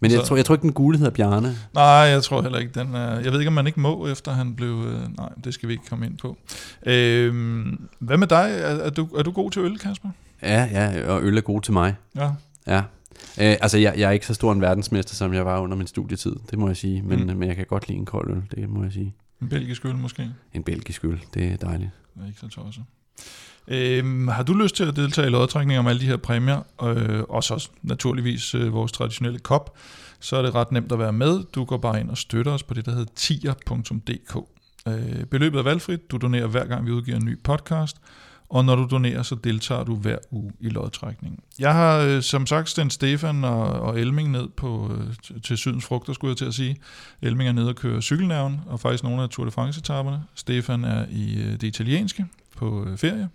Men 0.00 0.10
jeg, 0.10 0.20
så, 0.20 0.26
tror, 0.26 0.36
jeg 0.36 0.44
tror 0.44 0.54
ikke, 0.54 0.62
den 0.62 0.72
gule 0.72 0.98
hedder 0.98 1.10
Bjarne. 1.10 1.56
Nej, 1.74 1.84
jeg 1.84 2.22
tror 2.22 2.42
heller 2.42 2.58
ikke. 2.58 2.80
Den 2.80 2.94
er, 2.94 3.20
jeg 3.20 3.32
ved 3.32 3.40
ikke, 3.40 3.48
om 3.48 3.54
man 3.54 3.66
ikke 3.66 3.80
må, 3.80 4.06
efter 4.06 4.32
han 4.32 4.54
blev... 4.54 4.84
Øh, 4.86 5.16
nej, 5.16 5.28
det 5.44 5.54
skal 5.54 5.68
vi 5.68 5.72
ikke 5.72 5.86
komme 5.88 6.06
ind 6.06 6.18
på. 6.18 6.36
Øh, 6.86 7.64
hvad 7.98 8.16
med 8.16 8.26
dig? 8.26 8.50
Er, 8.58 8.68
er, 8.68 8.90
du, 8.90 9.08
er 9.16 9.22
du 9.22 9.30
god 9.30 9.50
til 9.50 9.62
øl, 9.62 9.78
Kasper? 9.78 10.08
Ja, 10.42 10.68
ja, 10.72 11.12
og 11.12 11.22
øl 11.22 11.36
er 11.36 11.40
god 11.40 11.60
til 11.60 11.72
mig. 11.72 11.94
Ja. 12.16 12.30
Ja. 12.66 12.82
Øh, 13.40 13.56
altså, 13.60 13.78
jeg, 13.78 13.94
jeg 13.96 14.08
er 14.08 14.10
ikke 14.10 14.26
så 14.26 14.34
stor 14.34 14.52
en 14.52 14.60
verdensmester, 14.60 15.14
som 15.14 15.34
jeg 15.34 15.46
var 15.46 15.60
under 15.60 15.76
min 15.76 15.86
studietid, 15.86 16.36
det 16.50 16.58
må 16.58 16.66
jeg 16.66 16.76
sige. 16.76 17.02
Men, 17.02 17.20
mm. 17.20 17.36
men 17.36 17.48
jeg 17.48 17.56
kan 17.56 17.66
godt 17.66 17.88
lide 17.88 17.98
en 17.98 18.06
kold 18.06 18.30
øl, 18.30 18.42
det 18.54 18.68
må 18.68 18.82
jeg 18.82 18.92
sige. 18.92 19.14
En 19.42 19.48
belgisk 19.48 19.84
øl 19.84 19.94
måske? 19.94 20.30
En 20.52 20.62
belgisk 20.62 21.04
øl, 21.04 21.20
det 21.34 21.52
er 21.52 21.56
dejligt. 21.56 21.90
Det 22.14 22.22
er 22.22 22.26
ikke 22.26 22.40
så 22.40 22.48
tosset. 22.48 22.84
Øhm, 23.68 24.28
har 24.28 24.42
du 24.42 24.54
lyst 24.54 24.76
til 24.76 24.84
at 24.84 24.96
deltage 24.96 25.26
i 25.26 25.30
lodtrækninger 25.30 25.78
om 25.78 25.86
alle 25.86 26.00
de 26.00 26.06
her 26.06 26.16
præmier, 26.16 26.62
øh, 26.82 27.22
og 27.28 27.44
så 27.44 27.68
naturligvis 27.82 28.54
øh, 28.54 28.72
vores 28.72 28.92
traditionelle 28.92 29.38
kop, 29.38 29.76
så 30.20 30.36
er 30.36 30.42
det 30.42 30.54
ret 30.54 30.72
nemt 30.72 30.92
at 30.92 30.98
være 30.98 31.12
med. 31.12 31.44
Du 31.54 31.64
går 31.64 31.76
bare 31.76 32.00
ind 32.00 32.10
og 32.10 32.18
støtter 32.18 32.52
os 32.52 32.62
på 32.62 32.74
det, 32.74 32.86
der 32.86 32.92
hedder 32.92 33.12
tier.dk. 33.16 34.36
Øh, 34.88 35.24
beløbet 35.24 35.58
er 35.58 35.62
valgfrit. 35.62 36.10
Du 36.10 36.16
donerer 36.16 36.46
hver 36.46 36.66
gang, 36.66 36.86
vi 36.86 36.90
udgiver 36.90 37.16
en 37.16 37.24
ny 37.24 37.38
podcast. 37.42 37.96
Og 38.48 38.64
når 38.64 38.76
du 38.76 38.86
donerer, 38.90 39.22
så 39.22 39.34
deltager 39.34 39.84
du 39.84 39.96
hver 39.96 40.18
uge 40.30 40.52
i 40.60 40.68
lodtrækningen. 40.68 41.40
Jeg 41.58 41.72
har 41.72 41.98
øh, 41.98 42.22
som 42.22 42.46
sagt 42.46 42.70
sendt 42.70 42.92
Stefan 42.92 43.44
og, 43.44 43.66
og 43.66 44.00
Elming 44.00 44.30
ned 44.30 44.48
på, 44.48 44.92
øh, 44.98 45.40
til 45.42 45.56
Sydens 45.56 45.84
Frugter, 45.84 46.12
skulle 46.12 46.30
jeg 46.30 46.36
til 46.36 46.44
at 46.44 46.54
sige. 46.54 46.76
Elming 47.22 47.48
er 47.48 47.52
nede 47.52 47.68
og 47.68 47.76
kører 47.76 48.00
cykelnæven, 48.00 48.60
og 48.66 48.80
faktisk 48.80 49.04
nogle 49.04 49.22
af 49.22 49.28
Tour 49.28 49.44
de 49.44 49.50
France-etaperne. 49.50 50.22
Stefan 50.34 50.84
er 50.84 51.06
i 51.10 51.42
øh, 51.42 51.52
det 51.52 51.62
italienske 51.62 52.26
på 52.56 52.84
øh, 52.86 52.98
ferie. 52.98 53.28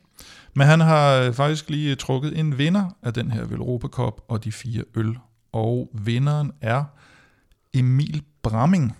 Men 0.56 0.68
han 0.68 0.80
har 0.80 1.16
øh, 1.16 1.34
faktisk 1.34 1.70
lige 1.70 1.92
øh, 1.92 1.98
trukket 1.98 2.40
en 2.40 2.58
vinder 2.58 2.86
af 3.04 3.14
den 3.14 3.32
her 3.32 3.46
Velropa 3.46 3.88
Cup 3.88 4.22
og 4.28 4.44
de 4.44 4.52
fire 4.52 4.84
øl. 4.96 5.18
Og 5.52 5.90
vinderen 5.94 6.52
er 6.62 6.84
Emil 7.74 8.24
Bramming. 8.42 8.98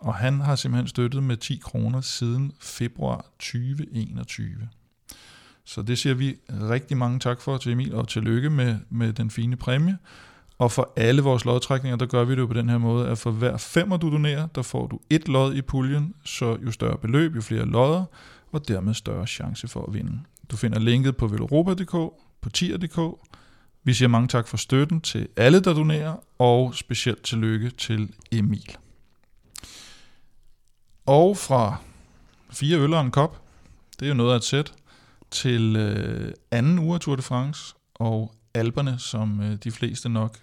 Og 0.00 0.14
han 0.14 0.40
har 0.40 0.56
simpelthen 0.56 0.88
støttet 0.88 1.22
med 1.22 1.36
10 1.36 1.60
kroner 1.64 2.00
siden 2.00 2.52
februar 2.60 3.26
2021. 3.38 4.68
Så 5.64 5.82
det 5.82 5.98
siger 5.98 6.14
vi 6.14 6.36
rigtig 6.50 6.96
mange 6.96 7.18
tak 7.18 7.40
for 7.40 7.56
til 7.56 7.72
Emil, 7.72 7.94
og 7.94 8.08
tillykke 8.08 8.50
med, 8.50 8.76
med 8.90 9.12
den 9.12 9.30
fine 9.30 9.56
præmie. 9.56 9.98
Og 10.58 10.72
for 10.72 10.92
alle 10.96 11.22
vores 11.22 11.44
lodtrækninger, 11.44 11.96
der 11.96 12.06
gør 12.06 12.24
vi 12.24 12.36
det 12.36 12.48
på 12.48 12.54
den 12.54 12.68
her 12.68 12.78
måde, 12.78 13.08
at 13.08 13.18
for 13.18 13.30
hver 13.30 13.56
femmer 13.56 13.96
du 13.96 14.10
donerer, 14.10 14.46
der 14.46 14.62
får 14.62 14.86
du 14.86 15.00
et 15.10 15.28
lod 15.28 15.54
i 15.54 15.62
puljen, 15.62 16.14
så 16.24 16.58
jo 16.64 16.70
større 16.70 16.98
beløb, 16.98 17.36
jo 17.36 17.40
flere 17.40 17.66
lodder, 17.66 18.04
og 18.52 18.68
dermed 18.68 18.94
større 18.94 19.26
chance 19.26 19.68
for 19.68 19.86
at 19.86 19.94
vinde. 19.94 20.20
Du 20.50 20.56
finder 20.56 20.78
linket 20.78 21.16
på 21.16 21.26
velropa.dk, 21.26 21.92
på 22.40 22.50
tier.dk. 22.50 23.28
Vi 23.84 23.92
siger 23.92 24.08
mange 24.08 24.28
tak 24.28 24.48
for 24.48 24.56
støtten 24.56 25.00
til 25.00 25.28
alle, 25.36 25.60
der 25.60 25.74
donerer, 25.74 26.16
og 26.38 26.74
specielt 26.74 27.22
tillykke 27.22 27.70
til 27.70 28.12
Emil. 28.32 28.76
Og 31.06 31.36
fra 31.36 31.76
fire 32.50 32.78
øl 32.78 32.94
og 32.94 33.00
en 33.00 33.10
kop, 33.10 33.42
det 34.00 34.06
er 34.06 34.08
jo 34.08 34.14
noget 34.14 34.32
af 34.32 34.36
et 34.36 34.44
sæt, 34.44 34.72
til 35.30 35.76
øh, 35.76 36.32
anden 36.50 36.78
uge 36.78 36.94
af 36.94 37.00
Tour 37.00 37.16
de 37.16 37.22
France, 37.22 37.74
og 37.94 38.34
alberne, 38.54 38.98
som 38.98 39.40
øh, 39.40 39.56
de 39.64 39.70
fleste 39.70 40.08
nok 40.08 40.38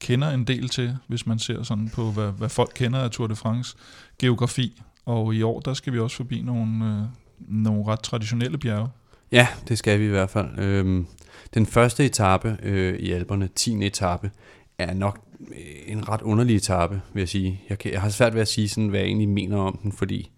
kender 0.00 0.30
en 0.30 0.44
del 0.44 0.68
til, 0.68 0.98
hvis 1.06 1.26
man 1.26 1.38
ser 1.38 1.62
sådan 1.62 1.88
på, 1.88 2.10
hvad, 2.10 2.32
hvad 2.32 2.48
folk 2.48 2.72
kender 2.74 3.00
af 3.00 3.10
Tour 3.10 3.26
de 3.26 3.36
France 3.36 3.76
geografi. 4.18 4.82
Og 5.04 5.34
i 5.34 5.42
år, 5.42 5.60
der 5.60 5.74
skal 5.74 5.92
vi 5.92 5.98
også 5.98 6.16
forbi 6.16 6.42
nogle, 6.42 6.86
øh, 6.86 7.02
nogle 7.38 7.86
ret 7.86 8.00
traditionelle 8.00 8.58
bjerge. 8.58 8.88
Ja, 9.32 9.46
det 9.68 9.78
skal 9.78 10.00
vi 10.00 10.04
i 10.04 10.08
hvert 10.08 10.30
fald. 10.30 10.58
Øhm, 10.58 11.06
den 11.54 11.66
første 11.66 12.04
etape 12.04 12.56
øh, 12.62 12.98
i 12.98 13.12
alberne, 13.12 13.48
10. 13.54 13.86
etape, 13.86 14.30
er 14.78 14.94
nok 14.94 15.18
øh, 15.50 15.56
en 15.86 16.08
ret 16.08 16.22
underlig 16.22 16.56
etape, 16.56 17.00
vil 17.14 17.20
jeg 17.20 17.28
sige. 17.28 17.60
Jeg, 17.70 17.78
kan, 17.78 17.92
jeg 17.92 18.00
har 18.00 18.08
svært 18.08 18.34
ved 18.34 18.40
at 18.40 18.48
sige, 18.48 18.68
sådan, 18.68 18.88
hvad 18.88 19.00
jeg 19.00 19.06
egentlig 19.06 19.28
mener 19.28 19.56
om 19.58 19.78
den, 19.82 19.92
fordi 19.92 20.30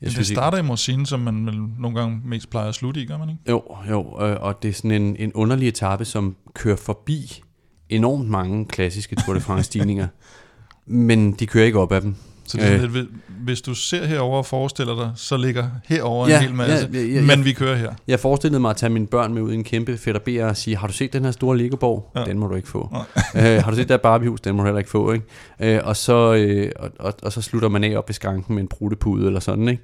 Men 0.00 0.04
det 0.04 0.12
synes 0.12 0.30
ikke- 0.30 0.36
starter 0.36 0.58
i 0.58 0.62
Morsine, 0.62 1.06
som 1.06 1.20
man 1.20 1.46
vel 1.46 1.58
nogle 1.78 2.00
gange 2.00 2.20
mest 2.24 2.50
plejer 2.50 2.68
at 2.68 2.74
slutte 2.74 3.02
i, 3.02 3.06
gør 3.06 3.18
man 3.18 3.28
ikke? 3.28 3.40
Jo, 3.48 3.62
jo, 3.90 4.00
øh, 4.26 4.36
og 4.40 4.62
det 4.62 4.68
er 4.68 4.72
sådan 4.72 4.90
en, 5.02 5.16
en 5.18 5.32
underlig 5.32 5.68
etape, 5.68 6.04
som 6.04 6.36
kører 6.54 6.76
forbi 6.76 7.42
enormt 7.88 8.28
mange 8.28 8.66
klassiske 8.66 9.16
Tour 9.16 9.34
de 9.34 9.40
France 9.40 9.64
stigninger, 9.64 10.08
men 10.86 11.32
de 11.32 11.46
kører 11.46 11.64
ikke 11.66 11.78
op 11.78 11.92
af 11.92 12.00
dem. 12.00 12.14
Så 12.46 12.56
det 12.56 12.64
er 12.66 12.78
sådan 12.78 12.84
Øh. 12.90 12.94
lidt, 12.94 13.08
hvis 13.44 13.60
du 13.62 13.74
ser 13.74 14.04
herover 14.06 14.38
og 14.38 14.46
forestiller 14.46 14.94
dig, 14.96 15.12
så 15.16 15.36
ligger 15.36 15.68
herover 15.84 16.28
Ja, 16.28 16.36
en 16.36 16.42
hel 16.42 16.54
masse, 16.54 16.88
ja, 16.92 16.98
ja, 17.00 17.06
ja, 17.06 17.20
men 17.22 17.44
vi 17.44 17.52
kører 17.52 17.76
her. 17.76 17.92
Jeg 18.08 18.20
forestillede 18.20 18.60
mig 18.60 18.70
at 18.70 18.76
tage 18.76 18.90
mine 18.90 19.06
børn 19.06 19.34
med 19.34 19.42
ud 19.42 19.52
i 19.52 19.54
en 19.54 19.64
kæmpe 19.64 19.96
fætter 19.98 20.44
og 20.48 20.56
sige, 20.56 20.76
har 20.76 20.86
du 20.86 20.92
set 20.92 21.12
den 21.12 21.24
her 21.24 21.30
store 21.30 21.58
Legoborg? 21.58 22.10
Ja. 22.16 22.24
Den 22.24 22.38
må 22.38 22.46
du 22.46 22.54
ikke 22.54 22.68
få. 22.68 22.88
øh, 23.36 23.42
har 23.42 23.70
du 23.70 23.76
set 23.76 23.88
der 23.88 23.96
Barbiehus? 23.96 24.40
Den 24.40 24.54
må 24.56 24.62
du 24.62 24.66
heller 24.66 24.78
ikke 24.78 24.90
få. 24.90 25.12
Ikke? 25.12 25.26
Øh, 25.60 25.80
og, 25.84 25.96
så, 25.96 26.34
øh, 26.34 26.70
og, 26.76 26.90
og, 26.98 27.14
og 27.22 27.32
så 27.32 27.42
slutter 27.42 27.68
man 27.68 27.84
af 27.84 27.96
op 27.96 28.10
i 28.10 28.12
skranken 28.12 28.54
med 28.54 28.62
en 28.62 28.68
brudtepude 28.68 29.26
eller 29.26 29.40
sådan. 29.40 29.68
Ikke? 29.68 29.82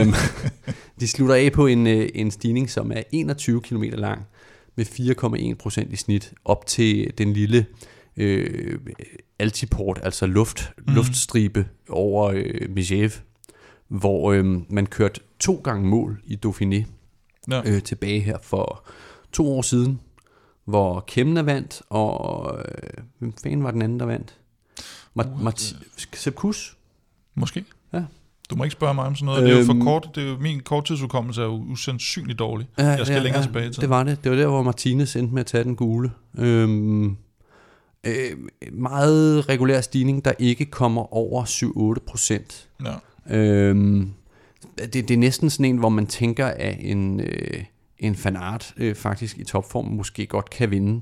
Øhm, 0.00 0.14
de 1.00 1.08
slutter 1.08 1.34
af 1.34 1.52
på 1.52 1.66
en, 1.66 1.86
øh, 1.86 2.08
en 2.14 2.30
stigning, 2.30 2.70
som 2.70 2.92
er 2.94 3.02
21 3.12 3.60
km 3.60 3.82
lang, 3.82 4.26
med 4.76 4.84
4,1 5.52 5.54
procent 5.62 5.92
i 5.92 5.96
snit, 5.96 6.32
op 6.44 6.66
til 6.66 7.10
den 7.18 7.32
lille 7.32 7.66
øh, 8.16 8.78
altiport, 9.38 10.00
altså 10.02 10.26
luft, 10.26 10.72
mm. 10.78 10.94
luftstribe 10.94 11.66
over 11.88 12.32
øh, 12.34 12.68
Megève, 12.76 13.20
hvor 13.88 14.32
øh, 14.32 14.44
man 14.72 14.86
kørte 14.86 15.20
to 15.40 15.60
gange 15.64 15.88
mål 15.88 16.20
i 16.24 16.38
Dauphiné 16.46 16.84
Ja. 17.50 17.62
øh, 17.66 17.82
tilbage 17.82 18.20
her 18.20 18.36
for 18.42 18.84
to 19.32 19.48
år 19.56 19.62
siden, 19.62 20.00
hvor 20.64 21.00
Kemna 21.06 21.42
vandt, 21.42 21.82
og 21.88 22.58
øh, 22.58 23.04
hvem 23.18 23.32
fanden 23.42 23.64
var 23.64 23.70
den 23.70 23.82
anden, 23.82 24.00
der 24.00 24.06
vandt? 24.06 24.38
Ma- 25.20 25.42
Marti- 25.48 25.76
Sepp 26.14 26.36
Kuss? 26.36 26.76
Måske. 27.34 27.64
Ja. 27.92 28.02
Du 28.50 28.56
må 28.56 28.64
ikke 28.64 28.72
spørge 28.72 28.94
mig 28.94 29.04
om 29.04 29.14
sådan 29.14 29.26
noget. 29.26 29.42
Det 29.42 29.52
er 29.52 29.58
jo 29.58 29.64
for 29.64 29.72
Øhm. 29.72 29.82
kort. 29.82 30.08
Det 30.14 30.24
er 30.24 30.28
jo, 30.28 30.38
min 30.38 30.60
korttidsudkommelse 30.60 31.40
er 31.40 31.44
jo 31.46 31.52
usandsynligt 31.54 32.38
dårlig. 32.38 32.68
jeg 32.78 33.06
skal 33.06 33.22
længere 33.22 33.42
tilbage 33.42 33.70
til. 33.70 33.80
Det 33.80 33.90
var 33.90 34.02
det. 34.02 34.24
Det 34.24 34.30
var 34.32 34.36
der, 34.38 34.46
hvor 34.46 34.62
Martinez 34.62 35.16
endte 35.16 35.34
med 35.34 35.40
at 35.40 35.46
tage 35.46 35.64
den 35.64 35.76
gule. 35.76 36.10
Øhm, 36.38 37.16
øh, 38.06 38.36
meget 38.72 39.48
regulær 39.48 39.80
stigning, 39.80 40.24
der 40.24 40.32
ikke 40.38 40.64
kommer 40.64 41.14
over 41.14 41.44
7-8 41.96 42.04
procent. 42.06 42.68
Ja. 42.84 43.36
Øhm, 43.36 44.12
det, 44.78 44.94
det 44.94 45.10
er 45.10 45.18
næsten 45.18 45.50
sådan 45.50 45.66
en, 45.66 45.76
hvor 45.76 45.88
man 45.88 46.06
tænker, 46.06 46.46
at 46.46 46.76
en, 46.80 47.20
øh, 47.20 47.64
en 47.98 48.16
fanart 48.16 48.74
øh, 48.76 48.94
faktisk 48.94 49.38
i 49.38 49.44
topform 49.44 49.84
måske 49.84 50.26
godt 50.26 50.50
kan 50.50 50.70
vinde. 50.70 51.00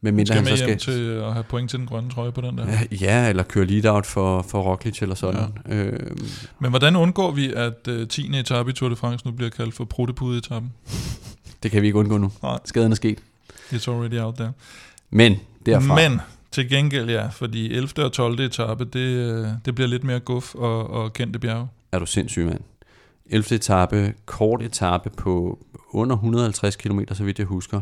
Med 0.00 0.12
mindre 0.12 0.34
Skal 0.34 0.46
han 0.46 0.56
så 0.56 0.66
hjem 0.66 0.78
skal, 0.78 0.94
til 0.94 1.10
at 1.10 1.32
have 1.32 1.44
point 1.44 1.70
til 1.70 1.78
den 1.78 1.86
grønne 1.86 2.10
trøje 2.10 2.32
på 2.32 2.40
den 2.40 2.58
der. 2.58 2.66
Ja, 3.00 3.28
eller 3.28 3.42
køre 3.42 3.64
lead-out 3.64 4.06
for, 4.06 4.42
for 4.42 4.62
Roglic 4.62 5.02
eller 5.02 5.14
sådan. 5.14 5.52
Ja. 5.68 5.74
Øhm, 5.74 6.28
Men 6.58 6.70
hvordan 6.70 6.96
undgår 6.96 7.30
vi, 7.30 7.52
at 7.52 7.88
uh, 7.88 8.08
10. 8.08 8.38
etape 8.38 8.70
i 8.70 8.72
Tour 8.72 8.88
de 8.88 8.96
France 8.96 9.26
nu 9.26 9.32
bliver 9.32 9.50
kaldt 9.50 9.74
for 9.74 9.84
pruttepude-etappen? 9.84 10.72
det 11.62 11.70
kan 11.70 11.82
vi 11.82 11.86
ikke 11.86 11.98
undgå 11.98 12.18
nu. 12.18 12.32
Nej. 12.42 12.58
Skaden 12.64 12.92
er 12.92 12.96
sket. 12.96 13.18
It's 13.72 13.90
already 13.90 14.20
out 14.20 14.34
there. 14.34 14.52
Men 15.10 15.36
derfra... 15.66 15.94
Men 15.94 16.20
til 16.58 16.68
gengæld 16.68 17.10
ja, 17.10 17.26
fordi 17.28 17.72
11. 17.74 18.04
og 18.04 18.12
12. 18.12 18.40
etape, 18.40 18.84
det, 18.84 18.98
øh, 18.98 19.46
det 19.64 19.74
bliver 19.74 19.88
lidt 19.88 20.04
mere 20.04 20.20
guf 20.20 20.54
og, 20.54 20.90
og 20.90 21.12
kendte 21.12 21.38
bjerge. 21.38 21.68
er 21.92 21.98
du 21.98 22.06
sindssyg, 22.06 22.44
mand. 22.46 22.60
11. 23.26 23.56
etape, 23.56 24.14
kort 24.26 24.62
etape 24.62 25.10
på 25.10 25.58
under 25.90 26.16
150 26.16 26.76
km, 26.76 27.00
så 27.12 27.24
vidt 27.24 27.38
jeg 27.38 27.46
husker. 27.46 27.80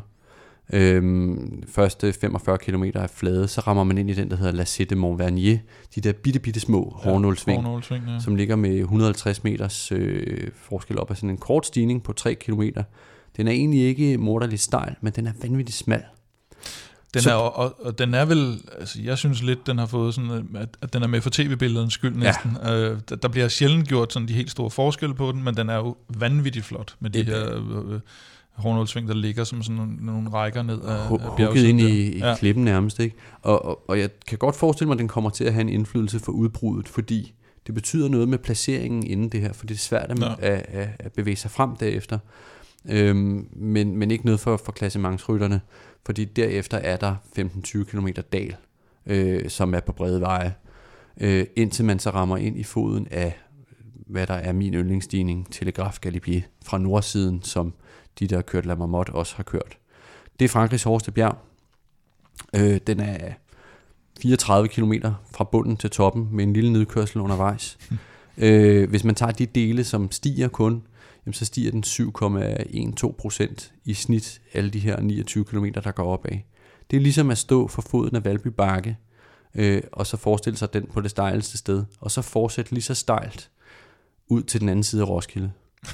Øhm, 0.73 1.63
første 1.69 2.13
45 2.13 2.59
km 2.59 2.85
er 2.95 3.07
flade, 3.07 3.49
så 3.49 3.61
rammer 3.61 3.85
man 3.85 3.99
ind 3.99 4.11
i 4.11 4.15
den, 4.15 4.31
der 4.31 4.37
hedder 4.37 4.53
La 4.53 4.65
de 4.85 4.95
Montvernier. 4.95 5.59
De 5.95 6.01
der 6.01 6.13
bitte, 6.13 6.41
bitte 6.41 6.61
små 6.61 6.93
hårnålsving, 6.97 7.63
Hårnålsving, 7.63 8.05
ja. 8.09 8.21
som 8.21 8.37
ligger 8.37 8.57
med 8.57 8.79
150 8.79 9.45
meters 9.45 9.93
øh, 9.93 10.51
forskel 10.55 10.99
op 10.99 11.11
af 11.11 11.17
sådan 11.17 11.31
en 11.31 11.39
kort 11.39 11.67
stigning 11.67 12.03
på 12.03 12.13
3 12.13 12.35
km. 12.35 12.63
Den 13.37 13.49
er 13.49 13.53
egentlig 13.53 13.81
ikke 13.81 14.19
morderligt 14.19 14.63
stejl, 14.63 14.95
men 15.01 15.13
den 15.13 15.27
er 15.27 15.33
vanvittigt 15.43 15.79
smal. 15.79 16.03
Den 17.17 17.23
Så- 17.23 17.31
er, 17.31 17.35
og, 17.35 17.75
og 17.87 17.99
den 17.99 18.15
er 18.15 18.25
vel, 18.25 18.61
altså 18.79 19.03
jeg 19.03 19.19
synes 19.19 19.43
lidt, 19.43 19.67
den 19.67 19.79
har 19.79 19.87
fået 19.87 20.15
sådan, 20.15 20.31
øh, 20.31 20.63
at, 20.63 20.69
at 20.83 20.93
den 20.93 21.03
er 21.03 21.07
med 21.07 21.21
for 21.21 21.31
tv-billedens 21.31 21.93
skyld 21.95 22.17
næsten. 22.17 22.57
Ja. 22.65 22.77
Øh, 22.91 22.99
der, 23.09 23.17
der 23.17 23.29
bliver 23.29 23.49
sjældent 23.49 23.89
gjort 23.89 24.13
sådan 24.13 24.29
de 24.29 24.33
helt 24.33 24.51
store 24.51 24.71
forskelle 24.71 25.15
på 25.15 25.33
den, 25.33 25.45
men 25.45 25.57
den 25.57 25.69
er 25.71 25.77
jo 25.77 25.97
vanvittigt 26.09 26.65
flot 26.65 26.95
med 27.01 27.11
de 27.11 27.23
her 27.23 27.55
øh, 27.57 27.93
øh, 27.95 28.01
hårnålsving, 28.53 29.09
der 29.09 29.15
ligger 29.15 29.45
som 29.45 29.63
sådan 29.63 29.99
nogle, 30.01 30.31
rækker 30.31 30.63
ned 30.63 30.81
af, 30.83 30.95
af 30.95 31.07
hugget 31.09 31.57
ind 31.65 31.81
i, 31.81 32.13
i 32.13 32.19
ja. 32.19 32.37
klippen 32.37 32.65
nærmest. 32.65 32.99
Ikke? 33.01 33.17
Og, 33.43 33.65
og, 33.65 33.85
og 33.89 33.99
jeg 33.99 34.09
kan 34.29 34.39
godt 34.39 34.57
forestille 34.57 34.87
mig, 34.89 34.95
at 34.95 34.99
den 34.99 35.09
kommer 35.09 35.31
til 35.31 35.45
at 35.45 35.53
have 35.53 35.61
en 35.61 35.69
indflydelse 35.69 36.19
for 36.21 36.33
udbruddet, 36.33 36.89
fordi 36.89 37.33
det 37.67 37.75
betyder 37.75 38.09
noget 38.09 38.29
med 38.29 38.39
placeringen 38.39 39.07
inden 39.07 39.29
det 39.29 39.41
her, 39.41 39.53
for 39.53 39.67
det 39.67 39.75
er 39.75 39.79
svært 39.79 40.11
at, 40.11 40.19
Ja. 40.21 40.33
at, 40.39 40.67
at, 40.69 40.89
at 40.99 41.13
bevæge 41.13 41.37
sig 41.37 41.51
frem 41.51 41.77
derefter. 41.77 42.19
Øhm, 42.89 43.47
men, 43.57 43.97
men 43.97 44.11
ikke 44.11 44.25
noget 44.25 44.41
for, 44.41 44.61
for 44.65 44.73
klassementsrytterne, 44.73 45.61
fordi 46.07 46.25
derefter 46.25 46.79
er 46.79 46.97
der 46.97 47.15
15-20 47.39 47.85
km 47.85 48.09
dal, 48.33 48.57
øh, 49.07 49.51
som 49.51 49.75
er 49.75 49.81
på 49.81 49.93
brede 49.93 50.21
veje, 50.21 50.55
øh, 51.21 51.47
indtil 51.57 51.85
man 51.85 51.99
så 51.99 52.11
rammer 52.11 52.37
ind 52.37 52.59
i 52.59 52.63
foden 52.63 53.09
af, 53.11 53.39
hvad 54.07 54.27
der 54.27 54.35
er 54.35 54.53
min 54.53 54.75
yndlingsstigning, 54.75 55.53
Telegraf 55.53 55.99
Galibier, 56.01 56.41
fra 56.65 56.79
nordsiden, 56.79 57.43
som 57.43 57.75
de, 58.19 58.27
der 58.27 58.37
har 58.37 58.43
kørt 58.43 58.67
La 58.67 58.75
Marmotte, 58.75 59.11
også 59.11 59.37
har 59.37 59.43
kørt. 59.43 59.79
Det 60.39 60.45
er 60.45 60.49
Frankrigs 60.49 60.83
hårdeste 60.83 61.13
bjerg. 61.13 61.39
Øh, 62.57 62.81
den 62.87 63.01
er 63.01 63.33
34 64.21 64.69
km 64.69 64.93
fra 65.31 65.45
bunden 65.45 65.77
til 65.77 65.91
toppen 65.91 66.29
med 66.33 66.45
en 66.45 66.53
lille 66.53 66.73
nedkørsel 66.73 67.21
undervejs. 67.21 67.79
øh, 68.39 68.91
hvis 68.91 69.05
man 69.05 69.15
tager 69.15 69.33
de 69.33 69.47
dele, 69.47 69.85
som 69.85 70.13
stiger 70.13 70.49
kun, 70.49 70.83
jamen 71.27 71.35
så 71.35 71.45
stiger 71.45 71.71
den 71.71 71.85
7,12% 71.87 73.73
i 73.85 73.95
snit 73.95 74.41
alle 74.53 74.71
de 74.71 74.79
her 74.79 75.01
29 75.01 75.45
km, 75.45 75.65
der 75.65 75.93
går 75.93 76.13
opad. 76.13 76.39
Det 76.91 76.97
er 76.97 77.01
ligesom 77.01 77.31
at 77.31 77.39
stå 77.39 77.69
for 77.69 77.83
foden 77.83 78.17
af 78.17 78.25
Valby 78.25 78.49
Bakke, 78.49 78.97
øh, 79.55 79.83
og 79.93 80.07
så 80.07 80.17
forestille 80.17 80.57
sig 80.57 80.73
den 80.73 80.87
på 80.87 81.01
det 81.01 81.11
stejleste 81.11 81.59
sted, 81.59 81.85
og 82.01 82.11
så 82.11 82.23
fortsætte 82.23 82.73
lige 82.73 82.83
så 82.83 82.95
stejlt 82.95 83.51
ud 84.29 84.43
til 84.43 84.61
den 84.61 84.69
anden 84.69 84.83
side 84.83 85.03
af 85.03 85.09
Roskilde. 85.09 85.53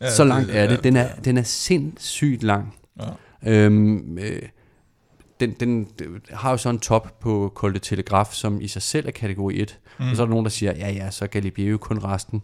Ja, 0.00 0.10
så 0.10 0.24
langt 0.24 0.50
er 0.50 0.62
ja, 0.62 0.70
det. 0.70 0.84
Den 0.84 0.96
er, 0.96 1.14
den 1.14 1.38
er 1.38 1.42
sindssygt 1.42 2.42
lang. 2.42 2.74
Ja. 3.00 3.08
Øhm, 3.46 4.18
øh, 4.18 4.42
den, 5.40 5.52
den, 5.52 5.88
har 6.30 6.50
jo 6.50 6.56
så 6.56 6.70
en 6.70 6.78
top 6.78 7.20
på 7.20 7.52
Col 7.54 7.74
de 7.74 7.78
Telegraf, 7.78 8.32
som 8.32 8.60
i 8.60 8.68
sig 8.68 8.82
selv 8.82 9.06
er 9.06 9.10
kategori 9.10 9.60
1. 9.60 9.78
Mm. 9.98 10.08
Og 10.08 10.16
så 10.16 10.22
er 10.22 10.26
der 10.26 10.30
nogen, 10.30 10.44
der 10.44 10.50
siger, 10.50 10.72
ja 10.72 10.90
ja, 10.90 11.10
så 11.10 11.24
er 11.24 11.28
Galibier 11.28 11.70
jo 11.70 11.78
kun 11.78 11.98
resten. 11.98 12.42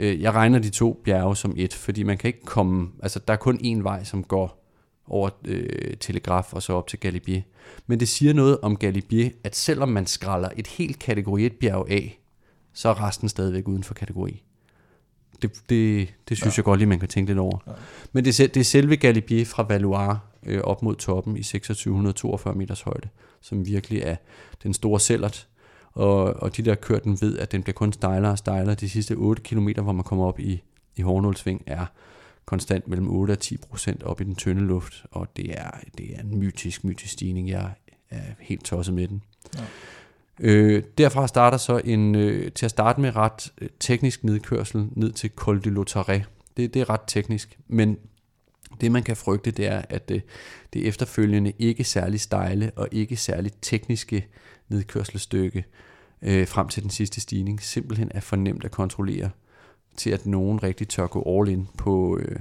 Øh, 0.00 0.22
jeg 0.22 0.32
regner 0.32 0.58
de 0.58 0.70
to 0.70 1.00
bjerge 1.04 1.36
som 1.36 1.54
et, 1.56 1.74
fordi 1.74 2.02
man 2.02 2.18
kan 2.18 2.28
ikke 2.28 2.44
komme, 2.44 2.88
altså 3.02 3.20
der 3.28 3.32
er 3.32 3.36
kun 3.36 3.56
én 3.56 3.82
vej, 3.82 4.04
som 4.04 4.24
går 4.24 4.64
over 5.06 5.30
øh, 5.44 5.96
Telegraf 6.00 6.52
og 6.52 6.62
så 6.62 6.72
op 6.72 6.86
til 6.86 7.00
Galibier. 7.00 7.42
Men 7.86 8.00
det 8.00 8.08
siger 8.08 8.32
noget 8.32 8.60
om 8.60 8.76
Galibier, 8.76 9.30
at 9.44 9.56
selvom 9.56 9.88
man 9.88 10.06
skralder 10.06 10.48
et 10.56 10.66
helt 10.66 10.98
kategori 10.98 11.46
1 11.46 11.52
bjerg 11.52 11.90
af, 11.90 12.20
så 12.72 12.88
er 12.88 13.06
resten 13.06 13.28
stadigvæk 13.28 13.68
uden 13.68 13.84
for 13.84 13.94
kategori. 13.94 14.42
Det, 15.42 15.52
det, 15.68 16.08
det 16.28 16.36
synes 16.36 16.56
ja. 16.56 16.60
jeg 16.60 16.64
godt 16.64 16.78
lige, 16.78 16.88
man 16.88 16.98
kan 16.98 17.08
tænke 17.08 17.30
lidt 17.30 17.38
over. 17.38 17.58
Ja. 17.66 17.72
Men 18.12 18.24
det, 18.24 18.40
er 18.40 18.46
det 18.46 18.60
er 18.60 18.64
selve 18.64 18.96
Galibier 18.96 19.44
fra 19.44 19.62
Valois 19.62 20.18
øh, 20.46 20.60
op 20.60 20.82
mod 20.82 20.94
toppen 20.94 21.36
i 21.36 21.42
2642 21.42 22.54
meters 22.54 22.82
højde, 22.82 23.08
som 23.40 23.66
virkelig 23.66 24.02
er 24.02 24.16
den 24.62 24.74
store 24.74 25.00
cellert. 25.00 25.48
Og, 26.00 26.42
og 26.42 26.56
de 26.56 26.62
der 26.62 26.74
kører 26.74 26.98
den 26.98 27.20
ved, 27.20 27.38
at 27.38 27.52
den 27.52 27.62
bliver 27.62 27.74
kun 27.74 27.92
stejlere 27.92 28.32
og 28.32 28.38
stejlere. 28.38 28.74
De 28.74 28.88
sidste 28.88 29.14
8 29.14 29.42
km, 29.42 29.68
hvor 29.82 29.92
man 29.92 30.04
kommer 30.04 30.24
op 30.24 30.40
i, 30.40 30.62
i 30.96 31.02
Hornålsving, 31.02 31.62
er 31.66 31.86
konstant 32.44 32.88
mellem 32.88 33.10
8 33.10 33.32
og 33.32 33.38
10 33.38 33.56
procent 33.56 34.02
op 34.02 34.20
i 34.20 34.24
den 34.24 34.34
tynde 34.34 34.60
luft. 34.60 35.04
Og 35.10 35.36
det 35.36 35.50
er, 35.58 35.70
det 35.98 36.16
er 36.16 36.20
en 36.20 36.38
mytisk, 36.38 36.84
mytisk 36.84 37.12
stigning. 37.12 37.48
Jeg 37.48 37.72
er 38.10 38.22
helt 38.38 38.64
tosset 38.64 38.94
med 38.94 39.08
den. 39.08 39.22
Ja. 39.56 39.62
Øh, 40.40 40.82
derfra 40.98 41.28
starter 41.28 41.58
så 41.58 41.80
en, 41.84 42.14
øh, 42.14 42.52
til 42.52 42.66
at 42.66 42.70
starte 42.70 43.00
med 43.00 43.16
ret 43.16 43.52
øh, 43.60 43.68
teknisk 43.80 44.24
nedkørsel 44.24 44.88
ned 44.92 45.12
til 45.12 45.30
Col 45.36 45.64
de 45.64 45.70
Lautaret. 45.70 46.24
Det, 46.56 46.74
det 46.74 46.80
er 46.80 46.90
ret 46.90 47.00
teknisk, 47.06 47.58
men 47.68 47.96
det 48.80 48.92
man 48.92 49.02
kan 49.02 49.16
frygte, 49.16 49.50
det 49.50 49.66
er, 49.66 49.82
at 49.88 50.08
det, 50.08 50.22
det 50.72 50.88
efterfølgende 50.88 51.52
ikke 51.58 51.84
særlig 51.84 52.20
stejle 52.20 52.70
og 52.76 52.88
ikke 52.92 53.16
særlig 53.16 53.52
tekniske 53.62 54.26
nedkørselsstykke 54.68 55.64
øh, 56.22 56.48
frem 56.48 56.68
til 56.68 56.82
den 56.82 56.90
sidste 56.90 57.20
stigning 57.20 57.62
simpelthen 57.62 58.10
er 58.14 58.20
for 58.20 58.36
nemt 58.36 58.64
at 58.64 58.70
kontrollere 58.70 59.30
til 59.96 60.10
at 60.10 60.26
nogen 60.26 60.62
rigtig 60.62 60.88
tør 60.88 61.06
gå 61.06 61.22
all 61.26 61.48
in 61.48 61.68
på, 61.78 62.18
øh, 62.18 62.36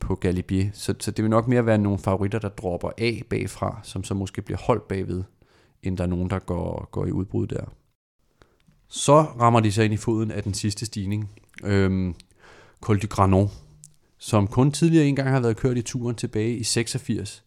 på 0.00 0.14
Galibier. 0.14 0.70
Så, 0.72 0.94
så 1.00 1.10
det 1.10 1.22
vil 1.22 1.30
nok 1.30 1.48
mere 1.48 1.66
være 1.66 1.78
nogle 1.78 1.98
favoritter, 1.98 2.38
der 2.38 2.48
dropper 2.48 2.90
af 2.98 3.22
bagfra, 3.30 3.80
som 3.82 4.04
så 4.04 4.14
måske 4.14 4.42
bliver 4.42 4.58
holdt 4.58 4.88
bagved, 4.88 5.22
end 5.82 5.96
der 5.96 6.04
er 6.04 6.08
nogen, 6.08 6.30
der 6.30 6.38
går, 6.38 6.88
går 6.90 7.06
i 7.06 7.12
udbrud 7.12 7.46
der. 7.46 7.64
Så 8.88 9.22
rammer 9.22 9.60
de 9.60 9.72
sig 9.72 9.84
ind 9.84 9.94
i 9.94 9.96
foden 9.96 10.30
af 10.30 10.42
den 10.42 10.54
sidste 10.54 10.86
stigning. 10.86 11.30
Øhm, 11.64 12.14
Col 12.80 12.98
du 12.98 13.06
Granon, 13.06 13.50
som 14.18 14.46
kun 14.46 14.72
tidligere 14.72 15.06
engang 15.06 15.28
har 15.30 15.40
været 15.40 15.56
kørt 15.56 15.76
i 15.76 15.82
turen 15.82 16.16
tilbage 16.16 16.56
i 16.56 16.62
86. 16.62 17.43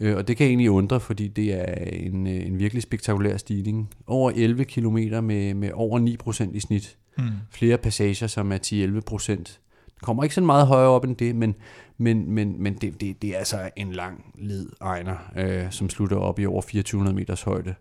Øh, 0.00 0.16
og 0.16 0.28
det 0.28 0.36
kan 0.36 0.46
egentlig 0.46 0.70
undre, 0.70 1.00
fordi 1.00 1.28
det 1.28 1.52
er 1.54 1.74
en, 1.74 2.26
øh, 2.26 2.46
en 2.46 2.58
virkelig 2.58 2.82
spektakulær 2.82 3.36
stigning. 3.36 3.90
Over 4.06 4.30
11 4.34 4.64
km 4.64 4.96
med, 5.22 5.54
med 5.54 5.70
over 5.74 6.16
9% 6.48 6.56
i 6.56 6.60
snit. 6.60 6.96
Mm. 7.18 7.24
Flere 7.50 7.78
passager, 7.78 8.26
som 8.26 8.52
er 8.52 8.58
10-11%. 8.58 9.58
Det 9.94 10.02
kommer 10.02 10.22
ikke 10.22 10.34
så 10.34 10.40
meget 10.40 10.66
højere 10.66 10.88
op 10.88 11.04
end 11.04 11.16
det, 11.16 11.36
men, 11.36 11.54
men, 11.98 12.30
men, 12.30 12.62
men 12.62 12.74
det, 12.74 13.00
det, 13.00 13.22
det 13.22 13.30
er 13.30 13.38
altså 13.38 13.70
en 13.76 13.92
lang 13.92 14.24
led 14.38 14.68
egner, 14.80 15.16
øh, 15.36 15.70
som 15.70 15.90
slutter 15.90 16.16
op 16.16 16.38
i 16.38 16.46
over 16.46 16.60
2400 16.60 17.16
meters 17.16 17.42
højde. 17.42 17.74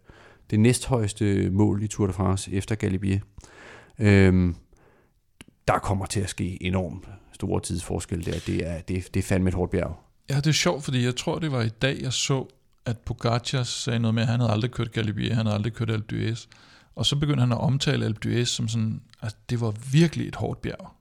Det 0.51 0.59
næsthøjeste 0.59 1.49
mål 1.49 1.83
i 1.83 1.87
Tour 1.87 2.07
de 2.07 2.13
France 2.13 2.53
efter 2.53 2.75
Galibier. 2.75 3.19
Øhm, 3.99 4.55
der 5.67 5.79
kommer 5.79 6.05
til 6.05 6.19
at 6.19 6.29
ske 6.29 6.63
enormt 6.63 7.09
store 7.31 7.61
tidsforskel 7.61 8.25
der. 8.25 8.39
Det 8.47 8.67
er, 8.67 8.81
det, 8.81 9.13
det 9.13 9.19
er 9.19 9.23
fandme 9.23 9.47
et 9.47 9.53
hårdt 9.53 9.71
bjerg. 9.71 10.10
Ja, 10.29 10.35
det 10.35 10.47
er 10.47 10.51
sjovt, 10.51 10.83
fordi 10.83 11.05
jeg 11.05 11.15
tror, 11.15 11.39
det 11.39 11.51
var 11.51 11.61
i 11.61 11.69
dag, 11.69 12.01
jeg 12.01 12.13
så, 12.13 12.45
at 12.85 12.97
Pogacar 12.97 13.63
sagde 13.63 13.99
noget 13.99 14.15
med, 14.15 14.23
at 14.23 14.29
han 14.29 14.39
havde 14.39 14.51
aldrig 14.51 14.71
kørt 14.71 14.91
Galibier, 14.91 15.35
han 15.35 15.45
havde 15.45 15.55
aldrig 15.55 15.73
kørt 15.73 15.89
Alpe 15.91 16.15
d'Huez. 16.15 16.47
Og 16.95 17.05
så 17.05 17.15
begyndte 17.15 17.39
han 17.41 17.51
at 17.51 17.57
omtale 17.57 18.05
Alpe 18.05 18.19
d'Huez 18.29 18.45
som 18.45 18.67
sådan, 18.67 19.01
at 19.21 19.35
det 19.49 19.61
var 19.61 19.73
virkelig 19.91 20.27
et 20.27 20.35
hårdt 20.35 20.61
bjerg. 20.61 20.91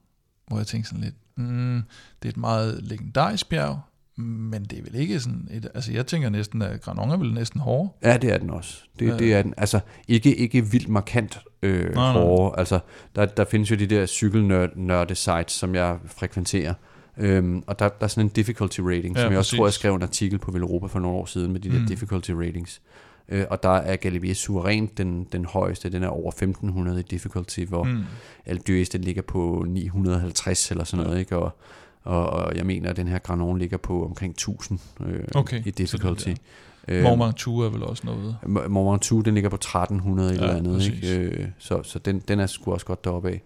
Hvor 0.47 0.57
jeg 0.57 0.67
tænkte 0.67 0.89
sådan 0.89 1.03
lidt, 1.03 1.15
mm, 1.37 1.83
det 2.21 2.27
er 2.27 2.31
et 2.31 2.37
meget 2.37 2.79
legendarisk 2.83 3.49
bjerg, 3.49 3.79
men 4.15 4.63
det 4.65 4.79
er 4.79 4.83
vel 4.83 4.95
ikke 4.95 5.19
sådan 5.19 5.47
et, 5.51 5.67
altså 5.73 5.91
jeg 5.91 6.07
tænker 6.07 6.29
næsten, 6.29 6.61
at 6.61 6.81
Granon 6.81 7.09
er 7.09 7.17
vel 7.17 7.33
næsten 7.33 7.59
hård. 7.59 7.97
Ja, 8.03 8.17
det 8.17 8.33
er 8.33 8.37
den 8.37 8.49
også. 8.49 8.77
Det, 8.99 9.07
Ja. 9.07 9.17
det 9.17 9.33
er 9.33 9.41
den. 9.41 9.53
Altså, 9.57 9.79
ikke, 10.07 10.35
ikke 10.35 10.65
vildt 10.71 10.87
markant 10.89 11.39
øh, 11.61 11.83
Nej, 11.83 11.93
nej. 11.93 12.11
hårdere. 12.11 12.59
Altså, 12.59 12.79
der, 13.15 13.25
der 13.25 13.45
findes 13.45 13.71
jo 13.71 13.75
de 13.75 13.87
der 13.87 14.05
cykelnørde 14.05 15.15
sites, 15.15 15.51
som 15.53 15.75
jeg 15.75 15.97
frekventerer. 16.05 16.73
Øhm, 17.17 17.63
og 17.67 17.79
der, 17.79 17.89
der 17.89 18.03
er 18.03 18.07
sådan 18.07 18.25
en 18.25 18.29
difficulty 18.29 18.79
rating, 18.81 19.15
Ja, 19.15 19.21
som 19.21 19.31
jeg 19.31 19.37
også 19.39 19.49
præcis. 19.49 19.57
tror, 19.57 19.65
jeg 19.67 19.73
skrev 19.73 19.95
en 19.95 20.01
artikel 20.01 20.39
på 20.39 20.51
Velropa 20.51 20.87
for 20.87 20.99
nogle 20.99 21.17
år 21.17 21.25
siden 21.25 21.51
med 21.51 21.59
de 21.59 21.69
der 21.71 21.79
Mm. 21.79 21.85
difficulty 21.85 22.31
ratings. 22.31 22.81
Øh, 23.29 23.45
og 23.49 23.63
der 23.63 23.69
er 23.69 23.95
Galibier 23.95 24.33
suverænt 24.33 24.97
den, 24.97 25.27
den 25.31 25.45
højeste, 25.45 25.89
den 25.89 26.03
er 26.03 26.07
over 26.07 26.31
1500 26.31 26.99
i 26.99 27.03
difficulty, 27.03 27.59
hvor 27.59 27.83
Mm. 27.83 28.03
D'Huez, 28.49 28.89
den 28.91 29.01
ligger 29.01 29.21
på 29.21 29.65
950 29.67 30.71
eller 30.71 30.83
sådan 30.83 31.05
noget, 31.05 31.19
ikke? 31.19 31.37
Og, 31.37 31.51
og, 32.03 32.25
og 32.29 32.55
jeg 32.55 32.65
mener, 32.65 32.89
at 32.89 32.95
den 32.95 33.07
her 33.07 33.19
Granon 33.19 33.59
ligger 33.59 33.77
på 33.77 34.05
omkring 34.05 34.31
1000 34.31 34.79
øh, 35.05 35.23
Okay, 35.35 35.57
i 35.57 35.59
så 35.59 35.65
det 35.65 35.77
difficulty. 35.77 36.29
Øh, 36.87 37.03
Mont 37.03 37.21
Ventoux 37.23 37.65
er 37.65 37.69
vel 37.69 37.83
også 37.83 38.03
noget. 38.05 38.35
M- 38.43 38.67
Mont 38.67 38.91
Ventoux, 38.91 39.23
den 39.25 39.33
ligger 39.33 39.49
på 39.49 39.55
1300 39.55 40.29
ja, 40.29 40.35
eller 40.35 40.55
andet, 40.55 40.73
præcis. 40.73 40.93
ikke? 41.09 41.15
Øh, 41.17 41.47
så, 41.57 41.83
så 41.83 41.99
den, 41.99 42.19
den 42.27 42.39
er 42.39 42.47
sgu 42.47 42.71
også 42.73 42.85
godt 42.85 43.03
deroppe 43.03 43.29
af. 43.29 43.41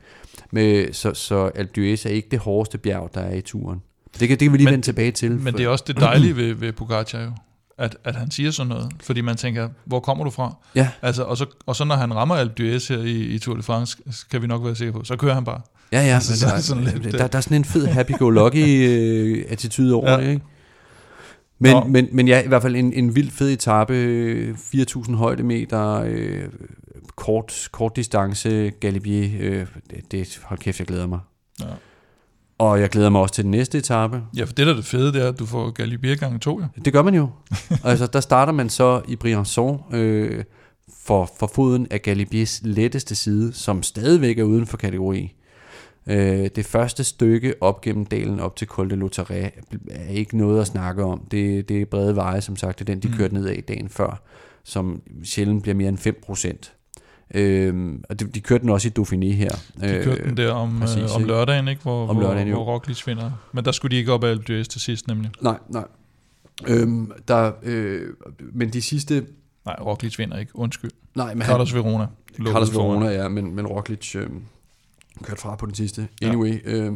Men, 0.52 0.94
så, 0.94 1.14
så 1.14 1.52
Alpe 1.56 1.72
d'Huez 1.78 2.08
er 2.08 2.10
ikke 2.10 2.28
det 2.32 2.40
hårdeste 2.40 2.78
bjerg, 2.78 3.10
der 3.14 3.22
er 3.22 3.36
i 3.36 3.42
turen. 3.42 3.82
Det 4.20 4.28
kan, 4.28 4.30
det 4.30 4.40
kan 4.46 4.52
vi 4.52 4.58
lige 4.58 4.66
Men- 4.66 4.72
vende 4.72 4.86
tilbage 4.86 5.12
til. 5.12 5.32
Men 5.32 5.42
for- 5.42 5.52
det 5.58 5.64
er 5.64 5.68
også 5.70 5.84
det 5.88 6.00
dejlige 6.00 6.36
ved, 6.36 6.54
ved 6.54 6.72
Pogacar 6.74 7.22
jo, 7.24 7.32
at, 7.78 7.98
at 8.04 8.16
han 8.16 8.32
siger 8.32 8.52
sådan 8.52 8.68
noget. 8.70 8.92
Fordi 9.04 9.22
man 9.22 9.36
tænker, 9.36 9.70
hvor 9.86 10.00
kommer 10.00 10.24
du 10.24 10.30
fra? 10.30 10.56
Ja, 10.76 10.90
Altså, 11.02 11.24
og, 11.24 11.38
så, 11.38 11.46
og 11.66 11.76
så 11.76 11.86
når 11.86 11.96
han 11.96 12.14
rammer 12.16 12.36
Alpe 12.36 12.54
d'Huez 12.76 12.94
her 12.94 13.00
i, 13.04 13.12
i 13.16 13.40
Tour 13.40 13.56
de 13.56 13.64
France, 13.64 13.98
kan 14.32 14.42
vi 14.42 14.48
nok 14.48 14.66
være 14.66 14.76
sikre 14.76 14.92
på, 14.92 15.04
så 15.04 15.16
kører 15.16 15.34
han 15.34 15.44
bare. 15.44 15.62
ja, 15.92 16.02
ja. 16.02 16.14
Altså, 16.16 16.32
men 16.32 16.38
så 16.38 16.48
er 16.48 16.52
der, 16.52 16.60
sådan 16.60 16.84
lidt, 16.84 16.96
der, 17.04 17.08
øh, 17.08 17.12
der, 17.20 17.28
der 17.28 17.38
er 17.38 17.42
sådan 17.42 17.58
en 17.58 17.66
fed 17.66 17.88
happy-go-lucky 17.88 18.88
øh, 18.90 19.46
attitude 19.50 19.94
over 19.94 20.12
Ja. 20.12 20.22
det, 20.22 20.30
ikke? 20.30 20.46
Men, 21.60 21.72
Nå. 21.72 21.84
men, 21.84 22.08
men 22.12 22.28
ja, 22.28 22.42
i 22.44 22.48
hvert 22.48 22.62
fald 22.62 22.76
en, 22.76 22.94
en 22.94 23.16
vild 23.16 23.32
fed 23.32 23.52
etape, 23.52 24.56
4.000 24.58 25.16
højdemeter, 25.16 26.04
øh, 26.08 26.44
kort, 27.16 27.70
kort 27.72 27.96
distance, 27.96 28.72
Galibier, 28.80 29.30
øh, 29.40 29.68
det, 29.90 30.12
det, 30.12 30.40
hold 30.44 30.60
kæft, 30.60 30.80
jeg 30.80 30.88
glæder 30.88 31.08
mig. 31.08 31.20
Ja. 31.60 31.66
Og 32.58 32.82
jeg 32.82 32.90
glæder 32.90 33.10
mig 33.10 33.22
også 33.22 33.34
til 33.34 33.44
den 33.44 33.52
næste 33.52 33.78
etape. 33.78 34.24
Ja, 34.38 34.44
for 34.44 34.54
det 34.54 34.68
der 34.68 34.74
er 34.74 34.76
det 34.76 34.86
fede, 34.86 35.14
det 35.14 35.24
er, 35.24 35.28
at 35.28 35.40
du 35.40 35.46
får 35.46 35.72
Galibier 35.72 36.16
gange 36.16 36.40
to, 36.40 36.60
jo. 36.60 36.66
Det 36.86 36.94
gør 36.94 37.02
man 37.02 37.16
jo. 37.16 37.30
altså, 37.84 38.08
der 38.08 38.20
starter 38.20 38.54
man 38.54 38.70
så 38.70 39.02
i 39.08 39.18
Briançon 39.24 39.96
øh, 39.96 40.44
for, 41.06 41.30
for 41.40 41.52
foden 41.56 41.88
af 41.92 42.02
Galibiers 42.02 42.62
letteste 42.64 43.16
side, 43.16 43.54
som 43.54 43.84
stadigvæk 43.84 44.40
er 44.40 44.44
uden 44.44 44.68
for 44.68 44.78
kategori. 44.78 45.36
Øh, 46.10 46.50
det 46.56 46.66
første 46.66 47.04
stykke 47.04 47.54
op 47.62 47.82
gennem 47.82 48.06
dalen 48.06 48.40
op 48.40 48.56
til 48.56 48.68
Col 48.68 48.90
de 48.90 48.96
Lautaret 48.96 49.52
er 49.90 50.10
ikke 50.10 50.38
noget 50.38 50.62
at 50.62 50.68
snakke 50.68 51.04
om. 51.04 51.28
Det, 51.32 51.70
det 51.70 51.82
er 51.82 51.86
brede 51.86 52.16
veje, 52.16 52.42
som 52.42 52.56
sagt. 52.56 52.80
Det 52.80 52.90
er 52.90 52.94
den, 52.94 53.04
de 53.04 53.08
Mm. 53.08 53.14
kørte 53.14 53.34
ned 53.34 53.48
af 53.48 53.64
dagen 53.68 53.90
før, 53.90 54.22
som 54.64 55.02
sjældent 55.24 55.62
bliver 55.62 55.76
mere 55.76 55.90
end 55.90 55.98
5%. 55.98 56.72
Øhm, 57.36 58.04
og 58.10 58.20
de, 58.20 58.26
de 58.26 58.42
kørte 58.42 58.62
den 58.62 58.70
også 58.70 58.88
i 58.88 58.92
Dauphiné 59.00 59.34
her. 59.36 59.50
De 59.82 60.04
kørte 60.04 60.24
den 60.24 60.38
der 60.38 60.52
om, 60.52 60.78
præcis, 60.80 60.98
øh, 61.04 61.16
om 61.16 61.24
lørdagen, 61.24 61.68
ikke? 61.68 61.82
Hvor, 61.82 62.08
Om 62.08 62.20
lørdagen, 62.20 62.48
hvor, 62.48 62.58
jo. 62.60 62.64
hvor 62.64 62.74
Roglic 62.74 63.08
vinder. 63.08 63.32
Men 63.54 63.66
der 63.66 63.72
skulle 63.72 63.92
de 63.92 64.00
ikke 64.00 64.12
op 64.14 64.24
af 64.24 64.36
d'Huez 64.36 64.64
til 64.64 64.82
sidst, 64.82 65.08
nemlig. 65.08 65.32
Nej, 65.42 65.58
nej. 65.70 65.84
Øhm, 66.68 67.12
der, 67.28 67.52
øh, 67.64 68.02
men 68.54 68.70
de 68.74 68.82
sidste... 68.82 69.26
Nej, 69.66 69.76
Roglic 69.82 70.20
vinder 70.20 70.38
ikke. 70.38 70.52
Undskyld. 70.56 70.92
Nej, 71.16 71.34
men 71.34 71.44
Carlos 71.44 71.76
Verona. 71.76 72.08
lå 72.38 72.52
Carlos. 72.52 72.74
Verona, 72.76 73.06
ja, 73.10 73.28
men, 73.28 73.56
men 73.56 73.68
Roglic 73.68 74.16
øh, 74.16 74.30
kørte 75.24 75.42
fra 75.42 75.56
på 75.56 75.66
den 75.66 75.76
sidste. 75.76 76.08
Ja. 76.22 76.28
Anyway, 76.28 76.60
øh, 76.66 76.94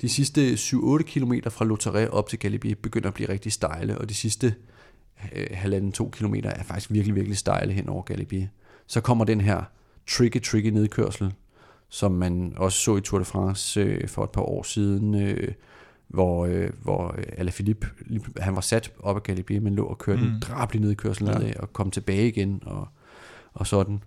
de 0.00 0.08
sidste 0.08 0.52
7-8 0.54 1.02
km 1.02 1.32
fra 1.50 1.64
Lautaret 1.64 2.08
op 2.08 2.28
til 2.28 2.38
Galibier 2.38 2.74
begynder 2.82 3.08
at 3.08 3.14
blive 3.14 3.28
rigtig 3.28 3.52
stejle, 3.52 3.98
og 3.98 4.08
de 4.08 4.14
sidste 4.14 4.54
øh, 5.32 5.46
halvanden 5.52 5.92
to 5.92 6.10
kilometer 6.12 6.50
er 6.50 6.62
faktisk 6.62 6.92
virkelig, 6.92 7.14
virkelig 7.14 7.38
stejle 7.38 7.72
hen 7.72 7.88
over 7.88 8.02
Galibier. 8.02 8.46
Så 8.86 9.00
kommer 9.00 9.24
den 9.24 9.40
her 9.40 9.62
tricky, 10.08 10.42
tricky 10.42 10.66
nedkørsel, 10.66 11.34
som 11.88 12.12
man 12.12 12.52
også 12.56 12.78
så 12.78 12.96
i 12.96 13.00
Tour 13.00 13.18
de 13.18 13.24
France 13.24 13.80
øh, 13.80 14.08
for 14.08 14.24
et 14.24 14.30
par 14.30 14.42
år 14.42 14.62
siden, 14.62 15.14
øh, 15.14 15.52
hvor, 16.08 16.46
øh, 16.46 16.70
hvor 16.82 17.14
øh, 17.18 17.24
Alaphilippe, 17.36 17.86
han 18.40 18.54
var 18.54 18.60
sat 18.60 18.92
op 18.98 19.16
ad 19.16 19.20
Galibier, 19.20 19.60
men 19.60 19.74
lå 19.74 19.84
og 19.84 19.98
kørte. 19.98 20.22
Mm. 20.22 20.26
en 20.28 20.40
drabelig 20.40 20.82
nedkørsel 20.82 21.26
Ja. 21.26 21.38
nedad, 21.38 21.56
og 21.56 21.72
kom 21.72 21.90
tilbage 21.90 22.28
igen, 22.28 22.62
og, 22.66 22.88
og 23.54 23.66
sådan. 23.66 24.02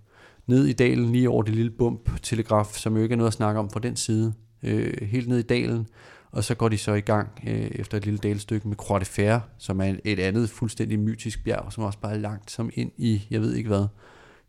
Ned 0.48 0.66
i 0.66 0.74
dalen, 0.74 1.12
lige 1.12 1.30
over 1.30 1.43
det 1.43 1.56
lille 1.56 1.72
bump, 1.72 2.10
telegraf, 2.24 2.74
som 2.74 2.98
jo 2.98 3.04
ikke 3.04 3.14
er 3.14 3.18
noget 3.18 3.28
at 3.28 3.34
snakke 3.34 3.60
om 3.60 3.70
fra 3.70 3.80
den 3.80 3.95
side, 3.95 4.34
øh, 4.64 4.93
helt 5.02 5.28
ned 5.28 5.39
i 5.39 5.41
dalen, 5.41 5.88
og 6.32 6.43
så 6.43 6.56
går 6.56 6.70
de 6.70 6.78
så 6.78 6.93
i 6.93 7.02
gang 7.02 7.30
øh, 7.48 7.72
efter 7.72 7.98
et 7.98 8.06
lille 8.06 8.18
dalstykke 8.18 8.68
med 8.68 8.76
Croix 8.76 9.00
de 9.00 9.06
Fer, 9.06 9.39
som 9.58 9.82
er 9.82 9.95
et 10.04 10.20
andet 10.20 10.50
fuldstændig 10.50 11.00
mytisk 11.00 11.43
bjerg, 11.43 11.74
som 11.74 11.84
også 11.84 12.00
bare 12.00 12.14
er 12.14 12.18
langt 12.18 12.52
som 12.52 12.70
ind 12.74 12.91
i, 12.98 13.28
jeg 13.32 13.41
ved 13.41 13.54
ikke 13.54 13.68
hvad, 13.68 13.86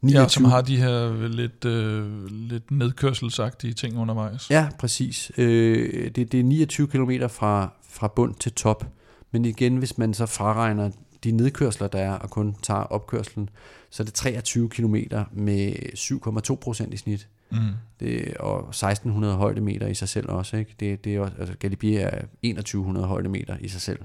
Ja, 0.03 0.29
som 0.29 0.45
har 0.45 0.61
de 0.61 0.77
her 0.77 1.29
lidt, 1.29 1.65
øh, 1.65 2.27
lidt 2.31 2.71
nedkørselsagtige 2.71 3.73
ting 3.73 3.99
undervejs. 3.99 4.51
Ja, 4.51 4.69
præcis. 4.79 5.33
Øh, 5.39 6.11
det, 6.11 6.33
det 6.33 6.41
er 6.41 6.45
29 6.45 6.87
km 6.87 7.11
fra, 7.29 7.73
fra 7.89 8.09
bund 8.09 8.35
til 8.35 8.53
top. 8.53 8.87
Men 9.31 9.45
igen, 9.45 9.77
hvis 9.77 9.99
man 9.99 10.15
så 10.15 10.27
fraregner 10.27 10.91
de 11.25 11.33
nedkørsler, 11.33 11.89
der 11.89 11.99
er, 11.99 12.13
og 12.13 12.31
kun 12.31 12.57
tager 12.63 12.81
opkørslen, 12.81 13.49
så 13.91 14.03
er 14.03 14.05
det 14.05 14.15
23 14.15 14.69
km 14.69 14.97
med 15.33 15.73
7,2 15.95 16.55
procent 16.55 16.95
i 16.95 16.97
snit. 16.97 17.29
Mm. 17.51 17.59
Det, 18.01 18.35
og 18.37 18.59
1600 18.59 19.35
højdemeter 19.35 19.87
i 19.87 19.95
sig 19.95 20.09
selv 20.09 20.29
også. 20.29 20.57
Ikke? 20.57 20.75
Det, 20.81 21.05
det 21.05 21.15
er 21.15 21.21
også, 21.21 21.35
altså 21.39 21.55
Galibier 21.59 22.07
er 22.07 22.21
2100 22.43 23.07
højdemeter 23.07 23.57
i 23.61 23.69
sig 23.69 23.81
selv, 23.81 23.99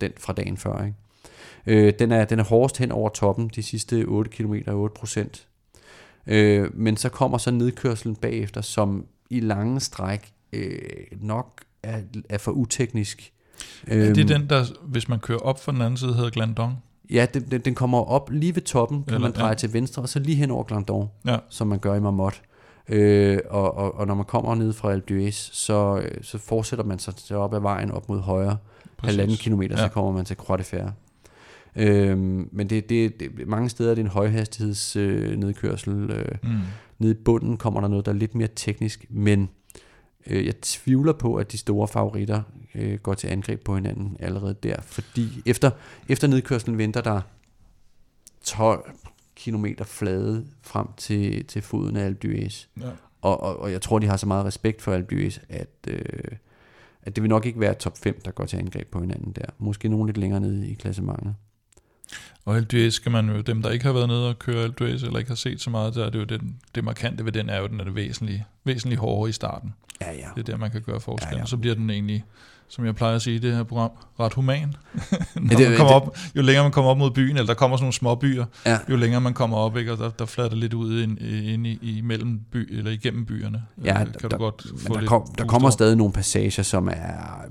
den 0.00 0.12
fra 0.18 0.32
dagen 0.32 0.56
før. 0.56 0.84
Ikke? 0.84 0.96
Øh, 1.66 1.92
den, 1.98 2.12
er, 2.12 2.24
den 2.24 2.38
er 2.38 2.44
hårdest 2.44 2.78
hen 2.78 2.92
over 2.92 3.08
toppen, 3.08 3.50
de 3.54 3.62
sidste 3.62 4.04
8 4.04 4.30
km 4.30 4.54
8 4.70 4.94
procent. 4.94 5.46
Øh, 6.26 6.76
men 6.76 6.96
så 6.96 7.08
kommer 7.08 7.38
så 7.38 7.50
nedkørslen 7.50 8.16
bagefter, 8.16 8.60
som 8.60 9.06
i 9.30 9.40
lange 9.40 9.80
stræk 9.80 10.32
øh, 10.52 10.78
nok 11.20 11.60
er, 11.82 12.00
er 12.28 12.38
for 12.38 12.52
uteknisk. 12.52 13.32
Øhm. 13.88 14.14
Det 14.14 14.18
er 14.18 14.34
Øhm, 14.34 14.40
den, 14.40 14.50
der, 14.50 14.64
hvis 14.82 15.08
man 15.08 15.18
kører 15.18 15.38
op 15.38 15.64
fra 15.64 15.72
den 15.72 15.80
anden 15.80 15.96
side, 15.96 16.14
hedder 16.14 16.30
Glandon. 16.30 16.74
Ja, 17.10 17.26
den, 17.34 17.42
den, 17.50 17.60
den 17.60 17.74
kommer 17.74 17.98
op 17.98 18.30
lige 18.30 18.54
ved 18.54 18.62
toppen, 18.62 19.02
kan 19.04 19.14
Eller- 19.14 19.28
man 19.28 19.32
dreje 19.36 19.48
ja. 19.48 19.54
til 19.54 19.72
venstre, 19.72 20.02
og 20.02 20.08
så 20.08 20.18
lige 20.18 20.36
hen 20.36 20.50
over 20.50 20.62
Glandon, 20.64 21.08
Ja. 21.26 21.36
som 21.48 21.66
man 21.66 21.78
gør 21.78 21.94
i 21.94 22.00
Marmot. 22.00 22.42
Øh, 22.88 23.38
og, 23.50 23.76
og, 23.76 23.94
og 23.94 24.06
når 24.06 24.14
man 24.14 24.24
kommer 24.24 24.54
ned 24.54 24.72
fra 24.72 24.92
Alpe 24.92 25.14
d'Huez, 25.14 25.50
så, 25.52 26.00
øh, 26.04 26.10
så 26.22 26.38
fortsætter 26.38 26.84
man 26.84 26.98
sig 26.98 27.36
op 27.36 27.54
ad 27.54 27.60
vejen 27.60 27.90
op 27.90 28.08
mod 28.08 28.20
højre. 28.20 28.56
Præcis. 28.96 29.16
Halvanden 29.16 29.36
kilometer. 29.36 29.76
Ja. 29.78 29.82
så 29.82 29.92
kommer 29.92 30.12
man 30.12 30.24
til 30.24 30.36
Croix 30.36 30.58
de 30.58 30.64
Fer. 30.64 30.90
Øhm, 31.76 32.48
men 32.52 32.70
det, 32.70 32.88
det, 32.88 33.20
det, 33.20 33.30
mange 33.48 33.68
steder 33.68 33.90
er 33.90 33.94
det 33.94 34.02
en 34.02 34.08
højhastigheds 34.08 34.96
øh, 34.96 35.36
nedkørsel. 35.36 36.10
Øh, 36.10 36.24
Mm. 36.42 36.50
Nede 36.98 37.12
i 37.12 37.16
bunden 37.24 37.56
kommer 37.56 37.80
der 37.80 37.88
noget, 37.88 38.06
der 38.06 38.12
er 38.12 38.16
lidt 38.16 38.34
mere 38.34 38.48
teknisk, 38.56 39.04
men 39.10 39.48
øh, 40.28 40.46
jeg 40.46 40.60
tvivler 40.60 41.12
på, 41.12 41.34
at 41.34 41.52
de 41.52 41.58
store 41.58 41.88
favoritter 41.88 42.42
øh, 42.74 42.98
går 42.98 43.14
til 43.14 43.28
angreb 43.28 43.64
på 43.64 43.74
hinanden 43.74 44.16
allerede 44.20 44.54
der, 44.62 44.80
fordi 44.80 45.42
efter, 45.46 45.70
efter 46.08 46.28
nedkørslen 46.28 46.78
venter 46.78 47.00
der 47.00 47.20
12 48.42 48.90
kilometer 49.36 49.84
flade 49.84 50.46
frem 50.62 50.86
til, 50.96 51.44
til 51.44 51.62
foden 51.62 51.96
af 51.96 52.04
Alpe 52.04 52.28
d'Huez. 52.28 52.66
Ja. 52.80 52.90
Og, 53.22 53.42
og, 53.42 53.60
og 53.60 53.72
jeg 53.72 53.82
tror, 53.82 53.98
de 53.98 54.06
har 54.06 54.16
så 54.16 54.26
meget 54.26 54.44
respekt 54.44 54.82
for 54.82 54.92
Alpe 54.92 55.14
d'Huez, 55.14 55.40
at, 55.48 55.68
øh, 55.88 56.02
at 57.02 57.16
det 57.16 57.22
vil 57.22 57.28
nok 57.28 57.46
ikke 57.46 57.60
være 57.60 57.74
top 57.74 57.98
5, 57.98 58.20
der 58.24 58.30
går 58.30 58.44
til 58.44 58.56
angreb 58.56 58.90
på 58.90 59.00
hinanden 59.00 59.32
der. 59.32 59.46
Måske 59.58 59.88
nogen 59.88 60.06
lidt 60.06 60.18
længere 60.18 60.40
nede 60.40 60.68
i 60.68 60.74
klassementet. 60.74 61.34
Og 62.44 62.56
Alpe 62.56 62.90
skal 62.90 63.12
man 63.12 63.28
jo, 63.28 63.40
dem 63.40 63.62
der 63.62 63.70
ikke 63.70 63.84
har 63.84 63.92
været 63.92 64.08
nede 64.08 64.28
og 64.28 64.38
køre 64.38 64.64
Alpe 64.64 64.88
eller 64.90 65.18
ikke 65.18 65.30
har 65.30 65.36
set 65.36 65.60
så 65.60 65.70
meget, 65.70 65.94
der 65.94 66.06
er 66.06 66.10
det 66.10 66.18
jo 66.18 66.24
den, 66.24 66.56
det 66.74 66.84
markante 66.84 67.24
ved 67.24 67.32
den 67.32 67.48
er 67.48 67.60
jo, 67.60 67.66
den 67.66 67.80
er 67.80 67.84
det 67.84 67.94
væsentligt, 67.94 68.42
væsentligt 68.64 69.00
hårdere 69.00 69.28
i 69.28 69.32
starten. 69.32 69.74
Ja, 70.00 70.12
ja. 70.12 70.28
Det 70.36 70.48
er 70.48 70.52
der, 70.52 70.56
man 70.56 70.70
kan 70.70 70.82
gøre 70.82 71.00
forskel. 71.00 71.26
Ja, 71.26 71.30
Ja, 71.30 71.36
ja. 71.36 71.40
ja. 71.42 71.46
Så 71.46 71.56
bliver 71.56 71.74
den 71.74 71.90
egentlig, 71.90 72.24
som 72.68 72.84
jeg 72.84 72.94
plejer 72.94 73.14
at 73.16 73.22
sige 73.22 73.36
i 73.36 73.38
det 73.38 73.56
her 73.56 73.62
program, 73.62 73.90
ret 74.20 74.34
human. 74.34 74.68
Når 75.34 75.56
det- 75.56 75.68
man 75.68 75.76
kommer 75.76 75.98
det- 76.00 76.08
op, 76.08 76.16
jo 76.36 76.42
længere 76.42 76.64
man 76.64 76.72
kommer 76.72 76.90
op 76.90 76.98
mod 76.98 77.10
byen, 77.10 77.36
eller 77.36 77.46
der 77.46 77.54
kommer 77.54 77.76
sådan 77.76 77.84
nogle 77.84 77.92
små 77.92 78.14
byer, 78.14 78.44
Ja. 78.66 78.78
jo 78.90 78.96
længere 78.96 79.20
man 79.20 79.34
kommer 79.34 79.56
op, 79.56 79.76
ikke? 79.76 79.92
og 79.92 79.98
der, 79.98 80.10
der 80.10 80.26
flatter 80.26 80.56
lidt 80.56 80.74
ud 80.74 81.02
ind, 81.02 81.18
ind 81.20 81.66
i, 81.66 81.78
i 81.82 82.00
mellem 82.00 82.40
by, 82.52 82.78
eller 82.78 82.90
igennem 82.90 83.26
byerne. 83.26 83.62
Ja, 83.84 84.00
Øh, 84.00 84.06
der- 84.06 84.12
kan 84.18 84.30
du 84.30 84.36
godt 84.36 84.66
Men 84.70 84.78
få 84.80 84.94
der, 84.94 85.00
lidt 85.00 85.08
kom, 85.08 85.22
der 85.38 85.44
kommer 85.44 85.70
stadig 85.70 85.96
nogle 85.96 86.12
passager, 86.12 86.62
som 86.62 86.88
er 86.88 86.94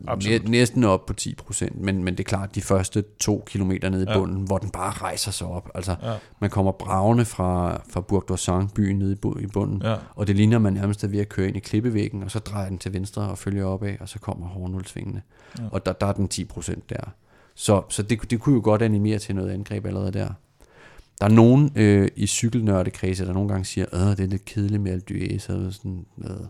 Absolut. 0.08 0.44
næ, 0.44 0.50
næsten 0.50 0.84
op 0.84 1.06
på 1.06 1.14
10 1.14 1.36
procent, 1.36 1.82
men, 1.82 2.04
men 2.04 2.14
det 2.14 2.20
er 2.20 2.24
klart, 2.30 2.56
de 2.56 2.62
første 2.62 3.04
to 3.20 3.44
kilometer 3.48 3.90
nede 3.90 4.04
i 4.04 4.06
Ja. 4.10 4.18
bunden, 4.20 4.44
hvor 4.44 4.58
den 4.58 4.70
bare 4.70 4.92
rejser 4.92 5.32
sig 5.32 5.48
op. 5.48 5.70
Altså, 5.76 5.96
Ja. 6.04 6.14
man 6.42 6.50
kommer 6.50 6.72
bravende 6.72 7.26
fra, 7.26 7.82
fra 7.94 8.02
Bourg 8.02 8.32
d'Orsang, 8.32 8.74
byen 8.74 9.00
nede 9.00 9.12
i 9.14 9.16
bu- 9.26 9.40
i 9.44 9.48
bunden, 9.48 9.82
Ja. 9.86 9.96
og 10.16 10.28
det 10.28 10.36
ligner, 10.36 10.60
man 10.60 10.74
nærmest 10.74 11.04
er 11.04 11.08
ved 11.08 11.20
at 11.20 11.30
køre 11.30 11.48
ind 11.48 11.58
i 11.58 11.60
klippevæggen, 11.60 12.24
og 12.24 12.32
så 12.32 12.40
drejer 12.40 12.70
den 12.70 12.78
til 12.78 12.94
venstre 12.94 13.22
og 13.22 13.38
følger 13.38 13.66
opad, 13.66 13.94
og 14.00 14.10
så 14.10 14.20
kommer 14.20 14.48
hårdnulsvingene. 14.48 15.07
Ja. 15.16 15.64
Ja. 15.64 15.70
Og 15.72 15.86
der, 15.86 15.94
der 15.94 16.08
er 16.08 16.14
den 16.14 16.28
10 16.28 16.46
procent 16.46 16.90
der. 16.90 17.14
Så, 17.56 17.84
så 17.90 18.04
det, 18.04 18.32
det 18.32 18.40
kunne 18.40 18.56
jo 18.56 18.62
godt 18.64 18.82
animere 18.82 19.20
til 19.20 19.36
noget 19.36 19.50
angreb 19.50 19.86
allerede 19.86 20.12
der. 20.12 20.30
Der 21.20 21.26
er 21.26 21.30
nogen 21.30 21.72
øh, 21.76 22.08
i 22.16 22.28
cykelnørdekredse, 22.28 23.26
der 23.26 23.34
nogle 23.34 23.50
gange 23.50 23.66
siger, 23.66 23.86
at 23.86 24.18
det 24.18 24.24
er 24.24 24.28
lidt 24.28 24.46
kedeligt 24.46 24.82
med 24.82 24.92
Alpe 24.92 25.36
og 25.50 25.74
sådan 25.74 26.06
noget. 26.18 26.50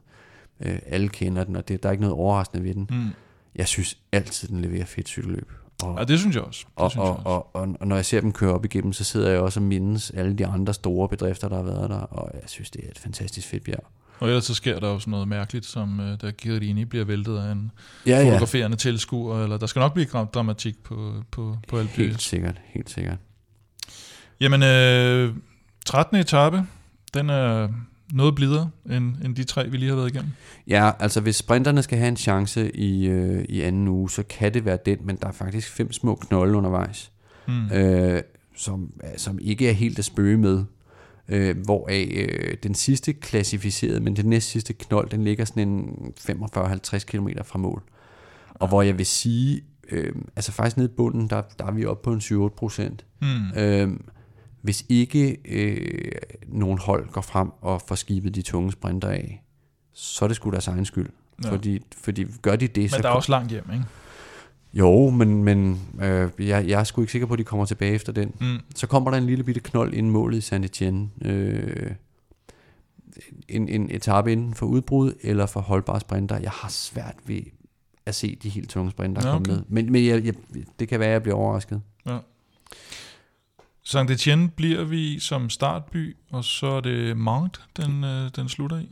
Øh, 0.60 0.80
alle 0.86 1.10
kender 1.10 1.44
den, 1.44 1.56
og 1.56 1.68
det, 1.68 1.84
der 1.84 1.90
er 1.90 1.92
ikke 1.92 2.02
noget 2.02 2.16
overraskende 2.16 2.64
ved 2.64 2.74
den. 2.74 2.88
Mm. 2.90 3.10
Jeg 3.56 3.68
synes 3.68 3.98
altid, 4.12 4.48
den 4.48 4.62
leverer 4.62 4.86
fedt 4.86 5.08
cykelløb. 5.08 5.52
Og, 5.84 5.96
ja, 6.00 6.04
det 6.04 6.20
synes 6.20 6.36
jeg 6.36 6.44
også. 6.44 6.66
Det 6.66 6.74
og, 6.76 6.92
synes 6.92 7.04
jeg 7.04 7.10
og, 7.10 7.18
også. 7.18 7.30
og, 7.30 7.56
og, 7.56 7.78
og 7.80 7.88
når 7.88 7.96
jeg 7.96 8.06
ser 8.06 8.22
dem 8.22 8.32
køre 8.32 8.54
op 8.54 8.66
igennem, 8.66 8.94
så 8.94 9.04
sidder 9.04 9.30
jeg 9.30 9.40
også 9.40 9.60
og 9.60 9.64
mindes 9.64 10.12
alle 10.12 10.34
de 10.34 10.46
andre 10.46 10.74
store 10.74 11.10
bedrifter, 11.10 11.50
der 11.50 11.56
har 11.56 11.64
været 11.64 11.90
der, 11.90 12.00
og 12.00 12.32
jeg 12.34 12.44
synes, 12.46 12.72
det 12.72 12.86
er 12.86 12.90
et 12.92 13.00
fantastisk 13.00 13.48
fedt 13.48 13.64
bjerg. 13.64 13.84
Og 14.20 14.28
ellers 14.28 14.46
så 14.46 14.54
sker 14.54 14.80
der 14.80 14.88
jo 14.88 15.00
sådan 15.00 15.12
noget 15.12 15.28
mærkeligt, 15.28 15.66
som 15.66 16.00
øh, 16.00 16.18
da 16.22 16.32
Chirini 16.42 16.86
bliver 16.86 17.06
væltet 17.06 17.38
af 17.38 17.52
en 17.52 17.72
Ja, 18.06 18.20
ja, 18.20 18.30
fotograferende 18.30 18.78
tilskuer, 18.78 19.44
eller 19.44 19.58
der 19.58 19.66
skal 19.68 19.80
nok 19.80 19.94
blive 19.94 20.08
dramatik 20.34 20.84
på, 20.84 21.14
på, 21.32 21.58
på 21.68 21.78
Alpe 21.80 21.92
Helt 21.92 22.22
sikkert, 22.22 22.62
helt 22.66 22.90
sikkert. 22.90 23.18
Jamen, 24.40 24.64
øh, 24.64 25.34
13. 25.86 26.18
etape, 26.18 26.64
den 27.14 27.30
er 27.30 27.68
noget 28.14 28.36
blidere 28.36 28.70
end, 28.90 29.16
end 29.26 29.36
de 29.36 29.44
tre, 29.44 29.70
vi 29.70 29.78
lige 29.78 29.90
har 29.90 29.96
været 29.96 30.10
igennem. 30.14 30.32
Ja, 30.68 30.92
altså 31.00 31.22
hvis 31.22 31.36
sprinterne 31.36 31.84
skal 31.84 31.98
have 31.98 32.08
en 32.08 32.18
chance 32.18 32.76
i, 32.76 33.08
øh, 33.08 33.46
i 33.50 33.62
anden 33.62 33.88
uge, 33.88 34.10
så 34.10 34.24
kan 34.24 34.54
det 34.54 34.66
være 34.66 34.78
den, 34.86 34.98
men 35.04 35.16
der 35.22 35.28
er 35.28 35.32
faktisk 35.32 35.70
fem 35.72 35.94
små 35.94 36.16
knolde 36.16 36.58
undervejs, 36.58 37.12
Mm. 37.48 37.72
øh, 37.72 38.22
som, 38.56 38.92
som 39.18 39.40
ikke 39.42 39.70
er 39.70 39.74
helt 39.74 40.00
at 40.00 40.06
spøge 40.06 40.38
med. 40.38 40.64
Øh, 41.30 41.58
hvoraf 41.66 42.28
øh, 42.30 42.58
den 42.64 42.76
sidste 42.76 43.14
klassificerede, 43.14 44.00
men 44.00 44.16
den 44.16 44.26
næst 44.26 44.50
sidste 44.50 44.74
knold, 44.74 45.10
den 45.10 45.24
ligger 45.24 45.46
sådan 45.46 45.68
en 45.68 46.14
45-50 46.20 47.00
km 47.00 47.28
fra 47.46 47.60
mål. 47.60 47.84
Og 48.54 48.68
hvor 48.68 48.82
jeg 48.82 48.98
vil 48.98 49.06
sige, 49.06 49.62
øh, 49.90 50.16
altså 50.36 50.52
faktisk 50.52 50.78
nede 50.78 50.90
i 50.90 50.96
bunden, 50.98 51.28
der, 51.30 51.42
der 51.60 51.66
er 51.66 51.72
vi 51.72 51.86
oppe 51.86 52.04
på 52.04 52.14
en 52.14 52.20
7-8 52.20 52.48
procent. 52.48 53.06
Mm. 53.22 53.58
Øh, 53.58 53.90
hvis 54.62 54.86
ikke 54.90 55.38
øh, 55.46 56.12
nogen 56.48 56.78
hold 56.78 57.10
går 57.10 57.22
frem 57.22 57.50
og 57.62 57.82
får 57.88 57.96
skibet 57.96 58.36
de 58.36 58.42
tunge 58.42 58.72
sprinter 58.72 59.10
af, 59.10 59.44
så 59.94 60.26
er 60.26 60.28
det 60.28 60.36
sgu 60.36 60.50
deres 60.50 60.68
egen 60.68 60.86
skyld. 60.86 61.10
Ja. 61.44 61.52
Fordi, 61.52 61.82
fordi 61.98 62.26
gør 62.42 62.56
de 62.56 62.68
det, 62.68 62.90
så... 62.90 62.98
Men 62.98 63.04
der 63.04 63.10
er 63.10 63.14
også 63.14 63.32
langt 63.32 63.52
hjem, 63.52 63.64
ikke? 63.74 63.86
Jo, 64.78 65.10
men, 65.10 65.44
men 65.44 65.82
øh, 66.02 66.30
jeg, 66.40 66.68
jeg 66.68 66.80
er 66.80 66.84
sgu 66.84 67.02
ikke 67.02 67.12
sikker 67.12 67.28
på, 67.28 67.34
at 67.34 67.40
de 67.40 67.44
kommer 67.44 67.66
tilbage 67.66 67.94
efter 67.94 68.14
den. 68.14 68.36
Mm. 68.40 68.60
Så 68.76 68.88
kommer 68.88 69.12
der 69.12 69.18
en 69.18 69.26
lille 69.26 69.44
bitte 69.44 69.62
knold 69.62 69.94
inden 69.94 70.12
målet 70.12 70.38
i 70.38 70.42
Saint 70.42 70.66
Etienne. 70.66 71.10
Øh, 71.22 71.92
en, 73.50 73.70
en 73.70 73.92
etape 73.92 74.32
inden 74.32 74.54
for 74.54 74.66
udbrud 74.66 75.14
eller 75.22 75.46
for 75.46 75.60
holdbare 75.60 76.00
sprinter. 76.00 76.40
Jeg 76.40 76.52
har 76.52 76.70
svært 76.70 77.16
ved 77.26 77.42
at 78.06 78.16
se 78.16 78.38
de 78.44 78.50
helt 78.50 78.70
tunge 78.70 78.92
sprinter 78.92 79.22
Ja, 79.22 79.28
ja, 79.28 79.34
komme 79.34 79.46
okay. 79.46 79.52
med. 79.52 79.64
Men, 79.68 79.92
men 79.92 80.06
jeg, 80.06 80.26
jeg, 80.26 80.34
det 80.80 80.88
kan 80.88 81.00
være, 81.00 81.10
at 81.10 81.14
jeg 81.14 81.22
bliver 81.22 81.36
overrasket. 81.36 81.82
Saint 83.84 84.12
Etienne 84.12 84.50
bliver 84.50 84.84
vi 84.84 85.20
som 85.20 85.50
startby, 85.50 86.16
og 86.32 86.44
så 86.44 86.68
er 86.68 86.82
det 86.82 87.18
Mount, 87.18 87.62
den, 87.78 88.04
øh, 88.04 88.30
den 88.36 88.50
slutter 88.50 88.80
i. 88.80 88.90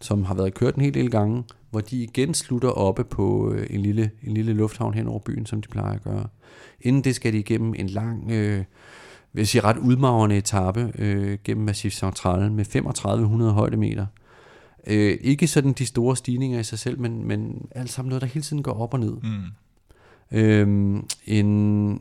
som 0.00 0.24
har 0.24 0.34
været 0.34 0.54
kørt 0.54 0.74
en 0.74 0.82
hel 0.82 0.94
del 0.94 1.10
gange, 1.10 1.44
hvor 1.70 1.80
de 1.80 2.02
igen 2.02 2.34
slutter 2.34 2.68
oppe 2.68 3.04
på 3.04 3.52
øh, 3.52 3.66
en, 3.70 3.80
lille, 3.80 4.10
en 4.22 4.34
lille 4.34 4.52
lufthavn 4.52 4.94
hen 4.94 5.06
over 5.06 5.18
byen, 5.18 5.46
som 5.46 5.62
de 5.62 5.68
plejer 5.68 5.94
at 5.94 6.02
gøre. 6.02 6.26
Inden 6.80 7.04
det 7.04 7.14
skal 7.14 7.32
de 7.32 7.38
igennem 7.38 7.74
en 7.78 7.86
lang, 7.86 8.30
øh, 8.30 8.64
vil 9.32 9.40
jeg 9.40 9.48
sige 9.48 9.64
ret 9.64 9.76
udmagrende 9.78 10.36
etape 10.36 10.92
øh, 10.98 11.38
gennem 11.44 11.66
Massif 11.66 11.92
Central 11.92 12.52
med 12.52 12.64
3500 12.64 13.52
højdemeter. 13.52 14.06
Øh, 14.86 15.18
ikke 15.20 15.46
sådan 15.46 15.72
de 15.72 15.86
store 15.86 16.16
stigninger 16.16 16.60
i 16.60 16.64
sig 16.64 16.78
selv, 16.78 17.00
men, 17.00 17.24
men 17.24 17.68
alt 17.70 17.90
sammen 17.90 18.08
noget, 18.08 18.22
der 18.22 18.28
hele 18.28 18.42
tiden 18.42 18.62
går 18.62 18.72
op 18.72 18.94
og 18.94 19.00
ned. 19.00 19.16
Mm. 19.22 19.44
Øhm, 20.32 21.06
en 21.26 22.00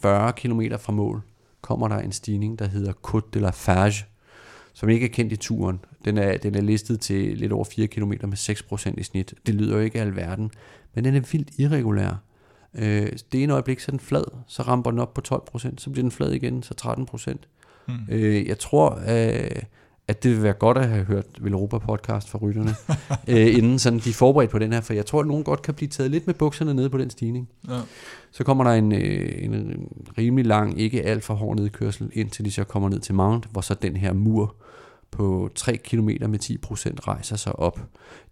40 0.00 0.32
km 0.32 0.60
fra 0.78 0.92
mål 0.92 1.22
kommer 1.60 1.88
der 1.88 1.98
en 1.98 2.12
stigning, 2.12 2.58
der 2.58 2.66
hedder 2.66 2.92
Côte 3.06 3.30
de 3.34 3.40
la 3.40 3.50
Fage, 3.50 4.04
som 4.72 4.88
ikke 4.88 5.06
er 5.06 5.10
kendt 5.10 5.32
i 5.32 5.36
turen. 5.36 5.80
Den 6.04 6.18
er, 6.18 6.36
den 6.36 6.54
er 6.54 6.60
listet 6.60 7.00
til 7.00 7.38
lidt 7.38 7.52
over 7.52 7.64
4 7.64 7.86
km 7.86 8.10
med 8.10 8.36
6% 8.92 8.94
i 8.98 9.02
snit. 9.02 9.34
Det 9.46 9.54
lyder 9.54 9.76
jo 9.76 9.80
ikke 9.82 9.98
af 9.98 10.04
alverden, 10.04 10.50
men 10.94 11.04
den 11.04 11.14
er 11.14 11.20
vildt 11.32 11.50
irregulær. 11.58 12.22
Øh, 12.74 13.12
det 13.32 13.42
ene 13.42 13.52
øjeblik 13.52 13.80
så 13.80 13.88
er 13.88 13.90
den 13.90 14.00
flad, 14.00 14.24
så 14.46 14.62
ramper 14.62 14.90
den 14.90 15.00
op 15.00 15.14
på 15.14 15.22
12%, 15.54 15.58
så 15.76 15.90
bliver 15.90 16.02
den 16.02 16.10
flad 16.10 16.32
igen, 16.32 16.62
så 16.62 16.74
13%. 17.30 17.34
Mm. 17.88 17.94
Øh, 18.08 18.48
jeg 18.48 18.58
tror, 18.58 19.00
øh, 19.08 19.62
at 20.10 20.22
det 20.22 20.30
vil 20.30 20.42
være 20.42 20.52
godt 20.52 20.78
at 20.78 20.88
have 20.88 21.04
hørt 21.04 21.24
Velropa 21.40 21.78
podcast 21.78 22.28
fra 22.28 22.38
rytterne, 22.38 22.74
øh, 23.28 23.56
inden 23.56 23.78
sådan, 23.78 23.98
de 23.98 24.10
er 24.10 24.14
forberedt 24.14 24.50
på 24.50 24.58
den 24.58 24.72
her, 24.72 24.80
for 24.80 24.92
jeg 24.92 25.06
tror, 25.06 25.20
at 25.20 25.26
nogen 25.26 25.44
godt 25.44 25.62
kan 25.62 25.74
blive 25.74 25.88
taget 25.88 26.10
lidt 26.10 26.26
med 26.26 26.34
bukserne 26.34 26.74
nede 26.74 26.90
på 26.90 26.98
den 26.98 27.10
stigning. 27.10 27.48
Ja. 27.68 27.80
Så 28.30 28.44
kommer 28.44 28.64
der 28.64 28.70
en, 28.70 28.92
øh, 28.92 29.44
en 29.44 29.88
rimelig 30.18 30.46
lang, 30.46 30.80
ikke 30.80 31.02
alt 31.02 31.24
for 31.24 31.34
hård 31.34 31.56
nedkørsel, 31.56 32.10
indtil 32.12 32.44
de 32.44 32.50
så 32.50 32.64
kommer 32.64 32.88
ned 32.88 33.00
til 33.00 33.14
Mount, 33.14 33.46
hvor 33.50 33.60
så 33.60 33.74
den 33.74 33.96
her 33.96 34.12
mur 34.12 34.54
på 35.10 35.50
3 35.54 35.76
km 35.76 36.08
med 36.28 36.38
10% 36.38 37.08
rejser 37.08 37.36
sig 37.36 37.58
op. 37.58 37.80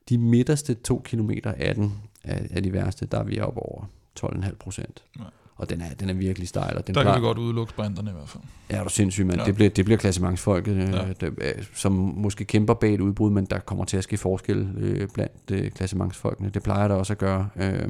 De 0.08 0.18
midterste 0.18 0.74
2 0.74 1.02
km 1.04 1.30
af 1.44 1.74
den 1.74 1.92
er, 2.24 2.38
er 2.50 2.60
de 2.60 2.72
værste, 2.72 3.06
der 3.06 3.18
er 3.18 3.24
vi 3.24 3.40
oppe 3.40 3.60
over 3.60 3.84
12,5%. 4.20 4.82
Ja. 5.18 5.24
Og 5.58 5.70
den 5.70 5.80
er, 5.80 5.94
den 5.94 6.08
er 6.10 6.14
virkelig 6.14 6.48
stejl. 6.48 6.76
Og 6.76 6.86
den 6.86 6.94
Der 6.94 7.00
kan 7.00 7.04
plejer- 7.04 7.18
vi 7.20 7.24
godt 7.26 7.38
udelukke 7.38 7.70
sprinterne 7.70 8.10
i 8.10 8.12
hvert 8.12 8.28
fald. 8.28 8.42
Ja, 8.70 8.76
er 8.76 8.84
du 8.84 8.90
sindssyg, 8.90 9.26
mand. 9.26 9.40
Ja. 9.40 9.46
Det, 9.46 9.54
bliver, 9.54 9.70
det 9.70 9.84
bliver 9.84 9.98
klassementsfolket, 9.98 10.72
øh, 10.76 10.80
Ja. 10.80 11.12
der, 11.20 11.30
øh, 11.38 11.64
som 11.74 11.92
måske 11.92 12.44
kæmper 12.44 12.74
bag 12.74 12.94
et 12.94 13.00
udbrud, 13.00 13.30
men 13.30 13.44
der 13.44 13.58
kommer 13.58 13.84
til 13.84 13.96
at 13.96 14.04
ske 14.04 14.16
forskel 14.16 14.68
øh, 14.76 15.08
blandt 15.14 15.50
øh, 15.50 15.70
klassementsfolkene. 15.70 16.48
Det 16.50 16.62
plejer 16.62 16.88
der 16.88 16.94
også 16.94 17.12
at 17.12 17.18
gøre. 17.18 17.48
Øh, 17.56 17.88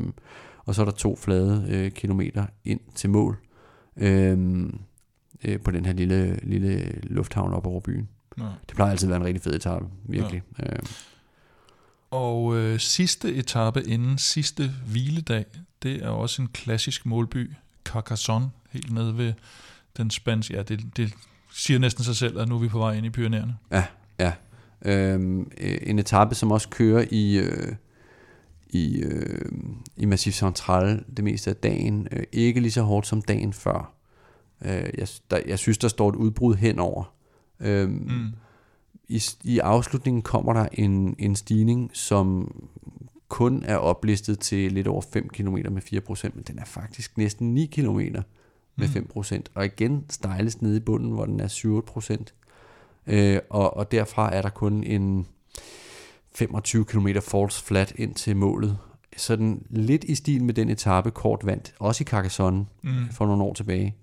og 0.66 0.74
så 0.74 0.80
er 0.80 0.84
der 0.84 0.92
to 0.92 1.16
flade 1.16 1.66
øh, 1.68 1.90
kilometer 1.90 2.46
ind 2.64 2.80
til 2.94 3.10
mål 3.10 3.36
øh, 3.96 4.38
øh, 5.44 5.60
på 5.60 5.70
den 5.70 5.86
her 5.86 5.92
lille, 5.92 6.38
lille 6.42 6.92
lufthavn 7.02 7.52
op 7.52 7.66
over 7.66 7.80
byen. 7.80 8.08
Ja. 8.38 8.44
Det 8.68 8.74
plejer 8.76 8.90
altid 8.90 9.06
at 9.08 9.10
være 9.10 9.20
en 9.20 9.26
rigtig 9.26 9.42
fed 9.42 9.54
etape, 9.54 9.84
virkelig. 10.04 10.42
Ja. 10.58 10.64
Øh, 10.72 10.78
Og 12.10 12.56
øh, 12.56 12.78
sidste 12.78 13.34
etape 13.34 13.82
inden 13.82 14.18
sidste 14.18 14.70
hviledag, 14.86 15.44
det 15.82 16.04
er 16.04 16.08
også 16.08 16.42
en 16.42 16.48
klassisk 16.48 17.06
målby, 17.06 17.50
Carcassonne, 17.84 18.50
helt 18.70 18.92
nede 18.92 19.18
ved 19.18 19.32
den 19.96 20.10
spanske, 20.10 20.54
ja, 20.54 20.62
det, 20.62 20.96
det 20.96 21.14
siger 21.52 21.78
næsten 21.78 22.04
sig 22.04 22.16
selv, 22.16 22.38
at 22.38 22.48
nu 22.48 22.54
er 22.54 22.58
vi 22.58 22.68
på 22.68 22.78
vej 22.78 22.94
ind 22.94 23.06
i 23.06 23.10
Pyrenæerne. 23.10 23.56
øh, 24.84 25.22
øh, 25.58 25.78
en 25.82 25.98
etape, 25.98 26.34
som 26.34 26.52
også 26.52 26.68
kører 26.68 27.04
i... 27.10 27.38
Øh, 27.38 27.72
i, 28.70 29.02
øh, 29.02 29.52
i 29.96 30.04
Massif 30.04 30.34
Central 30.34 31.04
det 31.16 31.24
meste 31.24 31.50
af 31.50 31.56
dagen. 31.56 32.08
Øh, 32.12 32.22
ikke 32.32 32.60
lige 32.60 32.72
så 32.72 32.82
hårdt 32.82 33.06
som 33.06 33.22
dagen 33.22 33.52
før. 33.52 33.92
Øh, 34.64 34.90
jeg, 34.98 35.08
der, 35.30 35.40
jeg 35.46 35.58
synes, 35.58 35.78
der 35.78 35.88
står 35.88 36.08
et 36.08 36.16
udbrud 36.16 36.54
henover. 36.54 37.12
Øh, 37.60 37.88
mm. 37.88 37.94
Mm. 37.94 38.32
i, 39.08 39.22
I 39.44 39.58
afslutningen 39.58 40.22
kommer 40.22 40.52
der 40.52 40.68
en, 40.72 41.16
en 41.18 41.36
stigning, 41.36 41.90
som 41.92 42.54
kun 43.28 43.62
er 43.66 43.76
oplistet 43.76 44.38
til 44.38 44.72
lidt 44.72 44.86
over 44.86 45.02
5 45.12 45.28
km 45.28 45.54
med 45.54 45.82
4%, 45.82 46.30
men 46.34 46.44
den 46.46 46.58
er 46.58 46.64
faktisk 46.64 47.18
næsten 47.18 47.54
9 47.54 47.66
km 47.66 47.98
med 48.76 48.88
Mm. 48.94 49.20
5%. 49.22 49.42
Og 49.54 49.64
igen 49.64 50.04
stejles 50.10 50.62
nede 50.62 50.76
i 50.76 50.80
bunden, 50.80 51.10
hvor 51.10 51.24
den 51.24 51.40
er 51.40 51.48
7-8%. 51.48 52.24
Øh, 53.06 53.38
og, 53.50 53.76
og 53.76 53.92
derfra 53.92 54.34
er 54.34 54.42
der 54.42 54.48
kun 54.48 54.84
en 54.84 55.26
25 56.34 56.84
km 56.84 57.08
false 57.22 57.64
flat 57.64 57.92
ind 57.96 58.14
til 58.14 58.36
målet. 58.36 58.78
Sådan 59.16 59.62
lidt 59.70 60.04
i 60.04 60.14
stil 60.14 60.44
med 60.44 60.54
den 60.54 60.68
etape 60.68 61.10
kort 61.10 61.40
vandt, 61.46 61.74
også 61.78 62.02
i 62.02 62.04
Carcassonne 62.04 62.66
Mm. 62.82 62.90
for 63.12 63.26
nogle 63.26 63.42
år 63.44 63.54
tilbage, 63.54 63.96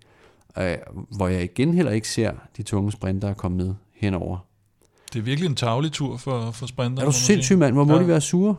øh, 0.57 0.77
hvor 1.18 1.27
jeg 1.27 1.43
igen 1.43 1.73
heller 1.73 1.91
ikke 1.91 2.10
ser 2.10 2.31
de 2.57 2.64
tunge 2.64 2.91
sprinter 2.91 3.34
komme 3.34 3.57
med 3.57 3.73
henover. 3.93 4.38
Det 5.14 5.19
er 5.19 5.23
virkelig 5.23 5.49
en 5.49 5.56
tavlig 5.56 5.91
tur 5.91 6.18
for, 6.18 6.52
for 6.52 6.65
sprinter. 6.65 7.02
Er 7.02 7.06
du 7.06 7.11
sindssyg, 7.11 7.57
mand? 7.57 7.73
Hvor 7.73 7.84
må 7.84 7.93
ja. 7.95 8.02
de 8.02 8.07
være 8.07 8.22
sure? 8.22 8.56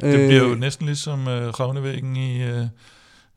Det 0.00 0.28
bliver 0.28 0.42
jo 0.42 0.52
Øh, 0.52 0.58
næsten 0.60 0.86
ligesom 0.86 1.28
øh, 1.28 1.48
Ravnevæggen 1.60 2.16
i, 2.16 2.42
øh, 2.42 2.66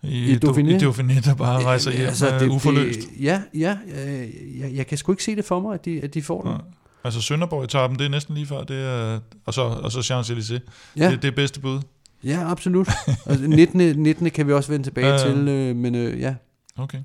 i, 0.03 0.31
I 0.33 0.37
Du- 0.37 0.51
Dauphiné? 0.51 0.69
i 0.69 0.77
Dauphiné, 0.77 1.25
der 1.29 1.35
bare 1.35 1.63
rejser 1.63 1.91
hjem 1.91 2.07
altså, 2.07 2.39
det, 2.39 2.47
uforløst. 2.49 2.99
Det, 2.99 3.23
ja, 3.23 3.41
ja 3.53 3.77
øh, 4.07 4.59
jeg, 4.59 4.71
jeg 4.73 4.87
kan 4.87 4.97
sgu 4.97 5.11
ikke 5.11 5.23
se 5.23 5.35
det 5.35 5.45
for 5.45 5.59
mig, 5.59 5.73
at 5.73 5.85
de, 5.85 6.01
at 6.03 6.13
de 6.13 6.21
får 6.23 6.41
den. 6.41 6.51
Ja. 6.51 6.57
Altså 7.03 7.21
Sønderborg-etappen, 7.21 7.99
det 7.99 8.05
er 8.05 8.09
næsten 8.09 8.35
lige 8.35 8.45
før, 8.47 8.63
det 8.63 8.77
er, 8.85 9.19
og 9.45 9.53
så, 9.53 9.61
og 9.61 9.91
så 9.91 9.99
Champs-Élysées. 9.99 10.69
Ja, 10.97 11.11
Det, 11.11 11.21
det 11.21 11.27
er 11.27 11.35
bedste 11.35 11.59
bud. 11.59 11.79
ja 12.23 12.51
absolut. 12.51 12.89
Altså, 13.25 13.47
19. 13.47 13.79
19. 14.03 14.29
kan 14.29 14.47
vi 14.47 14.53
også 14.53 14.71
vende 14.71 14.85
tilbage 14.85 15.07
Ja, 15.07 15.13
ja. 15.13 15.29
til, 15.33 15.47
øh, 15.47 15.75
men 15.75 15.95
øh, 15.95 16.19
ja, 16.19 16.35
Okay. 16.77 16.99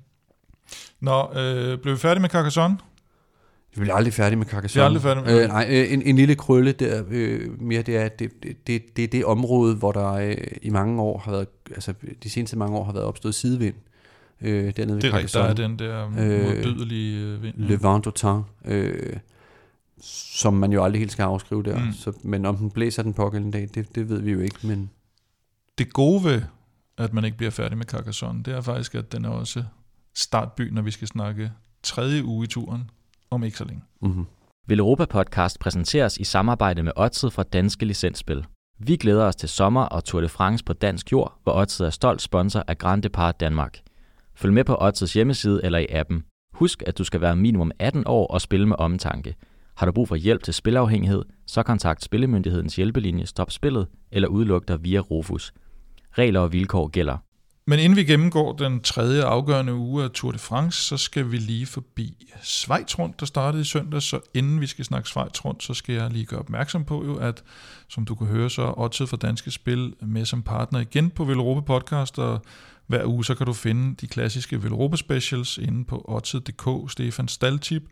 Nå, 1.01 1.33
øh, 1.41 1.79
blev 1.79 1.95
vi 1.95 1.99
færdige 1.99 2.21
med 2.21 2.29
Carcassonne? 2.31 2.77
Vi 3.75 3.81
bliver 3.81 3.95
aldrig 3.95 4.13
færdige 4.15 4.39
med 4.39 4.47
Carcassonne. 4.47 4.81
Vi 4.81 4.83
er 4.83 4.87
aldrig 4.87 5.03
færdige 5.03 5.25
med- 5.25 5.43
øh, 5.43 5.49
Nej, 5.49 5.67
øh, 5.71 5.93
en, 5.93 6.03
en 6.03 6.17
lille 6.17 6.35
krølle 6.35 6.73
der, 6.73 7.03
øh, 7.11 7.61
mere 7.63 7.83
det 7.83 7.97
er, 7.97 8.09
det, 8.09 8.43
det, 8.43 8.67
det, 8.67 8.97
det 8.97 9.13
det 9.13 9.25
område, 9.25 9.75
hvor 9.77 9.93
der 9.93 10.13
øh, 10.13 10.37
i 10.63 10.71
mange 10.71 11.03
år 11.03 11.19
har 11.19 11.31
været, 11.33 11.47
altså 11.71 11.95
de 12.23 12.31
seneste 12.31 12.59
mange 12.59 12.77
år 12.77 12.85
har 12.85 12.93
været 12.93 13.05
opstået 13.05 13.35
sidevind. 13.35 13.75
Øh, 14.41 14.73
dernede 14.77 14.95
ved 14.97 15.03
Det 15.03 15.11
er 15.11 15.17
rigtigt, 15.17 15.35
der 15.35 15.43
er 15.45 15.55
den 15.55 15.79
der 15.79 16.07
Øh, 16.19 16.45
modbydelige 16.45 17.21
øh, 17.27 17.43
vind. 17.43 17.55
Le 17.57 17.83
vent 17.83 18.25
øh, 18.65 19.17
som 20.35 20.55
man 20.55 20.73
jo 20.73 20.85
aldrig 20.85 20.99
helt 21.01 21.13
skal 21.13 21.23
afskrive 21.23 21.63
der. 21.63 21.79
Mm. 21.79 21.93
Så, 21.93 22.13
men 22.23 22.47
om 22.47 22.57
den 22.57 22.71
blæser 22.71 23.03
den 23.03 23.15
pågældende 23.15 23.59
dag, 23.59 23.69
det, 23.75 23.95
det 23.95 24.09
ved 24.09 24.21
vi 24.21 24.31
jo 24.33 24.41
ikke. 24.41 24.67
Men 24.67 24.91
Det 25.79 25.93
gode 25.93 26.25
ved, 26.25 26.43
at 26.99 27.13
man 27.13 27.25
ikke 27.25 27.37
bliver 27.37 27.51
færdig 27.51 27.79
med 27.79 27.87
Carcassonne, 27.87 28.43
det 28.43 28.55
er 28.55 28.61
faktisk, 28.61 28.95
at 28.95 29.13
den 29.13 29.25
er 29.25 29.29
også 29.29 29.65
startby, 30.15 30.61
når 30.73 30.83
vi 30.83 30.91
skal 30.91 31.09
snakke 31.09 31.51
tredje 31.83 32.25
uge 32.25 32.45
i 32.45 32.49
turen 32.49 32.91
om 33.33 33.45
ikke 33.45 33.59
så 33.59 33.65
længe. 33.65 33.83
mm-hmm. 34.01 34.27
Vil 34.67 34.79
Europa 34.79 35.05
Podcast 35.05 35.61
præsenteres 35.61 36.17
i 36.17 36.25
samarbejde 36.25 36.83
med 36.83 36.93
Odset 36.97 37.33
fra 37.33 37.43
Danske 37.43 37.85
Licensspil. 37.85 38.45
Vi 38.79 38.97
glæder 38.97 39.25
os 39.25 39.37
til 39.37 39.49
sommer 39.49 39.83
og 39.83 40.05
Tour 40.05 40.21
de 40.21 40.29
France 40.29 40.65
på 40.65 40.73
dansk 40.73 41.13
jord, 41.13 41.39
hvor 41.43 41.53
Odset 41.53 41.87
er 41.87 41.91
stolt 41.91 42.23
sponsor 42.23 42.65
af 42.69 42.79
Grand 42.79 43.03
Depart 43.03 43.41
Danmark. 43.41 43.79
Følg 44.35 44.53
med 44.53 44.65
på 44.65 44.77
Odsets 44.81 45.13
hjemmeside 45.13 45.61
eller 45.65 45.79
i 45.79 45.87
appen. 45.91 46.25
Husk, 46.55 46.83
at 46.87 46.99
du 46.99 47.05
skal 47.05 47.21
være 47.21 47.37
minimum 47.37 47.71
18 47.79 48.03
år 48.07 48.27
og 48.27 48.41
spille 48.41 48.69
med 48.69 48.77
omtanke. 48.79 49.35
Har 49.77 49.87
du 49.87 49.93
brug 49.93 50.09
for 50.09 50.17
hjælp 50.17 50.43
til 50.43 50.55
spilafhængighed, 50.55 51.23
så 51.47 51.63
kontakt 51.63 52.05
Spillemyndighedens 52.05 52.77
hjælpelinje 52.77 53.27
Stop 53.27 53.51
Spillet 53.51 53.87
eller 54.11 54.29
udluk 54.29 54.69
dig 54.69 54.85
via 54.85 54.99
Rufus. 54.99 55.53
Regler 56.19 56.41
og 56.41 56.53
vilkår 56.53 56.89
gælder. 56.89 57.19
Men 57.67 57.79
inden 57.79 57.97
vi 57.97 58.05
gennemgår 58.05 58.53
den 58.53 58.81
tredje 58.81 59.25
afgørende 59.25 59.75
uge 59.75 60.05
af 60.05 60.11
Tour 60.11 60.33
de 60.33 60.39
France, 60.39 60.83
så 60.83 60.97
skal 60.97 61.31
vi 61.31 61.37
lige 61.37 61.67
forbi 61.67 62.27
Schweiz 62.43 62.99
rundt, 62.99 63.21
der 63.21 63.27
startede 63.27 63.61
i 63.61 63.65
søndag. 63.65 64.03
Så 64.03 64.21
inden 64.35 64.61
vi 64.61 64.67
skal 64.67 64.85
snakke 64.85 65.09
Schweiz 65.09 65.45
rundt, 65.45 65.63
så 65.63 65.75
skal 65.75 65.95
jeg 65.95 66.11
lige 66.11 66.25
gøre 66.25 66.41
opmærksom 66.41 66.85
på, 66.85 67.05
jo, 67.05 67.17
at 67.17 67.43
som 67.89 68.05
du 68.05 68.15
kan 68.15 68.27
høre, 68.27 68.51
så 68.51 68.63
er 68.63 68.81
Odset 68.81 69.09
for 69.09 69.17
Danske 69.17 69.51
Spil 69.51 69.95
med 70.01 70.25
som 70.25 70.43
partner 70.43 70.81
igen 70.81 71.11
på 71.11 71.25
Velropa 71.25 71.61
Podcast, 71.61 72.19
og 72.19 72.43
hver 72.87 73.05
uge 73.05 73.25
så 73.25 73.35
kan 73.35 73.47
du 73.47 73.53
finde 73.53 73.95
de 73.95 74.07
klassiske 74.07 74.63
Velropa 74.63 74.97
Specials 74.97 75.59
inde 75.59 75.85
på 75.85 76.05
otted.dk, 76.09 76.93
Stefan 76.93 77.29
Staltip, 77.29 77.83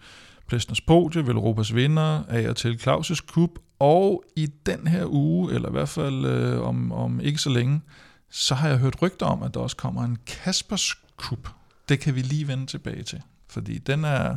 Plæstners 0.47 0.81
Podie, 0.81 1.27
Velropas 1.27 1.75
vinder, 1.75 2.23
af 2.29 2.49
og 2.49 2.57
til 2.57 2.81
Claus' 2.87 3.27
Kub, 3.33 3.51
og 3.79 4.25
i 4.37 4.47
den 4.67 4.87
her 4.87 5.07
uge, 5.07 5.55
eller 5.55 5.69
i 5.69 5.73
hvert 5.73 5.89
fald 5.89 6.25
øh, 6.25 6.61
om, 6.61 6.93
om 6.93 7.21
ikke 7.21 7.39
så 7.39 7.51
længe, 7.51 7.81
så 8.31 8.55
har 8.55 8.69
jeg 8.69 8.79
hørt 8.79 9.03
rygter 9.03 9.27
om, 9.27 9.43
at 9.43 9.55
der 9.55 9.61
også 9.61 9.77
kommer 9.77 10.05
en 10.05 10.19
Kaspers 10.27 10.95
Cup. 11.17 11.49
Det 11.89 12.01
kan 12.01 12.15
vi 12.15 12.21
lige 12.21 12.49
vende 12.49 12.67
tilbage 12.67 13.03
til, 13.03 13.23
fordi 13.49 13.79
den 13.79 14.05
er, 14.05 14.37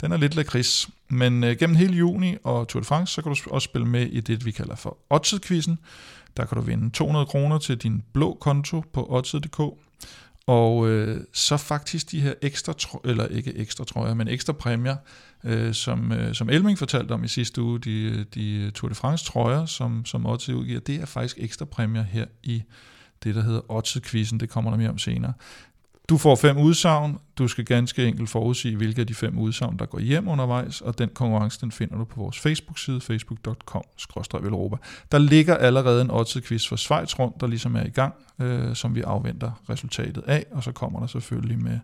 den 0.00 0.12
er 0.12 0.16
lidt 0.16 0.34
lakrids. 0.34 0.88
Men 1.08 1.44
øh, 1.44 1.56
gennem 1.56 1.76
hele 1.76 1.94
juni 1.94 2.36
og 2.44 2.68
Tour 2.68 2.80
de 2.80 2.86
France, 2.86 3.14
så 3.14 3.22
kan 3.22 3.34
du 3.34 3.50
også 3.50 3.64
spille 3.64 3.88
med 3.88 4.06
i 4.06 4.20
det, 4.20 4.44
vi 4.44 4.50
kalder 4.50 4.74
for 4.76 4.98
Odset-quizzen. 5.10 5.78
Der 6.36 6.44
kan 6.44 6.58
du 6.58 6.62
vinde 6.62 6.90
200 6.90 7.26
kroner 7.26 7.58
til 7.58 7.76
din 7.76 8.02
blå 8.12 8.38
konto 8.40 8.80
på 8.92 9.06
odset.dk. 9.10 9.60
Og 10.46 10.88
øh, 10.88 11.20
så 11.32 11.56
faktisk 11.56 12.10
de 12.10 12.20
her 12.20 12.34
ekstra, 12.42 12.74
trø- 12.82 13.00
eller 13.04 13.26
ikke 13.26 13.56
ekstra 13.56 13.84
trøjer, 13.84 14.14
men 14.14 14.28
ekstra 14.28 14.52
præmier, 14.52 14.96
øh, 15.44 15.74
som, 15.74 16.12
øh, 16.12 16.34
som 16.34 16.50
Elming 16.50 16.78
fortalte 16.78 17.12
om 17.12 17.24
i 17.24 17.28
sidste 17.28 17.62
uge, 17.62 17.78
de, 17.78 18.24
de 18.24 18.70
Tour 18.70 18.88
de 18.88 18.94
France 18.94 19.24
trøjer, 19.24 19.66
som, 19.66 20.04
som 20.04 20.26
Odset 20.26 20.54
udgiver, 20.54 20.80
det 20.80 21.00
er 21.00 21.06
faktisk 21.06 21.38
ekstra 21.40 21.64
præmier 21.64 22.02
her 22.02 22.26
i 22.42 22.62
det, 23.26 23.34
der 23.34 23.42
hedder 23.42 23.60
Odset-quizzen. 23.68 24.40
Det 24.40 24.50
kommer 24.50 24.70
der 24.70 24.78
mere 24.78 24.90
om 24.90 24.98
senere. 24.98 25.32
Du 26.08 26.18
får 26.18 26.34
fem 26.34 26.58
udsagn. 26.58 27.18
Du 27.38 27.48
skal 27.48 27.64
ganske 27.64 28.06
enkelt 28.06 28.28
forudsige, 28.28 28.76
hvilke 28.76 29.00
af 29.00 29.06
de 29.06 29.14
fem 29.14 29.38
udsagn, 29.38 29.78
der 29.78 29.86
går 29.86 29.98
hjem 29.98 30.28
undervejs, 30.28 30.80
og 30.80 30.98
den 30.98 31.08
konkurrence, 31.14 31.60
den 31.60 31.72
finder 31.72 31.96
du 31.96 32.04
på 32.04 32.20
vores 32.20 32.38
Facebook-side, 32.38 33.00
facebook.com 33.00 33.82
europa 34.34 34.76
Der 35.12 35.18
ligger 35.18 35.56
allerede 35.56 36.02
en 36.02 36.10
Odset-quiz 36.10 36.68
for 36.68 36.76
Schweiz 36.76 37.18
rundt, 37.18 37.40
der 37.40 37.46
ligesom 37.46 37.76
er 37.76 37.84
i 37.84 37.88
gang, 37.88 38.14
øh, 38.38 38.74
som 38.74 38.94
vi 38.94 39.00
afventer 39.00 39.62
resultatet 39.70 40.22
af, 40.26 40.46
og 40.50 40.62
så 40.62 40.72
kommer 40.72 41.00
der 41.00 41.06
selvfølgelig 41.06 41.58
med, 41.58 41.78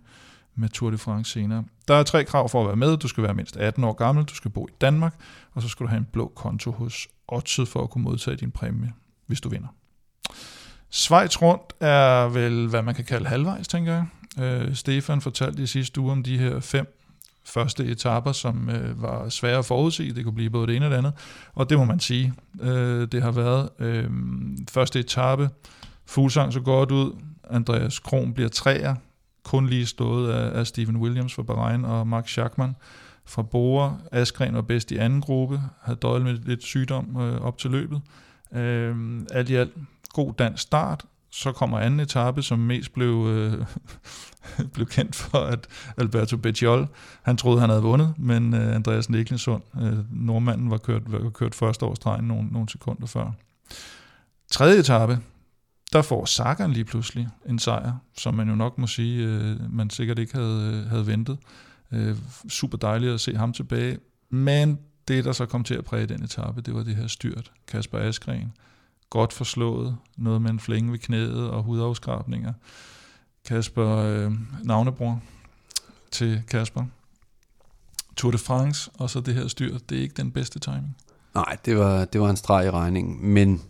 med 0.54 0.68
Tour 0.68 0.90
de 0.90 0.98
France 0.98 1.32
senere. 1.32 1.64
Der 1.88 1.94
er 1.94 2.02
tre 2.02 2.24
krav 2.24 2.48
for 2.48 2.60
at 2.60 2.66
være 2.66 2.76
med. 2.76 2.96
Du 2.96 3.08
skal 3.08 3.24
være 3.24 3.34
mindst 3.34 3.56
18 3.56 3.84
år 3.84 3.92
gammel, 3.92 4.24
du 4.24 4.34
skal 4.34 4.50
bo 4.50 4.66
i 4.68 4.72
Danmark, 4.80 5.14
og 5.52 5.62
så 5.62 5.68
skal 5.68 5.84
du 5.84 5.88
have 5.88 5.98
en 5.98 6.08
blå 6.12 6.32
konto 6.36 6.70
hos 6.70 7.08
Odset 7.28 7.68
for 7.68 7.82
at 7.82 7.90
kunne 7.90 8.04
modtage 8.04 8.36
din 8.36 8.50
præmie, 8.50 8.92
hvis 9.26 9.40
du 9.40 9.48
vinder. 9.48 9.68
Schweiz 10.92 11.42
rundt 11.42 11.72
er 11.80 12.28
vel, 12.28 12.68
hvad 12.68 12.82
man 12.82 12.94
kan 12.94 13.04
kalde 13.04 13.28
halvvejs, 13.28 13.68
tænker 13.68 13.92
jeg. 13.92 14.06
Øh, 14.44 14.74
Stefan 14.74 15.20
fortalte 15.20 15.62
i 15.62 15.66
sidste 15.66 16.00
uge 16.00 16.12
om 16.12 16.22
de 16.22 16.38
her 16.38 16.60
fem 16.60 16.98
første 17.44 17.84
etapper, 17.84 18.32
som 18.32 18.70
øh, 18.70 19.02
var 19.02 19.28
svære 19.28 19.58
at 19.58 19.64
forudse. 19.64 20.14
Det 20.14 20.24
kunne 20.24 20.34
blive 20.34 20.50
både 20.50 20.66
det 20.66 20.76
ene 20.76 20.86
og 20.86 20.90
det 20.90 20.96
andet. 20.96 21.12
Og 21.54 21.70
det 21.70 21.78
må 21.78 21.84
man 21.84 22.00
sige. 22.00 22.32
Øh, 22.60 23.08
det 23.12 23.22
har 23.22 23.30
været 23.30 23.68
øh, 23.78 24.10
første 24.70 25.00
etape. 25.00 25.50
Fuglsang 26.06 26.52
så 26.52 26.60
godt 26.60 26.90
ud. 26.90 27.12
Andreas 27.50 27.98
Kron 27.98 28.34
bliver 28.34 28.48
træer. 28.48 28.94
Kun 29.42 29.66
lige 29.66 29.86
stået 29.86 30.32
af, 30.32 30.58
af 30.58 30.66
Stephen 30.66 30.96
Williams 30.96 31.34
fra 31.34 31.42
Bahrain 31.42 31.84
og 31.84 32.06
Mark 32.06 32.28
Schachmann 32.28 32.76
fra 33.24 33.42
Bora. 33.42 33.96
Askren 34.12 34.54
var 34.54 34.62
bedst 34.62 34.90
i 34.90 34.96
anden 34.96 35.20
gruppe. 35.20 35.60
Havde 35.82 35.98
døjet 35.98 36.22
med 36.22 36.34
lidt 36.34 36.62
sygdom 36.62 37.20
øh, 37.20 37.40
op 37.40 37.58
til 37.58 37.70
løbet. 37.70 38.00
Øh, 38.52 38.96
alt 39.30 39.50
i 39.50 39.54
alt 39.54 39.72
god 40.12 40.34
dansk 40.38 40.62
start. 40.62 41.04
Så 41.30 41.52
kommer 41.52 41.78
anden 41.78 42.00
etape, 42.00 42.42
som 42.42 42.58
mest 42.58 42.92
blev, 42.92 43.26
øh, 43.26 43.66
blev 44.74 44.86
kendt 44.86 45.14
for, 45.14 45.38
at 45.38 45.66
Alberto 45.96 46.36
Becciol, 46.36 46.88
han 47.22 47.36
troede, 47.36 47.60
han 47.60 47.68
havde 47.70 47.82
vundet, 47.82 48.14
men 48.18 48.54
øh, 48.54 48.74
Andreas 48.74 49.10
Niklensund, 49.10 49.62
øh, 49.82 50.12
nordmanden, 50.12 50.70
var 50.70 50.78
kørt, 50.78 51.02
var 51.12 51.30
kørt 51.30 51.54
første 51.54 51.84
års 51.84 51.96
stregen 51.96 52.24
nogle, 52.24 52.48
nogle 52.48 52.68
sekunder 52.68 53.06
før. 53.06 53.30
Tredje 54.50 54.78
etape, 54.78 55.18
der 55.92 56.02
får 56.02 56.24
Sagan 56.24 56.72
lige 56.72 56.84
pludselig 56.84 57.28
en 57.46 57.58
sejr, 57.58 57.92
som 58.18 58.34
man 58.34 58.48
jo 58.48 58.54
nok 58.54 58.78
må 58.78 58.86
sige, 58.86 59.26
øh, 59.26 59.72
man 59.72 59.90
sikkert 59.90 60.18
ikke 60.18 60.34
havde, 60.34 60.82
øh, 60.84 60.90
havde 60.90 61.06
ventet. 61.06 61.38
Øh, 61.92 62.16
super 62.48 62.78
dejligt 62.78 63.12
at 63.12 63.20
se 63.20 63.36
ham 63.36 63.52
tilbage, 63.52 63.98
men 64.30 64.78
det, 65.08 65.24
der 65.24 65.32
så 65.32 65.46
kom 65.46 65.64
til 65.64 65.74
at 65.74 65.84
præge 65.84 66.06
den 66.06 66.22
etape, 66.22 66.60
det 66.60 66.74
var 66.74 66.82
det 66.82 66.96
her 66.96 67.06
styrt. 67.06 67.52
Kasper 67.66 67.98
Askren, 67.98 68.52
godt 69.12 69.32
forslået, 69.32 69.96
noget 70.16 70.42
med 70.42 70.50
en 70.50 70.60
flænge 70.60 70.92
ved 70.92 70.98
knæet 70.98 71.50
og 71.50 71.62
hudafskrabninger. 71.62 72.52
Kasper, 73.48 73.96
øh, 73.96 74.32
navnebror 74.64 75.20
til 76.10 76.42
Kasper. 76.48 76.84
Tour 78.16 78.30
de 78.32 78.38
France, 78.38 78.90
og 78.98 79.10
så 79.10 79.20
det 79.20 79.34
her 79.34 79.48
styr, 79.48 79.78
det 79.78 79.98
er 79.98 80.02
ikke 80.02 80.14
den 80.14 80.30
bedste 80.32 80.58
timing. 80.58 80.96
Nej, 81.34 81.56
det 81.64 81.78
var, 81.78 82.04
det 82.04 82.20
var 82.20 82.30
en 82.30 82.36
streg 82.36 82.66
i 82.66 82.70
regningen, 82.70 83.26
men 83.32 83.62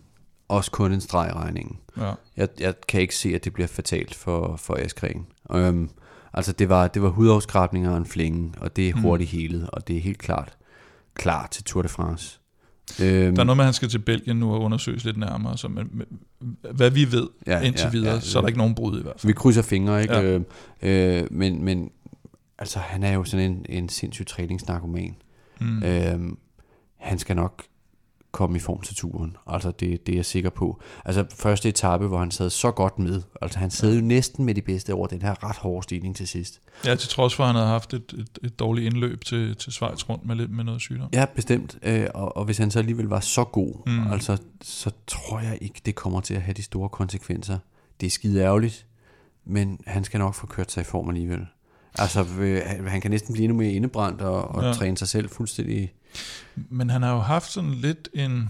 også 0.49 0.71
kun 0.71 0.93
en 0.93 1.01
streg 1.01 1.31
i 1.31 1.33
regningen. 1.33 1.79
Ja. 1.97 2.13
Jeg, 2.37 2.49
jeg 2.61 2.75
kan 2.89 3.01
ikke 3.01 3.17
se, 3.17 3.29
at 3.35 3.45
det 3.45 3.53
bliver 3.53 3.67
fatalt 3.67 4.15
for, 4.15 4.57
for 4.57 4.75
Askren. 4.75 5.27
Øhm, 5.53 5.91
altså, 6.33 6.53
det 6.53 6.69
var, 6.69 6.89
det 6.89 7.03
var 7.03 7.09
hudafskrabninger 7.09 7.91
og 7.91 7.97
en 7.97 8.07
flænge, 8.07 8.55
og 8.59 8.77
det 8.77 8.89
er 8.89 8.95
Mm. 8.95 9.01
hurtigt 9.03 9.31
helet, 9.31 9.71
og 9.71 9.89
det 9.89 9.97
er 9.97 10.01
helt 10.01 10.19
klart 10.19 10.57
klar 11.15 11.47
til 11.47 11.65
Tour 11.65 11.83
de 11.83 11.89
France. 11.89 12.41
Øhm, 13.01 13.35
Der 13.35 13.43
er 13.43 13.45
noget 13.45 13.57
med, 13.57 13.65
at 13.65 13.67
han 13.67 13.75
skal 13.75 13.89
til 13.89 13.99
Belgien 13.99 14.37
nu 14.37 14.55
og 14.55 14.61
undersøges 14.61 15.05
lidt 15.05 15.17
nærmere, 15.17 15.59
så 15.59 15.69
men, 15.69 16.03
hvad 16.73 16.91
vi 16.91 17.13
ved 17.13 17.29
ja, 17.47 17.61
indtil 17.61 17.85
ja, 17.85 17.91
videre, 17.91 18.15
ja, 18.15 18.21
så 18.21 18.39
er 18.39 18.41
der 18.41 18.49
ikke 18.49 18.59
nogen 18.59 18.75
brud 18.75 18.99
i 18.99 19.03
hvert 19.03 19.21
fald. 19.21 19.29
Vi 19.29 19.33
krydser 19.33 19.63
fingre, 19.63 20.03
ikke? 20.03 20.15
Ja. 20.15 20.23
Øh, 20.83 21.21
øh, 21.23 21.27
men, 21.31 21.65
men 21.65 21.91
altså, 22.59 22.79
han 22.79 23.03
er 23.03 23.13
jo 23.13 23.25
sådan 23.25 23.51
en, 23.51 23.67
en 23.69 23.89
sindssyg 23.89 24.27
træningsnarkoman. 24.27 25.17
Mm. 25.61 25.83
Øh, 25.83 26.21
han 26.97 27.19
skal 27.19 27.37
nok 27.37 27.63
komme 28.33 28.57
i 28.57 28.61
form 28.61 28.81
til 28.81 28.97
turen. 28.97 29.37
Altså, 29.47 29.71
det, 29.71 30.07
det 30.07 30.13
er 30.13 30.17
jeg 30.17 30.25
sikker 30.25 30.51
på. 30.51 30.81
Altså, 31.05 31.25
første 31.35 31.69
etape, 31.69 32.07
hvor 32.07 32.19
han 32.19 32.31
sad 32.31 32.51
så 32.51 32.71
godt 32.71 32.99
med. 32.99 33.23
Altså, 33.43 33.59
han 33.59 33.71
sad 33.71 33.95
jo 33.95 34.01
næsten 34.01 34.45
med 34.45 34.55
de 34.55 34.63
bedste 34.63 34.95
over 34.95 35.07
den 35.07 35.23
her 35.23 35.45
ret 35.45 35.57
hårde 35.57 35.83
stigning 35.83 36.17
til 36.17 36.29
sidst. 36.29 36.61
Ja, 36.85 36.95
til 36.95 37.09
trods 37.09 37.35
for, 37.35 37.43
at 37.45 37.49
han 37.49 37.57
havde 37.57 37.69
haft 37.69 37.95
et, 37.95 38.15
et, 38.19 38.39
et 38.45 38.59
dårligt 38.59 38.87
indløb 38.87 39.25
til, 39.25 39.57
til 39.57 39.73
Schweiz 39.73 40.09
rundt 40.09 40.27
med 40.27 40.37
lidt 40.37 40.51
med 40.51 40.65
noget 40.65 40.81
sygdom. 40.81 41.09
Ja, 41.13 41.25
bestemt. 41.35 41.79
Øh, 41.83 42.07
og, 42.15 42.37
og 42.37 42.45
hvis 42.45 42.59
han 42.59 42.71
så 42.71 42.79
alligevel 42.79 43.07
var 43.07 43.21
så 43.21 43.45
god, 43.45 43.75
mm. 43.87 44.13
altså, 44.13 44.39
så 44.63 44.91
tror 45.07 45.41
jeg 45.41 45.59
ikke, 45.61 45.81
det 45.87 45.95
kommer 45.95 46.21
til 46.21 46.35
at 46.35 46.43
have 46.43 46.55
de 46.55 46.63
store 46.63 46.89
konsekvenser. 46.89 47.59
Det 48.01 48.07
er 48.07 48.11
skide 48.11 48.43
ærgerligt, 48.43 48.87
men 49.45 49.81
han 49.87 50.05
skal 50.05 50.21
nok 50.21 50.35
få 50.35 50.47
kørt 50.47 50.73
sig 50.73 50.81
i 50.81 50.85
form 50.85 51.09
alligevel. 51.09 51.47
Altså, 51.99 52.27
øh, 52.39 52.63
han- 52.87 53.01
kan 53.01 53.11
næsten 53.11 53.33
blive 53.33 53.45
endnu 53.45 53.59
mere 53.59 53.73
indebrændt 53.73 54.21
og, 54.21 54.49
og 54.49 54.63
Ja. 54.63 54.69
ja. 54.69 54.75
træne 54.75 54.99
sig 54.99 55.09
selv 55.09 55.29
fuldstændig. 55.29 55.93
Men 56.55 56.91
han 56.91 57.03
har 57.03 57.13
jo 57.13 57.19
haft 57.21 57.51
sådan 57.53 57.71
lidt 57.75 58.09
en, 58.15 58.49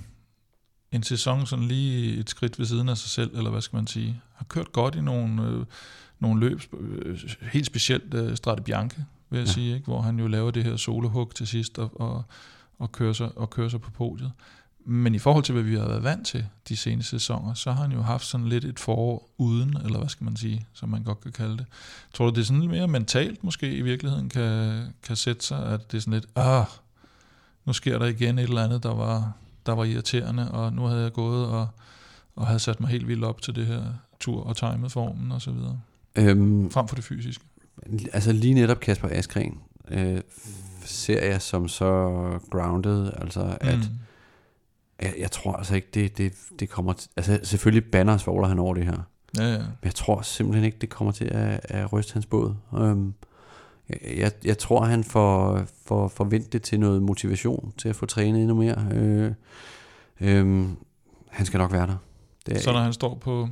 en 0.93 1.03
sæson 1.03 1.47
sådan 1.47 1.65
lige 1.65 2.17
et 2.19 2.31
skridt 2.31 2.59
ved 2.59 2.67
siden 2.67 2.89
af 2.89 2.97
sig 2.99 3.11
selv, 3.11 3.37
eller 3.37 3.51
hvad 3.51 3.61
skal 3.61 3.77
man 3.77 3.87
sige. 3.87 4.21
har 4.35 4.45
kørt 4.45 4.73
godt 4.73 4.95
i 4.95 5.01
nogle, 5.01 5.43
øh, 5.49 5.65
nogle 6.21 6.41
løb, 6.41 6.61
øh, 6.81 7.19
helt 7.53 7.67
specielt 7.67 8.15
øh, 8.15 8.37
Strade 8.37 8.63
Bianche, 8.63 9.05
vil 9.31 9.39
jeg 9.39 9.47
ja. 9.47 9.53
sige, 9.53 9.75
ikke? 9.75 9.85
hvor 9.87 10.01
han 10.01 10.19
jo 10.19 10.27
laver 10.27 10.51
det 10.51 10.65
her 10.65 10.77
solohug 10.77 11.35
til 11.35 11.47
sidst 11.47 11.79
og, 11.79 12.01
og, 12.01 12.25
og, 12.79 12.93
kører 12.93 13.13
sig, 13.13 13.39
og 13.39 13.51
kører 13.51 13.69
sig 13.69 13.81
på 13.81 13.91
podiet. 13.91 14.33
Men 14.85 15.15
i 15.15 15.19
forhold 15.19 15.45
til, 15.45 15.53
hvad 15.53 15.63
vi 15.63 15.75
har 15.75 15.89
været 15.89 16.03
vant 16.03 16.27
til 16.27 16.47
de 16.69 16.77
seneste 16.77 17.11
sæsoner, 17.11 17.55
så 17.55 17.73
har 17.73 17.83
han 17.83 17.93
jo 17.93 18.03
haft 18.03 18.27
sådan 18.27 18.49
lidt 18.49 18.65
et 18.65 18.79
forår 18.79 19.31
uden, 19.39 19.77
eller 19.85 19.99
hvad 19.99 20.09
skal 20.09 20.25
man 20.25 20.37
sige, 20.37 20.67
som 20.73 20.89
man 20.89 21.03
godt 21.03 21.21
kan 21.21 21.33
kalde 21.33 21.57
det. 21.57 21.67
Tror 22.15 22.25
du, 22.25 22.35
det 22.35 22.41
er 22.41 22.45
sådan 22.45 22.61
lidt 22.61 22.71
mere 22.71 22.89
mentalt 22.89 23.45
måske 23.45 23.75
i 23.77 23.83
virkeligheden 23.83 24.29
kan, 24.29 24.83
kan 25.03 25.17
sætte 25.17 25.47
sig, 25.47 25.67
at 25.67 25.93
det 25.93 25.97
er 25.97 26.01
sådan 26.01 26.13
lidt, 26.13 26.27
ah, 26.37 26.65
nu 27.65 27.73
sker 27.73 27.99
der 27.99 28.07
igen 28.07 28.39
et 28.39 28.43
eller 28.43 28.65
andet, 28.65 28.83
der 28.83 28.95
var, 28.95 29.33
der 29.67 29.73
var 29.73 29.85
irriterende, 29.85 30.51
og 30.51 30.73
nu 30.73 30.83
havde 30.83 31.03
jeg 31.03 31.13
gået 31.13 31.47
og, 31.47 31.69
og 32.37 32.47
havde 32.47 32.59
sat 32.59 32.81
mig 32.81 32.91
helt 32.91 33.09
vildt 33.09 33.25
op 33.25 33.43
til 33.43 33.55
det 33.55 33.67
her 33.67 33.83
tur 34.21 34.43
og 34.45 34.57
timet 34.57 34.93
formen 34.93 35.33
og 35.33 35.43
så 35.43 35.51
videre. 35.51 35.81
Øhm, 36.17 36.71
Frem 36.71 36.89
for 36.89 36.95
det 36.95 37.05
fysiske. 37.05 37.45
altså 38.13 38.33
lige 38.33 38.55
netop 38.55 38.81
Kasper 38.81 39.09
Askren 39.11 39.59
øh, 39.89 40.21
ser 40.85 41.27
jeg 41.27 41.43
som 41.43 41.69
så 41.69 42.09
grounded, 42.51 43.11
altså 43.17 43.57
at 43.61 43.79
Mm. 43.79 43.85
Jeg, 45.03 45.15
jeg 45.19 45.31
tror 45.31 45.53
altså 45.53 45.75
ikke, 45.75 45.89
det, 45.95 46.19
det, 46.19 46.33
det 46.61 46.69
kommer 46.69 46.93
til, 46.93 47.11
altså 47.17 47.41
selvfølgelig 47.43 47.91
banner 47.91 48.17
svogler 48.17 48.49
han 48.49 48.59
over 48.59 48.75
det 48.75 48.85
her, 48.85 49.03
Ja, 49.39 49.53
ja. 49.53 49.59
men 49.59 49.85
jeg 49.85 49.95
tror 49.95 50.23
simpelthen 50.23 50.65
ikke, 50.65 50.79
det 50.81 50.89
kommer 50.89 51.13
til 51.13 51.25
at, 51.25 51.61
at 51.65 51.93
ryste 51.93 52.13
hans 52.13 52.27
båd. 52.27 52.55
Øhm, 52.75 53.15
jeg, 53.89 53.99
jeg, 54.17 54.33
jeg 54.45 54.59
tror, 54.59 54.85
han 54.85 55.05
får, 55.05 55.63
får, 55.87 56.25
vendt 56.25 56.53
det 56.53 56.63
til 56.63 56.81
noget 56.81 57.03
motivation 57.03 57.73
til 57.79 57.89
at 57.89 57.97
få 57.97 58.07
trænet 58.07 58.41
endnu 58.41 58.55
mere. 58.55 58.87
Øh, 58.93 59.33
øh, 60.21 60.69
han 61.29 61.47
skal 61.47 61.59
nok 61.59 61.73
være 61.73 61.87
der. 61.87 61.97
Det, 62.47 62.63
Så 62.63 62.73
når 62.73 62.81
han 62.81 62.93
står 62.93 63.15
på, 63.15 63.49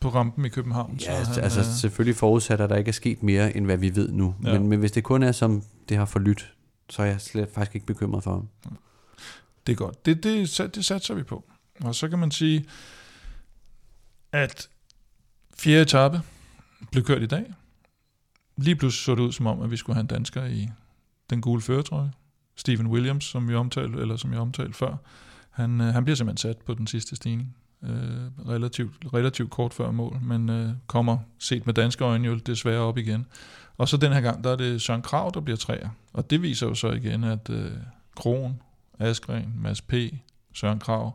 på 0.00 0.08
rampen 0.08 0.44
i 0.44 0.48
København, 0.48 0.92
Ja, 0.92 0.98
så 1.04 1.10
er 1.10 1.16
altså, 1.16 1.34
han, 1.34 1.44
altså 1.44 1.60
øh, 1.60 1.66
selvfølgelig 1.66 2.16
forudsat, 2.16 2.60
at 2.60 2.70
der 2.70 2.76
ikke 2.76 2.88
er 2.88 2.92
sket 2.92 3.22
mere, 3.22 3.56
end 3.56 3.64
hvad 3.64 3.76
vi 3.76 3.96
ved 3.96 4.12
nu. 4.12 4.34
Ja. 4.44 4.52
Ja. 4.52 4.58
Men, 4.58 4.68
men 4.68 4.78
hvis 4.78 4.92
det 4.92 5.04
kun 5.04 5.22
er, 5.22 5.32
som 5.32 5.62
det 5.88 5.96
har 5.96 6.04
forlydt, 6.04 6.54
så 6.90 7.02
er 7.02 7.06
jeg 7.06 7.20
slet 7.20 7.48
faktisk 7.54 7.74
ikke 7.74 7.86
bekymret 7.86 8.24
for 8.24 8.30
ham. 8.30 8.48
Det 9.66 9.72
er 9.72 9.76
godt. 9.76 10.06
Det, 10.06 10.22
det, 10.22 10.74
det 10.74 10.84
satser 10.84 11.14
vi 11.14 11.22
på. 11.22 11.44
Og 11.80 11.94
så 11.94 12.08
kan 12.08 12.18
man 12.18 12.30
sige, 12.30 12.64
at 14.32 14.68
fjerde 15.58 15.82
etape 15.82 16.20
blev 16.92 17.04
kørt 17.04 17.22
i 17.22 17.26
dag. 17.26 17.54
Lige 18.56 18.76
pludselig 18.76 19.04
så 19.04 19.14
det 19.14 19.20
ud 19.20 19.32
som 19.32 19.46
om, 19.46 19.62
at 19.62 19.70
vi 19.70 19.76
skulle 19.76 19.94
have 19.94 20.00
en 20.00 20.06
dansker 20.06 20.44
i 20.44 20.68
den 21.30 21.40
gule 21.40 21.62
føretrøje. 21.62 22.12
Steven 22.56 22.86
Williams, 22.86 23.24
som 23.24 23.48
vi 23.48 23.54
omtalte, 23.54 23.98
eller 23.98 24.16
som 24.16 24.32
jeg 24.32 24.40
omtalte 24.40 24.72
før, 24.72 24.96
han, 25.50 25.80
øh, 25.80 25.86
han 25.86 26.04
bliver 26.04 26.16
simpelthen 26.16 26.50
sat 26.50 26.58
på 26.58 26.74
den 26.74 26.86
sidste 26.86 27.16
stigning. 27.16 27.56
Øh, 27.82 28.48
relativt, 28.48 28.92
relativt 29.14 29.50
kort 29.50 29.74
før 29.74 29.90
mål, 29.90 30.18
men 30.22 30.48
øh, 30.48 30.70
kommer 30.86 31.18
set 31.38 31.66
med 31.66 31.74
danske 31.74 32.04
øjne 32.04 32.28
jo 32.28 32.34
desværre 32.36 32.80
op 32.80 32.98
igen. 32.98 33.26
Og 33.76 33.88
så 33.88 33.96
den 33.96 34.12
her 34.12 34.20
gang, 34.20 34.44
der 34.44 34.50
er 34.50 34.56
det 34.56 34.82
Søren 34.82 35.02
Krav, 35.02 35.30
der 35.34 35.40
bliver 35.40 35.56
træer. 35.56 35.88
Og 36.12 36.30
det 36.30 36.42
viser 36.42 36.66
jo 36.66 36.74
så 36.74 36.90
igen, 36.90 37.24
at 37.24 37.50
øh, 37.50 37.70
Kron, 38.16 38.60
Askren, 38.98 39.52
Mads 39.62 39.80
P., 39.82 39.92
Søren 40.54 40.78
Krav, 40.78 41.14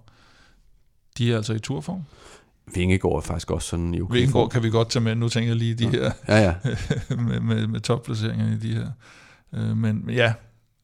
de 1.18 1.32
er 1.34 1.36
altså 1.38 1.54
i 1.54 1.60
turform. 1.60 2.04
Vingegaard 2.76 3.16
er 3.16 3.22
faktisk 3.22 3.52
også 3.52 3.68
sådan 3.68 3.94
i 3.94 4.02
okay 4.02 4.14
Vingegaard 4.14 4.32
form. 4.32 4.50
kan 4.50 4.64
vi 4.64 4.70
godt 4.70 4.90
tage 4.90 5.04
med. 5.04 5.16
Nu 5.16 5.30
tænker 5.30 5.50
jeg 5.50 5.58
lige 5.58 5.76
de 5.76 5.90
her 5.90 6.12
Ja, 6.28 6.38
ja. 6.38 6.56
med, 7.16 7.40
med, 7.40 7.68
med 7.68 7.80
topplaceringerne 7.80 8.54
i 8.54 8.58
de 8.58 8.74
her. 8.74 8.92
Øh, 9.54 9.78
Men 9.78 10.10
ja, 10.10 10.34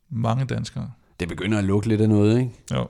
mange 0.09 0.45
danskere. 0.45 0.91
Det 1.19 1.27
begynder 1.27 1.57
at 1.57 1.63
lugte 1.63 1.89
lidt 1.89 2.01
af 2.01 2.09
noget, 2.09 2.39
ikke? 2.39 2.51
Jo. 2.73 2.87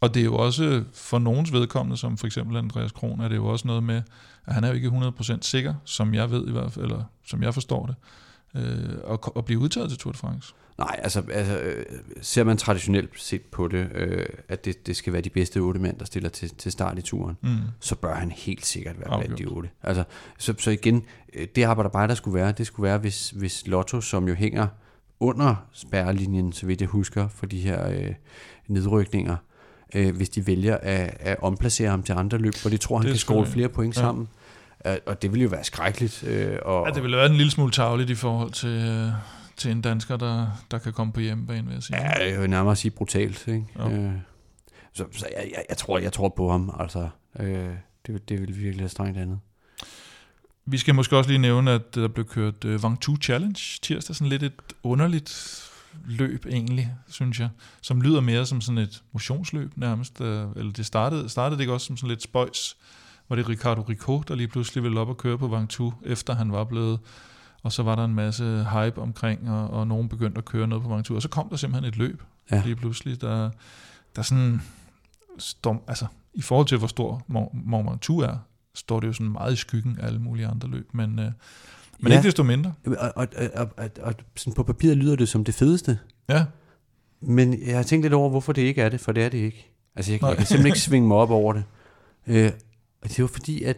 Og 0.00 0.14
det 0.14 0.20
er 0.20 0.24
jo 0.24 0.34
også 0.36 0.84
for 0.92 1.18
nogens 1.18 1.52
vedkommende, 1.52 1.96
som 1.96 2.16
for 2.16 2.26
eksempel 2.26 2.56
Andreas 2.56 2.92
Kron, 2.92 3.20
er 3.20 3.28
det 3.28 3.36
jo 3.36 3.46
også 3.46 3.66
noget 3.66 3.82
med, 3.82 4.02
at 4.46 4.54
han 4.54 4.64
er 4.64 4.68
jo 4.68 4.74
ikke 4.74 4.88
100% 4.88 5.38
sikker, 5.40 5.74
som 5.84 6.14
jeg 6.14 6.30
ved 6.30 6.48
i 6.48 6.52
hvert 6.52 6.72
fald, 6.72 6.84
eller 6.84 7.04
som 7.26 7.42
jeg 7.42 7.54
forstår 7.54 7.86
det, 7.86 7.94
øh, 8.54 9.12
at, 9.12 9.18
at 9.36 9.44
blive 9.44 9.60
udtaget 9.60 9.88
til 9.88 9.98
Tour 9.98 10.12
de 10.12 10.18
France. 10.18 10.54
Nej, 10.78 11.00
altså, 11.02 11.22
altså 11.32 11.58
øh, 11.58 11.84
ser 12.20 12.44
man 12.44 12.56
traditionelt 12.56 13.10
set 13.16 13.42
på 13.42 13.68
det, 13.68 13.88
øh, 13.94 14.26
at 14.48 14.64
det, 14.64 14.86
det 14.86 14.96
skal 14.96 15.12
være 15.12 15.22
de 15.22 15.30
bedste 15.30 15.58
otte 15.58 15.80
mænd, 15.80 15.98
der 15.98 16.04
stiller 16.04 16.28
til, 16.28 16.50
til 16.50 16.72
start 16.72 16.98
i 16.98 17.02
turen, 17.02 17.36
Mm. 17.42 17.48
så 17.80 17.94
bør 17.94 18.14
han 18.14 18.30
helt 18.30 18.66
sikkert 18.66 18.96
være 19.00 19.18
blandt 19.20 19.38
de 19.38 19.44
otte. 19.46 19.68
Altså, 19.82 20.04
så, 20.38 20.54
så 20.58 20.70
igen, 20.70 21.04
øh, 21.34 21.46
det 21.56 21.62
arbejder 21.62 21.90
bare, 21.90 22.08
der 22.08 22.14
skulle 22.14 22.34
være, 22.34 22.52
det 22.52 22.66
skulle 22.66 22.88
være, 22.88 22.98
hvis, 22.98 23.30
hvis 23.30 23.66
Lotto, 23.66 24.00
som 24.00 24.28
jo 24.28 24.34
hænger 24.34 24.66
under 25.20 25.54
spærrelinjen, 25.72 26.52
så 26.52 26.66
vidt 26.66 26.80
jeg 26.80 26.88
husker, 26.88 27.28
for 27.28 27.46
de 27.46 27.58
her 27.60 27.88
øh, 27.88 28.14
nedrykninger, 28.68 29.36
øh, 29.94 30.16
hvis 30.16 30.28
de 30.28 30.46
vælger 30.46 30.76
at, 30.76 31.16
at 31.20 31.36
omplacere 31.42 31.90
ham 31.90 32.02
til 32.02 32.12
andre 32.12 32.38
løb, 32.38 32.54
hvor 32.62 32.70
de 32.70 32.76
tror, 32.76 32.96
han 32.96 33.04
Det 33.06 33.12
kan 33.12 33.18
skåle 33.18 33.46
selvfølgelig- 33.46 33.52
flere 33.54 33.68
point 33.68 33.96
ja. 33.96 34.00
ja. 34.00 34.06
sammen. 34.06 34.28
Øh, 34.86 34.96
Og 35.06 35.22
det 35.22 35.32
ville 35.32 35.42
jo 35.42 35.48
være 35.48 35.64
skrækkeligt. 35.64 36.24
Øh, 36.26 36.58
og, 36.62 36.86
Ja, 36.88 36.94
det 36.94 37.02
ville 37.02 37.16
være 37.16 37.26
en 37.26 37.34
lille 37.36 37.50
smule 37.50 37.72
tavligt 37.72 38.10
i 38.10 38.14
forhold 38.14 38.50
til, 38.52 38.68
øh, 38.68 39.08
til 39.58 39.70
en 39.70 39.80
dansker, 39.80 40.16
der, 40.16 40.46
der 40.70 40.78
kan 40.78 40.92
komme 40.92 41.12
på 41.12 41.20
hjemmebane, 41.20 41.66
vil 41.66 41.74
jeg 41.74 41.82
sige. 41.82 41.96
Ja, 41.96 42.30
jeg 42.32 42.40
vil 42.40 42.50
nærmere 42.50 42.76
sige 42.76 42.90
brutalt. 42.90 43.48
Ikke? 43.48 43.66
Jo. 43.78 43.90
Øh, 43.90 44.12
så 44.92 45.04
så 45.12 45.26
jeg, 45.36 45.50
jeg, 45.56 45.64
jeg, 45.68 45.76
tror, 45.76 45.98
jeg 45.98 46.12
tror 46.12 46.28
på 46.28 46.50
ham. 46.50 46.76
Altså, 46.80 47.08
øh, 47.40 47.68
det, 48.06 48.28
det 48.28 48.40
vil 48.40 48.56
virkelig 48.56 48.78
være 48.78 48.88
strengt 48.88 49.18
andet. 49.18 49.38
Vi 50.66 50.78
skal 50.78 50.94
måske 50.94 51.16
også 51.16 51.30
lige 51.30 51.38
nævne, 51.38 51.70
at 51.70 51.94
der 51.94 52.08
blev 52.08 52.26
kørt 52.26 52.64
uh, 52.64 52.82
Vangtu 52.82 53.16
Challenge 53.16 53.60
tirsdag. 53.82 54.16
Sådan 54.16 54.28
lidt 54.28 54.42
et 54.42 54.52
underligt 54.82 55.62
løb 56.06 56.46
egentlig, 56.46 56.94
synes 57.08 57.40
jeg. 57.40 57.48
Som 57.82 58.00
lyder 58.00 58.20
mere 58.20 58.46
som 58.46 58.60
sådan 58.60 58.78
et 58.78 59.02
motionsløb 59.12 59.72
nærmest. 59.76 60.20
øh, 60.20 60.46
Eller 60.56 60.72
det 60.72 60.86
startede, 60.86 61.28
startede 61.28 61.56
det 61.56 61.62
ikke 61.62 61.72
også 61.72 61.86
som 61.86 61.96
sådan 61.96 62.08
lidt 62.08 62.22
spøjs, 62.22 62.76
hvor 63.26 63.36
det 63.36 63.44
er 63.44 63.48
Ricardo 63.48 63.82
Rico, 63.82 64.22
der 64.28 64.34
lige 64.34 64.48
pludselig 64.48 64.82
ville 64.82 65.00
op 65.00 65.08
og 65.08 65.16
køre 65.16 65.38
på 65.38 65.48
Vangtu, 65.48 65.92
efter 66.04 66.34
han 66.34 66.52
var 66.52 66.64
blevet... 66.64 66.98
Og 67.68 67.72
så 67.72 67.82
var 67.82 67.94
der 67.94 68.04
en 68.04 68.14
masse 68.14 68.44
hype 68.72 69.00
omkring, 69.00 69.50
og, 69.50 69.70
og 69.70 69.86
nogen 69.86 70.08
begyndte 70.08 70.38
at 70.38 70.44
køre 70.44 70.66
noget 70.66 70.82
på 70.84 70.88
Vangtu. 70.90 71.14
Og 71.14 71.22
så 71.22 71.28
kom 71.28 71.48
der 71.48 71.56
simpelthen 71.56 71.88
et 71.88 71.96
løb 71.96 72.22
Ja. 72.50 72.62
lige 72.64 72.76
pludselig, 72.76 73.20
der, 73.20 73.50
der 74.16 74.22
sådan... 74.22 74.62
Står, 75.38 75.84
altså, 75.88 76.06
i 76.34 76.42
forhold 76.42 76.66
til, 76.66 76.78
hvor 76.78 76.86
stor 76.86 77.22
Mont 77.26 77.90
Ventoux 77.90 78.24
er, 78.24 78.36
står 78.74 79.00
det 79.00 79.06
jo 79.06 79.12
sådan 79.12 79.32
meget 79.32 79.52
i 79.52 79.56
skyggen 79.56 79.98
af 80.00 80.06
alle 80.06 80.18
mulige 80.18 80.46
andre 80.46 80.68
løb, 80.68 80.88
men, 80.94 81.18
øh, 81.18 81.24
men 81.24 81.32
Ja. 82.08 82.16
ikke 82.16 82.26
desto 82.26 82.42
mindre. 82.42 82.72
Og, 82.86 83.12
og, 83.16 83.26
og, 83.54 83.68
og, 83.76 83.90
og, 84.02 84.14
sådan 84.36 84.52
på 84.52 84.62
papiret 84.62 84.96
lyder 84.96 85.16
det 85.16 85.28
som 85.28 85.44
det 85.44 85.54
fedeste. 85.54 85.98
Ja, 86.28 86.44
Men 87.20 87.62
jeg 87.66 87.76
har 87.76 87.82
tænkt 87.82 88.04
lidt 88.04 88.14
over, 88.14 88.30
hvorfor 88.30 88.52
det 88.52 88.62
ikke 88.62 88.82
er 88.82 88.88
det, 88.88 89.00
for 89.00 89.12
det 89.12 89.24
er 89.24 89.28
det 89.28 89.38
ikke. 89.38 89.70
Altså, 89.96 90.12
jeg, 90.12 90.22
jeg 90.22 90.36
kan 90.36 90.46
simpelthen 90.46 90.66
ikke 90.66 90.80
svinge 90.80 91.08
mig 91.08 91.16
op 91.16 91.30
over 91.30 91.52
det. 91.52 91.64
Øh, 92.26 92.50
og 93.02 93.08
det 93.08 93.18
jo 93.18 93.26
fordi, 93.26 93.62
at, 93.62 93.76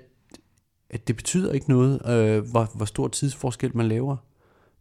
at 0.91 1.09
det 1.09 1.17
betyder 1.17 1.53
ikke 1.53 1.71
noget, 1.71 2.01
øh, 2.09 2.51
hvor, 2.51 2.71
hvor 2.75 2.85
stor 2.85 3.09
tidsforskel 3.09 3.77
man 3.77 3.89
laver. 3.89 4.17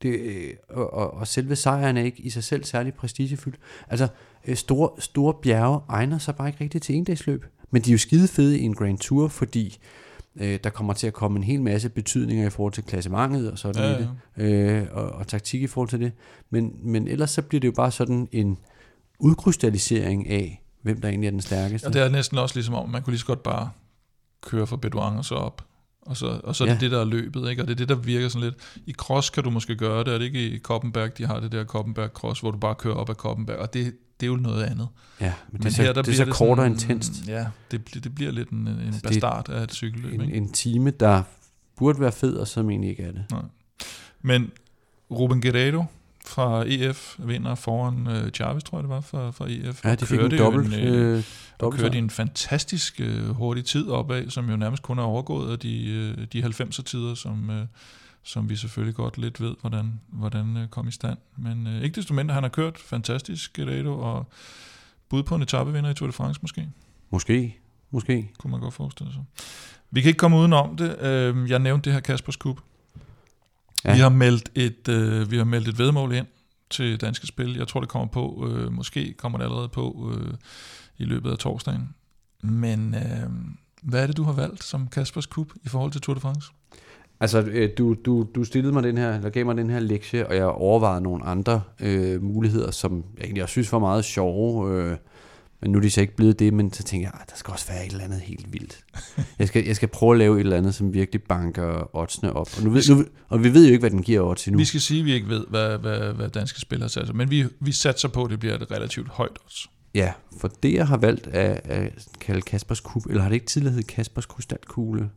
Det, 0.01 0.19
øh, 0.19 0.53
og, 0.69 1.13
og, 1.13 1.27
selve 1.27 1.55
sejren 1.55 1.97
er 1.97 2.01
ikke 2.01 2.21
i 2.21 2.29
sig 2.29 2.43
selv 2.43 2.63
særlig 2.63 2.93
prestigefyldt. 2.93 3.57
Altså, 3.87 4.07
øh, 4.47 4.55
store, 4.55 4.89
store 4.99 5.33
bjerge 5.33 5.81
egner 5.89 6.17
sig 6.17 6.35
bare 6.35 6.47
ikke 6.47 6.63
rigtigt 6.63 6.83
til 6.83 6.95
endagsløb. 6.95 7.45
Men 7.71 7.81
de 7.81 7.89
er 7.89 7.93
jo 7.93 7.97
skide 7.97 8.27
fede 8.27 8.59
i 8.59 8.63
en 8.63 8.75
Grand 8.75 8.97
Tour, 8.97 9.27
fordi 9.27 9.77
øh, 10.35 10.59
der 10.63 10.69
kommer 10.69 10.93
til 10.93 11.07
at 11.07 11.13
komme 11.13 11.37
en 11.37 11.43
hel 11.43 11.61
masse 11.61 11.89
betydninger 11.89 12.47
i 12.47 12.49
forhold 12.49 12.73
til 12.73 12.83
klassementet 12.83 13.51
og 13.51 13.59
sådan 13.59 13.81
Ja, 13.81 13.91
ja, 13.91 14.07
det, 14.37 14.81
øh, 14.81 14.87
og, 14.91 15.09
og 15.09 15.27
taktik 15.27 15.61
i 15.61 15.67
forhold 15.67 15.89
til 15.89 15.99
det. 15.99 16.11
Men, 16.49 16.73
men 16.83 17.07
ellers 17.07 17.31
så 17.31 17.41
bliver 17.41 17.59
det 17.59 17.67
jo 17.67 17.73
bare 17.75 17.91
sådan 17.91 18.27
en 18.31 18.57
udkrystallisering 19.19 20.29
af, 20.29 20.63
hvem 20.81 21.01
der 21.01 21.09
egentlig 21.09 21.27
er 21.27 21.31
den 21.31 21.41
stærkeste. 21.41 21.87
og 21.87 21.93
det 21.93 22.01
er 22.01 22.09
næsten 22.09 22.37
også 22.37 22.55
ligesom 22.55 22.75
om, 22.75 22.89
man 22.89 23.01
kunne 23.01 23.11
lige 23.11 23.19
så 23.19 23.25
godt 23.25 23.43
bare 23.43 23.69
køre 24.41 24.67
fra 24.67 24.77
Bedouin 24.77 25.17
og 25.17 25.25
så 25.25 25.35
op. 25.35 25.68
Og 26.01 26.17
så, 26.17 26.41
og 26.43 26.55
så 26.55 26.63
er 26.63 26.67
det 26.71 26.81
det, 26.81 26.91
der 26.91 26.99
er 26.99 27.05
løbet, 27.05 27.49
ikke? 27.49 27.61
og 27.61 27.67
det 27.67 27.73
er 27.73 27.77
det, 27.77 27.89
der 27.89 27.95
virker 27.95 28.29
sådan 28.29 28.43
lidt... 28.43 28.55
I 28.85 28.93
cross 28.93 29.29
kan 29.29 29.43
du 29.43 29.49
måske 29.49 29.75
gøre 29.75 30.03
det, 30.03 30.13
er 30.13 30.17
det 30.17 30.25
ikke 30.25 30.49
i 30.49 30.57
Koppenberg, 30.57 31.17
de 31.17 31.25
har 31.25 31.39
det 31.39 31.51
der 31.51 31.63
Koppenberg 31.63 32.09
cross, 32.09 32.39
hvor 32.39 32.51
du 32.51 32.57
bare 32.57 32.75
kører 32.75 32.95
op 32.95 33.09
ad 33.09 33.15
Koppenberg, 33.15 33.57
og 33.57 33.73
det, 33.73 33.93
det 34.19 34.25
er 34.25 34.29
jo 34.31 34.35
noget 34.35 34.63
andet. 34.63 34.87
ja, 35.21 35.33
men, 35.51 35.61
det 35.61 35.67
er 35.67 35.71
så, 35.71 35.83
det 35.83 35.97
er 35.97 36.03
så 36.13 36.23
bliver 36.23 36.35
kort 36.35 36.59
og 36.59 36.65
intenst. 36.65 37.13
Ja, 37.27 37.45
det, 37.71 37.85
bliver- 37.85 38.01
det 38.01 38.15
bliver 38.15 38.31
lidt 38.31 38.49
en, 38.49 38.57
en 38.67 38.79
Altså, 38.85 39.01
det- 39.01 39.03
bastard 39.09 39.49
af 39.49 39.63
et 39.63 39.71
cykelløb. 39.73 40.13
En, 40.13 40.21
ikke? 40.21 40.33
en 40.37 40.51
time, 40.51 40.89
der 40.91 41.23
burde 41.77 41.99
være 41.99 42.11
fed, 42.11 42.35
og 42.35 42.47
som 42.47 42.69
egentlig 42.69 42.89
ikke 42.89 43.03
er 43.03 43.11
det. 43.11 43.25
Men 44.21 44.51
Ruben 45.11 45.41
Guerrero 45.41 45.83
fra 46.29 46.63
EF 46.67 47.15
vinder 47.19 47.55
foran 47.55 48.07
uh, 48.07 48.29
Chavez, 48.29 48.63
tror 48.63 48.77
jeg 48.77 48.83
det 48.83 48.89
var, 48.89 49.01
fra, 49.01 49.31
fra 49.31 49.45
EF. 49.49 49.85
Ja, 49.85 49.95
de 49.95 50.05
fik 50.05 50.19
en 50.19 50.37
dobbelt. 50.37 50.73
en, 50.73 50.79
øh, 50.79 51.17
Øh, 51.17 51.23
dobbelt 51.59 51.81
kørte 51.81 51.97
en 51.97 52.09
fantastisk 52.09 53.01
uh, 53.03 53.29
hurtig 53.29 53.65
tid 53.65 53.89
opad, 53.89 54.29
som 54.29 54.49
jo 54.49 54.55
nærmest 54.57 54.83
kun 54.83 54.99
er 54.99 55.03
overgået 55.03 55.51
af 55.51 55.59
de, 55.59 56.13
uh, 56.17 56.23
de 56.33 56.43
90'er 56.45 56.83
tider, 56.83 57.15
som, 57.15 57.49
uh, 57.49 57.55
som 58.23 58.49
vi 58.49 58.55
selvfølgelig 58.55 58.95
godt 58.95 59.17
lidt 59.17 59.41
ved, 59.41 59.55
hvordan, 59.61 59.99
hvordan 60.07 60.57
uh, 60.57 60.67
kom 60.67 60.87
i 60.87 60.91
stand. 60.91 61.17
Men 61.37 61.67
uh, 61.67 61.83
ikke 61.83 61.95
desto 61.95 62.13
mindre, 62.13 62.33
han 62.33 62.43
har 62.43 62.49
kørt 62.49 62.77
fantastisk, 62.77 63.55
Guerrero, 63.55 63.99
og 63.99 64.25
bud 65.09 65.23
på 65.23 65.35
en 65.35 65.41
etapevinder 65.41 65.89
i 65.89 65.93
Tour 65.93 66.07
de 66.07 66.13
France 66.13 66.39
måske, 66.41 66.69
Måske, 67.09 67.57
måske. 67.91 68.31
kunne 68.37 68.51
man 68.51 68.59
godt 68.59 68.73
forestille 68.73 69.13
sig. 69.13 69.23
Vi 69.91 70.01
kan 70.01 70.09
ikke 70.09 70.17
komme 70.17 70.37
udenom 70.37 70.77
det. 70.77 70.95
Uh, 71.33 71.49
jeg 71.49 71.59
nævnte 71.59 71.85
det 71.85 71.93
her 71.93 71.99
Kaspers 71.99 72.35
Cup. 72.35 72.59
Ja. 73.85 73.93
Vi, 73.93 73.99
har 73.99 74.09
meldt 74.09 74.49
et, 74.55 74.87
øh, 74.87 75.31
vi 75.31 75.37
har 75.37 75.43
meldt 75.43 75.67
et 75.67 75.79
vedmål 75.79 76.13
ind 76.13 76.27
til 76.69 77.01
Danske 77.01 77.27
Spil. 77.27 77.55
Jeg 77.55 77.67
tror, 77.67 77.79
det 77.79 77.89
kommer 77.89 78.07
på. 78.07 78.47
Øh, 78.51 78.71
måske 78.71 79.13
kommer 79.13 79.37
det 79.37 79.45
allerede 79.45 79.69
på 79.69 80.13
øh, 80.13 80.33
i 80.97 81.03
løbet 81.03 81.31
af 81.31 81.37
torsdagen. 81.37 81.89
Men 82.43 82.95
øh, 82.95 83.29
hvad 83.81 84.03
er 84.03 84.07
det, 84.07 84.17
du 84.17 84.23
har 84.23 84.33
valgt 84.33 84.63
som 84.63 84.87
Kaspers 84.87 85.23
Cup 85.23 85.47
i 85.63 85.69
forhold 85.69 85.91
til 85.91 86.01
Tour 86.01 86.13
de 86.13 86.19
France? 86.19 86.51
Altså, 87.19 87.41
øh, 87.41 87.69
du, 87.77 87.95
du, 88.05 88.27
du 88.35 88.43
stillede 88.43 88.73
mig 88.73 88.83
den 88.83 88.97
her, 88.97 89.15
eller 89.15 89.29
gav 89.29 89.45
mig 89.45 89.57
den 89.57 89.69
her 89.69 89.79
lektie, 89.79 90.27
og 90.27 90.35
jeg 90.35 90.45
overvejede 90.45 91.01
nogle 91.01 91.25
andre 91.25 91.61
øh, 91.79 92.23
muligheder, 92.23 92.71
som 92.71 93.03
jeg 93.17 93.23
egentlig 93.23 93.43
også 93.43 93.51
synes 93.51 93.71
var 93.71 93.79
meget 93.79 94.05
sjove. 94.05 94.73
Øh, 94.73 94.97
men 95.61 95.71
nu 95.71 95.77
er 95.77 95.81
de 95.81 95.91
så 95.91 96.01
ikke 96.01 96.15
blevet 96.15 96.39
det, 96.39 96.53
men 96.53 96.73
så 96.73 96.83
tænker 96.83 97.07
jeg, 97.07 97.21
der 97.29 97.35
skal 97.35 97.51
også 97.51 97.67
være 97.67 97.85
et 97.85 97.91
eller 97.91 98.03
andet 98.03 98.19
helt 98.21 98.53
vildt. 98.53 98.83
Jeg 99.39 99.47
skal, 99.47 99.65
jeg 99.65 99.75
skal 99.75 99.87
prøve 99.87 100.11
at 100.11 100.17
lave 100.17 100.35
et 100.35 100.39
eller 100.39 100.57
andet, 100.57 100.75
som 100.75 100.93
virkelig 100.93 101.23
banker 101.23 101.95
oddsene 101.95 102.33
op. 102.33 102.49
Og, 102.57 102.63
nu 102.63 102.69
ved, 102.69 102.95
nu, 102.95 103.05
og 103.29 103.43
vi 103.43 103.53
ved 103.53 103.65
jo 103.65 103.71
ikke, 103.71 103.81
hvad 103.81 103.89
den 103.89 104.01
giver 104.01 104.29
odds 104.29 104.47
endnu. 104.47 104.57
Vi 104.57 104.65
skal 104.65 104.81
sige, 104.81 104.99
at 104.99 105.05
vi 105.05 105.13
ikke 105.13 105.29
ved, 105.29 105.45
hvad, 105.49 105.77
hvad, 105.77 106.13
hvad 106.13 106.29
danske 106.29 106.59
spillere 106.59 106.89
satser, 106.89 107.13
men 107.13 107.31
vi, 107.31 107.45
vi 107.59 107.71
satser 107.71 108.07
på, 108.07 108.23
at 108.23 108.31
det 108.31 108.39
bliver 108.39 108.55
et 108.55 108.71
relativt 108.71 109.07
højt 109.07 109.37
odds. 109.45 109.69
Ja, 109.95 110.13
for 110.39 110.47
det 110.63 110.73
jeg 110.73 110.87
har 110.87 110.97
valgt 110.97 111.27
at, 111.27 111.61
at 111.67 112.07
kalde 112.19 112.41
Kaspers 112.41 112.79
Kub, 112.79 113.05
eller 113.05 113.21
har 113.21 113.29
det 113.29 113.35
ikke 113.35 113.45
tidligere 113.45 113.71
heddet 113.73 113.87
Kaspers 113.87 114.25
Krystalkugle? 114.25 115.09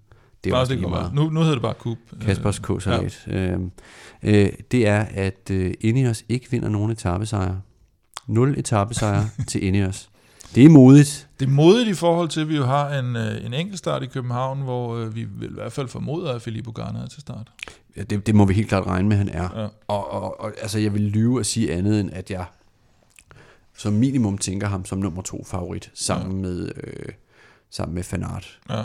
Det 0.45 0.53
er 0.53 0.57
også 0.57 0.73
det 0.73 0.81
lige 0.81 0.91
meget. 0.91 1.15
Nu, 1.15 1.31
nu 1.31 1.41
hedder 1.41 1.55
det 1.55 1.63
bare 1.63 1.75
Kub. 1.75 1.99
Kaspers 2.21 2.59
k 2.59 2.71
ja. 2.87 3.01
øh, 3.27 3.61
øh, 4.23 4.49
Det 4.71 4.87
er, 4.87 5.01
at 5.01 5.51
øh, 5.51 5.75
Ineos 5.81 6.25
ikke 6.29 6.51
vinder 6.51 6.69
nogen 6.69 6.91
etappesejre. 6.91 7.61
Nul 8.27 8.59
etappesejre 8.59 9.29
til 9.49 9.65
Ineos. 9.65 10.11
Det 10.55 10.65
er 10.65 10.69
modigt. 10.69 11.29
Det 11.41 11.47
er 11.47 11.51
modigt 11.51 11.89
i 11.89 11.95
forhold 11.95 12.29
til, 12.29 12.41
at 12.41 12.49
vi 12.49 12.57
jo 12.57 12.65
har 12.65 12.99
en, 12.99 13.17
øh, 13.17 13.47
en 13.47 13.55
enkelt 13.55 13.79
start 13.79 14.03
i 14.03 14.07
København, 14.07 14.63
hvor 14.63 14.97
øh, 14.97 15.15
vi 15.15 15.25
vil 15.25 15.51
i 15.51 15.55
hvert 15.55 15.73
fald 15.73 15.89
formoder, 15.89 16.33
at 16.33 16.43
Filippo 16.43 16.71
Garner 16.71 17.03
er 17.03 17.09
til 17.09 17.21
start. 17.21 17.49
Ja, 17.97 18.03
det, 18.03 18.27
det 18.27 18.35
må 18.35 18.45
vi 18.45 18.55
helt 18.55 18.69
klart 18.69 18.87
regne 18.87 19.09
med, 19.09 19.17
han 19.17 19.29
er. 19.29 19.61
Ja. 19.61 19.69
Og, 19.89 20.13
og, 20.13 20.41
og 20.41 20.53
altså, 20.63 20.79
jeg 20.79 20.95
vil 20.95 21.03
lyve 21.03 21.41
at 21.41 21.47
sige 21.47 21.73
andet, 21.73 22.01
end 22.01 22.11
at 22.13 22.31
jeg 22.31 22.45
som 23.77 23.93
minimum 23.93 24.39
tænker 24.39 24.67
ham 24.69 24.85
som 24.85 24.99
nummer 24.99 25.23
to 25.23 25.45
favorit, 25.45 25.91
sammen 25.95 26.45
ja. 26.45 26.49
med 26.49 26.71
øh, 26.85 27.09
sammen 27.71 27.95
med 27.95 28.03
Fanart. 28.03 28.59
Ja. 28.71 28.83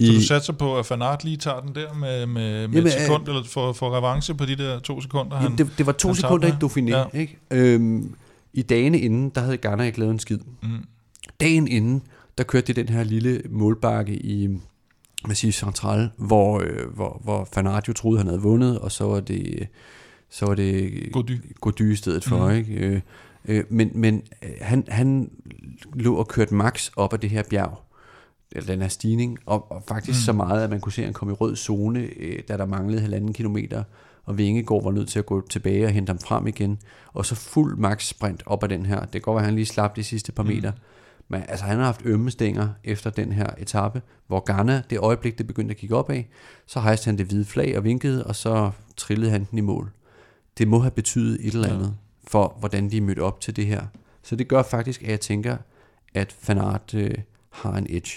I, 0.00 0.06
så 0.06 0.12
du 0.12 0.20
satser 0.20 0.52
på, 0.52 0.78
at 0.78 0.86
Fanart 0.86 1.24
lige 1.24 1.36
tager 1.36 1.60
den 1.60 1.74
der 1.74 1.94
med, 1.94 2.26
med, 2.26 2.68
med 2.68 2.76
jamen, 2.76 2.86
et 2.86 2.92
sekund, 2.92 3.28
eller 3.28 3.44
for, 3.44 3.72
for 3.72 3.96
revanche 3.96 4.34
på 4.34 4.46
de 4.46 4.56
der 4.56 4.78
to 4.78 5.00
sekunder? 5.00 5.36
Han, 5.36 5.58
det, 5.58 5.70
det 5.78 5.86
var 5.86 5.92
to 5.92 6.14
sekunder 6.14 6.48
i 6.48 6.50
Dauphiné, 6.50 6.90
ja. 6.90 7.04
ikke? 7.14 7.38
Øhm, 7.50 8.14
I 8.52 8.62
dagene 8.62 9.00
inden, 9.00 9.30
der 9.34 9.40
havde 9.40 9.56
Garner 9.56 9.84
ikke 9.84 9.98
lavet 9.98 10.12
en 10.12 10.18
skid. 10.18 10.38
Mm. 10.62 10.84
Dagen 11.40 11.68
inden, 11.68 12.02
der 12.38 12.44
kørte 12.44 12.72
de 12.72 12.82
den 12.82 12.88
her 12.88 13.04
lille 13.04 13.42
målbakke 13.50 14.14
i 14.14 14.60
Massif 15.28 15.54
Central, 15.54 16.10
hvor, 16.16 16.60
øh, 16.60 16.94
hvor, 16.94 17.20
hvor 17.24 17.48
Fanart 17.52 17.88
jo 17.88 17.92
troede, 17.92 18.18
han 18.18 18.26
havde 18.26 18.42
vundet, 18.42 18.78
og 18.78 18.92
så 18.92 19.04
var 19.04 19.20
det, 19.20 19.68
så 20.30 20.46
var 20.46 20.54
det 20.54 20.92
Gody. 21.12 21.40
Gody 21.60 21.92
i 21.92 21.96
stedet 21.96 22.24
for, 22.24 22.48
mm. 22.48 22.54
ikke? 22.56 22.74
Øh, 22.74 23.00
Øh, 23.48 23.64
men 23.68 23.90
men 23.94 24.22
øh, 24.42 24.50
han, 24.60 24.84
han 24.88 25.30
lå 25.94 26.14
og 26.14 26.28
kørte 26.28 26.54
max 26.54 26.90
op 26.96 27.12
ad 27.12 27.18
det 27.18 27.30
her 27.30 27.42
bjerg, 27.50 27.78
eller 28.52 28.66
den 28.66 28.80
her 28.80 28.88
stigning, 28.88 29.38
og, 29.46 29.72
og 29.72 29.84
faktisk 29.88 30.18
mm. 30.18 30.24
så 30.24 30.32
meget, 30.32 30.64
at 30.64 30.70
man 30.70 30.80
kunne 30.80 30.92
se, 30.92 31.02
at 31.02 31.06
han 31.06 31.14
kom 31.14 31.30
i 31.30 31.32
rød 31.32 31.56
zone, 31.56 32.00
øh, 32.00 32.38
da 32.48 32.56
der 32.56 32.66
manglede 32.66 33.00
halvanden 33.00 33.32
kilometer, 33.32 33.84
og 34.28 34.38
Vingegaard 34.38 34.84
var 34.84 34.90
nødt 34.90 35.08
til 35.08 35.18
at 35.18 35.26
gå 35.26 35.46
tilbage 35.48 35.84
og 35.84 35.90
hente 35.90 36.10
ham 36.10 36.18
frem 36.18 36.46
igen, 36.46 36.78
og 37.12 37.26
så 37.26 37.34
fuld 37.34 37.76
max 37.76 38.06
sprint 38.06 38.42
op 38.46 38.64
ad 38.64 38.68
den 38.68 38.86
her. 38.86 39.04
Det 39.04 39.22
går, 39.22 39.38
at 39.38 39.44
han 39.44 39.54
lige 39.54 39.66
slap 39.66 39.96
de 39.96 40.04
sidste 40.04 40.32
par 40.32 40.42
mm. 40.42 40.48
meter. 40.48 40.72
Men 41.28 41.42
altså, 41.48 41.64
han 41.64 41.76
har 41.76 41.84
haft 41.84 42.00
ømme 42.04 42.30
stænger 42.30 42.68
efter 42.84 43.10
den 43.10 43.32
her 43.32 43.46
etape, 43.58 44.02
hvor 44.26 44.52
Ghana, 44.52 44.82
det 44.90 44.98
øjeblik, 44.98 45.38
det 45.38 45.46
begyndte 45.46 45.72
at 45.72 45.76
kigge 45.76 45.96
op 45.96 46.10
af, 46.10 46.28
så 46.66 46.80
hejste 46.80 47.06
han 47.06 47.18
det 47.18 47.26
hvide 47.26 47.44
flag 47.44 47.76
og 47.76 47.84
vinkede, 47.84 48.24
og 48.24 48.36
så 48.36 48.70
trillede 48.96 49.30
han 49.30 49.46
den 49.50 49.58
i 49.58 49.62
mål. 49.62 49.90
Det 50.58 50.68
må 50.68 50.78
have 50.78 50.90
betydet 50.90 51.46
et 51.46 51.54
eller 51.54 51.68
andet. 51.68 51.86
Ja 51.86 52.08
for, 52.28 52.56
hvordan 52.58 52.90
de 52.90 52.96
er 52.96 53.00
mødt 53.00 53.18
op 53.18 53.40
til 53.40 53.56
det 53.56 53.66
her. 53.66 53.86
Så 54.22 54.36
det 54.36 54.48
gør 54.48 54.62
faktisk, 54.62 55.02
at 55.02 55.08
jeg 55.08 55.20
tænker, 55.20 55.56
at 56.14 56.34
fanart 56.40 56.94
øh, 56.94 57.14
har 57.50 57.76
en 57.76 57.86
edge. 57.90 58.12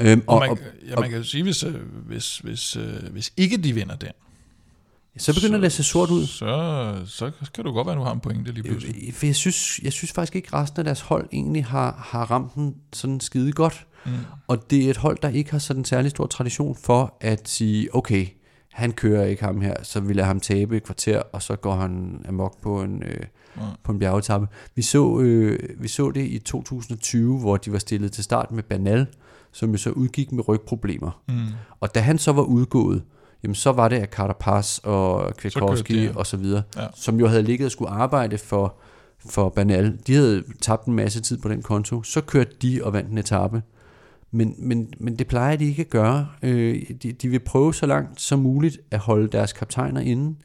Øhm, 0.00 0.22
og, 0.26 0.38
og, 0.38 0.48
man, 0.48 0.58
ja, 0.88 1.00
man 1.00 1.10
kan 1.10 1.18
jo 1.18 1.24
sige, 1.24 1.42
hvis, 1.42 1.62
øh, 1.62 1.74
hvis, 2.06 2.38
hvis, 2.38 2.76
øh, 2.76 3.02
hvis 3.10 3.32
ikke 3.36 3.56
de 3.56 3.72
vinder 3.72 3.96
den, 3.96 4.12
så 5.18 5.34
begynder 5.34 5.56
så, 5.56 5.60
det 5.60 5.66
at 5.66 5.72
se 5.72 5.82
sort 5.82 6.10
ud. 6.10 6.26
Så, 6.26 7.02
så 7.06 7.30
kan 7.54 7.64
du 7.64 7.72
godt 7.72 7.86
være, 7.86 7.94
at 7.94 7.98
du 7.98 8.04
har 8.04 8.12
en 8.12 8.20
pointe 8.20 8.52
lige 8.52 8.62
pludselig. 8.62 9.08
Øh, 9.08 9.12
for 9.12 9.26
jeg 9.26 9.34
synes, 9.34 9.80
jeg 9.82 9.92
synes 9.92 10.12
faktisk 10.12 10.36
ikke, 10.36 10.48
at 10.48 10.54
resten 10.54 10.78
af 10.78 10.84
deres 10.84 11.00
hold 11.00 11.28
egentlig 11.32 11.64
har, 11.64 12.04
har 12.06 12.30
ramt 12.30 12.54
den 12.54 12.74
sådan 12.92 13.20
skide 13.20 13.52
godt. 13.52 13.86
Mm. 14.06 14.12
Og 14.48 14.70
det 14.70 14.86
er 14.86 14.90
et 14.90 14.96
hold, 14.96 15.18
der 15.22 15.28
ikke 15.28 15.50
har 15.50 15.58
sådan 15.58 15.80
en 15.80 15.84
særlig 15.84 16.10
stor 16.10 16.26
tradition 16.26 16.76
for 16.84 17.16
at 17.20 17.48
sige, 17.48 17.94
okay, 17.94 18.26
han 18.72 18.92
kører 18.92 19.24
ikke 19.24 19.44
ham 19.44 19.60
her, 19.60 19.74
så 19.82 20.00
vi 20.00 20.12
lader 20.12 20.26
ham 20.26 20.40
tabe 20.40 20.76
et 20.76 20.82
kvarter, 20.82 21.22
og 21.32 21.42
så 21.42 21.56
går 21.56 21.74
han 21.74 22.24
amok 22.28 22.60
på 22.62 22.82
en, 22.82 23.02
øh, 23.02 23.20
ja. 23.56 23.62
på 23.84 23.92
en 23.92 23.98
bjergetappe. 23.98 24.46
Vi 24.74 24.82
så, 24.82 25.20
øh, 25.20 25.58
vi 25.78 25.88
så 25.88 26.10
det 26.10 26.26
i 26.26 26.38
2020, 26.38 27.38
hvor 27.38 27.56
de 27.56 27.72
var 27.72 27.78
stillet 27.78 28.12
til 28.12 28.24
start 28.24 28.52
med 28.52 28.62
Banal, 28.62 29.06
som 29.52 29.70
jo 29.70 29.76
så 29.76 29.90
udgik 29.90 30.32
med 30.32 30.48
rygproblemer. 30.48 31.22
Mm. 31.28 31.46
Og 31.80 31.94
da 31.94 32.00
han 32.00 32.18
så 32.18 32.32
var 32.32 32.42
udgået, 32.42 33.02
jamen 33.44 33.54
så 33.54 33.72
var 33.72 33.88
det 33.88 33.96
af 33.96 34.06
Carapaz 34.06 34.78
og 34.78 35.36
Kwiatkowski 35.36 36.08
og 36.14 36.26
så 36.26 36.36
videre, 36.36 36.62
ja. 36.76 36.86
som 36.94 37.20
jo 37.20 37.26
havde 37.26 37.42
ligget 37.42 37.66
og 37.66 37.72
skulle 37.72 37.90
arbejde 37.90 38.38
for, 38.38 38.76
for 39.28 39.48
Banal. 39.48 39.98
De 40.06 40.14
havde 40.14 40.42
tabt 40.60 40.86
en 40.86 40.94
masse 40.94 41.20
tid 41.20 41.38
på 41.38 41.48
den 41.48 41.62
konto. 41.62 42.02
Så 42.02 42.20
kørte 42.20 42.50
de 42.62 42.80
og 42.84 42.92
vandt 42.92 43.10
en 43.10 43.18
etape. 43.18 43.62
Men, 44.30 44.54
men, 44.58 44.94
men 45.00 45.18
det 45.18 45.26
plejer 45.26 45.56
de 45.56 45.64
ikke 45.64 45.80
at 45.80 45.90
gøre. 45.90 46.28
Øh, 46.42 46.82
de, 47.02 47.12
de 47.12 47.28
vil 47.28 47.38
prøve 47.38 47.74
så 47.74 47.86
langt 47.86 48.20
som 48.20 48.38
muligt 48.38 48.78
at 48.90 48.98
holde 48.98 49.28
deres 49.28 49.52
kaptajner 49.52 50.00
inde. 50.00 50.36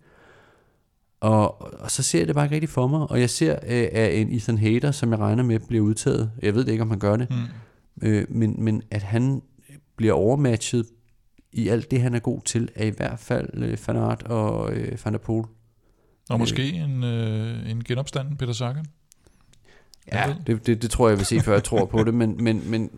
Og, 1.20 1.62
og 1.82 1.92
så 1.92 2.04
ser 2.04 2.20
jeg 2.20 2.28
det 2.28 2.36
bare 2.36 2.46
ikke 2.46 2.56
rigtig 2.56 2.70
for 2.70 2.88
mig. 2.88 3.12
Og 3.12 3.20
jeg 3.20 3.30
ser 3.30 3.54
øh, 3.54 3.88
at 3.92 4.22
en 4.22 4.34
Ethan 4.34 4.58
Hader, 4.58 4.92
som 4.92 5.12
jeg 5.12 5.20
regner 5.20 5.44
med 5.44 5.60
bliver 5.60 5.84
udtaget. 5.84 6.32
Jeg 6.42 6.56
ved 6.56 6.68
ikke, 6.68 6.84
om 6.84 6.90
han 6.90 7.00
gør 7.00 7.16
det. 7.16 7.28
Mm. 7.30 8.08
Øh, 8.08 8.26
men, 8.30 8.56
men 8.64 8.82
at 8.92 9.04
han 9.04 9.42
bliver 9.96 10.14
overmatchet 10.14 10.86
i 11.54 11.68
alt 11.68 11.92
det, 11.92 12.02
han 12.02 12.16
er 12.16 12.20
god 12.20 12.42
til, 12.42 12.70
er 12.76 12.86
i 12.86 12.90
hvert 12.90 13.20
fald 13.20 13.64
øh, 13.64 13.78
Fanart 13.78 14.24
og 14.24 14.74
øh, 14.74 14.98
Van 15.06 15.14
der 15.14 15.20
Poel. 15.20 15.46
Og 16.30 16.40
måske 16.40 16.70
øh, 16.70 16.84
en, 16.84 17.04
øh, 17.04 17.70
en 17.70 17.84
genopstand, 17.84 18.38
Peter 18.38 18.54
Sagan? 18.54 18.86
Ja, 20.12 20.36
det, 20.48 20.68
det, 20.68 20.82
det 20.82 20.92
tror 20.92 21.08
jeg, 21.08 21.12
jeg 21.12 21.18
vil 21.18 21.26
se, 21.26 21.40
før 21.40 21.54
jeg 21.54 21.64
tror 21.64 21.86
på 21.86 22.04
det. 22.04 22.14
Men, 22.14 22.44
men, 22.44 22.70
men 22.70 22.90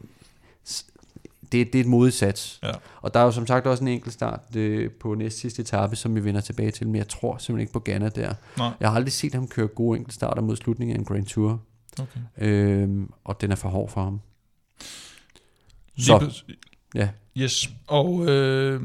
det, 1.51 1.73
det 1.73 1.75
er 1.75 1.79
et 1.79 1.85
modigt 1.85 2.15
sats. 2.15 2.59
Ja. 2.63 2.71
Og 3.01 3.13
der 3.13 3.19
er 3.19 3.23
jo 3.23 3.31
som 3.31 3.47
sagt 3.47 3.67
også 3.67 3.83
en 3.83 3.87
enkelt 3.87 4.13
start 4.13 4.55
øh, 4.55 4.91
på 4.91 5.15
næste 5.15 5.39
sidste 5.39 5.61
etape, 5.61 5.95
som 5.95 6.15
vi 6.15 6.23
vender 6.23 6.41
tilbage 6.41 6.71
til, 6.71 6.87
men 6.87 6.95
jeg 6.95 7.07
tror 7.07 7.37
simpelthen 7.37 7.61
ikke 7.61 7.73
på 7.73 7.79
Ganna 7.79 8.09
der. 8.09 8.33
Nej. 8.57 8.71
Jeg 8.79 8.89
har 8.89 8.95
aldrig 8.95 9.13
set 9.13 9.33
ham 9.33 9.47
køre 9.47 9.67
gode 9.67 9.97
enkeltstarter 9.97 10.41
mod 10.41 10.55
slutningen 10.55 10.95
af 10.95 10.99
en 10.99 11.05
Grand 11.05 11.25
Tour. 11.25 11.61
Okay. 11.99 12.19
Øhm, 12.37 13.11
og 13.23 13.41
den 13.41 13.51
er 13.51 13.55
for 13.55 13.69
hård 13.69 13.89
for 13.89 14.03
ham. 14.03 14.21
Så, 15.97 16.43
ja. 16.95 17.09
Yes, 17.37 17.69
og 17.87 18.25
øh, 18.27 18.81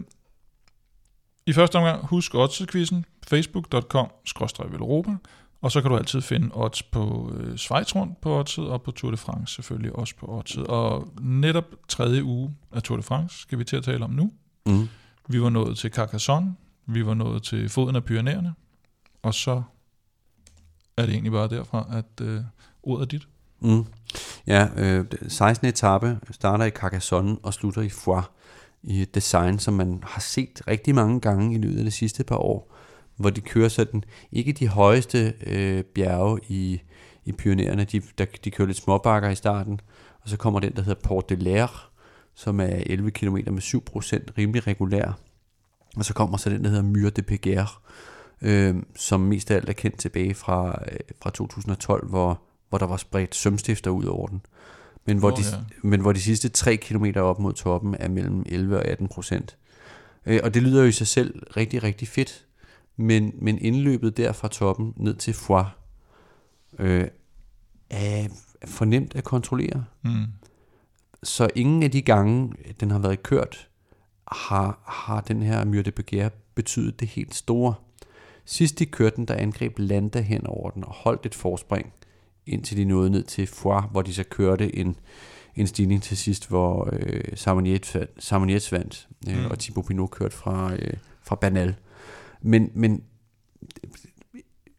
i 1.47 1.53
første 1.53 1.77
omgang, 1.77 2.07
husk 2.07 2.35
odds-quizzen, 2.35 3.05
facebook.com-velropa. 3.27 5.17
Og 5.61 5.73
så 5.73 5.81
kan 5.81 5.91
du 5.91 5.97
altid 5.97 6.21
finde 6.21 6.51
odds 6.53 6.83
på 6.83 7.33
øh, 7.37 7.57
Schweiz 7.57 7.95
rundt 7.95 8.21
på 8.21 8.39
oddset, 8.39 8.69
og 8.69 8.83
på 8.83 8.91
Tour 8.91 9.11
de 9.11 9.17
France 9.17 9.55
selvfølgelig 9.55 9.97
også 9.97 10.17
på 10.17 10.27
oddset. 10.27 10.67
Og 10.67 11.09
netop 11.21 11.65
tredje 11.89 12.25
uge 12.25 12.55
af 12.73 12.83
Tour 12.83 12.97
de 12.97 13.03
France 13.03 13.39
skal 13.39 13.59
vi 13.59 13.65
til 13.65 13.77
at 13.77 13.85
tale 13.85 14.05
om 14.05 14.11
nu. 14.11 14.33
Mm. 14.67 14.89
Vi 15.29 15.43
var 15.43 15.51
nået 15.51 15.79
til 15.79 15.91
Carcassonne, 15.91 16.55
vi 16.87 17.07
var 17.07 17.15
nået 17.15 17.43
til 17.43 17.69
foden 17.69 17.97
af 17.97 18.05
Pyrenæerne, 18.05 18.55
og 19.23 19.35
så 19.35 19.63
er 20.97 21.03
det 21.03 21.13
egentlig 21.13 21.33
bare 21.33 21.49
derfra, 21.49 21.87
at 21.93 22.27
øh, 22.27 22.41
ordet 22.83 23.03
er 23.03 23.09
dit. 23.09 23.29
Mm. 23.61 23.85
Ja, 24.47 24.69
øh, 24.77 25.05
16. 25.29 25.69
etape 25.69 26.19
starter 26.31 26.65
i 26.65 26.71
Carcassonne 26.71 27.37
og 27.43 27.55
slutter 27.55 27.83
i 27.83 27.89
Foix 27.89 28.25
i 28.83 29.03
et 29.03 29.15
design, 29.15 29.59
som 29.59 29.75
man 29.75 30.03
har 30.03 30.21
set 30.21 30.63
rigtig 30.69 30.95
mange 30.95 31.21
gange 31.21 31.55
i 31.55 31.59
løbet 31.59 31.79
af 31.79 31.85
de 31.85 31.91
sidste 31.91 32.25
par 32.25 32.37
år 32.37 32.77
hvor 33.17 33.31
de 33.31 33.41
kører 33.41 33.69
sådan, 33.69 34.05
ikke 34.33 34.53
de 34.53 34.69
højeste 34.69 35.35
øh, 35.47 35.85
bjerge 35.85 36.41
i, 36.49 36.81
i 37.25 37.33
Pyreneerne, 37.33 37.85
de, 37.85 38.03
der, 38.19 38.27
de 38.45 38.51
kører 38.51 38.67
lidt 38.67 38.79
småbakker 38.79 39.29
i 39.29 39.35
starten, 39.35 39.81
og 40.23 40.29
så 40.29 40.37
kommer 40.37 40.61
den, 40.61 40.73
der 40.77 40.83
hedder 40.83 41.01
Port 41.01 41.31
de 41.31 41.35
l'Air, 41.35 41.91
som 42.35 42.61
er 42.61 42.83
11 42.87 43.11
km 43.11 43.35
med 43.35 43.63
7% 43.63 44.33
rimelig 44.39 44.67
regulær. 44.67 45.19
Og 45.97 46.05
så 46.05 46.15
kommer 46.15 46.37
så 46.37 46.51
den, 46.51 46.65
der 46.65 46.71
hedder 46.71 46.83
Myre 46.83 47.11
de 47.11 47.23
Peguer, 47.23 47.83
øh, 48.43 48.75
som 48.97 49.21
mest 49.21 49.51
af 49.51 49.57
alt 49.57 49.69
er 49.69 49.73
kendt 49.73 49.99
tilbage 49.99 50.35
fra, 50.35 50.83
øh, 50.93 50.99
fra 51.23 51.31
2012, 51.31 52.09
hvor, 52.09 52.43
hvor 52.69 52.79
der 52.79 52.87
var 52.87 52.97
spredt 52.97 53.35
sømstifter 53.35 53.91
ud 53.91 54.05
over 54.05 54.27
den. 54.27 54.41
Men 55.05 55.19
hvor, 55.19 55.31
oh, 55.31 55.39
de, 55.39 55.43
ja. 55.53 55.57
men 55.83 56.01
hvor 56.01 56.13
de 56.13 56.21
sidste 56.21 56.49
3 56.49 56.77
km 56.77 57.07
op 57.17 57.39
mod 57.39 57.53
toppen 57.53 57.97
er 57.99 58.09
mellem 58.09 58.43
11 58.47 58.77
og 58.77 58.85
18 58.85 59.09
procent. 59.09 59.57
Øh, 60.27 60.41
og 60.43 60.55
det 60.55 60.63
lyder 60.63 60.83
jo 60.83 60.89
i 60.89 60.93
sig 60.93 61.07
selv 61.07 61.43
rigtig, 61.57 61.83
rigtig 61.83 62.09
fedt 62.09 62.47
men, 62.97 63.33
men 63.39 63.59
indløbet 63.59 64.17
der 64.17 64.33
fra 64.33 64.49
toppen 64.49 64.95
ned 64.97 65.15
til 65.15 65.35
Foix 65.35 65.67
øh, 66.79 67.09
er 67.91 68.29
fornemt 68.65 69.15
at 69.15 69.25
kontrollere. 69.25 69.85
Mm. 70.03 70.27
Så 71.23 71.49
ingen 71.55 71.83
af 71.83 71.91
de 71.91 72.03
gange, 72.03 72.53
den 72.81 72.91
har 72.91 72.99
været 72.99 73.23
kørt, 73.23 73.69
har, 74.33 74.79
har 74.87 75.21
den 75.21 75.43
her 75.43 75.65
myrde 75.65 75.91
begær 75.91 76.29
betydet 76.55 77.01
det 77.01 77.09
helt 77.09 77.35
store. 77.35 77.75
Sidst 78.45 78.79
de 78.79 78.87
kørte 78.87 79.17
den, 79.17 79.29
der 79.29 79.35
angreb 79.35 79.79
Landa 79.79 80.21
hen 80.21 80.47
over 80.47 80.71
den 80.71 80.85
og 80.85 80.93
holdt 80.93 81.27
et 81.27 81.35
forspring, 81.35 81.93
indtil 82.47 82.77
de 82.77 82.85
nåede 82.85 83.11
ned 83.11 83.23
til 83.23 83.47
Foix, 83.47 83.85
hvor 83.91 84.03
de 84.03 84.15
så 84.15 84.25
kørte 84.25 84.77
en, 84.77 84.97
en 85.57 85.67
stigning 85.67 86.03
til 86.03 86.17
sidst, 86.17 86.49
hvor 86.49 86.89
øh, 86.93 87.21
Samoniets 88.19 88.73
vandt, 88.73 89.09
øh, 89.29 89.39
Mm. 89.39 89.51
og 89.51 89.59
Thibaut 89.59 89.87
Pinot 89.87 90.11
kørte 90.11 90.37
fra, 90.37 90.73
øh, 90.75 90.93
fra 91.23 91.37
Banal. 91.37 91.75
Men, 92.43 92.71
men 92.75 93.03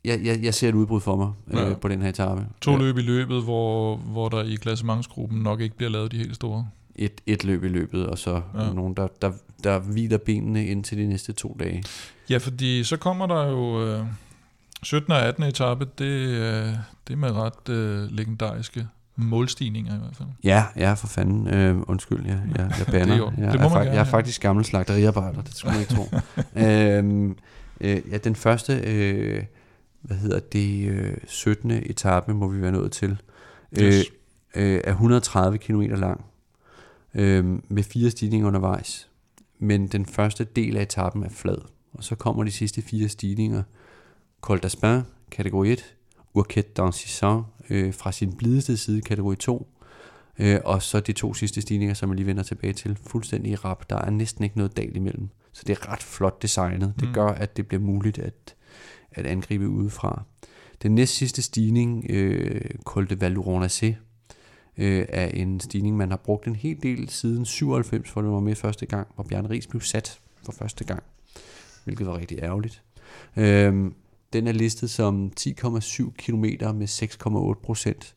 jeg, 0.06 0.20
jeg, 0.24 0.44
jeg 0.44 0.54
ser 0.54 0.70
et 0.70 0.76
udbrud 0.76 1.02
for 1.02 1.16
mig 1.16 1.32
øh, 1.48 1.70
Ja. 1.70 1.74
på 1.76 1.88
den 1.88 2.02
her 2.02 2.10
etape. 2.10 2.46
To 2.62 2.78
løb 2.78 2.98
i 2.98 3.02
løbet, 3.02 3.44
hvor, 3.44 3.96
hvor 3.98 4.30
der 4.30 4.44
i 4.44 4.56
klassementsgruppen 4.56 5.40
nok 5.42 5.62
ikke 5.62 5.76
bliver 5.78 5.90
lavet 5.90 6.12
de 6.12 6.18
helt 6.18 6.36
store. 6.36 6.68
Et, 6.96 7.22
et 7.26 7.44
løb 7.44 7.64
i 7.64 7.68
løbet, 7.68 8.08
og 8.08 8.18
så 8.18 8.42
Ja. 8.54 8.64
ja. 8.66 8.74
nogen, 8.74 8.94
der, 8.94 9.08
der, 9.22 9.32
der 9.64 9.80
hviler 9.80 10.18
benene 10.18 10.68
indtil 10.68 10.98
de 10.98 11.08
næste 11.08 11.34
to 11.34 11.58
dage. 11.60 11.84
Ja, 12.30 12.38
fordi 12.38 12.84
så 12.84 12.98
kommer 12.98 13.28
der 13.28 13.48
jo 13.50 13.86
øh, 13.88 14.06
17. 14.84 15.12
og 15.12 15.22
18. 15.22 15.44
etape, 15.44 15.86
det, 15.98 16.06
øh, 16.06 16.68
det 17.08 17.14
er 17.14 17.16
med 17.16 17.32
ret 17.32 17.70
øh, 17.70 18.12
legendariske 18.12 18.88
målstigninger 19.16 19.96
i 19.96 20.00
hvert 20.00 20.16
fald. 20.16 20.28
Ja, 20.44 20.66
ja, 20.76 20.94
for 20.94 21.08
fanden. 21.08 21.48
Øh, 21.48 21.78
undskyld, 21.88 22.26
jeg, 22.26 22.40
jeg, 22.58 22.72
jeg 22.80 22.86
bander. 22.92 23.06
Det 23.14 23.18
jo- 23.18 23.32
jeg, 23.38 23.52
det 23.54 23.62
må 23.62 23.66
er, 23.68 23.70
man 23.70 23.78
gerne, 23.78 23.90
jeg 23.90 23.94
er 23.94 23.96
ja. 23.96 24.02
faktisk 24.04 24.42
gammel 24.42 24.66
slagteriarbejder, 24.66 25.42
det 25.42 25.56
skulle 25.56 25.72
man 25.74 25.82
ikke 25.82 25.94
tro. 25.94 26.06
øhm, 26.66 27.38
øh, 27.82 28.02
ja, 28.12 28.18
den 28.18 28.36
første, 28.36 28.74
øh, 28.84 29.44
hvad 30.02 30.18
hedder 30.18 30.40
det, 30.40 30.88
øh, 30.90 31.18
17. 31.28 31.72
etape 31.72 32.34
må 32.34 32.48
vi 32.48 32.62
være 32.62 32.72
nået 32.72 32.92
til, 32.92 33.22
øh, 33.80 33.84
Yes. 33.88 34.06
øh, 34.56 34.82
er 34.84 34.92
130 34.92 35.58
km 35.58 35.82
lang, 35.82 36.26
øh, 37.14 37.46
med 37.70 37.84
fire 37.84 38.10
stigninger 38.12 38.48
undervejs. 38.48 39.10
Men 39.60 39.88
den 39.88 40.06
første 40.06 40.44
del 40.44 40.78
af 40.78 40.82
etappen 40.82 41.24
er 41.24 41.30
flad, 41.30 41.58
og 41.94 42.04
så 42.04 42.16
kommer 42.16 42.44
de 42.44 42.52
sidste 42.52 42.82
fire 42.82 43.10
stigninger. 43.10 43.64
Col 44.48 44.60
d'Aspin, 44.66 45.02
kategori 45.32 45.72
1, 45.72 45.96
Urquette 46.34 46.72
d'Ancissant 46.80 47.44
øh, 47.70 47.94
fra 47.94 48.12
sin 48.12 48.34
blideste 48.34 48.78
side, 48.78 49.02
kategori 49.02 49.36
2, 49.36 49.68
øh, 50.40 50.60
og 50.66 50.82
så 50.84 51.00
de 51.00 51.14
to 51.14 51.34
sidste 51.34 51.62
stigninger, 51.62 51.94
som 51.94 52.10
jeg 52.10 52.16
lige 52.16 52.26
vender 52.28 52.44
tilbage 52.44 52.74
til, 52.74 52.98
fuldstændig 53.08 53.66
rap. 53.66 53.90
Der 53.90 53.96
er 53.96 54.10
næsten 54.10 54.44
ikke 54.44 54.58
noget 54.58 54.78
dal 54.78 54.96
imellem, 54.96 55.30
så 55.52 55.64
det 55.68 55.78
er 55.78 55.92
ret 55.92 56.04
flot 56.04 56.42
designet. 56.42 56.94
Det 57.00 57.08
Mm. 57.08 57.14
gør, 57.14 57.28
at 57.28 57.58
det 57.58 57.68
bliver 57.68 57.82
muligt 57.82 58.20
at, 58.20 58.56
at 59.12 59.26
angribe 59.26 59.70
udefra. 59.70 60.24
Den 60.84 60.96
næst 60.96 61.14
sidste 61.16 61.42
stigning, 61.42 62.06
øh, 62.10 62.62
Col 62.84 63.10
de 63.10 63.28
Valuronacé, 63.28 63.86
øh, 64.78 65.06
er 65.10 65.28
en 65.28 65.60
stigning, 65.60 65.98
man 65.98 66.10
har 66.10 66.18
brugt 66.18 66.48
en 66.48 66.56
hel 66.56 66.84
del 66.84 67.10
siden 67.10 67.46
97, 67.46 68.10
hvor 68.12 68.22
det 68.22 68.32
var 68.32 68.40
med 68.40 68.56
første 68.56 68.86
gang, 68.86 69.08
hvor 69.16 69.24
Bjørn 69.24 69.50
Ries 69.50 69.68
blev 69.68 69.82
sat 69.82 70.20
for 70.46 70.52
første 70.52 70.84
gang, 70.84 71.04
hvilket 71.84 72.08
var 72.08 72.18
rigtig 72.18 72.40
ærgerligt. 72.40 72.84
Øhm, 73.36 73.94
den 74.34 74.48
er 74.48 74.52
listet 74.52 74.90
som 74.90 75.32
10,7 75.40 76.12
km 76.18 76.46
med 76.76 76.88
6,8 77.58 77.62
procent. 77.66 78.16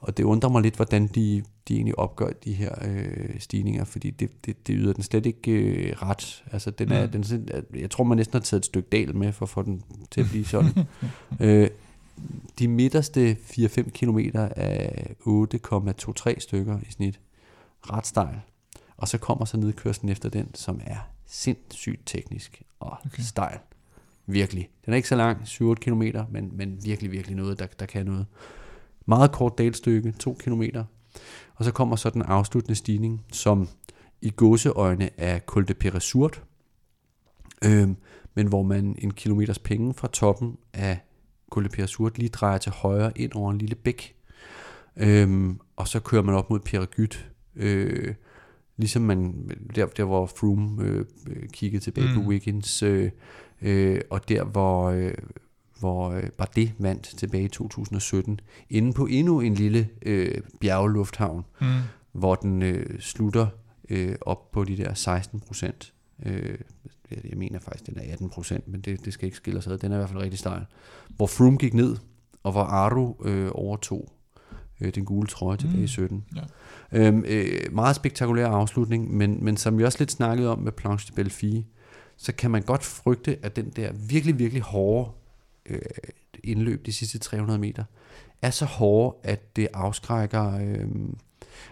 Og 0.00 0.16
det 0.16 0.24
undrer 0.24 0.50
mig 0.50 0.62
lidt, 0.62 0.76
hvordan 0.76 1.06
de, 1.06 1.42
de 1.68 1.74
egentlig 1.74 1.98
opgør 1.98 2.30
de 2.44 2.52
her 2.52 2.74
øh, 2.84 3.40
stigninger, 3.40 3.84
fordi 3.84 4.10
det, 4.10 4.30
det, 4.46 4.66
det 4.66 4.76
yder 4.78 4.92
den 4.92 5.02
slet 5.02 5.26
ikke 5.26 5.50
øh, 5.52 5.92
ret. 6.02 6.44
Altså, 6.52 6.70
den 6.70 6.92
er, 6.92 7.06
Mm. 7.06 7.12
den, 7.12 7.24
sådan- 7.24 7.64
jeg 7.74 7.90
tror, 7.90 8.04
man 8.04 8.16
næsten 8.16 8.34
har 8.34 8.40
taget 8.40 8.60
et 8.60 8.64
stykke 8.66 8.88
dal 8.88 9.16
med 9.16 9.32
for 9.32 9.44
at 9.46 9.50
få 9.50 9.62
den 9.62 9.82
til 10.10 10.20
at 10.20 10.26
blive 10.30 10.44
sådan. 10.46 10.72
øh, 11.40 11.68
de 12.58 12.68
midterste 12.68 13.36
4-5 13.42 13.90
km 13.90 14.18
er 14.34 14.88
8,23 15.26 16.40
stykker 16.40 16.78
i 16.88 16.90
snit. 16.92 17.20
Ret 17.82 18.06
stejl. 18.06 18.40
Og 18.96 19.08
så 19.08 19.18
kommer 19.18 19.44
så 19.44 19.56
nedkørslen 19.56 20.08
efter 20.08 20.28
den, 20.28 20.54
som 20.54 20.80
er 20.86 20.96
sindssygt 21.26 22.00
teknisk 22.06 22.62
og 22.80 22.96
okay. 23.06 23.22
stejl. 23.22 23.58
Virkelig. 24.26 24.70
Den 24.84 24.92
er 24.92 24.96
ikke 24.96 25.08
så 25.08 25.16
lang, 25.16 25.40
7-8 25.42 25.74
km, 25.74 26.02
men, 26.30 26.50
men 26.52 26.78
virkelig, 26.84 27.12
virkelig 27.12 27.36
noget, 27.36 27.58
der, 27.58 27.66
der 27.66 27.86
kan 27.86 28.06
noget. 28.06 28.26
Meget 29.06 29.32
kort 29.32 29.58
dalstykke, 29.58 30.12
2 30.12 30.36
km. 30.40 30.62
Og 31.54 31.64
så 31.64 31.72
kommer 31.72 31.96
så 31.96 32.10
den 32.10 32.22
afsluttende 32.22 32.74
stigning, 32.74 33.24
som 33.32 33.68
i 34.22 34.30
gåseøjne 34.30 35.10
er 35.16 35.38
Col 35.38 35.68
de 35.68 35.74
Peresurt, 35.74 36.42
øhm, 37.64 37.96
men 38.34 38.46
hvor 38.46 38.62
man 38.62 38.96
en 38.98 39.12
kilometers 39.12 39.58
penge 39.58 39.94
fra 39.94 40.08
toppen 40.08 40.56
af 40.72 40.98
Col 41.50 41.64
de 41.64 41.68
Peresurt 41.68 42.18
lige 42.18 42.28
drejer 42.28 42.58
til 42.58 42.72
højre 42.72 43.12
ind 43.18 43.32
over 43.34 43.50
en 43.50 43.58
lille 43.58 43.74
bæk. 43.74 44.14
Øhm, 44.96 45.60
og 45.76 45.88
så 45.88 46.00
kører 46.00 46.22
man 46.22 46.34
op 46.34 46.50
mod 46.50 46.60
Peragyt, 46.60 47.30
øh, 47.56 48.14
ligesom 48.76 49.02
man, 49.02 49.50
der, 49.74 49.86
der 49.86 50.04
hvor 50.04 50.26
Froome 50.26 50.84
øh, 50.84 51.04
øh, 51.26 51.48
kiggede 51.48 51.84
tilbage 51.84 52.06
mm. 52.06 52.14
Mm. 52.14 52.22
på 52.22 52.28
Wiggins, 52.28 52.82
øh, 52.82 53.10
øh, 53.62 54.00
og 54.10 54.28
der 54.28 54.44
hvor, 54.44 54.84
øh, 54.90 55.14
hvor 55.80 56.10
øh, 56.10 56.30
Bardet 56.30 56.72
vandt 56.78 57.02
tilbage 57.16 57.44
i 57.44 57.48
2017, 57.48 58.40
inde 58.70 58.92
på 58.92 59.06
endnu 59.06 59.40
en 59.40 59.54
lille 59.54 59.88
øh, 60.02 60.34
bjergelufthavn, 60.60 61.44
Mm. 61.60 61.66
hvor 62.12 62.34
den 62.34 62.62
øh, 62.62 63.00
slutter 63.00 63.46
øh, 63.88 64.14
op 64.20 64.50
på 64.50 64.64
de 64.64 64.76
der 64.76 64.94
16 64.94 65.40
procent. 65.40 65.92
Øh, 66.26 66.58
jeg 67.10 67.38
mener 67.38 67.58
faktisk, 67.58 67.86
den 67.86 67.98
er 67.98 68.12
18 68.12 68.30
procent, 68.30 68.68
men 68.68 68.80
det, 68.80 69.04
det 69.04 69.12
skal 69.12 69.24
ikke 69.26 69.36
skille 69.36 69.58
os 69.58 69.66
ad. 69.66 69.78
Den 69.78 69.92
er 69.92 69.96
i 69.96 69.98
hvert 69.98 70.10
fald 70.10 70.22
rigtig 70.22 70.38
stejl. 70.38 70.62
Hvor 71.16 71.26
Froome 71.26 71.56
gik 71.58 71.74
ned, 71.74 71.96
og 72.42 72.52
hvor 72.52 72.62
Aru 72.62 73.14
øh, 73.24 73.50
overtog 73.54 74.12
øh, 74.80 74.94
den 74.94 75.04
gule 75.04 75.26
trøje 75.28 75.56
tilbage 75.56 75.78
Mm. 75.78 75.84
i 75.84 75.86
17. 75.88 76.24
Ja. 76.36 76.40
Øhm, 76.92 77.24
øh, 77.28 77.60
meget 77.72 77.96
spektakulær 77.96 78.46
afslutning, 78.48 79.14
men, 79.16 79.44
men 79.44 79.56
som 79.56 79.78
vi 79.78 79.84
også 79.84 79.98
lidt 80.00 80.10
snakkede 80.12 80.48
om 80.48 80.58
med 80.58 80.72
Planche 80.72 81.10
de 81.10 81.14
Belleville, 81.14 81.64
så 82.22 82.32
kan 82.32 82.50
man 82.50 82.62
godt 82.62 82.84
frygte, 82.84 83.38
at 83.42 83.56
den 83.56 83.70
der 83.76 83.92
virkelig, 83.92 84.38
virkelig 84.38 84.62
hårde 84.62 85.10
øh, 85.66 85.78
indløb 86.44 86.86
de 86.86 86.92
sidste 86.92 87.18
300 87.18 87.58
meter, 87.58 87.84
er 88.42 88.50
så 88.50 88.64
hårde, 88.64 89.16
at 89.22 89.56
det 89.56 89.68
afskrækker, 89.74 90.58
øh, 90.58 90.86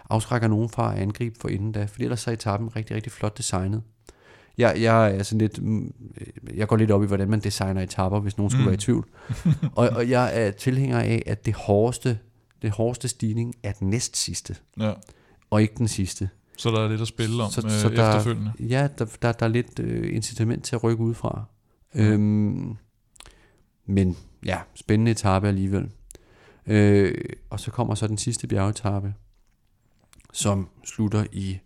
afskrækker 0.09 0.47
nogen 0.47 0.69
fra 0.69 0.93
at 0.95 0.99
angribe 1.01 1.35
for 1.41 1.49
inden 1.49 1.71
da, 1.71 1.85
fordi 1.85 2.03
ellers 2.03 2.27
er 2.27 2.31
etappen 2.31 2.75
rigtig, 2.75 2.95
rigtig 2.95 3.11
flot 3.11 3.37
designet. 3.37 3.81
Jeg, 4.57 4.81
jeg, 4.81 5.15
er 5.15 5.23
sådan 5.23 5.39
lidt, 5.39 5.63
mm, 5.63 5.93
jeg 6.53 6.67
går 6.67 6.75
lidt 6.75 6.91
op 6.91 7.03
i, 7.03 7.07
hvordan 7.07 7.29
man 7.29 7.39
designer 7.39 7.81
etapper, 7.81 8.19
hvis 8.19 8.37
nogen 8.37 8.49
skulle 8.49 8.63
Mm. 8.63 8.67
være 8.67 8.73
i 8.73 8.77
tvivl. 8.77 9.07
og, 9.75 9.89
og 9.89 10.09
jeg 10.09 10.45
er 10.45 10.51
tilhænger 10.51 10.99
af, 10.99 11.23
at 11.25 11.45
det 11.45 11.53
hårdeste, 11.53 12.19
det 12.61 12.71
hårdeste 12.71 13.07
stigning 13.07 13.55
er 13.63 13.71
den 13.71 13.89
næst 13.89 14.17
sidste, 14.17 14.55
Ja. 14.79 14.93
og 15.49 15.61
ikke 15.61 15.73
den 15.77 15.87
sidste. 15.87 16.29
Så 16.59 16.69
der 16.71 16.79
er 16.79 16.87
lidt 16.89 17.01
at 17.01 17.07
spille 17.07 17.43
om 17.43 17.51
Så- 17.51 17.61
så, 17.61 17.69
så 17.69 17.79
så 17.79 17.89
der- 17.89 18.09
efterfølgende. 18.17 18.51
Ja, 18.59 18.87
der, 18.97 19.05
der, 19.21 19.31
der 19.31 19.45
er 19.45 19.49
lidt 19.49 19.79
øh, 19.79 20.15
incitament 20.15 20.63
til 20.63 20.75
at 20.75 20.83
rykke 20.83 21.03
udefra. 21.03 21.43
Øhm, 21.95 22.75
men 23.85 24.17
ja, 24.45 24.57
spændende 24.75 25.11
etape 25.11 25.47
alligevel. 25.47 25.89
Øh, 26.67 27.15
og 27.49 27.59
så 27.59 27.71
kommer 27.71 27.95
så 27.95 28.07
den 28.07 28.17
sidste 28.17 28.47
bjergetappe, 28.47 29.13
som 30.33 30.67
slutter 30.85 31.25
i 31.31 31.59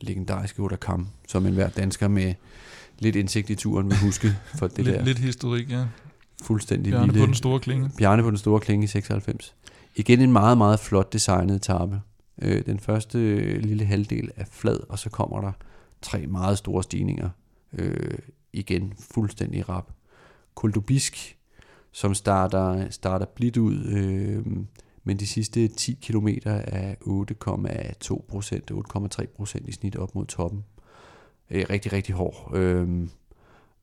legendariske 0.00 0.62
Otakam, 0.62 1.08
som 1.28 1.46
enhver 1.46 1.68
dansker 1.68 2.08
med 2.08 2.34
lidt 2.98 3.16
indsigt 3.16 3.50
i 3.50 3.54
turen 3.54 3.90
vil 3.90 3.98
huske 3.98 4.28
for 4.58 4.66
det 4.66 4.84
lidt, 4.84 4.96
der 4.96 5.04
lidt 5.04 5.18
historik, 5.18 5.70
ja. 5.70 5.84
fuldstændig 6.42 6.92
Bjarne 6.92 7.06
vilde... 7.06 7.20
på 7.20 7.26
den 7.26 7.34
store 7.34 7.60
klinge. 7.60 7.90
Bjarne 7.98 8.22
på 8.22 8.30
den 8.30 8.38
store 8.38 8.60
klinge 8.60 8.84
i 8.84 8.86
96. 8.86 9.54
Igen 9.96 10.20
en 10.20 10.32
meget, 10.32 10.58
meget 10.58 10.80
flot 10.80 11.12
designet 11.12 11.56
etape. 11.56 12.00
Øh, 12.42 12.66
den 12.66 12.78
første 12.78 13.18
øh, 13.18 13.62
lille 13.62 13.84
halvdel 13.84 14.30
er 14.36 14.44
flad, 14.44 14.78
og 14.88 14.98
så 14.98 15.10
kommer 15.10 15.40
der 15.40 15.52
tre 16.02 16.26
meget 16.26 16.58
store 16.58 16.82
stigninger. 16.82 17.30
Øh, 17.72 18.18
igen 18.52 18.94
fuldstændig 18.98 19.68
rap. 19.68 19.92
Koldobisk, 20.54 21.38
som 21.92 22.14
starter, 22.14 22.90
starter 22.90 23.26
blidt 23.26 23.56
ud, 23.56 23.84
øh, 23.84 24.46
men 25.04 25.16
de 25.16 25.26
sidste 25.26 25.68
10 25.68 25.98
km 26.02 26.28
er 26.44 26.94
8,2 27.00 28.24
procent, 28.28 28.70
8,3 28.70 29.26
procent 29.26 29.68
i 29.68 29.72
snit 29.72 29.96
op 29.96 30.14
mod 30.14 30.26
toppen. 30.26 30.64
Øh, 31.50 31.64
rigtig, 31.70 31.92
rigtig 31.92 32.14
hård. 32.14 32.50
Øh, 32.54 33.08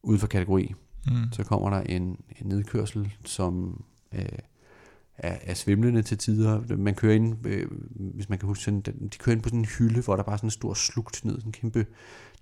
ude 0.03 0.19
for 0.19 0.27
kategori. 0.27 0.73
Mm. 1.07 1.31
Så 1.31 1.43
kommer 1.43 1.69
der 1.69 1.81
en, 1.81 2.03
en 2.03 2.47
nedkørsel, 2.47 3.13
som 3.25 3.83
øh, 4.13 4.25
er, 5.17 5.37
er 5.41 5.53
svimlende 5.53 6.01
til 6.01 6.17
tider. 6.17 6.75
Man 6.77 6.95
kører 6.95 7.15
ind, 7.15 7.45
øh, 7.47 7.67
hvis 7.95 8.29
man 8.29 8.39
kan 8.39 8.47
huske, 8.47 8.63
sådan, 8.63 8.81
den- 8.81 9.07
de 9.07 9.17
kører 9.17 9.35
ind 9.35 9.43
på 9.43 9.49
sådan 9.49 9.59
en 9.59 9.65
hylde, 9.65 10.01
hvor 10.01 10.15
der 10.15 10.23
bare 10.23 10.33
er 10.33 10.37
sådan 10.37 10.47
en 10.47 10.51
stor 10.51 10.73
slugt 10.73 11.25
ned, 11.25 11.33
sådan 11.35 11.47
en 11.49 11.51
kæmpe 11.51 11.85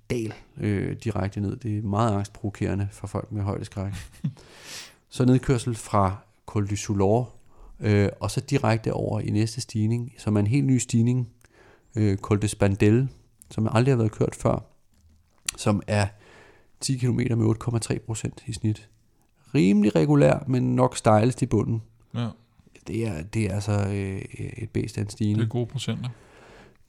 dal 0.09 0.33
øh, 0.57 0.95
direkte 1.03 1.41
ned. 1.41 1.55
Det 1.55 1.77
er 1.77 1.81
meget 1.81 2.15
angstprovokerende 2.15 2.87
for 2.91 3.07
folk 3.07 3.31
med 3.31 3.43
højdeskræk. 3.43 3.93
så 5.09 5.25
nedkørsel 5.25 5.75
fra 5.75 6.15
Col 6.45 6.67
du 6.69 6.75
Soulor, 6.75 7.33
øh, 7.79 8.09
og 8.19 8.31
så 8.31 8.39
direkte 8.41 8.93
over 8.93 9.19
i 9.19 9.29
næste 9.29 9.61
stigning, 9.61 10.13
som 10.17 10.35
er 10.35 10.39
en 10.39 10.47
helt 10.47 10.65
ny 10.65 10.77
stigning, 10.77 11.29
øh, 11.95 12.17
Col 12.17 12.41
de 12.41 12.47
Spandel, 12.47 13.07
som 13.49 13.67
aldrig 13.71 13.91
har 13.91 13.97
været 13.97 14.11
kørt 14.11 14.35
før, 14.35 14.65
som 15.57 15.81
er 15.87 16.07
10 16.79 16.97
km 16.97 17.19
med 17.37 17.45
8,3 17.45 17.99
procent 18.05 18.43
i 18.47 18.53
snit. 18.53 18.89
Rimelig 19.55 19.95
regulær, 19.95 20.43
men 20.47 20.75
nok 20.75 20.97
stejlest 20.97 21.41
i 21.41 21.45
bunden. 21.45 21.81
Ja, 22.15 22.27
Det 22.87 23.07
er, 23.07 23.21
det 23.21 23.45
er 23.45 23.55
altså 23.55 23.71
øh, 23.71 24.21
et 24.57 24.69
bedst 24.69 24.97
af 24.97 25.01
en 25.01 25.35
det 25.35 25.43
er 25.43 25.47
gode 25.47 25.65
procenter. 25.65 26.09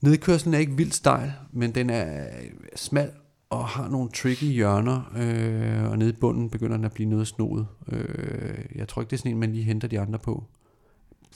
Nedkørslen 0.01 0.53
er 0.53 0.57
ikke 0.57 0.77
vildt 0.77 0.95
stejl, 0.95 1.31
men 1.51 1.75
den 1.75 1.89
er 1.89 2.27
smal 2.75 3.11
og 3.53 3.67
har 3.67 3.89
nogle 3.89 4.09
tricky 4.09 4.43
hjørner, 4.43 5.11
øh, 5.15 5.91
og 5.91 5.97
nede 5.97 6.09
i 6.09 6.13
bunden 6.13 6.49
begynder 6.49 6.77
den 6.77 6.85
at 6.85 6.93
blive 6.93 7.09
noget 7.09 7.27
snoet. 7.27 7.67
Øh, 7.91 8.65
jeg 8.75 8.87
tror 8.87 9.01
ikke, 9.01 9.09
det 9.09 9.15
er 9.15 9.19
sådan 9.19 9.31
en, 9.31 9.39
man 9.39 9.51
lige 9.51 9.63
henter 9.63 9.87
de 9.87 9.99
andre 9.99 10.19
på. 10.19 10.43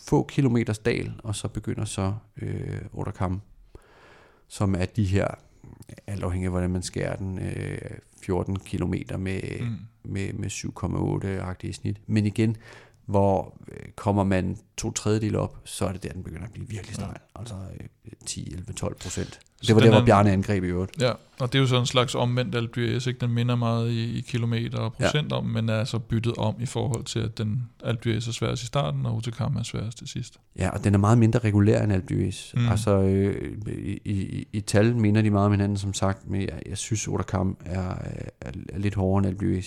få 0.07 0.23
kilometers 0.23 0.79
dal, 0.79 1.13
og 1.23 1.35
så 1.35 1.47
begynder 1.47 1.85
så 1.85 2.13
øh, 2.41 2.81
Otakam, 2.93 3.41
som 4.47 4.75
er 4.75 4.85
de 4.85 5.03
her, 5.03 5.27
alt 6.07 6.23
afhængig 6.23 6.45
af 6.45 6.51
hvordan 6.51 6.69
man 6.69 6.81
skærer 6.81 7.15
den, 7.15 7.39
øh, 7.39 7.77
14 8.21 8.59
kilometer 8.59 9.17
med, 9.17 9.41
mm. 9.59 9.75
med, 10.03 10.33
med 10.33 10.49
7,8-agtige 10.49 11.73
snit. 11.73 12.01
Men 12.07 12.25
igen, 12.25 12.57
hvor 13.07 13.57
øh, 13.71 13.91
kommer 13.95 14.23
man 14.23 14.57
to 14.77 14.91
tredjedel 14.91 15.35
op, 15.35 15.57
så 15.63 15.85
er 15.85 15.91
det 15.91 16.03
der, 16.03 16.09
den 16.11 16.23
begynder 16.23 16.45
at 16.45 16.51
blive 16.51 16.67
virkelig 16.67 16.95
stejl. 16.95 17.09
Ja. 17.35 17.39
Altså 17.39 17.55
øh, 17.79 18.11
10, 18.25 18.51
11, 18.51 18.73
12 18.73 18.95
procent. 18.95 19.39
Det 19.67 19.75
var 19.75 19.81
der, 19.81 19.89
hvor 19.89 20.05
Bjarne 20.05 20.31
angreb 20.31 20.63
i 20.63 20.67
øvrigt. 20.67 21.01
Ja, 21.01 21.11
og 21.39 21.53
det 21.53 21.55
er 21.55 21.59
jo 21.59 21.67
sådan 21.67 21.81
en 21.81 21.85
slags 21.85 22.15
omvendt 22.15 22.55
Alpe 22.55 22.87
ikke? 22.87 23.13
Den 23.21 23.31
minder 23.31 23.55
meget 23.55 23.91
i, 23.91 24.17
i 24.17 24.21
kilometer 24.21 24.77
og 24.77 24.93
procent 24.93 25.31
ja. 25.31 25.37
om, 25.37 25.45
men 25.45 25.69
er 25.69 25.79
altså 25.79 25.99
byttet 25.99 26.35
om 26.35 26.55
i 26.59 26.65
forhold 26.65 27.03
til, 27.03 27.19
at 27.19 27.37
den 27.37 27.69
Alpe 27.83 28.15
er 28.15 28.19
sværest 28.19 28.63
i 28.63 28.65
starten, 28.65 29.05
og 29.05 29.15
Utekam 29.15 29.55
er 29.55 29.63
sværest 29.63 29.97
til 29.97 30.07
sidst. 30.07 30.39
Ja, 30.59 30.69
og 30.69 30.83
den 30.83 30.93
er 30.93 30.97
meget 30.97 31.17
mindre 31.17 31.39
regulær 31.39 31.83
end 31.83 31.93
Alpe 31.93 32.33
mm. 32.53 32.69
Altså, 32.69 32.99
øh, 32.99 33.57
i, 33.67 33.99
i, 34.05 34.47
i 34.53 34.61
tal 34.61 34.95
minder 34.95 35.21
de 35.21 35.29
meget 35.29 35.45
om 35.45 35.51
hinanden, 35.51 35.77
som 35.77 35.93
sagt, 35.93 36.29
men 36.29 36.41
jeg, 36.41 36.61
jeg 36.65 36.77
synes, 36.77 37.07
Utekam 37.07 37.57
er, 37.65 37.95
er, 38.41 38.51
er 38.69 38.77
lidt 38.77 38.95
hårdere 38.95 39.29
end 39.29 39.43
Alpe 39.43 39.63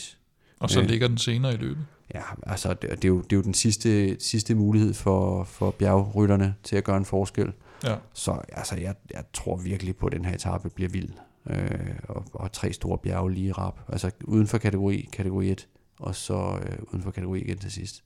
Og 0.61 0.71
så 0.71 0.81
øh. 0.81 0.87
ligger 0.87 1.09
den 1.09 1.19
senere 1.19 1.55
i 1.55 1.57
løbet. 1.57 1.87
Ja, 2.15 2.23
altså, 2.43 2.75
det, 2.75 2.91
det, 2.91 3.05
er, 3.05 3.09
jo, 3.09 3.21
det 3.21 3.33
er 3.33 3.37
jo 3.37 3.43
den 3.43 3.55
sidste, 3.55 4.21
sidste 4.21 4.55
mulighed 4.55 4.95
for, 4.95 5.45
for 5.45 5.71
bjergrytterne 5.71 6.55
til 6.63 6.77
at 6.77 6.85
gøre 6.85 6.97
en 6.97 7.05
forskel. 7.05 7.53
Ja. 7.85 7.97
Så 8.15 8.41
altså, 8.53 8.77
jeg, 8.77 8.95
jeg 9.15 9.25
tror 9.33 9.57
virkelig 9.57 9.97
på, 9.97 10.07
at 10.07 10.13
den 10.13 10.25
her 10.25 10.35
etape 10.35 10.71
bliver 10.71 10.91
vild. 10.91 11.11
Øh, 11.51 11.81
og, 12.09 12.25
og 12.33 12.53
tre 12.53 12.73
store 12.73 12.99
bjerge 12.99 13.33
lige 13.33 13.53
rap. 13.53 13.81
Altså 13.89 14.11
uden 14.25 14.47
for 14.47 14.59
kategori, 14.59 15.09
kategori 15.13 15.51
1, 15.51 15.69
og 15.99 16.15
så 16.15 16.59
øh, 16.63 16.79
uden 16.83 17.03
for 17.03 17.11
kategori 17.11 17.41
igen 17.41 17.59
til 17.59 17.73
sidst. 17.73 18.05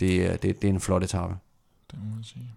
Det, 0.00 0.26
er, 0.26 0.36
det, 0.36 0.62
det 0.62 0.68
er 0.68 0.72
en 0.74 0.80
flot 0.80 1.04
etape. 1.04 1.34
Det 1.90 1.98
må 1.98 2.14
man 2.14 2.24
sige. 2.24 2.50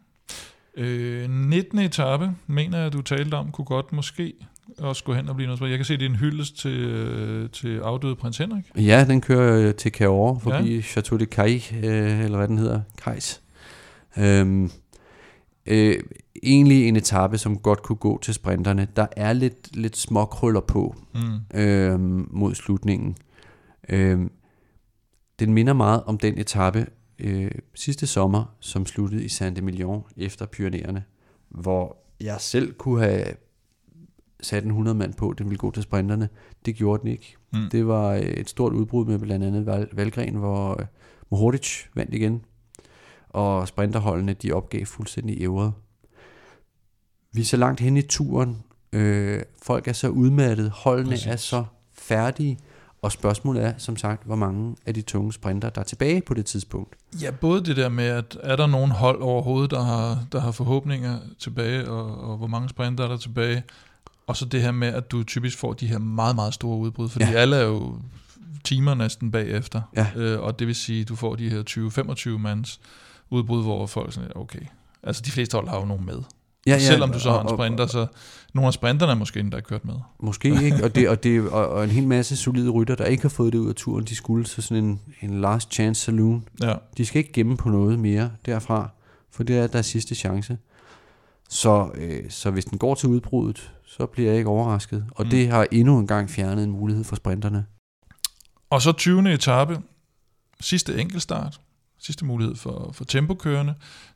Øh, 0.75 1.29
19. 1.29 1.79
etape, 1.79 2.35
mener 2.47 2.77
jeg, 2.77 2.93
du 2.93 3.01
talte 3.01 3.35
om, 3.35 3.51
kunne 3.51 3.65
godt 3.65 3.93
måske 3.93 4.33
også 4.77 5.03
gå 5.03 5.13
hen 5.13 5.29
og 5.29 5.35
blive 5.35 5.47
noget 5.47 5.69
Jeg 5.69 5.77
kan 5.77 5.85
se, 5.85 5.93
det 5.97 6.05
er 6.05 6.09
en 6.09 6.15
hyldest 6.15 6.57
til, 6.57 6.79
øh, 6.79 7.49
til 7.49 7.79
afdøde 7.79 8.15
prins 8.15 8.37
Henrik. 8.37 8.63
Ja, 8.75 9.05
den 9.07 9.21
kører 9.21 9.71
til 9.71 9.91
Cahors 9.91 10.43
forbi 10.43 10.75
ja. 10.75 10.81
Chateau 10.81 11.19
de 11.19 11.25
Cay, 11.25 11.61
øh, 11.83 12.19
eller 12.23 12.37
hvad 12.37 12.47
den 12.47 12.57
hedder, 12.57 12.81
Kajs. 12.97 13.41
Øhm, 14.17 14.71
øh, 15.65 15.99
egentlig 16.43 16.87
en 16.87 16.95
etape, 16.95 17.37
som 17.37 17.57
godt 17.57 17.83
kunne 17.83 17.95
gå 17.95 18.19
til 18.21 18.33
sprinterne. 18.33 18.87
Der 18.95 19.07
er 19.17 19.33
lidt, 19.33 19.75
lidt 19.75 19.97
små 19.97 20.25
krøller 20.25 20.61
på 20.61 20.95
mm. 21.13 21.59
øh, 21.59 21.99
mod 22.33 22.55
slutningen. 22.55 23.17
Øh, 23.89 24.19
den 25.39 25.53
minder 25.53 25.73
meget 25.73 26.03
om 26.03 26.17
den 26.17 26.37
etape 26.37 26.87
øh, 27.19 27.51
sidste 27.75 28.07
sommer, 28.07 28.55
som 28.59 28.85
sluttede 28.85 29.23
i 29.23 29.27
Saint-Emilion 29.27 30.13
efter 30.17 30.45
Pyreneerne, 30.45 31.03
hvor 31.49 31.97
jeg 32.21 32.35
selv 32.39 32.73
kunne 32.73 33.03
have 33.03 33.25
sat 34.41 34.63
en 34.63 34.69
100 34.69 34.97
mand 34.97 35.13
på, 35.13 35.33
den 35.37 35.45
ville 35.45 35.57
gå 35.57 35.71
til 35.71 35.83
sprinterne. 35.83 36.29
Det 36.65 36.75
gjorde 36.75 37.01
den 37.01 37.11
ikke. 37.11 37.35
Mm. 37.53 37.69
Det 37.71 37.87
var 37.87 38.13
et 38.13 38.49
stort 38.49 38.73
udbrud 38.73 39.05
med 39.05 39.19
blandt 39.19 39.45
andet 39.45 39.65
Val- 39.65 39.95
Valgren, 39.95 40.35
hvor 40.35 40.79
øh, 40.81 40.85
Mohoric 41.31 41.85
vandt 41.95 42.13
igen, 42.13 42.41
og 43.29 43.67
sprinterholdene 43.67 44.33
de 44.33 44.51
opgav 44.51 44.85
fuldstændig 44.85 45.41
ævret. 45.41 45.73
Vi 47.33 47.41
er 47.41 47.45
så 47.45 47.57
langt 47.57 47.79
hen 47.79 47.97
i 47.97 48.01
turen. 48.01 48.63
Øh, 48.93 49.41
folk 49.63 49.87
er 49.87 49.93
så 49.93 50.09
udmattet. 50.09 50.69
Holdene 50.69 51.09
Præcis. 51.09 51.27
er 51.27 51.35
så 51.35 51.63
færdige. 51.93 52.57
Og 53.01 53.11
spørgsmålet 53.11 53.63
er, 53.63 53.73
som 53.77 53.97
sagt, 53.97 54.25
hvor 54.25 54.35
mange 54.35 54.75
af 54.85 54.93
de 54.93 55.01
tunge 55.01 55.33
sprinter, 55.33 55.69
der 55.69 55.81
er 55.81 55.85
tilbage 55.85 56.21
på 56.21 56.33
det 56.33 56.45
tidspunkt. 56.45 56.95
Ja, 57.21 57.31
både 57.31 57.65
det 57.65 57.77
der 57.77 57.89
med, 57.89 58.03
at 58.05 58.37
er 58.43 58.55
der 58.55 58.67
nogen 58.67 58.91
hold 58.91 59.21
overhovedet, 59.21 59.71
der 59.71 59.81
har, 59.83 60.25
der 60.31 60.39
har 60.39 60.51
forhåbninger 60.51 61.19
tilbage, 61.39 61.89
og, 61.89 62.17
og 62.31 62.37
hvor 62.37 62.47
mange 62.47 62.69
sprinter 62.69 63.03
er 63.03 63.07
der 63.07 63.17
tilbage, 63.17 63.63
og 64.29 64.37
så 64.37 64.45
det 64.45 64.61
her 64.61 64.71
med, 64.71 64.87
at 64.87 65.11
du 65.11 65.23
typisk 65.23 65.57
får 65.57 65.73
de 65.73 65.87
her 65.87 65.97
meget, 65.97 66.35
meget 66.35 66.53
store 66.53 66.77
udbrud, 66.77 67.09
fordi 67.09 67.25
ja. 67.25 67.31
alle 67.31 67.55
er 67.55 67.63
jo 67.63 67.97
timer 68.63 68.93
næsten 68.93 69.31
bagefter, 69.31 69.81
ja. 69.95 70.07
øh, 70.15 70.41
og 70.41 70.59
det 70.59 70.67
vil 70.67 70.75
sige, 70.75 71.01
at 71.01 71.09
du 71.09 71.15
får 71.15 71.35
de 71.35 71.49
her 71.49 72.33
20-25 72.35 72.37
mands 72.37 72.79
udbrud, 73.29 73.63
hvor 73.63 73.85
folk 73.85 74.13
sådan, 74.13 74.31
okay, 74.35 74.59
altså 75.03 75.21
de 75.25 75.31
fleste 75.31 75.55
hold 75.55 75.67
har 75.67 75.79
jo 75.79 75.85
nogen 75.85 76.05
med. 76.05 76.21
Ja, 76.67 76.71
ja, 76.71 76.79
Selvom 76.79 77.11
du 77.11 77.19
så 77.19 77.31
har 77.31 77.41
en 77.41 77.49
sprinter, 77.49 77.87
så 77.87 78.07
nogle 78.53 78.67
af 78.67 78.73
sprinterne 78.73 79.11
er 79.11 79.15
måske 79.15 79.39
endda 79.39 79.59
kørt 79.59 79.85
med. 79.85 79.93
Måske 80.19 80.63
ikke, 80.63 80.83
og, 80.83 80.95
det, 80.95 81.09
og, 81.09 81.23
det, 81.23 81.49
og, 81.49 81.67
og 81.67 81.83
en 81.83 81.89
hel 81.89 82.07
masse 82.07 82.35
solide 82.35 82.69
rytter, 82.69 82.95
der 82.95 83.05
ikke 83.05 83.21
har 83.21 83.29
fået 83.29 83.53
det 83.53 83.59
ud 83.59 83.69
af 83.69 83.75
turen, 83.75 84.05
de 84.05 84.15
skulle 84.15 84.47
så 84.47 84.61
sådan 84.61 84.83
en, 84.83 84.99
en 85.21 85.41
last 85.41 85.73
chance 85.73 86.01
saloon. 86.01 86.47
Ja. 86.61 86.73
De 86.97 87.05
skal 87.05 87.19
ikke 87.19 87.33
gemme 87.33 87.57
på 87.57 87.69
noget 87.69 87.99
mere 87.99 88.31
derfra, 88.45 88.89
for 89.31 89.43
det 89.43 89.57
er 89.57 89.67
deres 89.67 89.85
sidste 89.85 90.15
chance. 90.15 90.57
Så, 91.49 91.91
øh, 91.95 92.29
så 92.29 92.51
hvis 92.51 92.65
den 92.65 92.77
går 92.77 92.95
til 92.95 93.09
udbruddet, 93.09 93.71
så 93.85 94.05
bliver 94.05 94.29
jeg 94.29 94.37
ikke 94.37 94.49
overrasket. 94.49 95.05
Og 95.11 95.25
mm. 95.25 95.29
det 95.29 95.49
har 95.49 95.67
endnu 95.71 95.99
en 95.99 96.07
gang 96.07 96.29
fjernet 96.29 96.63
en 96.63 96.71
mulighed 96.71 97.03
for 97.03 97.15
sprinterne. 97.15 97.65
Og 98.69 98.81
så 98.81 98.91
20. 98.91 99.33
etape, 99.33 99.81
sidste 100.59 101.01
enkeltstart, 101.01 101.59
sidste 101.99 102.25
mulighed 102.25 102.55
for, 102.55 102.91
for 102.93 103.05
tempokørende. 103.05 103.73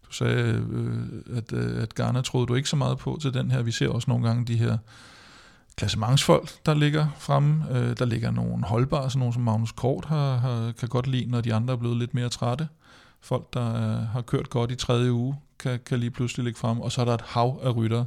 Du 0.08 0.12
sagde, 0.12 0.66
øh, 0.72 1.38
at, 1.38 1.54
øh, 1.54 1.84
at 1.84 1.96
Garner 1.96 2.22
troede 2.22 2.48
du 2.48 2.56
ikke 2.56 2.70
så 2.70 2.76
meget 2.76 2.98
på 2.98 3.18
til 3.22 3.34
den 3.34 3.52
her. 3.52 3.62
Vi 3.62 3.72
ser 3.72 3.90
også 3.90 4.10
nogle 4.10 4.28
gange 4.28 4.46
de 4.46 4.58
her 4.58 4.78
klassementsfolk, 5.76 6.66
der 6.66 6.74
ligger 6.74 7.08
fremme. 7.18 7.66
Øh, 7.72 7.98
der 7.98 8.06
ligger 8.06 8.32
nogle 8.32 8.64
holdbare, 8.64 9.10
sådan 9.10 9.20
nogle 9.20 9.34
som 9.34 9.44
Magnus 9.44 9.72
Kort 9.72 10.06
har, 10.06 10.38
har, 10.38 10.72
kan 10.72 10.90
godt 10.90 11.08
lide, 11.08 11.32
når 11.32 11.42
de 11.42 11.54
andre 11.54 11.74
er 11.74 11.78
blevet 11.78 11.98
lidt 11.98 12.14
mere 12.14 12.30
trætte. 12.30 12.68
Folk, 13.24 13.54
der 13.54 13.76
øh, 13.76 14.08
har 14.08 14.22
kørt 14.22 14.50
godt 14.50 14.72
i 14.72 14.76
tredje 14.76 15.12
uge, 15.12 15.36
kan, 15.60 15.80
kan 15.86 16.00
lige 16.00 16.12
pludselig 16.12 16.44
ligge 16.44 16.60
frem. 16.60 16.82
Og 16.82 16.92
så 16.92 17.02
er 17.02 17.06
der 17.06 17.14
et 17.14 17.22
hav 17.22 17.60
af 17.64 17.76
rytter, 17.76 18.06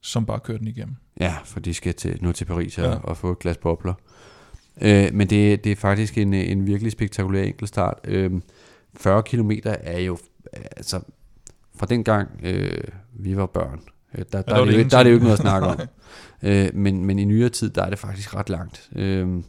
som 0.00 0.26
bare 0.26 0.40
kører 0.40 0.58
den 0.58 0.68
igennem. 0.68 0.96
Ja, 1.20 1.34
for 1.44 1.60
de 1.60 1.74
skal 1.74 1.94
til, 1.94 2.18
nu 2.20 2.32
til 2.32 2.44
Paris 2.44 2.78
ja. 2.78 2.94
og 2.94 3.16
få 3.16 3.32
et 3.32 3.38
glas 3.38 3.56
bobler. 3.56 3.94
Øh, 4.80 5.14
men 5.14 5.30
det, 5.30 5.64
det 5.64 5.72
er 5.72 5.76
faktisk 5.76 6.18
en, 6.18 6.34
en 6.34 6.66
virkelig 6.66 6.92
spektakulær 6.92 7.42
enkeltstart. 7.42 7.98
Øh, 8.04 8.30
40 8.96 9.22
km 9.22 9.50
er 9.64 9.98
jo, 9.98 10.18
altså, 10.52 11.00
fra 11.76 11.86
den 11.86 12.04
gang 12.04 12.40
øh, 12.42 12.84
vi 13.12 13.36
var 13.36 13.46
børn, 13.46 13.80
øh, 14.14 14.24
der, 14.32 14.42
der, 14.42 14.56
ja, 14.56 14.60
er 14.60 14.64
det, 14.64 14.78
jo, 14.78 14.88
der 14.90 14.98
er 14.98 15.02
det 15.02 15.10
jo 15.10 15.14
ikke 15.14 15.24
noget 15.24 15.38
at 15.38 15.42
snakke 15.42 15.66
om. 15.66 15.80
øh, 16.48 16.74
men, 16.74 17.04
men 17.04 17.18
i 17.18 17.24
nyere 17.24 17.48
tid, 17.48 17.70
der 17.70 17.82
er 17.82 17.90
det 17.90 17.98
faktisk 17.98 18.34
ret 18.34 18.50
langt. 18.50 18.90
Øh, 18.96 19.42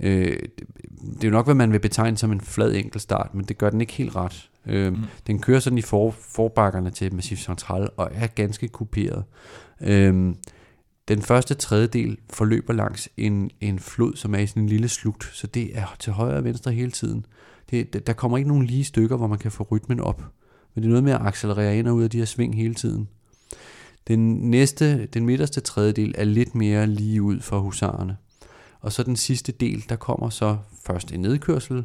øh, 0.00 0.38
det 1.14 1.24
er 1.24 1.28
jo 1.28 1.30
nok, 1.30 1.46
hvad 1.46 1.54
man 1.54 1.72
vil 1.72 1.78
betegne 1.78 2.16
som 2.16 2.32
en 2.32 2.40
flad 2.40 2.74
enkeltstart, 2.74 3.34
men 3.34 3.44
det 3.44 3.58
gør 3.58 3.70
den 3.70 3.80
ikke 3.80 3.92
helt 3.92 4.16
ret. 4.16 4.50
Øh, 4.66 4.92
mm. 4.92 4.98
Den 5.26 5.38
kører 5.38 5.60
sådan 5.60 5.78
i 5.78 5.82
for, 5.82 6.10
forbakkerne 6.10 6.90
til 6.90 7.14
Massif 7.14 7.38
Central 7.38 7.88
og 7.96 8.10
er 8.14 8.26
ganske 8.26 8.68
kuperet. 8.68 9.24
Øh, 9.80 10.34
den 11.08 11.22
første 11.22 11.54
tredjedel 11.54 12.18
forløber 12.30 12.72
langs 12.72 13.08
en, 13.16 13.50
en 13.60 13.78
flod, 13.78 14.16
som 14.16 14.34
er 14.34 14.38
i 14.38 14.46
sådan 14.46 14.62
en 14.62 14.68
lille 14.68 14.88
slugt, 14.88 15.30
så 15.32 15.46
det 15.46 15.78
er 15.78 15.96
til 15.98 16.12
højre 16.12 16.36
og 16.36 16.44
venstre 16.44 16.72
hele 16.72 16.90
tiden. 16.90 17.26
Det, 17.70 18.06
der 18.06 18.12
kommer 18.12 18.38
ikke 18.38 18.48
nogen 18.48 18.66
lige 18.66 18.84
stykker, 18.84 19.16
hvor 19.16 19.26
man 19.26 19.38
kan 19.38 19.50
få 19.50 19.68
rytmen 19.70 20.00
op. 20.00 20.22
Men 20.74 20.82
det 20.82 20.88
er 20.88 20.90
noget 20.90 21.04
med 21.04 21.12
at 21.12 21.20
accelerere 21.26 21.78
ind 21.78 21.88
og 21.88 21.94
ud 21.94 22.02
af 22.02 22.10
de 22.10 22.18
her 22.18 22.24
sving 22.24 22.56
hele 22.56 22.74
tiden. 22.74 23.08
Den 24.08 24.50
næste, 24.50 25.06
den 25.06 25.26
midterste 25.26 25.60
tredjedel 25.60 26.14
er 26.18 26.24
lidt 26.24 26.54
mere 26.54 26.86
lige 26.86 27.22
ud 27.22 27.40
for 27.40 27.58
husarerne. 27.58 28.16
Og 28.80 28.92
så 28.92 29.02
den 29.02 29.16
sidste 29.16 29.52
del, 29.52 29.84
der 29.88 29.96
kommer 29.96 30.30
så 30.30 30.56
først 30.86 31.12
en 31.12 31.20
nedkørsel, 31.20 31.84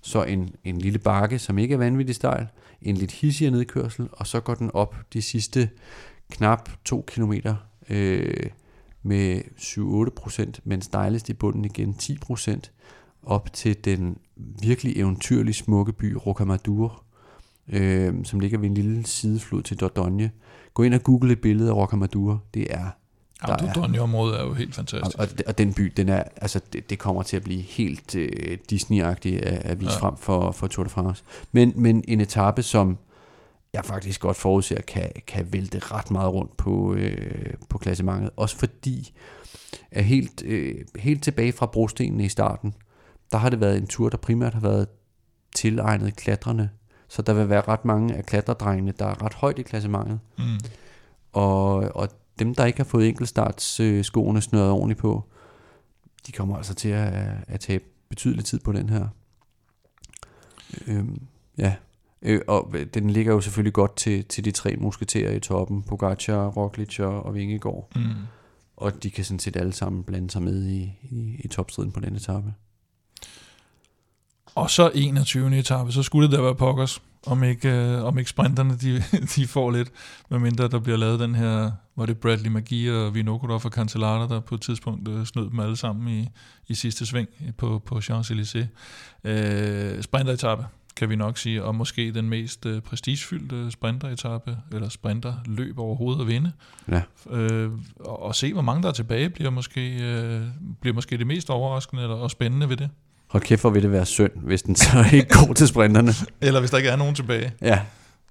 så 0.00 0.22
en, 0.22 0.54
en 0.64 0.78
lille 0.78 0.98
bakke, 0.98 1.38
som 1.38 1.58
ikke 1.58 1.72
er 1.72 1.78
vanvittig 1.78 2.14
stejl, 2.14 2.46
en 2.82 2.96
lidt 2.96 3.12
hissigere 3.12 3.52
nedkørsel, 3.52 4.08
og 4.12 4.26
så 4.26 4.40
går 4.40 4.54
den 4.54 4.70
op 4.74 4.96
de 5.12 5.22
sidste 5.22 5.70
knap 6.30 6.70
2 6.84 7.04
km 7.06 7.32
øh, 7.90 8.50
med 9.02 9.40
7-8%, 10.56 10.60
men 10.64 10.82
stejlest 10.82 11.28
i 11.28 11.32
bunden 11.32 11.64
igen 11.64 11.96
10%, 12.02 12.60
op 13.22 13.52
til 13.52 13.84
den 13.84 14.18
virkelig 14.62 14.96
eventyrlig 14.96 15.54
smukke 15.54 15.92
by 15.92 16.12
Rocamadour, 16.26 17.04
øh, 17.68 18.24
som 18.24 18.40
ligger 18.40 18.58
ved 18.58 18.68
en 18.68 18.74
lille 18.74 19.06
sideflod 19.06 19.62
til 19.62 19.80
Dordogne. 19.80 20.30
Gå 20.74 20.82
ind 20.82 20.94
og 20.94 21.02
google 21.02 21.32
et 21.32 21.40
billede 21.40 21.70
af 21.70 21.74
Rocamadour. 21.74 22.42
Det 22.54 22.66
er 22.70 22.90
Dordogne-området 23.46 24.40
er 24.40 24.44
jo 24.44 24.52
helt 24.52 24.74
fantastisk. 24.74 25.18
Og, 25.18 25.28
og, 25.32 25.44
og 25.46 25.58
den 25.58 25.74
by, 25.74 25.92
den 25.96 26.08
er, 26.08 26.22
altså, 26.36 26.60
det, 26.72 26.90
det 26.90 26.98
kommer 26.98 27.22
til 27.22 27.36
at 27.36 27.42
blive 27.42 27.60
helt 27.62 28.14
øh, 28.14 28.58
Disney-agtigt 28.72 29.36
at, 29.36 29.58
at 29.64 29.80
vise 29.80 29.92
ja. 29.92 29.98
frem 29.98 30.16
for, 30.16 30.50
for 30.50 30.66
Tour 30.66 30.84
de 30.84 30.90
France. 30.90 31.24
Men, 31.52 31.72
men 31.76 32.04
en 32.08 32.20
etape, 32.20 32.62
som 32.62 32.98
jeg 33.72 33.84
faktisk 33.84 34.20
godt 34.20 34.36
forudser, 34.36 34.80
kan, 34.80 35.10
kan 35.26 35.52
vælte 35.52 35.78
ret 35.78 36.10
meget 36.10 36.32
rundt 36.32 36.56
på, 36.56 36.94
øh, 36.94 37.54
på 37.68 37.78
klassementet. 37.78 38.30
Også 38.36 38.56
fordi, 38.56 39.12
at 39.90 40.04
helt, 40.04 40.42
øh, 40.46 40.74
helt 40.96 41.22
tilbage 41.22 41.52
fra 41.52 41.66
brostenene 41.66 42.24
i 42.24 42.28
starten, 42.28 42.74
der 43.32 43.38
har 43.38 43.50
det 43.50 43.60
været 43.60 43.76
en 43.76 43.86
tur, 43.86 44.08
der 44.08 44.16
primært 44.16 44.54
har 44.54 44.60
været 44.60 44.86
tilegnet 45.54 46.16
klatrende. 46.16 46.68
Så 47.08 47.22
der 47.22 47.32
vil 47.34 47.48
være 47.48 47.60
ret 47.68 47.84
mange 47.84 48.14
af 48.14 48.26
klatredrengene, 48.26 48.92
der 48.98 49.06
er 49.06 49.24
ret 49.24 49.34
højt 49.34 49.58
i 49.58 49.62
klassementet. 49.62 50.20
Mm. 50.38 50.44
Og, 51.32 51.74
og 51.96 52.08
dem, 52.38 52.54
der 52.54 52.64
ikke 52.64 52.78
har 52.78 52.84
fået 52.84 53.08
enkeltstartsskoene 53.08 54.40
snøret 54.40 54.70
ordentligt 54.70 55.00
på, 55.00 55.24
de 56.26 56.32
kommer 56.32 56.56
altså 56.56 56.74
til 56.74 56.88
at, 56.88 57.12
at 57.48 57.60
tabe 57.60 57.84
betydelig 58.08 58.44
tid 58.44 58.60
på 58.60 58.72
den 58.72 58.88
her. 58.88 59.08
Øhm, 60.86 61.22
ja, 61.58 61.74
Øh, 62.24 62.40
og 62.46 62.74
den 62.94 63.10
ligger 63.10 63.32
jo 63.32 63.40
selvfølgelig 63.40 63.72
godt 63.72 63.96
til, 63.96 64.24
til 64.24 64.44
de 64.44 64.50
tre 64.50 64.76
musketerer 64.76 65.32
i 65.32 65.40
toppen, 65.40 65.82
Pogacar, 65.82 66.48
Roglic 66.48 67.00
og, 67.00 67.22
og 67.22 67.34
Vingegaard. 67.34 67.92
Mm. 67.96 68.02
Og 68.76 69.02
de 69.02 69.10
kan 69.10 69.24
sådan 69.24 69.38
set 69.38 69.56
alle 69.56 69.72
sammen 69.72 70.04
blande 70.04 70.30
sig 70.30 70.42
med 70.42 70.66
i, 70.66 70.92
i, 71.02 71.36
i 71.44 71.48
topstriden 71.48 71.92
på 71.92 72.00
den 72.00 72.16
etape. 72.16 72.54
Og 74.54 74.70
så 74.70 74.90
21. 74.94 75.58
etape, 75.58 75.92
så 75.92 76.02
skulle 76.02 76.28
det 76.28 76.36
da 76.36 76.42
være 76.42 76.54
pokkers, 76.54 77.02
om 77.26 77.44
ikke, 77.44 77.68
øh, 77.68 78.04
om 78.04 78.18
ikke 78.18 78.30
sprinterne 78.30 78.76
de, 78.76 79.02
de 79.36 79.46
får 79.46 79.70
lidt, 79.70 79.92
medmindre 80.30 80.68
der 80.68 80.78
bliver 80.78 80.96
lavet 80.98 81.20
den 81.20 81.34
her, 81.34 81.70
hvor 81.94 82.06
det 82.06 82.18
Bradley 82.18 82.50
Magi 82.50 82.90
og 82.90 83.14
Vinokurov 83.14 83.60
og 83.64 83.70
Cancellara, 83.70 84.28
der 84.28 84.40
på 84.40 84.54
et 84.54 84.60
tidspunkt 84.60 85.08
øh, 85.08 85.26
snød 85.26 85.50
dem 85.50 85.60
alle 85.60 85.76
sammen 85.76 86.08
i, 86.08 86.28
i 86.68 86.74
sidste 86.74 87.06
sving 87.06 87.28
på, 87.58 87.82
på 87.86 87.98
Champs-Élysées. 87.98 88.66
Øh, 89.24 90.02
sprinteretappe, 90.02 90.66
kan 90.96 91.10
vi 91.10 91.16
nok 91.16 91.38
sige, 91.38 91.64
og 91.64 91.74
måske 91.74 92.12
den 92.12 92.28
mest 92.28 92.66
øh, 92.66 92.80
prestigefyldte 92.80 93.70
sprinteretappe, 93.70 94.58
eller 94.72 94.88
sprinterløb 94.88 95.78
overhovedet 95.78 96.20
at 96.20 96.26
vinde. 96.26 96.52
Ja. 96.88 97.02
Øh, 97.30 97.70
og, 98.00 98.22
og 98.22 98.34
se, 98.34 98.52
hvor 98.52 98.62
mange 98.62 98.82
der 98.82 98.88
er 98.88 98.92
tilbage, 98.92 99.30
bliver 99.30 99.50
måske, 99.50 99.94
øh, 100.02 100.42
bliver 100.80 100.94
måske 100.94 101.18
det 101.18 101.26
mest 101.26 101.50
overraskende 101.50 102.02
eller, 102.02 102.16
og 102.16 102.30
spændende 102.30 102.68
ved 102.68 102.76
det. 102.76 102.90
Hold 103.34 103.42
kæft, 103.42 103.60
hvor 103.60 103.70
vil 103.70 103.82
det 103.82 103.92
være 103.92 104.06
synd, 104.06 104.30
hvis 104.36 104.62
den 104.62 104.76
så 104.76 105.04
ikke 105.12 105.28
går 105.28 105.54
til 105.54 105.68
sprinterne. 105.68 106.12
Eller 106.40 106.60
hvis 106.60 106.70
der 106.70 106.76
ikke 106.76 106.90
er 106.90 106.96
nogen 106.96 107.14
tilbage. 107.14 107.52
Ja, 107.62 107.80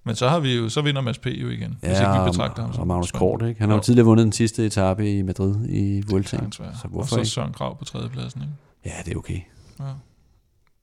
Men 0.03 0.15
så 0.15 0.29
har 0.29 0.39
vi 0.39 0.55
jo, 0.55 0.69
så 0.69 0.81
vinder 0.81 1.01
Mads 1.01 1.17
P. 1.17 1.25
jo 1.25 1.49
igen, 1.49 1.77
hvis 1.79 1.99
ikke 1.99 2.11
vi 2.11 2.29
betragter 2.29 2.61
ham 2.61 2.69
og, 2.69 2.75
som 2.75 2.81
og 2.81 2.87
Magnus. 2.87 3.11
Kort, 3.11 3.41
ikke? 3.41 3.59
Han 3.59 3.69
har 3.69 3.75
jo 3.77 3.83
tidligere 3.83 4.05
vundet 4.05 4.23
den 4.23 4.31
sidste 4.31 4.65
etape 4.65 5.11
i 5.11 5.21
Madrid 5.21 5.55
i 5.69 6.03
Vuelta. 6.09 6.37
Så 6.51 6.63
og 6.83 6.89
hvorfor 6.89 7.09
så 7.09 7.19
ikke? 7.19 7.29
Søren 7.29 7.53
Krav 7.53 7.79
på 7.79 7.85
tredjepladsen. 7.85 8.41
Ikke? 8.41 8.53
Ja, 8.85 9.01
det 9.05 9.13
er 9.13 9.17
okay. 9.17 9.39
Ja. 9.79 9.85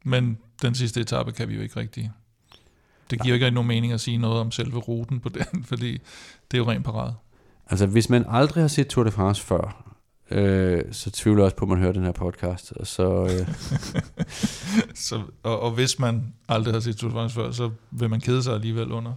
Men 0.05 0.39
den 0.63 0.75
sidste 0.75 1.01
etape 1.01 1.33
kan 1.33 1.49
vi 1.49 1.55
jo 1.55 1.61
ikke 1.63 1.81
rigtig... 1.81 2.11
Det 3.11 3.23
giver 3.23 3.29
jo 3.29 3.35
ikke 3.35 3.47
rigtig 3.47 3.55
nogen 3.55 3.69
mening 3.69 3.93
at 3.93 4.01
sige 4.01 4.19
noget 4.19 4.41
om 4.41 4.51
selve 4.51 4.79
ruten 4.79 5.21
på 5.21 5.29
den, 5.29 5.65
fordi 5.71 5.93
det 6.51 6.55
er 6.55 6.59
jo 6.59 6.71
rent 6.71 6.85
parade. 6.85 7.15
Altså, 7.71 7.87
hvis 7.87 8.09
man 8.11 8.25
aldrig 8.29 8.63
har 8.63 8.69
set 8.69 8.87
Tour 8.87 9.05
de 9.05 9.11
France 9.11 9.43
før, 9.43 9.90
øh, 10.31 10.85
så 10.93 11.11
tvivler 11.11 11.43
jeg 11.43 11.45
også 11.45 11.57
på, 11.57 11.65
at 11.65 11.69
man 11.69 11.79
hører 11.79 11.93
den 11.93 12.05
her 12.05 12.13
podcast. 12.13 12.73
Og 12.73 12.87
så, 12.87 13.25
øh, 13.25 13.55
Så, 14.95 15.23
og, 15.43 15.61
og 15.61 15.71
hvis 15.71 15.99
man 15.99 16.33
aldrig 16.49 16.75
har 16.75 16.81
set 16.81 16.97
Tour 16.97 17.11
de 17.11 17.15
France 17.15 17.35
før, 17.35 17.51
så 17.51 17.71
vil 17.91 18.11
man 18.11 18.21
kede 18.21 18.43
sig 18.43 18.55
alligevel 18.55 18.93
under, 18.93 19.13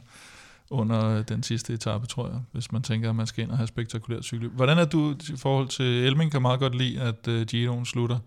under 0.69 1.21
den 1.21 1.43
sidste 1.43 1.73
etape, 1.73 2.07
tror 2.07 2.27
jeg, 2.27 2.39
hvis 2.51 2.71
man 2.71 2.81
tænker, 2.81 3.09
at 3.09 3.15
man 3.15 3.27
skal 3.27 3.43
ind 3.43 3.51
og 3.51 3.57
have 3.57 3.67
spektakulært 3.67 4.23
cykel. 4.23 4.49
Hvordan 4.49 4.77
er 4.77 4.85
du 4.85 5.15
i 5.33 5.37
forhold 5.37 5.67
til 5.67 5.85
Elming? 5.85 6.31
Kan 6.31 6.41
meget 6.41 6.59
godt 6.59 6.75
lide, 6.75 7.01
at 7.01 7.27
uh, 7.27 7.41
Giroen 7.41 7.85
slutter 7.85 8.19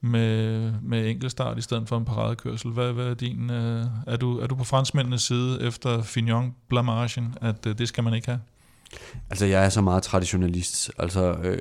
med, 0.00 0.72
med 0.82 1.10
enkeltstart 1.10 1.58
i 1.58 1.60
stedet 1.60 1.88
for 1.88 1.96
en 1.96 2.04
paradekørsel. 2.04 2.70
Hvad, 2.70 2.92
hvad 2.92 3.06
er 3.06 3.14
din... 3.14 3.50
Uh, 3.50 3.86
er, 4.06 4.16
du, 4.20 4.38
er 4.38 4.46
du 4.46 4.54
på 4.54 4.64
franskmændenes 4.64 5.22
side 5.22 5.62
efter 5.62 6.02
Fignon 6.02 6.54
blamagen, 6.68 7.34
at 7.40 7.66
uh, 7.66 7.72
det 7.72 7.88
skal 7.88 8.04
man 8.04 8.14
ikke 8.14 8.26
have? 8.26 8.40
altså, 9.30 9.46
jeg 9.46 9.64
er 9.64 9.68
så 9.68 9.80
meget 9.80 10.02
traditionalist. 10.02 10.90
Altså, 10.98 11.32
øh, 11.32 11.58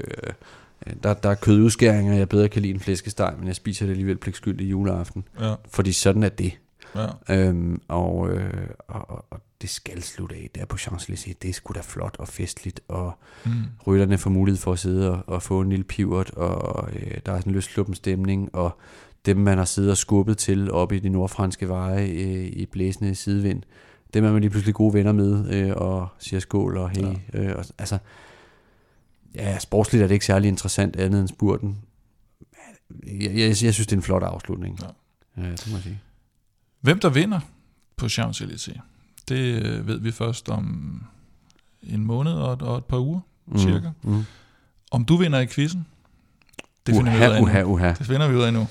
der, 1.03 1.13
der 1.13 1.29
er 1.29 1.35
kødudskæringer, 1.35 2.13
jeg 2.13 2.29
bedre 2.29 2.49
kan 2.49 2.61
lide 2.61 2.73
en 2.73 2.79
flæskesteg, 2.79 3.33
men 3.39 3.47
jeg 3.47 3.55
spiser 3.55 3.85
det 3.85 3.91
alligevel 3.91 4.17
pligtskyldigt 4.17 4.69
juleaften. 4.71 5.23
Ja, 5.39 5.53
Fordi 5.69 5.91
sådan 5.91 6.23
er 6.23 6.29
det. 6.29 6.51
ja. 6.95 7.07
Øhm, 7.47 7.81
og, 7.87 8.29
øh, 8.31 8.53
og, 8.87 9.25
og- 9.31 9.41
det 9.61 9.69
skal 9.69 10.03
slutte 10.03 10.35
af. 10.35 10.49
Det 10.55 10.61
er 10.61 10.65
på 10.65 10.77
Champs-Élysées. 10.77 11.33
Det 11.41 11.49
er 11.49 11.53
sgu 11.53 11.73
da 11.73 11.79
flot 11.83 12.15
og 12.19 12.27
festligt, 12.27 12.79
og 12.87 13.11
Mm. 13.45 13.51
rytterne 13.87 14.17
får 14.17 14.29
mulighed 14.29 14.59
for 14.61 14.73
at 14.73 14.79
sidde 14.79 15.11
og, 15.11 15.23
og 15.27 15.43
få 15.43 15.61
en 15.61 15.69
lille 15.69 15.83
pivot, 15.83 16.29
og 16.29 16.89
øh, 16.93 17.11
der 17.25 17.31
er 17.31 17.37
sådan 17.37 17.49
en 17.49 17.55
løsluppen 17.55 17.95
stemning, 17.95 18.49
og 18.55 18.77
dem, 19.25 19.37
man 19.37 19.57
har 19.57 19.65
siddet 19.65 19.91
og 19.91 19.97
skubbet 19.97 20.37
til 20.37 20.71
oppe 20.71 20.95
i 20.95 20.99
de 20.99 21.09
nordfranske 21.09 21.67
veje 21.69 22.07
øh, 22.07 22.45
i 22.45 22.65
blæsende 22.71 23.15
sidevind, 23.15 23.63
dem 24.13 24.25
er 24.25 24.31
man 24.31 24.41
lige 24.41 24.49
pludselig 24.49 24.75
gode 24.75 24.93
venner 24.93 25.11
med, 25.11 25.53
øh, 25.53 25.71
og 25.75 26.07
siger 26.19 26.39
skål 26.39 26.77
og 26.77 26.89
hey. 26.89 27.01
Ja. 27.33 27.39
Øh, 27.39 27.55
og, 27.57 27.65
altså, 27.77 27.97
ja, 29.37 29.59
sportsligt 29.59 30.03
er 30.03 30.07
det 30.07 30.13
ikke 30.13 30.25
særlig 30.25 30.47
interessant 30.47 30.95
andet 30.95 31.19
end 31.19 31.27
spurten. 31.27 31.77
Jeg, 33.07 33.31
jeg, 33.31 33.39
jeg 33.39 33.55
synes, 33.55 33.77
det 33.87 33.91
er 33.91 33.97
en 33.97 34.03
flot 34.03 34.23
afslutning. 34.23 34.79
Ja. 34.81 34.87
Ja, 35.43 35.51
det 35.51 35.67
må 35.67 35.75
jeg 35.75 35.83
sige. 35.83 35.99
Hvem 36.81 36.99
der 36.99 37.09
vinder 37.09 37.39
på 37.97 38.05
Champs-Élysées, 38.05 38.79
det 39.27 39.63
øh, 39.63 39.87
ved 39.87 39.99
vi 39.99 40.11
først 40.11 40.49
om 40.49 41.03
en 41.83 42.05
måned 42.05 42.33
og 42.33 42.53
et, 42.53 42.61
og 42.61 42.77
et 42.77 42.85
par 42.85 42.99
uger, 42.99 43.19
mm. 43.47 43.57
cirka. 43.57 43.89
Mm. 44.03 44.25
Om 44.91 45.05
du 45.05 45.15
vinder 45.15 45.39
i 45.39 45.47
quizzen, 45.47 45.87
det 46.87 46.95
finder 46.95 47.11
vi 47.11 47.17
ud 47.17 47.21
af 47.21 47.41
Uha, 47.41 47.61
nu. 47.61 47.67
uha, 47.67 47.87
uha. 47.87 47.93
Det 47.93 48.07
finder 48.07 48.27
vi 48.27 48.35
ud 48.35 48.41
af 48.41 48.53
nu. 48.53 48.67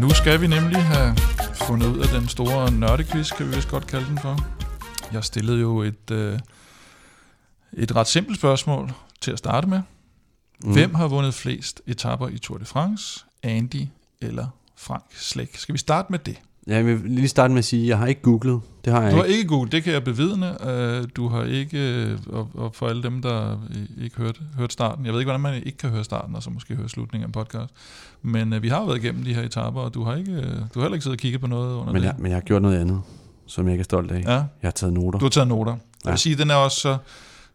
Nu 0.00 0.14
skal 0.14 0.40
vi 0.40 0.46
nemlig 0.46 0.84
have 0.84 1.16
fundet 1.54 1.86
ud 1.86 1.98
af 1.98 2.08
den 2.08 2.28
store 2.28 2.70
nørdequiz, 2.70 3.30
kan 3.32 3.48
vi 3.48 3.54
vist 3.54 3.68
godt 3.68 3.86
kalde 3.86 4.06
den 4.06 4.18
for. 4.18 4.46
Jeg 5.12 5.24
stillede 5.24 5.60
jo 5.60 5.82
et, 5.82 6.10
øh, 6.10 6.38
et 7.76 7.96
ret 7.96 8.06
simpelt 8.06 8.38
spørgsmål 8.38 8.92
til 9.20 9.30
at 9.32 9.38
starte 9.38 9.66
med. 9.68 9.80
Mm. 10.64 10.72
Hvem 10.72 10.94
har 10.94 11.08
vundet 11.08 11.34
flest 11.34 11.82
etapper 11.86 12.28
i 12.28 12.38
Tour 12.38 12.58
de 12.58 12.64
France? 12.64 13.24
Andy 13.42 13.82
eller 14.22 14.46
Frank 14.76 15.04
Slæk? 15.16 15.56
Skal 15.56 15.72
vi 15.72 15.78
starte 15.78 16.06
med 16.10 16.18
det? 16.18 16.36
Ja, 16.68 16.74
jeg 16.74 16.86
vil 16.86 17.00
lige 17.04 17.28
starte 17.28 17.52
med 17.54 17.58
at 17.58 17.64
sige, 17.64 17.82
at 17.82 17.88
jeg 17.88 17.98
har 17.98 18.06
ikke 18.06 18.22
googlet. 18.22 18.60
Det 18.84 18.92
har 18.92 19.02
jeg 19.02 19.12
Du 19.12 19.16
har 19.16 19.24
ikke. 19.24 19.38
ikke 19.38 19.48
googlet, 19.48 19.72
det 19.72 19.82
kan 19.84 19.92
jeg 19.92 20.04
bevidne. 20.04 20.68
Øh, 20.70 21.04
Du 21.16 21.28
har 21.28 21.42
ikke, 21.44 21.78
øh, 22.04 22.18
og 22.54 22.70
for 22.74 22.88
alle 22.88 23.02
dem, 23.02 23.22
der 23.22 23.58
ikke 24.02 24.16
hørt, 24.16 24.40
hørt 24.58 24.72
starten, 24.72 25.04
jeg 25.06 25.12
ved 25.12 25.20
ikke, 25.20 25.26
hvordan 25.26 25.40
man 25.40 25.62
ikke 25.62 25.78
kan 25.78 25.90
høre 25.90 26.04
starten, 26.04 26.34
og 26.34 26.42
så 26.42 26.50
måske 26.50 26.74
høre 26.74 26.88
slutningen 26.88 27.22
af 27.24 27.26
en 27.28 27.32
podcast, 27.32 27.74
men 28.22 28.52
øh, 28.52 28.62
vi 28.62 28.68
har 28.68 28.84
været 28.84 28.96
igennem 29.04 29.24
de 29.24 29.34
her 29.34 29.42
etaper, 29.42 29.80
og 29.80 29.94
du 29.94 30.04
har, 30.04 30.14
ikke, 30.14 30.32
du 30.34 30.40
har 30.74 30.80
heller 30.80 30.92
ikke 30.94 31.02
siddet 31.04 31.16
og 31.18 31.20
kigget 31.20 31.40
på 31.40 31.46
noget 31.46 31.74
under 31.74 31.92
Men 31.92 32.02
det. 32.02 32.06
jeg, 32.08 32.14
men 32.18 32.26
jeg 32.30 32.36
har 32.36 32.40
gjort 32.42 32.62
noget 32.62 32.78
andet, 32.78 33.00
som 33.46 33.64
jeg 33.66 33.72
ikke 33.72 33.82
er 33.82 33.84
stolt 33.84 34.10
af. 34.12 34.20
Ja, 34.22 34.30
Jeg 34.32 34.44
har 34.62 34.70
taget 34.70 34.92
noter. 34.92 35.18
du 35.18 35.24
har 35.24 35.30
taget 35.30 35.48
noter. 35.48 35.72
Jeg 35.72 35.80
Ja. 36.04 36.10
vil 36.10 36.18
sige, 36.18 36.36
den 36.36 36.50
er 36.50 36.54
også 36.54 36.80
så, 36.80 36.96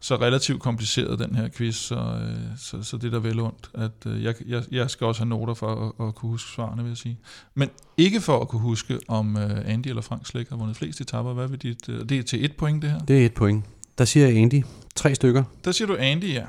så 0.02 0.16
relativt 0.16 0.62
kompliceret, 0.62 1.18
den 1.18 1.34
her 1.34 1.48
quiz, 1.48 1.76
så, 1.76 1.94
øh, 1.94 2.58
så, 2.58 2.82
så 2.82 2.96
det 2.96 3.14
er 3.14 3.20
da 3.20 3.28
vel 3.28 3.40
ondt, 3.40 3.70
at 3.74 4.06
øh, 4.06 4.24
jeg, 4.24 4.34
jeg, 4.46 4.62
jeg 4.70 4.90
skal 4.90 5.06
også 5.06 5.20
have 5.20 5.28
noter 5.28 5.54
for 5.54 5.94
at, 6.00 6.08
at 6.08 6.14
kunne 6.14 6.30
huske 6.30 6.50
svarene, 6.50 6.82
vil 6.82 6.90
jeg 6.90 6.96
sige. 6.96 7.18
Men 7.54 7.70
ikke 7.96 8.20
for 8.20 8.40
at 8.40 8.48
kunne 8.48 8.62
huske, 8.62 8.98
om 9.08 9.36
øh, 9.36 9.72
Andy 9.72 9.86
eller 9.86 10.02
Frank 10.02 10.26
Slæk 10.26 10.48
har 10.48 10.56
vundet 10.56 10.76
flest 10.76 11.00
etapper. 11.00 11.32
Hvad 11.32 11.48
vil 11.48 11.58
dit, 11.58 11.88
øh, 11.88 12.08
det 12.08 12.18
er 12.18 12.22
til 12.22 12.44
et 12.44 12.56
point, 12.56 12.82
det 12.82 12.90
her? 12.90 12.98
Det 12.98 13.22
er 13.22 13.26
et 13.26 13.34
point. 13.34 13.64
Der 13.98 14.04
siger 14.04 14.26
jeg 14.26 14.36
Andy. 14.36 14.64
Tre 14.94 15.14
stykker. 15.14 15.44
Der 15.64 15.72
siger 15.72 15.88
du 15.88 15.96
Andy, 15.96 16.34
ja. 16.34 16.44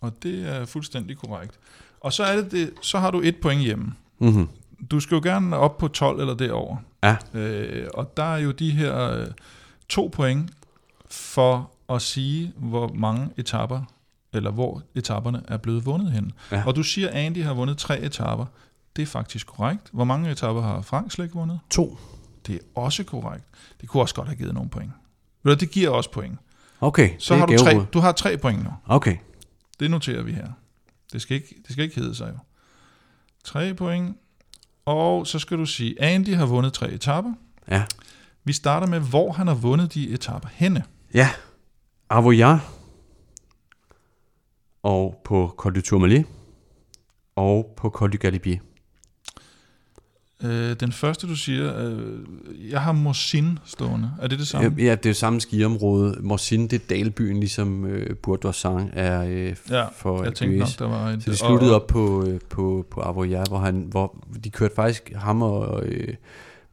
Og 0.00 0.22
det 0.22 0.48
er 0.48 0.64
fuldstændig 0.64 1.16
korrekt. 1.16 1.58
Og 2.00 2.12
så, 2.12 2.24
er 2.24 2.36
det 2.36 2.52
det, 2.52 2.70
så 2.82 2.98
har 2.98 3.10
du 3.10 3.20
et 3.24 3.36
point 3.36 3.62
hjemme. 3.62 3.92
Mm-hmm. 4.18 4.48
Du 4.90 5.00
skal 5.00 5.14
jo 5.14 5.20
gerne 5.22 5.56
op 5.56 5.78
på 5.78 5.88
12 5.88 6.20
eller 6.20 6.34
derover. 6.34 6.76
Ja. 7.02 7.16
Øh, 7.34 7.86
og 7.94 8.16
der 8.16 8.34
er 8.34 8.38
jo 8.38 8.50
de 8.50 8.70
her 8.70 9.10
øh, 9.10 9.26
to 9.88 10.10
point 10.12 10.50
for 11.10 11.70
at 11.88 12.02
sige, 12.02 12.52
hvor 12.56 12.92
mange 12.94 13.30
etapper, 13.36 13.82
eller 14.32 14.50
hvor 14.50 14.82
etapperne 14.94 15.42
er 15.48 15.56
blevet 15.56 15.86
vundet 15.86 16.12
hen. 16.12 16.32
Ja. 16.52 16.62
Og 16.66 16.76
du 16.76 16.82
siger, 16.82 17.08
at 17.08 17.14
Andy 17.14 17.44
har 17.44 17.54
vundet 17.54 17.78
tre 17.78 18.00
etapper. 18.00 18.46
Det 18.96 19.02
er 19.02 19.06
faktisk 19.06 19.46
korrekt. 19.46 19.88
Hvor 19.92 20.04
mange 20.04 20.30
etapper 20.30 20.62
har 20.62 20.80
Frank 20.82 21.12
slet 21.12 21.24
ikke 21.24 21.36
vundet? 21.36 21.60
To. 21.70 21.98
Det 22.46 22.54
er 22.54 22.80
også 22.80 23.04
korrekt. 23.04 23.44
Det 23.80 23.88
kunne 23.88 24.02
også 24.02 24.14
godt 24.14 24.28
have 24.28 24.36
givet 24.36 24.54
nogle 24.54 24.70
point. 24.70 24.92
Ved 25.42 25.56
du, 25.56 25.60
Det 25.60 25.70
giver 25.70 25.90
også 25.90 26.10
point. 26.10 26.38
Okay, 26.80 27.10
Så 27.18 27.36
har 27.36 27.46
du, 27.46 27.58
tre, 27.58 27.84
du 27.92 27.98
har 27.98 28.12
tre 28.12 28.38
point 28.38 28.64
nu. 28.64 28.70
Okay. 28.86 29.16
Det 29.80 29.90
noterer 29.90 30.22
vi 30.22 30.32
her. 30.32 30.48
Det 31.12 31.22
skal 31.22 31.34
ikke, 31.36 31.54
det 31.62 31.72
skal 31.72 31.84
ikke 31.84 32.00
hedde 32.00 32.14
sig 32.14 32.28
jo. 32.28 32.38
Tre 33.44 33.74
point. 33.74 34.16
Og 34.84 35.26
så 35.26 35.38
skal 35.38 35.58
du 35.58 35.66
sige, 35.66 36.02
Andy 36.02 36.34
har 36.34 36.46
vundet 36.46 36.72
tre 36.72 36.90
etapper. 36.90 37.32
Ja. 37.70 37.84
Vi 38.44 38.52
starter 38.52 38.86
med, 38.86 39.00
hvor 39.00 39.32
han 39.32 39.46
har 39.46 39.54
vundet 39.54 39.94
de 39.94 40.10
etapper 40.10 40.48
henne. 40.52 40.84
Ja. 41.14 41.30
Avoyard. 42.10 42.60
Og 44.82 45.20
på 45.24 45.54
Col 45.56 45.74
du 45.74 45.80
Tourmalet. 45.80 46.24
Og 47.36 47.74
på 47.76 47.90
Col 47.90 48.10
du 48.12 48.16
Galibier. 48.20 48.58
Øh, 50.44 50.76
den 50.80 50.92
første, 50.92 51.26
du 51.26 51.36
siger, 51.36 51.88
øh, 51.88 52.18
jeg 52.70 52.80
har 52.82 52.92
Mosin 52.92 53.58
stående. 53.64 54.10
Er 54.20 54.26
det 54.28 54.38
det 54.38 54.48
samme? 54.48 54.74
Ja, 54.82 54.94
det 54.94 55.06
er 55.06 55.10
jo 55.10 55.14
samme 55.14 55.40
skiområde. 55.40 56.16
Morsin, 56.20 56.62
det 56.68 56.72
er 56.82 56.86
dalbyen, 56.88 57.40
ligesom 57.40 57.84
øh, 57.86 58.16
Bourdoisan 58.16 58.90
er 58.92 59.22
øh, 59.22 59.56
Ja, 59.70 59.86
for 59.88 60.24
jeg 60.24 60.34
tænkte 60.34 60.58
nok, 60.58 60.68
der 60.78 60.88
var 60.88 61.08
et... 61.10 61.22
Så 61.22 61.30
det 61.30 61.38
sluttede 61.38 61.70
og- 61.74 61.80
op 61.82 61.86
på, 61.86 62.24
øh, 62.26 62.40
på, 62.50 62.86
på 62.90 63.00
Avoyard, 63.00 63.48
hvor, 63.48 63.58
han, 63.58 63.86
hvor 63.90 64.24
de 64.44 64.50
kørte 64.50 64.74
faktisk 64.74 65.12
ham 65.16 65.42
og 65.42 65.86
øh, 65.86 66.14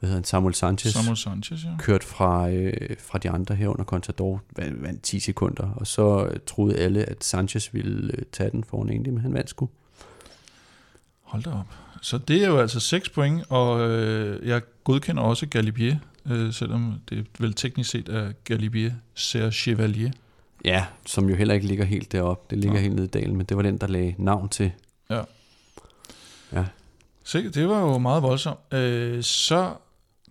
hvad 0.05 0.09
hedder 0.09 0.19
han, 0.19 0.23
Samuel 0.23 0.55
Sanchez. 0.55 0.93
Samuel 0.93 1.17
Sanchez, 1.17 1.63
ja. 1.63 1.69
kørt 1.79 2.03
fra, 2.03 2.49
øh, 2.49 2.97
fra 2.99 3.17
de 3.17 3.29
andre 3.29 3.55
her 3.55 3.67
under 3.67 3.83
Contador, 3.83 4.41
vandt, 4.55 4.83
vandt 4.83 5.01
10 5.01 5.19
sekunder, 5.19 5.69
og 5.75 5.87
så 5.87 6.25
øh, 6.25 6.39
troede 6.45 6.77
alle, 6.77 7.05
at 7.05 7.23
Sanchez 7.23 7.73
ville 7.73 8.13
øh, 8.17 8.23
tage 8.31 8.51
den 8.51 8.63
foran 8.63 8.89
egentlig, 8.89 9.13
men 9.13 9.21
han 9.21 9.33
vandt 9.33 9.49
sgu. 9.49 9.69
Hold 11.21 11.43
da 11.43 11.49
op. 11.49 11.65
Så 12.01 12.17
det 12.17 12.43
er 12.43 12.47
jo 12.47 12.59
altså 12.59 12.79
6 12.79 13.09
point, 13.09 13.43
og 13.49 13.89
øh, 13.89 14.47
jeg 14.47 14.61
godkender 14.83 15.23
også 15.23 15.45
Galibier, 15.45 15.97
øh, 16.25 16.53
selvom 16.53 16.93
det 17.09 17.27
vel 17.39 17.53
teknisk 17.53 17.89
set 17.89 18.09
er 18.09 18.31
Galibier 18.43 18.91
Serre 19.13 19.51
Chevalier. 19.51 20.11
Ja, 20.65 20.85
som 21.05 21.29
jo 21.29 21.35
heller 21.35 21.53
ikke 21.53 21.67
ligger 21.67 21.85
helt 21.85 22.11
deroppe. 22.11 22.55
Det 22.55 22.57
ligger 22.57 22.77
Nå. 22.77 22.81
helt 22.81 22.95
nede 22.95 23.05
i 23.05 23.09
dalen, 23.09 23.37
men 23.37 23.45
det 23.45 23.57
var 23.57 23.63
den, 23.63 23.77
der 23.77 23.87
lagde 23.87 24.15
navn 24.17 24.49
til. 24.49 24.71
Ja. 25.09 25.21
Ja. 26.53 26.65
Se, 27.23 27.49
det 27.49 27.69
var 27.69 27.79
jo 27.79 27.97
meget 27.97 28.23
voldsomt. 28.23 28.73
Øh, 28.73 29.23
så 29.23 29.73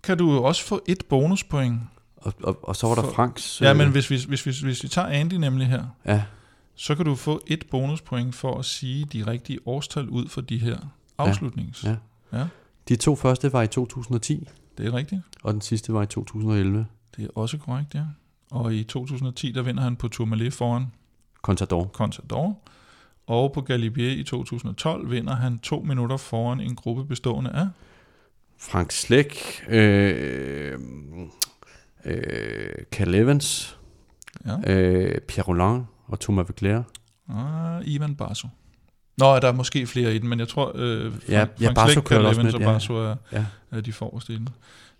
kan 0.05 0.17
du 0.17 0.39
også 0.39 0.63
få 0.63 0.81
et 0.87 1.03
bonuspoint. 1.09 1.79
Og, 2.17 2.33
og, 2.43 2.59
og 2.69 2.75
så 2.75 2.87
var 2.87 2.95
der 2.95 3.01
For- 3.01 3.11
Franks... 3.11 3.61
Ja, 3.61 3.71
øh, 3.71 3.77
men 3.77 3.91
hvis 3.91 4.09
vi, 4.09 4.19
hvis, 4.27 4.45
vi, 4.45 4.53
hvis 4.63 4.83
vi 4.83 4.87
tager 4.87 5.07
Andy 5.07 5.33
nemlig 5.33 5.67
her, 5.67 5.83
Ja, 6.05 6.23
så 6.75 6.95
kan 6.95 7.05
du 7.05 7.15
få 7.15 7.41
et 7.47 7.65
bonuspoint 7.71 8.35
for 8.35 8.59
at 8.59 8.65
sige 8.65 9.05
de 9.05 9.27
rigtige 9.27 9.59
årstal 9.65 10.09
ud 10.09 10.27
for 10.27 10.41
de 10.41 10.57
her 10.57 10.77
afslutnings. 11.17 11.83
ja. 11.83 11.95
ja, 12.33 12.47
de 12.89 12.95
to 12.95 13.15
første 13.15 13.53
var 13.53 13.61
i 13.61 13.67
2010, 13.67 14.47
det 14.77 14.85
er 14.85 14.93
rigtigt. 14.93 15.21
og 15.43 15.53
den 15.53 15.61
sidste 15.61 15.93
var 15.93 16.01
i 16.01 16.05
2011. 16.05 16.85
Det 17.17 17.23
er 17.23 17.27
også 17.35 17.57
korrekt, 17.57 17.95
ja. 17.95 18.03
Og 18.51 18.73
i 18.75 18.83
2010, 18.83 19.51
der 19.51 19.61
vinder 19.61 19.83
han 19.83 19.95
på 19.95 20.07
Tourmalet 20.07 20.53
foran 20.53 20.85
Contador. 21.41 21.89
Contador. 21.93 22.57
Og 23.27 23.51
på 23.53 23.61
Galibier 23.61 24.11
i 24.11 24.23
2012 24.23 25.11
vinder 25.11 25.35
han 25.35 25.59
to 25.59 25.79
minutter 25.79 26.17
foran 26.17 26.59
en 26.61 26.75
gruppe 26.75 27.05
bestående 27.05 27.49
af... 27.51 27.67
Frank 28.59 28.91
Slæk, 28.91 29.63
øh, 29.69 30.79
øh, 32.05 32.69
Cal 32.91 33.15
Evans, 33.15 33.77
Ja, 34.45 34.73
øh, 34.73 35.21
Pierre 35.21 35.47
Roland 35.47 35.83
og 36.07 36.19
Thomas 36.19 36.49
Veclair. 36.49 36.81
ah, 37.29 37.81
Ivan 37.85 38.15
Basso. 38.15 38.47
Nå, 39.17 39.25
der 39.39 39.47
er 39.47 39.51
måske 39.51 39.87
flere 39.87 40.15
i 40.15 40.17
den, 40.17 40.29
men 40.29 40.39
jeg 40.39 40.47
tror... 40.47 40.71
Øh, 40.75 41.11
Frank, 41.11 41.29
Ja, 41.29 41.45
ja, 41.61 41.71
Frank 41.71 41.91
Slæk, 41.91 42.11
også 42.11 42.41
Evans 42.41 42.53
og 42.53 42.59
ja. 42.61 42.65
Basso 42.71 42.93
er, 42.93 43.15
Ja. 43.31 43.45
er 43.71 43.81
de 43.81 43.93
forreste 43.93 44.33
i 44.33 44.35
den. 44.35 44.45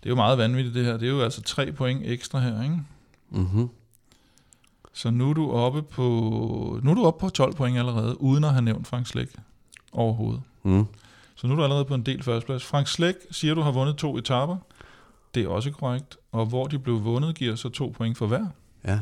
Det 0.02 0.06
er 0.06 0.10
jo 0.10 0.14
meget 0.16 0.38
vanvittigt 0.38 0.74
det 0.74 0.84
her. 0.84 0.92
Det 0.96 1.06
er 1.08 1.10
jo 1.12 1.22
altså 1.22 1.42
tre 1.42 1.72
point 1.72 2.00
ekstra 2.04 2.40
her, 2.40 2.62
ikke? 2.62 2.78
Mm-hmm. 3.30 3.68
Så 4.92 5.10
nu 5.10 5.30
er 5.30 5.34
du 5.34 5.50
oppe 5.50 5.82
på, 5.82 6.02
nu 6.82 6.90
er 6.90 6.94
du 6.94 7.04
oppe 7.04 7.20
på 7.20 7.28
12 7.28 7.54
point 7.54 7.78
allerede, 7.78 8.20
uden 8.20 8.44
at 8.44 8.50
have 8.50 8.62
nævnt 8.62 8.86
Frank 8.86 9.06
Slæk 9.06 9.28
overhovedet. 9.92 10.42
Mm. 10.62 10.84
Så 11.36 11.46
nu 11.46 11.52
er 11.52 11.56
du 11.56 11.62
allerede 11.62 11.84
på 11.84 11.94
en 11.94 12.02
del 12.02 12.22
førsteplads. 12.22 12.64
Frank 12.64 12.86
Slæk 12.88 13.14
siger, 13.30 13.54
du 13.54 13.60
har 13.60 13.70
vundet 13.70 13.96
to 13.96 14.16
etaper. 14.18 14.56
Det 15.34 15.44
er 15.44 15.48
også 15.48 15.70
korrekt. 15.70 16.16
Og 16.32 16.46
hvor 16.46 16.66
de 16.66 16.78
blev 16.78 17.04
vundet, 17.04 17.34
giver 17.36 17.54
så 17.54 17.68
to 17.68 17.94
point 17.96 18.18
for 18.18 18.26
hver. 18.26 18.46
Ja. 18.84 19.00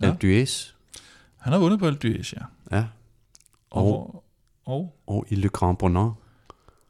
Ja. 0.00 0.06
Alpe 0.10 0.26
d'Huez. 0.26 0.72
Han 1.38 1.52
har 1.52 1.60
vundet 1.60 1.78
på 1.80 1.86
Alpe 1.86 2.08
d'Huez, 2.08 2.32
ja. 2.36 2.76
Ja. 2.76 2.84
Og, 3.70 3.84
Og- 3.86 4.24
og 4.64 4.96
Og 5.06 5.26
i 5.28 5.34
Le 5.34 5.48
Grand 5.48 5.76
Bonnant. 5.76 6.12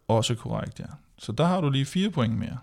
også 0.09 0.35
korrekt, 0.35 0.79
ja. 0.81 0.85
Så 1.19 1.33
der 1.33 1.45
har 1.47 1.61
du 1.61 1.71
lige 1.71 1.85
fire 1.87 2.11
point 2.11 2.39
mere. 2.39 2.59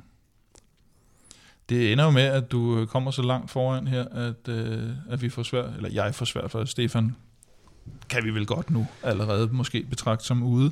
Det 1.70 1.92
ender 1.92 2.04
jo 2.06 2.12
med, 2.12 2.22
at 2.24 2.52
du 2.52 2.78
øh, 2.80 2.88
kommer 2.88 3.12
så 3.12 3.22
langt 3.22 3.52
foran 3.52 3.88
her, 3.88 4.06
at, 4.06 4.48
øh, 4.48 4.90
at 5.10 5.22
vi 5.22 5.30
får 5.30 5.44
svært, 5.44 5.76
eller 5.76 5.90
jeg 5.90 6.16
får 6.16 6.26
svært 6.26 6.52
for 6.52 6.66
Stefan, 6.66 7.16
kan 8.10 8.24
vi 8.24 8.30
vel 8.30 8.46
godt 8.46 8.70
nu 8.70 8.88
allerede 9.04 9.48
måske 9.52 9.84
betragte 9.90 10.26
som 10.26 10.44
ude. 10.44 10.72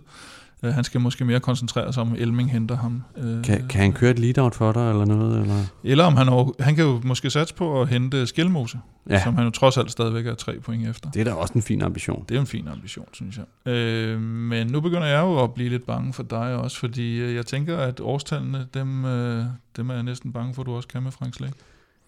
Øh, 0.64 0.73
han 0.73 0.84
skal 0.84 1.02
måske 1.02 1.26
mere 1.26 1.40
koncentrere 1.40 1.94
sig 1.94 2.02
om, 2.02 2.15
Elming 2.18 2.52
henter 2.52 2.77
ham. 2.77 3.03
Øh, 3.18 3.44
Kan, 3.44 3.68
kan 3.68 3.82
han 3.82 3.94
køre 3.94 4.11
et 4.11 4.19
lead-out 4.19 4.56
for 4.56 4.72
dig, 4.72 4.90
eller 4.90 5.06
noget? 5.06 5.41
Eller? 5.41 5.64
Eller 5.84 6.03
om 6.03 6.15
han, 6.15 6.30
over, 6.30 6.52
han 6.64 6.76
kan 6.76 6.86
jo 6.86 7.02
måske 7.03 7.30
satse 7.30 7.56
på 7.56 7.82
at 7.82 7.88
hente 7.88 8.27
Skelmose, 8.27 8.80
ja. 9.10 9.23
Som 9.23 9.36
han 9.36 9.44
jo 9.45 9.49
trods 9.52 9.77
alt 9.77 9.91
stadigvæk 9.91 10.26
er 10.27 10.34
tre 10.36 10.60
point 10.60 10.88
efter. 10.88 11.11
det 11.11 11.19
er 11.19 11.23
da 11.23 11.34
også 11.34 11.53
en 11.53 11.61
fin 11.61 11.82
ambition. 11.82 12.26
Det 12.30 12.36
er 12.38 12.41
en 12.41 12.48
fin 12.48 12.68
ambition, 12.68 13.07
synes 13.14 13.38
jeg. 13.65 13.73
Øh, 13.73 14.22
men 14.22 14.68
nu 14.68 14.82
begynder 14.82 15.07
jeg 15.07 15.22
jo 15.22 15.44
at 15.44 15.53
blive 15.53 15.69
lidt 15.69 15.86
bange 15.86 16.14
for 16.14 16.23
dig 16.23 16.56
også, 16.56 16.80
fordi 16.80 17.18
øh, 17.18 17.36
jeg 17.36 17.45
tænker, 17.45 17.77
at 17.77 17.99
årstallene, 17.99 18.68
dem, 18.73 19.06
øh, 19.06 19.45
dem 19.76 19.90
er 19.90 19.94
jeg 19.94 20.03
næsten 20.03 20.34
bange 20.34 20.53
for, 20.53 20.61
at 20.61 20.65
du 20.65 20.76
også 20.76 20.88
kan 20.88 21.03
med 21.03 21.11
Frank 21.11 21.34
Slæk. 21.36 21.52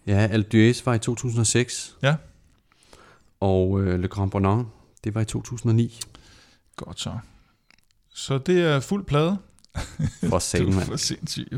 Ja, 0.06 0.28
Alpe 0.30 0.48
d'Huez 0.70 0.82
var 0.84 0.94
i 0.94 0.98
2006. 0.98 1.96
Ja. 2.02 2.14
Og 3.40 3.80
øh, 3.82 4.00
Le 4.00 4.08
Grand 4.08 4.30
Bonnant, 4.30 4.68
det 5.04 5.14
var 5.14 5.20
i 5.20 5.24
2009. 5.24 6.00
Godt 6.76 7.00
så. 7.00 7.10
Så 8.18 8.38
det 8.38 8.60
er 8.62 8.80
fuld 8.80 9.04
plade. 9.04 9.36
For 10.28 10.56
er 10.56 10.62
mand. 10.74 10.86
for 10.86 10.96
sindssygt. 10.96 11.54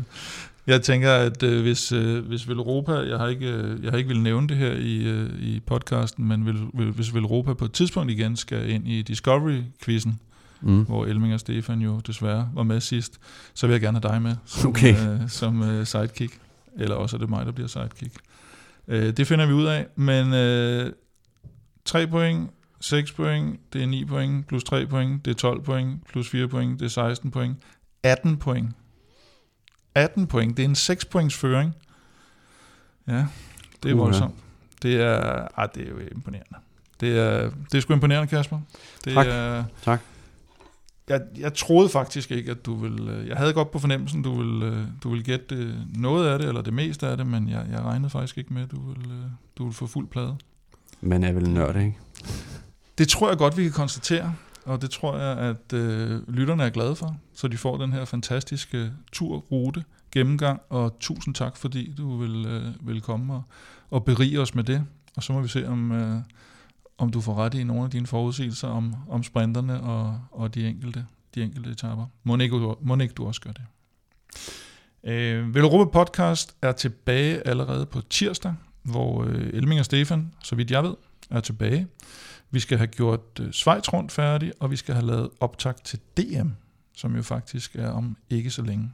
Jeg 0.66 0.82
tænker, 0.82 1.12
at 1.14 1.42
øh, 1.42 1.62
hvis, 1.62 1.92
øh, 1.92 2.26
hvis 2.26 2.48
Velropa, 2.48 2.92
jeg 2.92 3.18
har 3.18 3.26
ikke, 3.26 3.46
øh, 3.46 3.84
jeg 3.84 3.90
har 3.90 3.98
ikke 3.98 4.08
vil 4.08 4.20
nævne 4.20 4.48
det 4.48 4.56
her 4.56 4.72
i, 4.72 4.96
øh, 5.04 5.40
i 5.40 5.60
podcasten, 5.66 6.28
men 6.28 6.46
vil, 6.46 6.56
vil, 6.74 6.90
hvis 6.90 7.14
Velropa 7.14 7.54
på 7.54 7.64
et 7.64 7.72
tidspunkt 7.72 8.10
igen 8.12 8.36
skal 8.36 8.70
ind 8.70 8.88
i 8.88 9.02
Discovery-quizzen, 9.02 10.20
Mm. 10.62 10.82
hvor 10.84 11.06
Elming 11.06 11.34
og 11.34 11.40
Stefan 11.40 11.80
jo 11.80 12.00
desværre 12.06 12.50
var 12.54 12.62
med 12.62 12.80
sidst, 12.80 13.18
så 13.54 13.66
vil 13.66 13.74
jeg 13.74 13.80
gerne 13.80 14.00
have 14.02 14.12
dig 14.12 14.22
med 14.22 14.36
som, 14.46 14.70
Okay. 14.70 14.94
øh, 15.12 15.28
som 15.28 15.62
øh, 15.62 15.86
sidekick. 15.86 16.38
Eller 16.78 16.94
også 16.94 17.16
er 17.16 17.18
det 17.18 17.28
mig, 17.30 17.46
der 17.46 17.52
bliver 17.52 17.68
sidekick. 17.68 18.14
Øh, 18.88 19.16
det 19.16 19.26
finder 19.26 19.46
vi 19.46 19.52
ud 19.52 19.64
af, 19.66 19.86
men 19.96 20.34
øh, 20.34 20.92
3 21.84 22.06
point, 22.06 22.50
6 22.80 23.12
point, 23.12 23.60
det 23.72 23.82
er 23.82 23.86
9 23.86 24.04
point, 24.04 24.46
plus 24.46 24.64
3 24.64 24.86
point, 24.86 25.24
det 25.24 25.30
er 25.30 25.34
12 25.34 25.62
point, 25.62 26.06
plus 26.06 26.28
4 26.30 26.48
point, 26.48 26.80
det 26.80 26.86
er 26.86 26.90
16 26.90 27.30
point, 27.30 27.56
18 28.02 28.36
point. 28.36 28.70
18 29.94 30.26
point, 30.26 30.56
det 30.56 30.62
er 30.64 30.68
en 30.68 30.74
6 30.74 31.04
points 31.04 31.36
føring. 31.36 31.74
Ja, 33.08 33.26
det 33.82 33.90
er 33.90 33.94
Uha. 33.94 34.02
voldsomt. 34.02 34.34
Det 34.82 35.00
er, 35.00 35.48
ah, 35.56 35.68
det 35.74 35.86
er 35.86 35.90
jo 35.90 35.98
imponerende. 36.12 36.56
Det 37.00 37.18
er, 37.18 37.50
det 37.72 37.74
er 37.78 37.80
sgu 37.80 37.92
imponerende, 37.94 38.28
Kasper. 38.28 38.60
Det 39.04 39.14
Tak. 39.14 39.26
Er, 39.26 39.64
Tak. 39.84 40.00
jeg, 41.08 41.20
jeg 41.38 41.54
troede 41.54 41.88
faktisk 41.88 42.30
ikke, 42.30 42.50
at 42.50 42.66
du 42.66 42.74
ville... 42.74 43.24
Jeg 43.26 43.36
havde 43.36 43.52
godt 43.52 43.70
på 43.70 43.78
fornemmelsen, 43.78 44.22
du 44.22 44.36
ville, 44.36 44.86
du 45.02 45.08
ville 45.10 45.24
gætte 45.24 45.56
det, 45.56 45.86
noget 45.94 46.28
af 46.28 46.38
det, 46.38 46.48
eller 46.48 46.62
det 46.62 46.72
meste 46.72 47.06
af 47.06 47.16
det, 47.16 47.26
men 47.26 47.48
jeg, 47.48 47.66
jeg 47.72 47.80
regnede 47.80 48.10
faktisk 48.10 48.38
ikke 48.38 48.54
med, 48.54 48.62
at 48.62 48.70
du 48.70 48.92
ville, 48.92 49.30
du 49.58 49.64
ville 49.64 49.74
få 49.74 49.86
fuld 49.86 50.08
plade. 50.08 50.36
Man 51.00 51.24
er 51.24 51.32
vel 51.32 51.50
nørd, 51.50 51.76
ikke? 51.76 51.96
Det 53.00 53.08
tror 53.08 53.28
jeg 53.28 53.38
godt, 53.38 53.56
vi 53.56 53.62
kan 53.62 53.72
konstatere, 53.72 54.34
og 54.64 54.82
det 54.82 54.90
tror 54.90 55.18
jeg, 55.18 55.38
at 55.38 55.72
øh, 55.72 56.28
lytterne 56.28 56.62
er 56.64 56.70
glade 56.70 56.96
for, 56.96 57.16
så 57.34 57.48
de 57.48 57.56
får 57.56 57.76
den 57.76 57.92
her 57.92 58.04
fantastiske 58.04 58.92
turrute 59.12 59.84
gennemgang, 60.12 60.60
og 60.68 60.96
tusind 61.00 61.34
tak, 61.34 61.56
fordi 61.56 61.94
du 61.98 62.16
vil, 62.16 62.46
øh, 62.46 62.88
vil 62.88 63.00
komme 63.00 63.34
og, 63.34 63.42
og 63.90 64.04
berige 64.04 64.40
os 64.40 64.54
med 64.54 64.64
det. 64.64 64.84
Og 65.16 65.22
så 65.22 65.32
må 65.32 65.40
vi 65.40 65.48
se, 65.48 65.68
om, 65.68 65.92
øh, 65.92 66.16
om 66.98 67.10
du 67.10 67.20
får 67.20 67.34
ret 67.34 67.54
i 67.54 67.64
nogle 67.64 67.84
af 67.84 67.90
dine 67.90 68.06
forudsigelser 68.06 68.68
om, 68.68 68.94
om 69.08 69.22
sprinterne 69.22 69.80
og, 69.80 70.20
og 70.30 70.54
de 70.54 70.66
enkelte, 70.68 71.06
de 71.34 71.42
enkelte 71.42 71.70
etaper. 71.70 72.06
Må 72.24 72.36
ikke, 72.36 72.56
du- 72.56 72.76
må 72.80 72.96
ikke 72.96 73.14
du 73.14 73.26
også 73.26 73.40
gøre 73.40 73.52
det. 73.52 73.62
Øh, 75.10 75.54
Velropa 75.54 75.90
Podcast 75.90 76.56
er 76.62 76.72
tilbage 76.72 77.48
allerede 77.48 77.86
på 77.86 78.00
tirsdag, 78.10 78.54
hvor 78.82 79.24
øh, 79.24 79.50
Elming 79.52 79.78
og 79.80 79.84
Stefan, 79.84 80.32
så 80.44 80.54
vidt 80.56 80.70
jeg 80.70 80.82
ved, 80.84 80.94
er 81.30 81.40
tilbage. 81.40 81.86
Vi 82.50 82.60
skal 82.60 82.78
have 82.78 82.86
gjort 82.86 83.40
øh, 83.40 83.52
Schweiz 83.52 83.88
rundt 83.88 84.12
færdig, 84.12 84.52
og 84.60 84.70
vi 84.70 84.76
skal 84.76 84.94
have 84.94 85.06
lavet 85.06 85.30
optag 85.40 85.74
til 85.84 85.98
DM, 86.16 86.48
som 86.96 87.16
jo 87.16 87.22
faktisk 87.22 87.76
er 87.76 87.90
om 87.90 88.16
ikke 88.30 88.50
så 88.50 88.62
længe. 88.62 88.90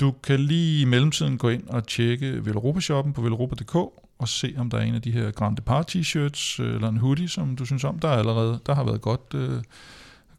Du 0.00 0.14
kan 0.22 0.40
lige 0.40 0.80
i 0.80 0.84
mellemtiden 0.84 1.38
gå 1.38 1.48
ind 1.48 1.68
og 1.68 1.86
tjekke 1.86 2.46
Velropa-shoppen 2.46 3.12
på 3.12 3.22
velropa.dk 3.22 3.74
og 4.18 4.28
se, 4.28 4.54
om 4.58 4.70
der 4.70 4.78
er 4.78 4.82
en 4.82 4.94
af 4.94 5.02
de 5.02 5.10
her 5.10 5.30
Grand 5.30 5.56
Depart 5.56 5.96
t-shirts 5.96 6.62
øh, 6.62 6.74
eller 6.74 6.88
en 6.88 6.96
hoodie, 6.96 7.28
som 7.28 7.56
du 7.56 7.64
synes 7.64 7.84
om. 7.84 7.98
Der, 7.98 8.08
er 8.08 8.18
allerede, 8.18 8.60
der 8.66 8.74
har 8.74 8.84
været 8.84 9.00
godt, 9.00 9.34
øh, 9.34 9.62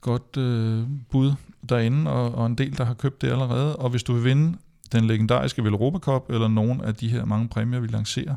godt 0.01 0.37
øh, 0.37 0.83
bud 1.09 1.33
derinde, 1.69 2.11
og, 2.11 2.35
og 2.35 2.45
en 2.45 2.55
del, 2.55 2.77
der 2.77 2.83
har 2.83 2.93
købt 2.93 3.21
det 3.21 3.27
allerede. 3.29 3.75
Og 3.75 3.89
hvis 3.89 4.03
du 4.03 4.13
vil 4.13 4.23
vinde 4.23 4.57
den 4.91 5.07
legendariske 5.07 5.63
Velropa 5.63 5.97
Cup, 5.97 6.29
eller 6.29 6.47
nogen 6.47 6.81
af 6.81 6.95
de 6.95 7.09
her 7.09 7.25
mange 7.25 7.47
præmier, 7.47 7.79
vi 7.79 7.87
lancerer, 7.87 8.35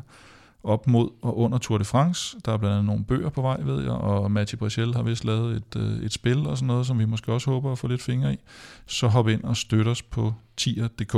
op 0.63 0.87
mod 0.87 1.09
og 1.21 1.37
under 1.37 1.57
Tour 1.57 1.77
de 1.77 1.85
France. 1.85 2.37
Der 2.45 2.53
er 2.53 2.57
blandt 2.57 2.73
andet 2.73 2.85
nogle 2.85 3.05
bøger 3.05 3.29
på 3.29 3.41
vej, 3.41 3.61
ved 3.61 3.81
jeg, 3.83 3.91
og 3.91 4.31
Mathieu 4.31 4.57
Brichel 4.57 4.93
har 4.93 5.03
vist 5.03 5.25
lavet 5.25 5.55
et, 5.55 5.75
øh, 5.81 6.05
et 6.05 6.13
spil 6.13 6.47
og 6.47 6.57
sådan 6.57 6.67
noget, 6.67 6.87
som 6.87 6.99
vi 6.99 7.05
måske 7.05 7.33
også 7.33 7.51
håber 7.51 7.71
at 7.71 7.77
få 7.77 7.87
lidt 7.87 8.01
fingre 8.01 8.33
i. 8.33 8.37
Så 8.85 9.07
hop 9.07 9.27
ind 9.27 9.43
og 9.43 9.57
støt 9.57 9.87
os 9.87 10.01
på 10.01 10.33
tier.dk. 10.57 11.15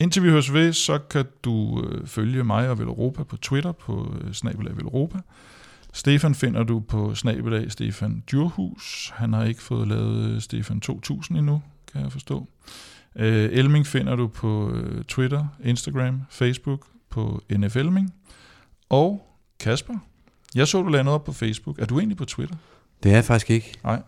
Indtil 0.00 0.22
vi 0.22 0.28
høres 0.28 0.52
ved, 0.52 0.72
så 0.72 0.98
kan 0.98 1.24
du 1.44 1.84
øh, 1.84 2.06
følge 2.06 2.44
mig 2.44 2.70
og 2.70 2.78
Europa 2.78 3.22
på 3.22 3.36
Twitter 3.36 3.72
på 3.72 4.14
øh, 4.20 4.32
snabelag 4.32 4.72
Europa. 4.72 5.18
Stefan 5.92 6.34
finder 6.34 6.62
du 6.62 6.80
på 6.80 7.14
snabelag 7.14 7.72
Stefan 7.72 8.22
Djurhus. 8.30 9.12
Han 9.14 9.32
har 9.32 9.44
ikke 9.44 9.62
fået 9.62 9.88
lavet 9.88 10.30
øh, 10.30 10.40
Stefan 10.40 10.80
2000 10.80 11.38
endnu, 11.38 11.62
kan 11.92 12.02
jeg 12.02 12.12
forstå. 12.12 12.48
Øh, 13.16 13.48
Elming 13.52 13.86
finder 13.86 14.16
du 14.16 14.26
på 14.26 14.70
øh, 14.70 15.04
Twitter, 15.04 15.46
Instagram, 15.64 16.22
Facebook 16.30 16.86
på 17.10 17.42
NF 17.50 17.76
Elming. 17.76 18.14
Og 18.94 19.26
Kasper, 19.60 19.94
jeg 20.54 20.68
så, 20.68 20.82
du 20.82 20.88
lagde 20.88 21.04
noget 21.04 21.14
op 21.14 21.24
på 21.24 21.32
Facebook. 21.32 21.78
Er 21.78 21.84
du 21.86 21.98
egentlig 21.98 22.16
på 22.16 22.24
Twitter? 22.24 22.56
Det 23.02 23.10
er 23.10 23.14
jeg 23.14 23.24
faktisk 23.24 23.50
ikke. 23.50 23.72
Nej. 23.84 24.02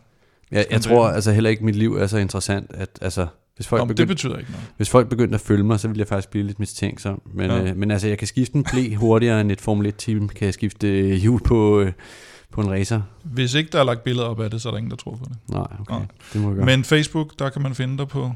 Jeg, 0.50 0.66
jeg 0.70 0.80
tror 0.80 1.08
altså 1.08 1.32
heller 1.32 1.50
ikke, 1.50 1.60
at 1.60 1.64
mit 1.64 1.76
liv 1.76 1.94
er 1.94 2.06
så 2.06 2.16
interessant, 2.18 2.70
at 2.74 2.88
altså, 3.00 3.26
hvis 3.56 3.66
folk, 3.68 3.80
Nå, 3.80 3.84
men 3.84 3.88
det 3.88 3.96
begyndte, 3.96 4.14
betyder 4.14 4.36
ikke 4.38 4.50
noget. 4.50 4.66
hvis 4.76 4.90
folk 4.90 5.08
begyndte 5.08 5.34
at 5.34 5.40
følge 5.40 5.64
mig, 5.64 5.80
så 5.80 5.88
ville 5.88 5.98
jeg 6.00 6.06
faktisk 6.08 6.30
blive 6.30 6.46
lidt 6.46 6.58
mistænksom. 6.58 7.22
Men, 7.34 7.50
Ja. 7.50 7.62
øh, 7.64 7.76
men 7.76 7.90
altså, 7.90 8.08
jeg 8.08 8.18
kan 8.18 8.26
skifte 8.28 8.56
en 8.56 8.64
blæ 8.72 8.94
hurtigere 8.94 9.40
end 9.40 9.52
et 9.52 9.60
Formel 9.60 9.86
1-team. 9.86 10.28
Kan 10.28 10.44
jeg 10.44 10.54
skifte 10.54 10.88
øh, 10.88 11.12
hjul 11.12 11.40
på, 11.42 11.80
øh, 11.80 11.92
på 12.52 12.60
en 12.60 12.70
racer? 12.70 13.00
Hvis 13.24 13.54
ikke 13.54 13.70
der 13.72 13.80
er 13.80 13.84
lagt 13.84 14.04
billeder 14.04 14.26
op 14.26 14.40
af 14.40 14.50
det, 14.50 14.62
så 14.62 14.68
er 14.68 14.70
der 14.70 14.78
ingen, 14.78 14.90
der 14.90 14.96
tror 14.96 15.10
på 15.16 15.24
det. 15.28 15.36
Nej, 15.50 15.66
okay. 15.80 15.94
Nej. 15.94 16.06
Det 16.32 16.40
må 16.40 16.48
jeg 16.48 16.56
gøre. 16.56 16.66
Men 16.66 16.84
Facebook, 16.84 17.38
der 17.38 17.48
kan 17.50 17.62
man 17.62 17.74
finde 17.74 17.98
dig 17.98 18.08
på, 18.08 18.32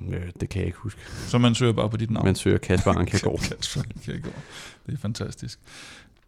Øh, 0.00 0.30
det 0.40 0.48
kan 0.48 0.60
jeg 0.60 0.66
ikke 0.66 0.78
huske. 0.78 1.00
Så 1.26 1.38
man 1.38 1.54
søger 1.54 1.72
bare 1.72 1.90
på 1.90 1.96
dit 1.96 2.10
navn? 2.10 2.24
Man 2.24 2.34
søger 2.34 2.58
Kasper 2.58 2.92
Ankergaard. 2.92 3.40
Kasper 3.56 3.80
Ankergaard. 3.80 4.42
Det 4.86 4.94
er 4.94 4.98
fantastisk. 4.98 5.58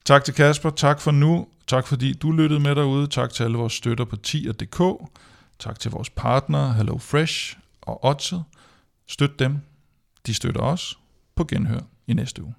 Tak 0.05 0.24
til 0.24 0.35
Kasper, 0.35 0.70
tak 0.70 1.01
for 1.01 1.10
nu. 1.10 1.47
Tak 1.66 1.86
fordi 1.86 2.12
du 2.12 2.32
lyttede 2.32 2.60
med 2.60 2.74
derude. 2.74 3.06
Tak 3.06 3.32
til 3.32 3.44
alle 3.44 3.59
vores 3.59 3.72
støtter 3.72 4.05
på 4.05 4.16
tier.dk. 4.16 5.10
Tak 5.59 5.80
til 5.80 5.90
vores 5.90 6.10
partnere, 6.10 6.72
Hello 6.72 6.98
Fresh 6.98 7.56
og 7.80 8.05
Oddset. 8.05 8.44
Støt 9.09 9.39
dem. 9.39 9.59
De 10.26 10.35
støtter 10.35 10.60
os. 10.60 10.98
På 11.36 11.44
genhør 11.44 11.80
i 12.06 12.12
næste 12.12 12.43
uge. 12.43 12.55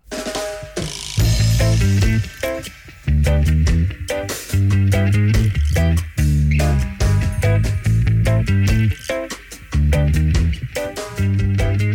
Thank 3.30 3.70
you. 9.10 9.29
Thank 9.92 11.82
you. 11.82 11.89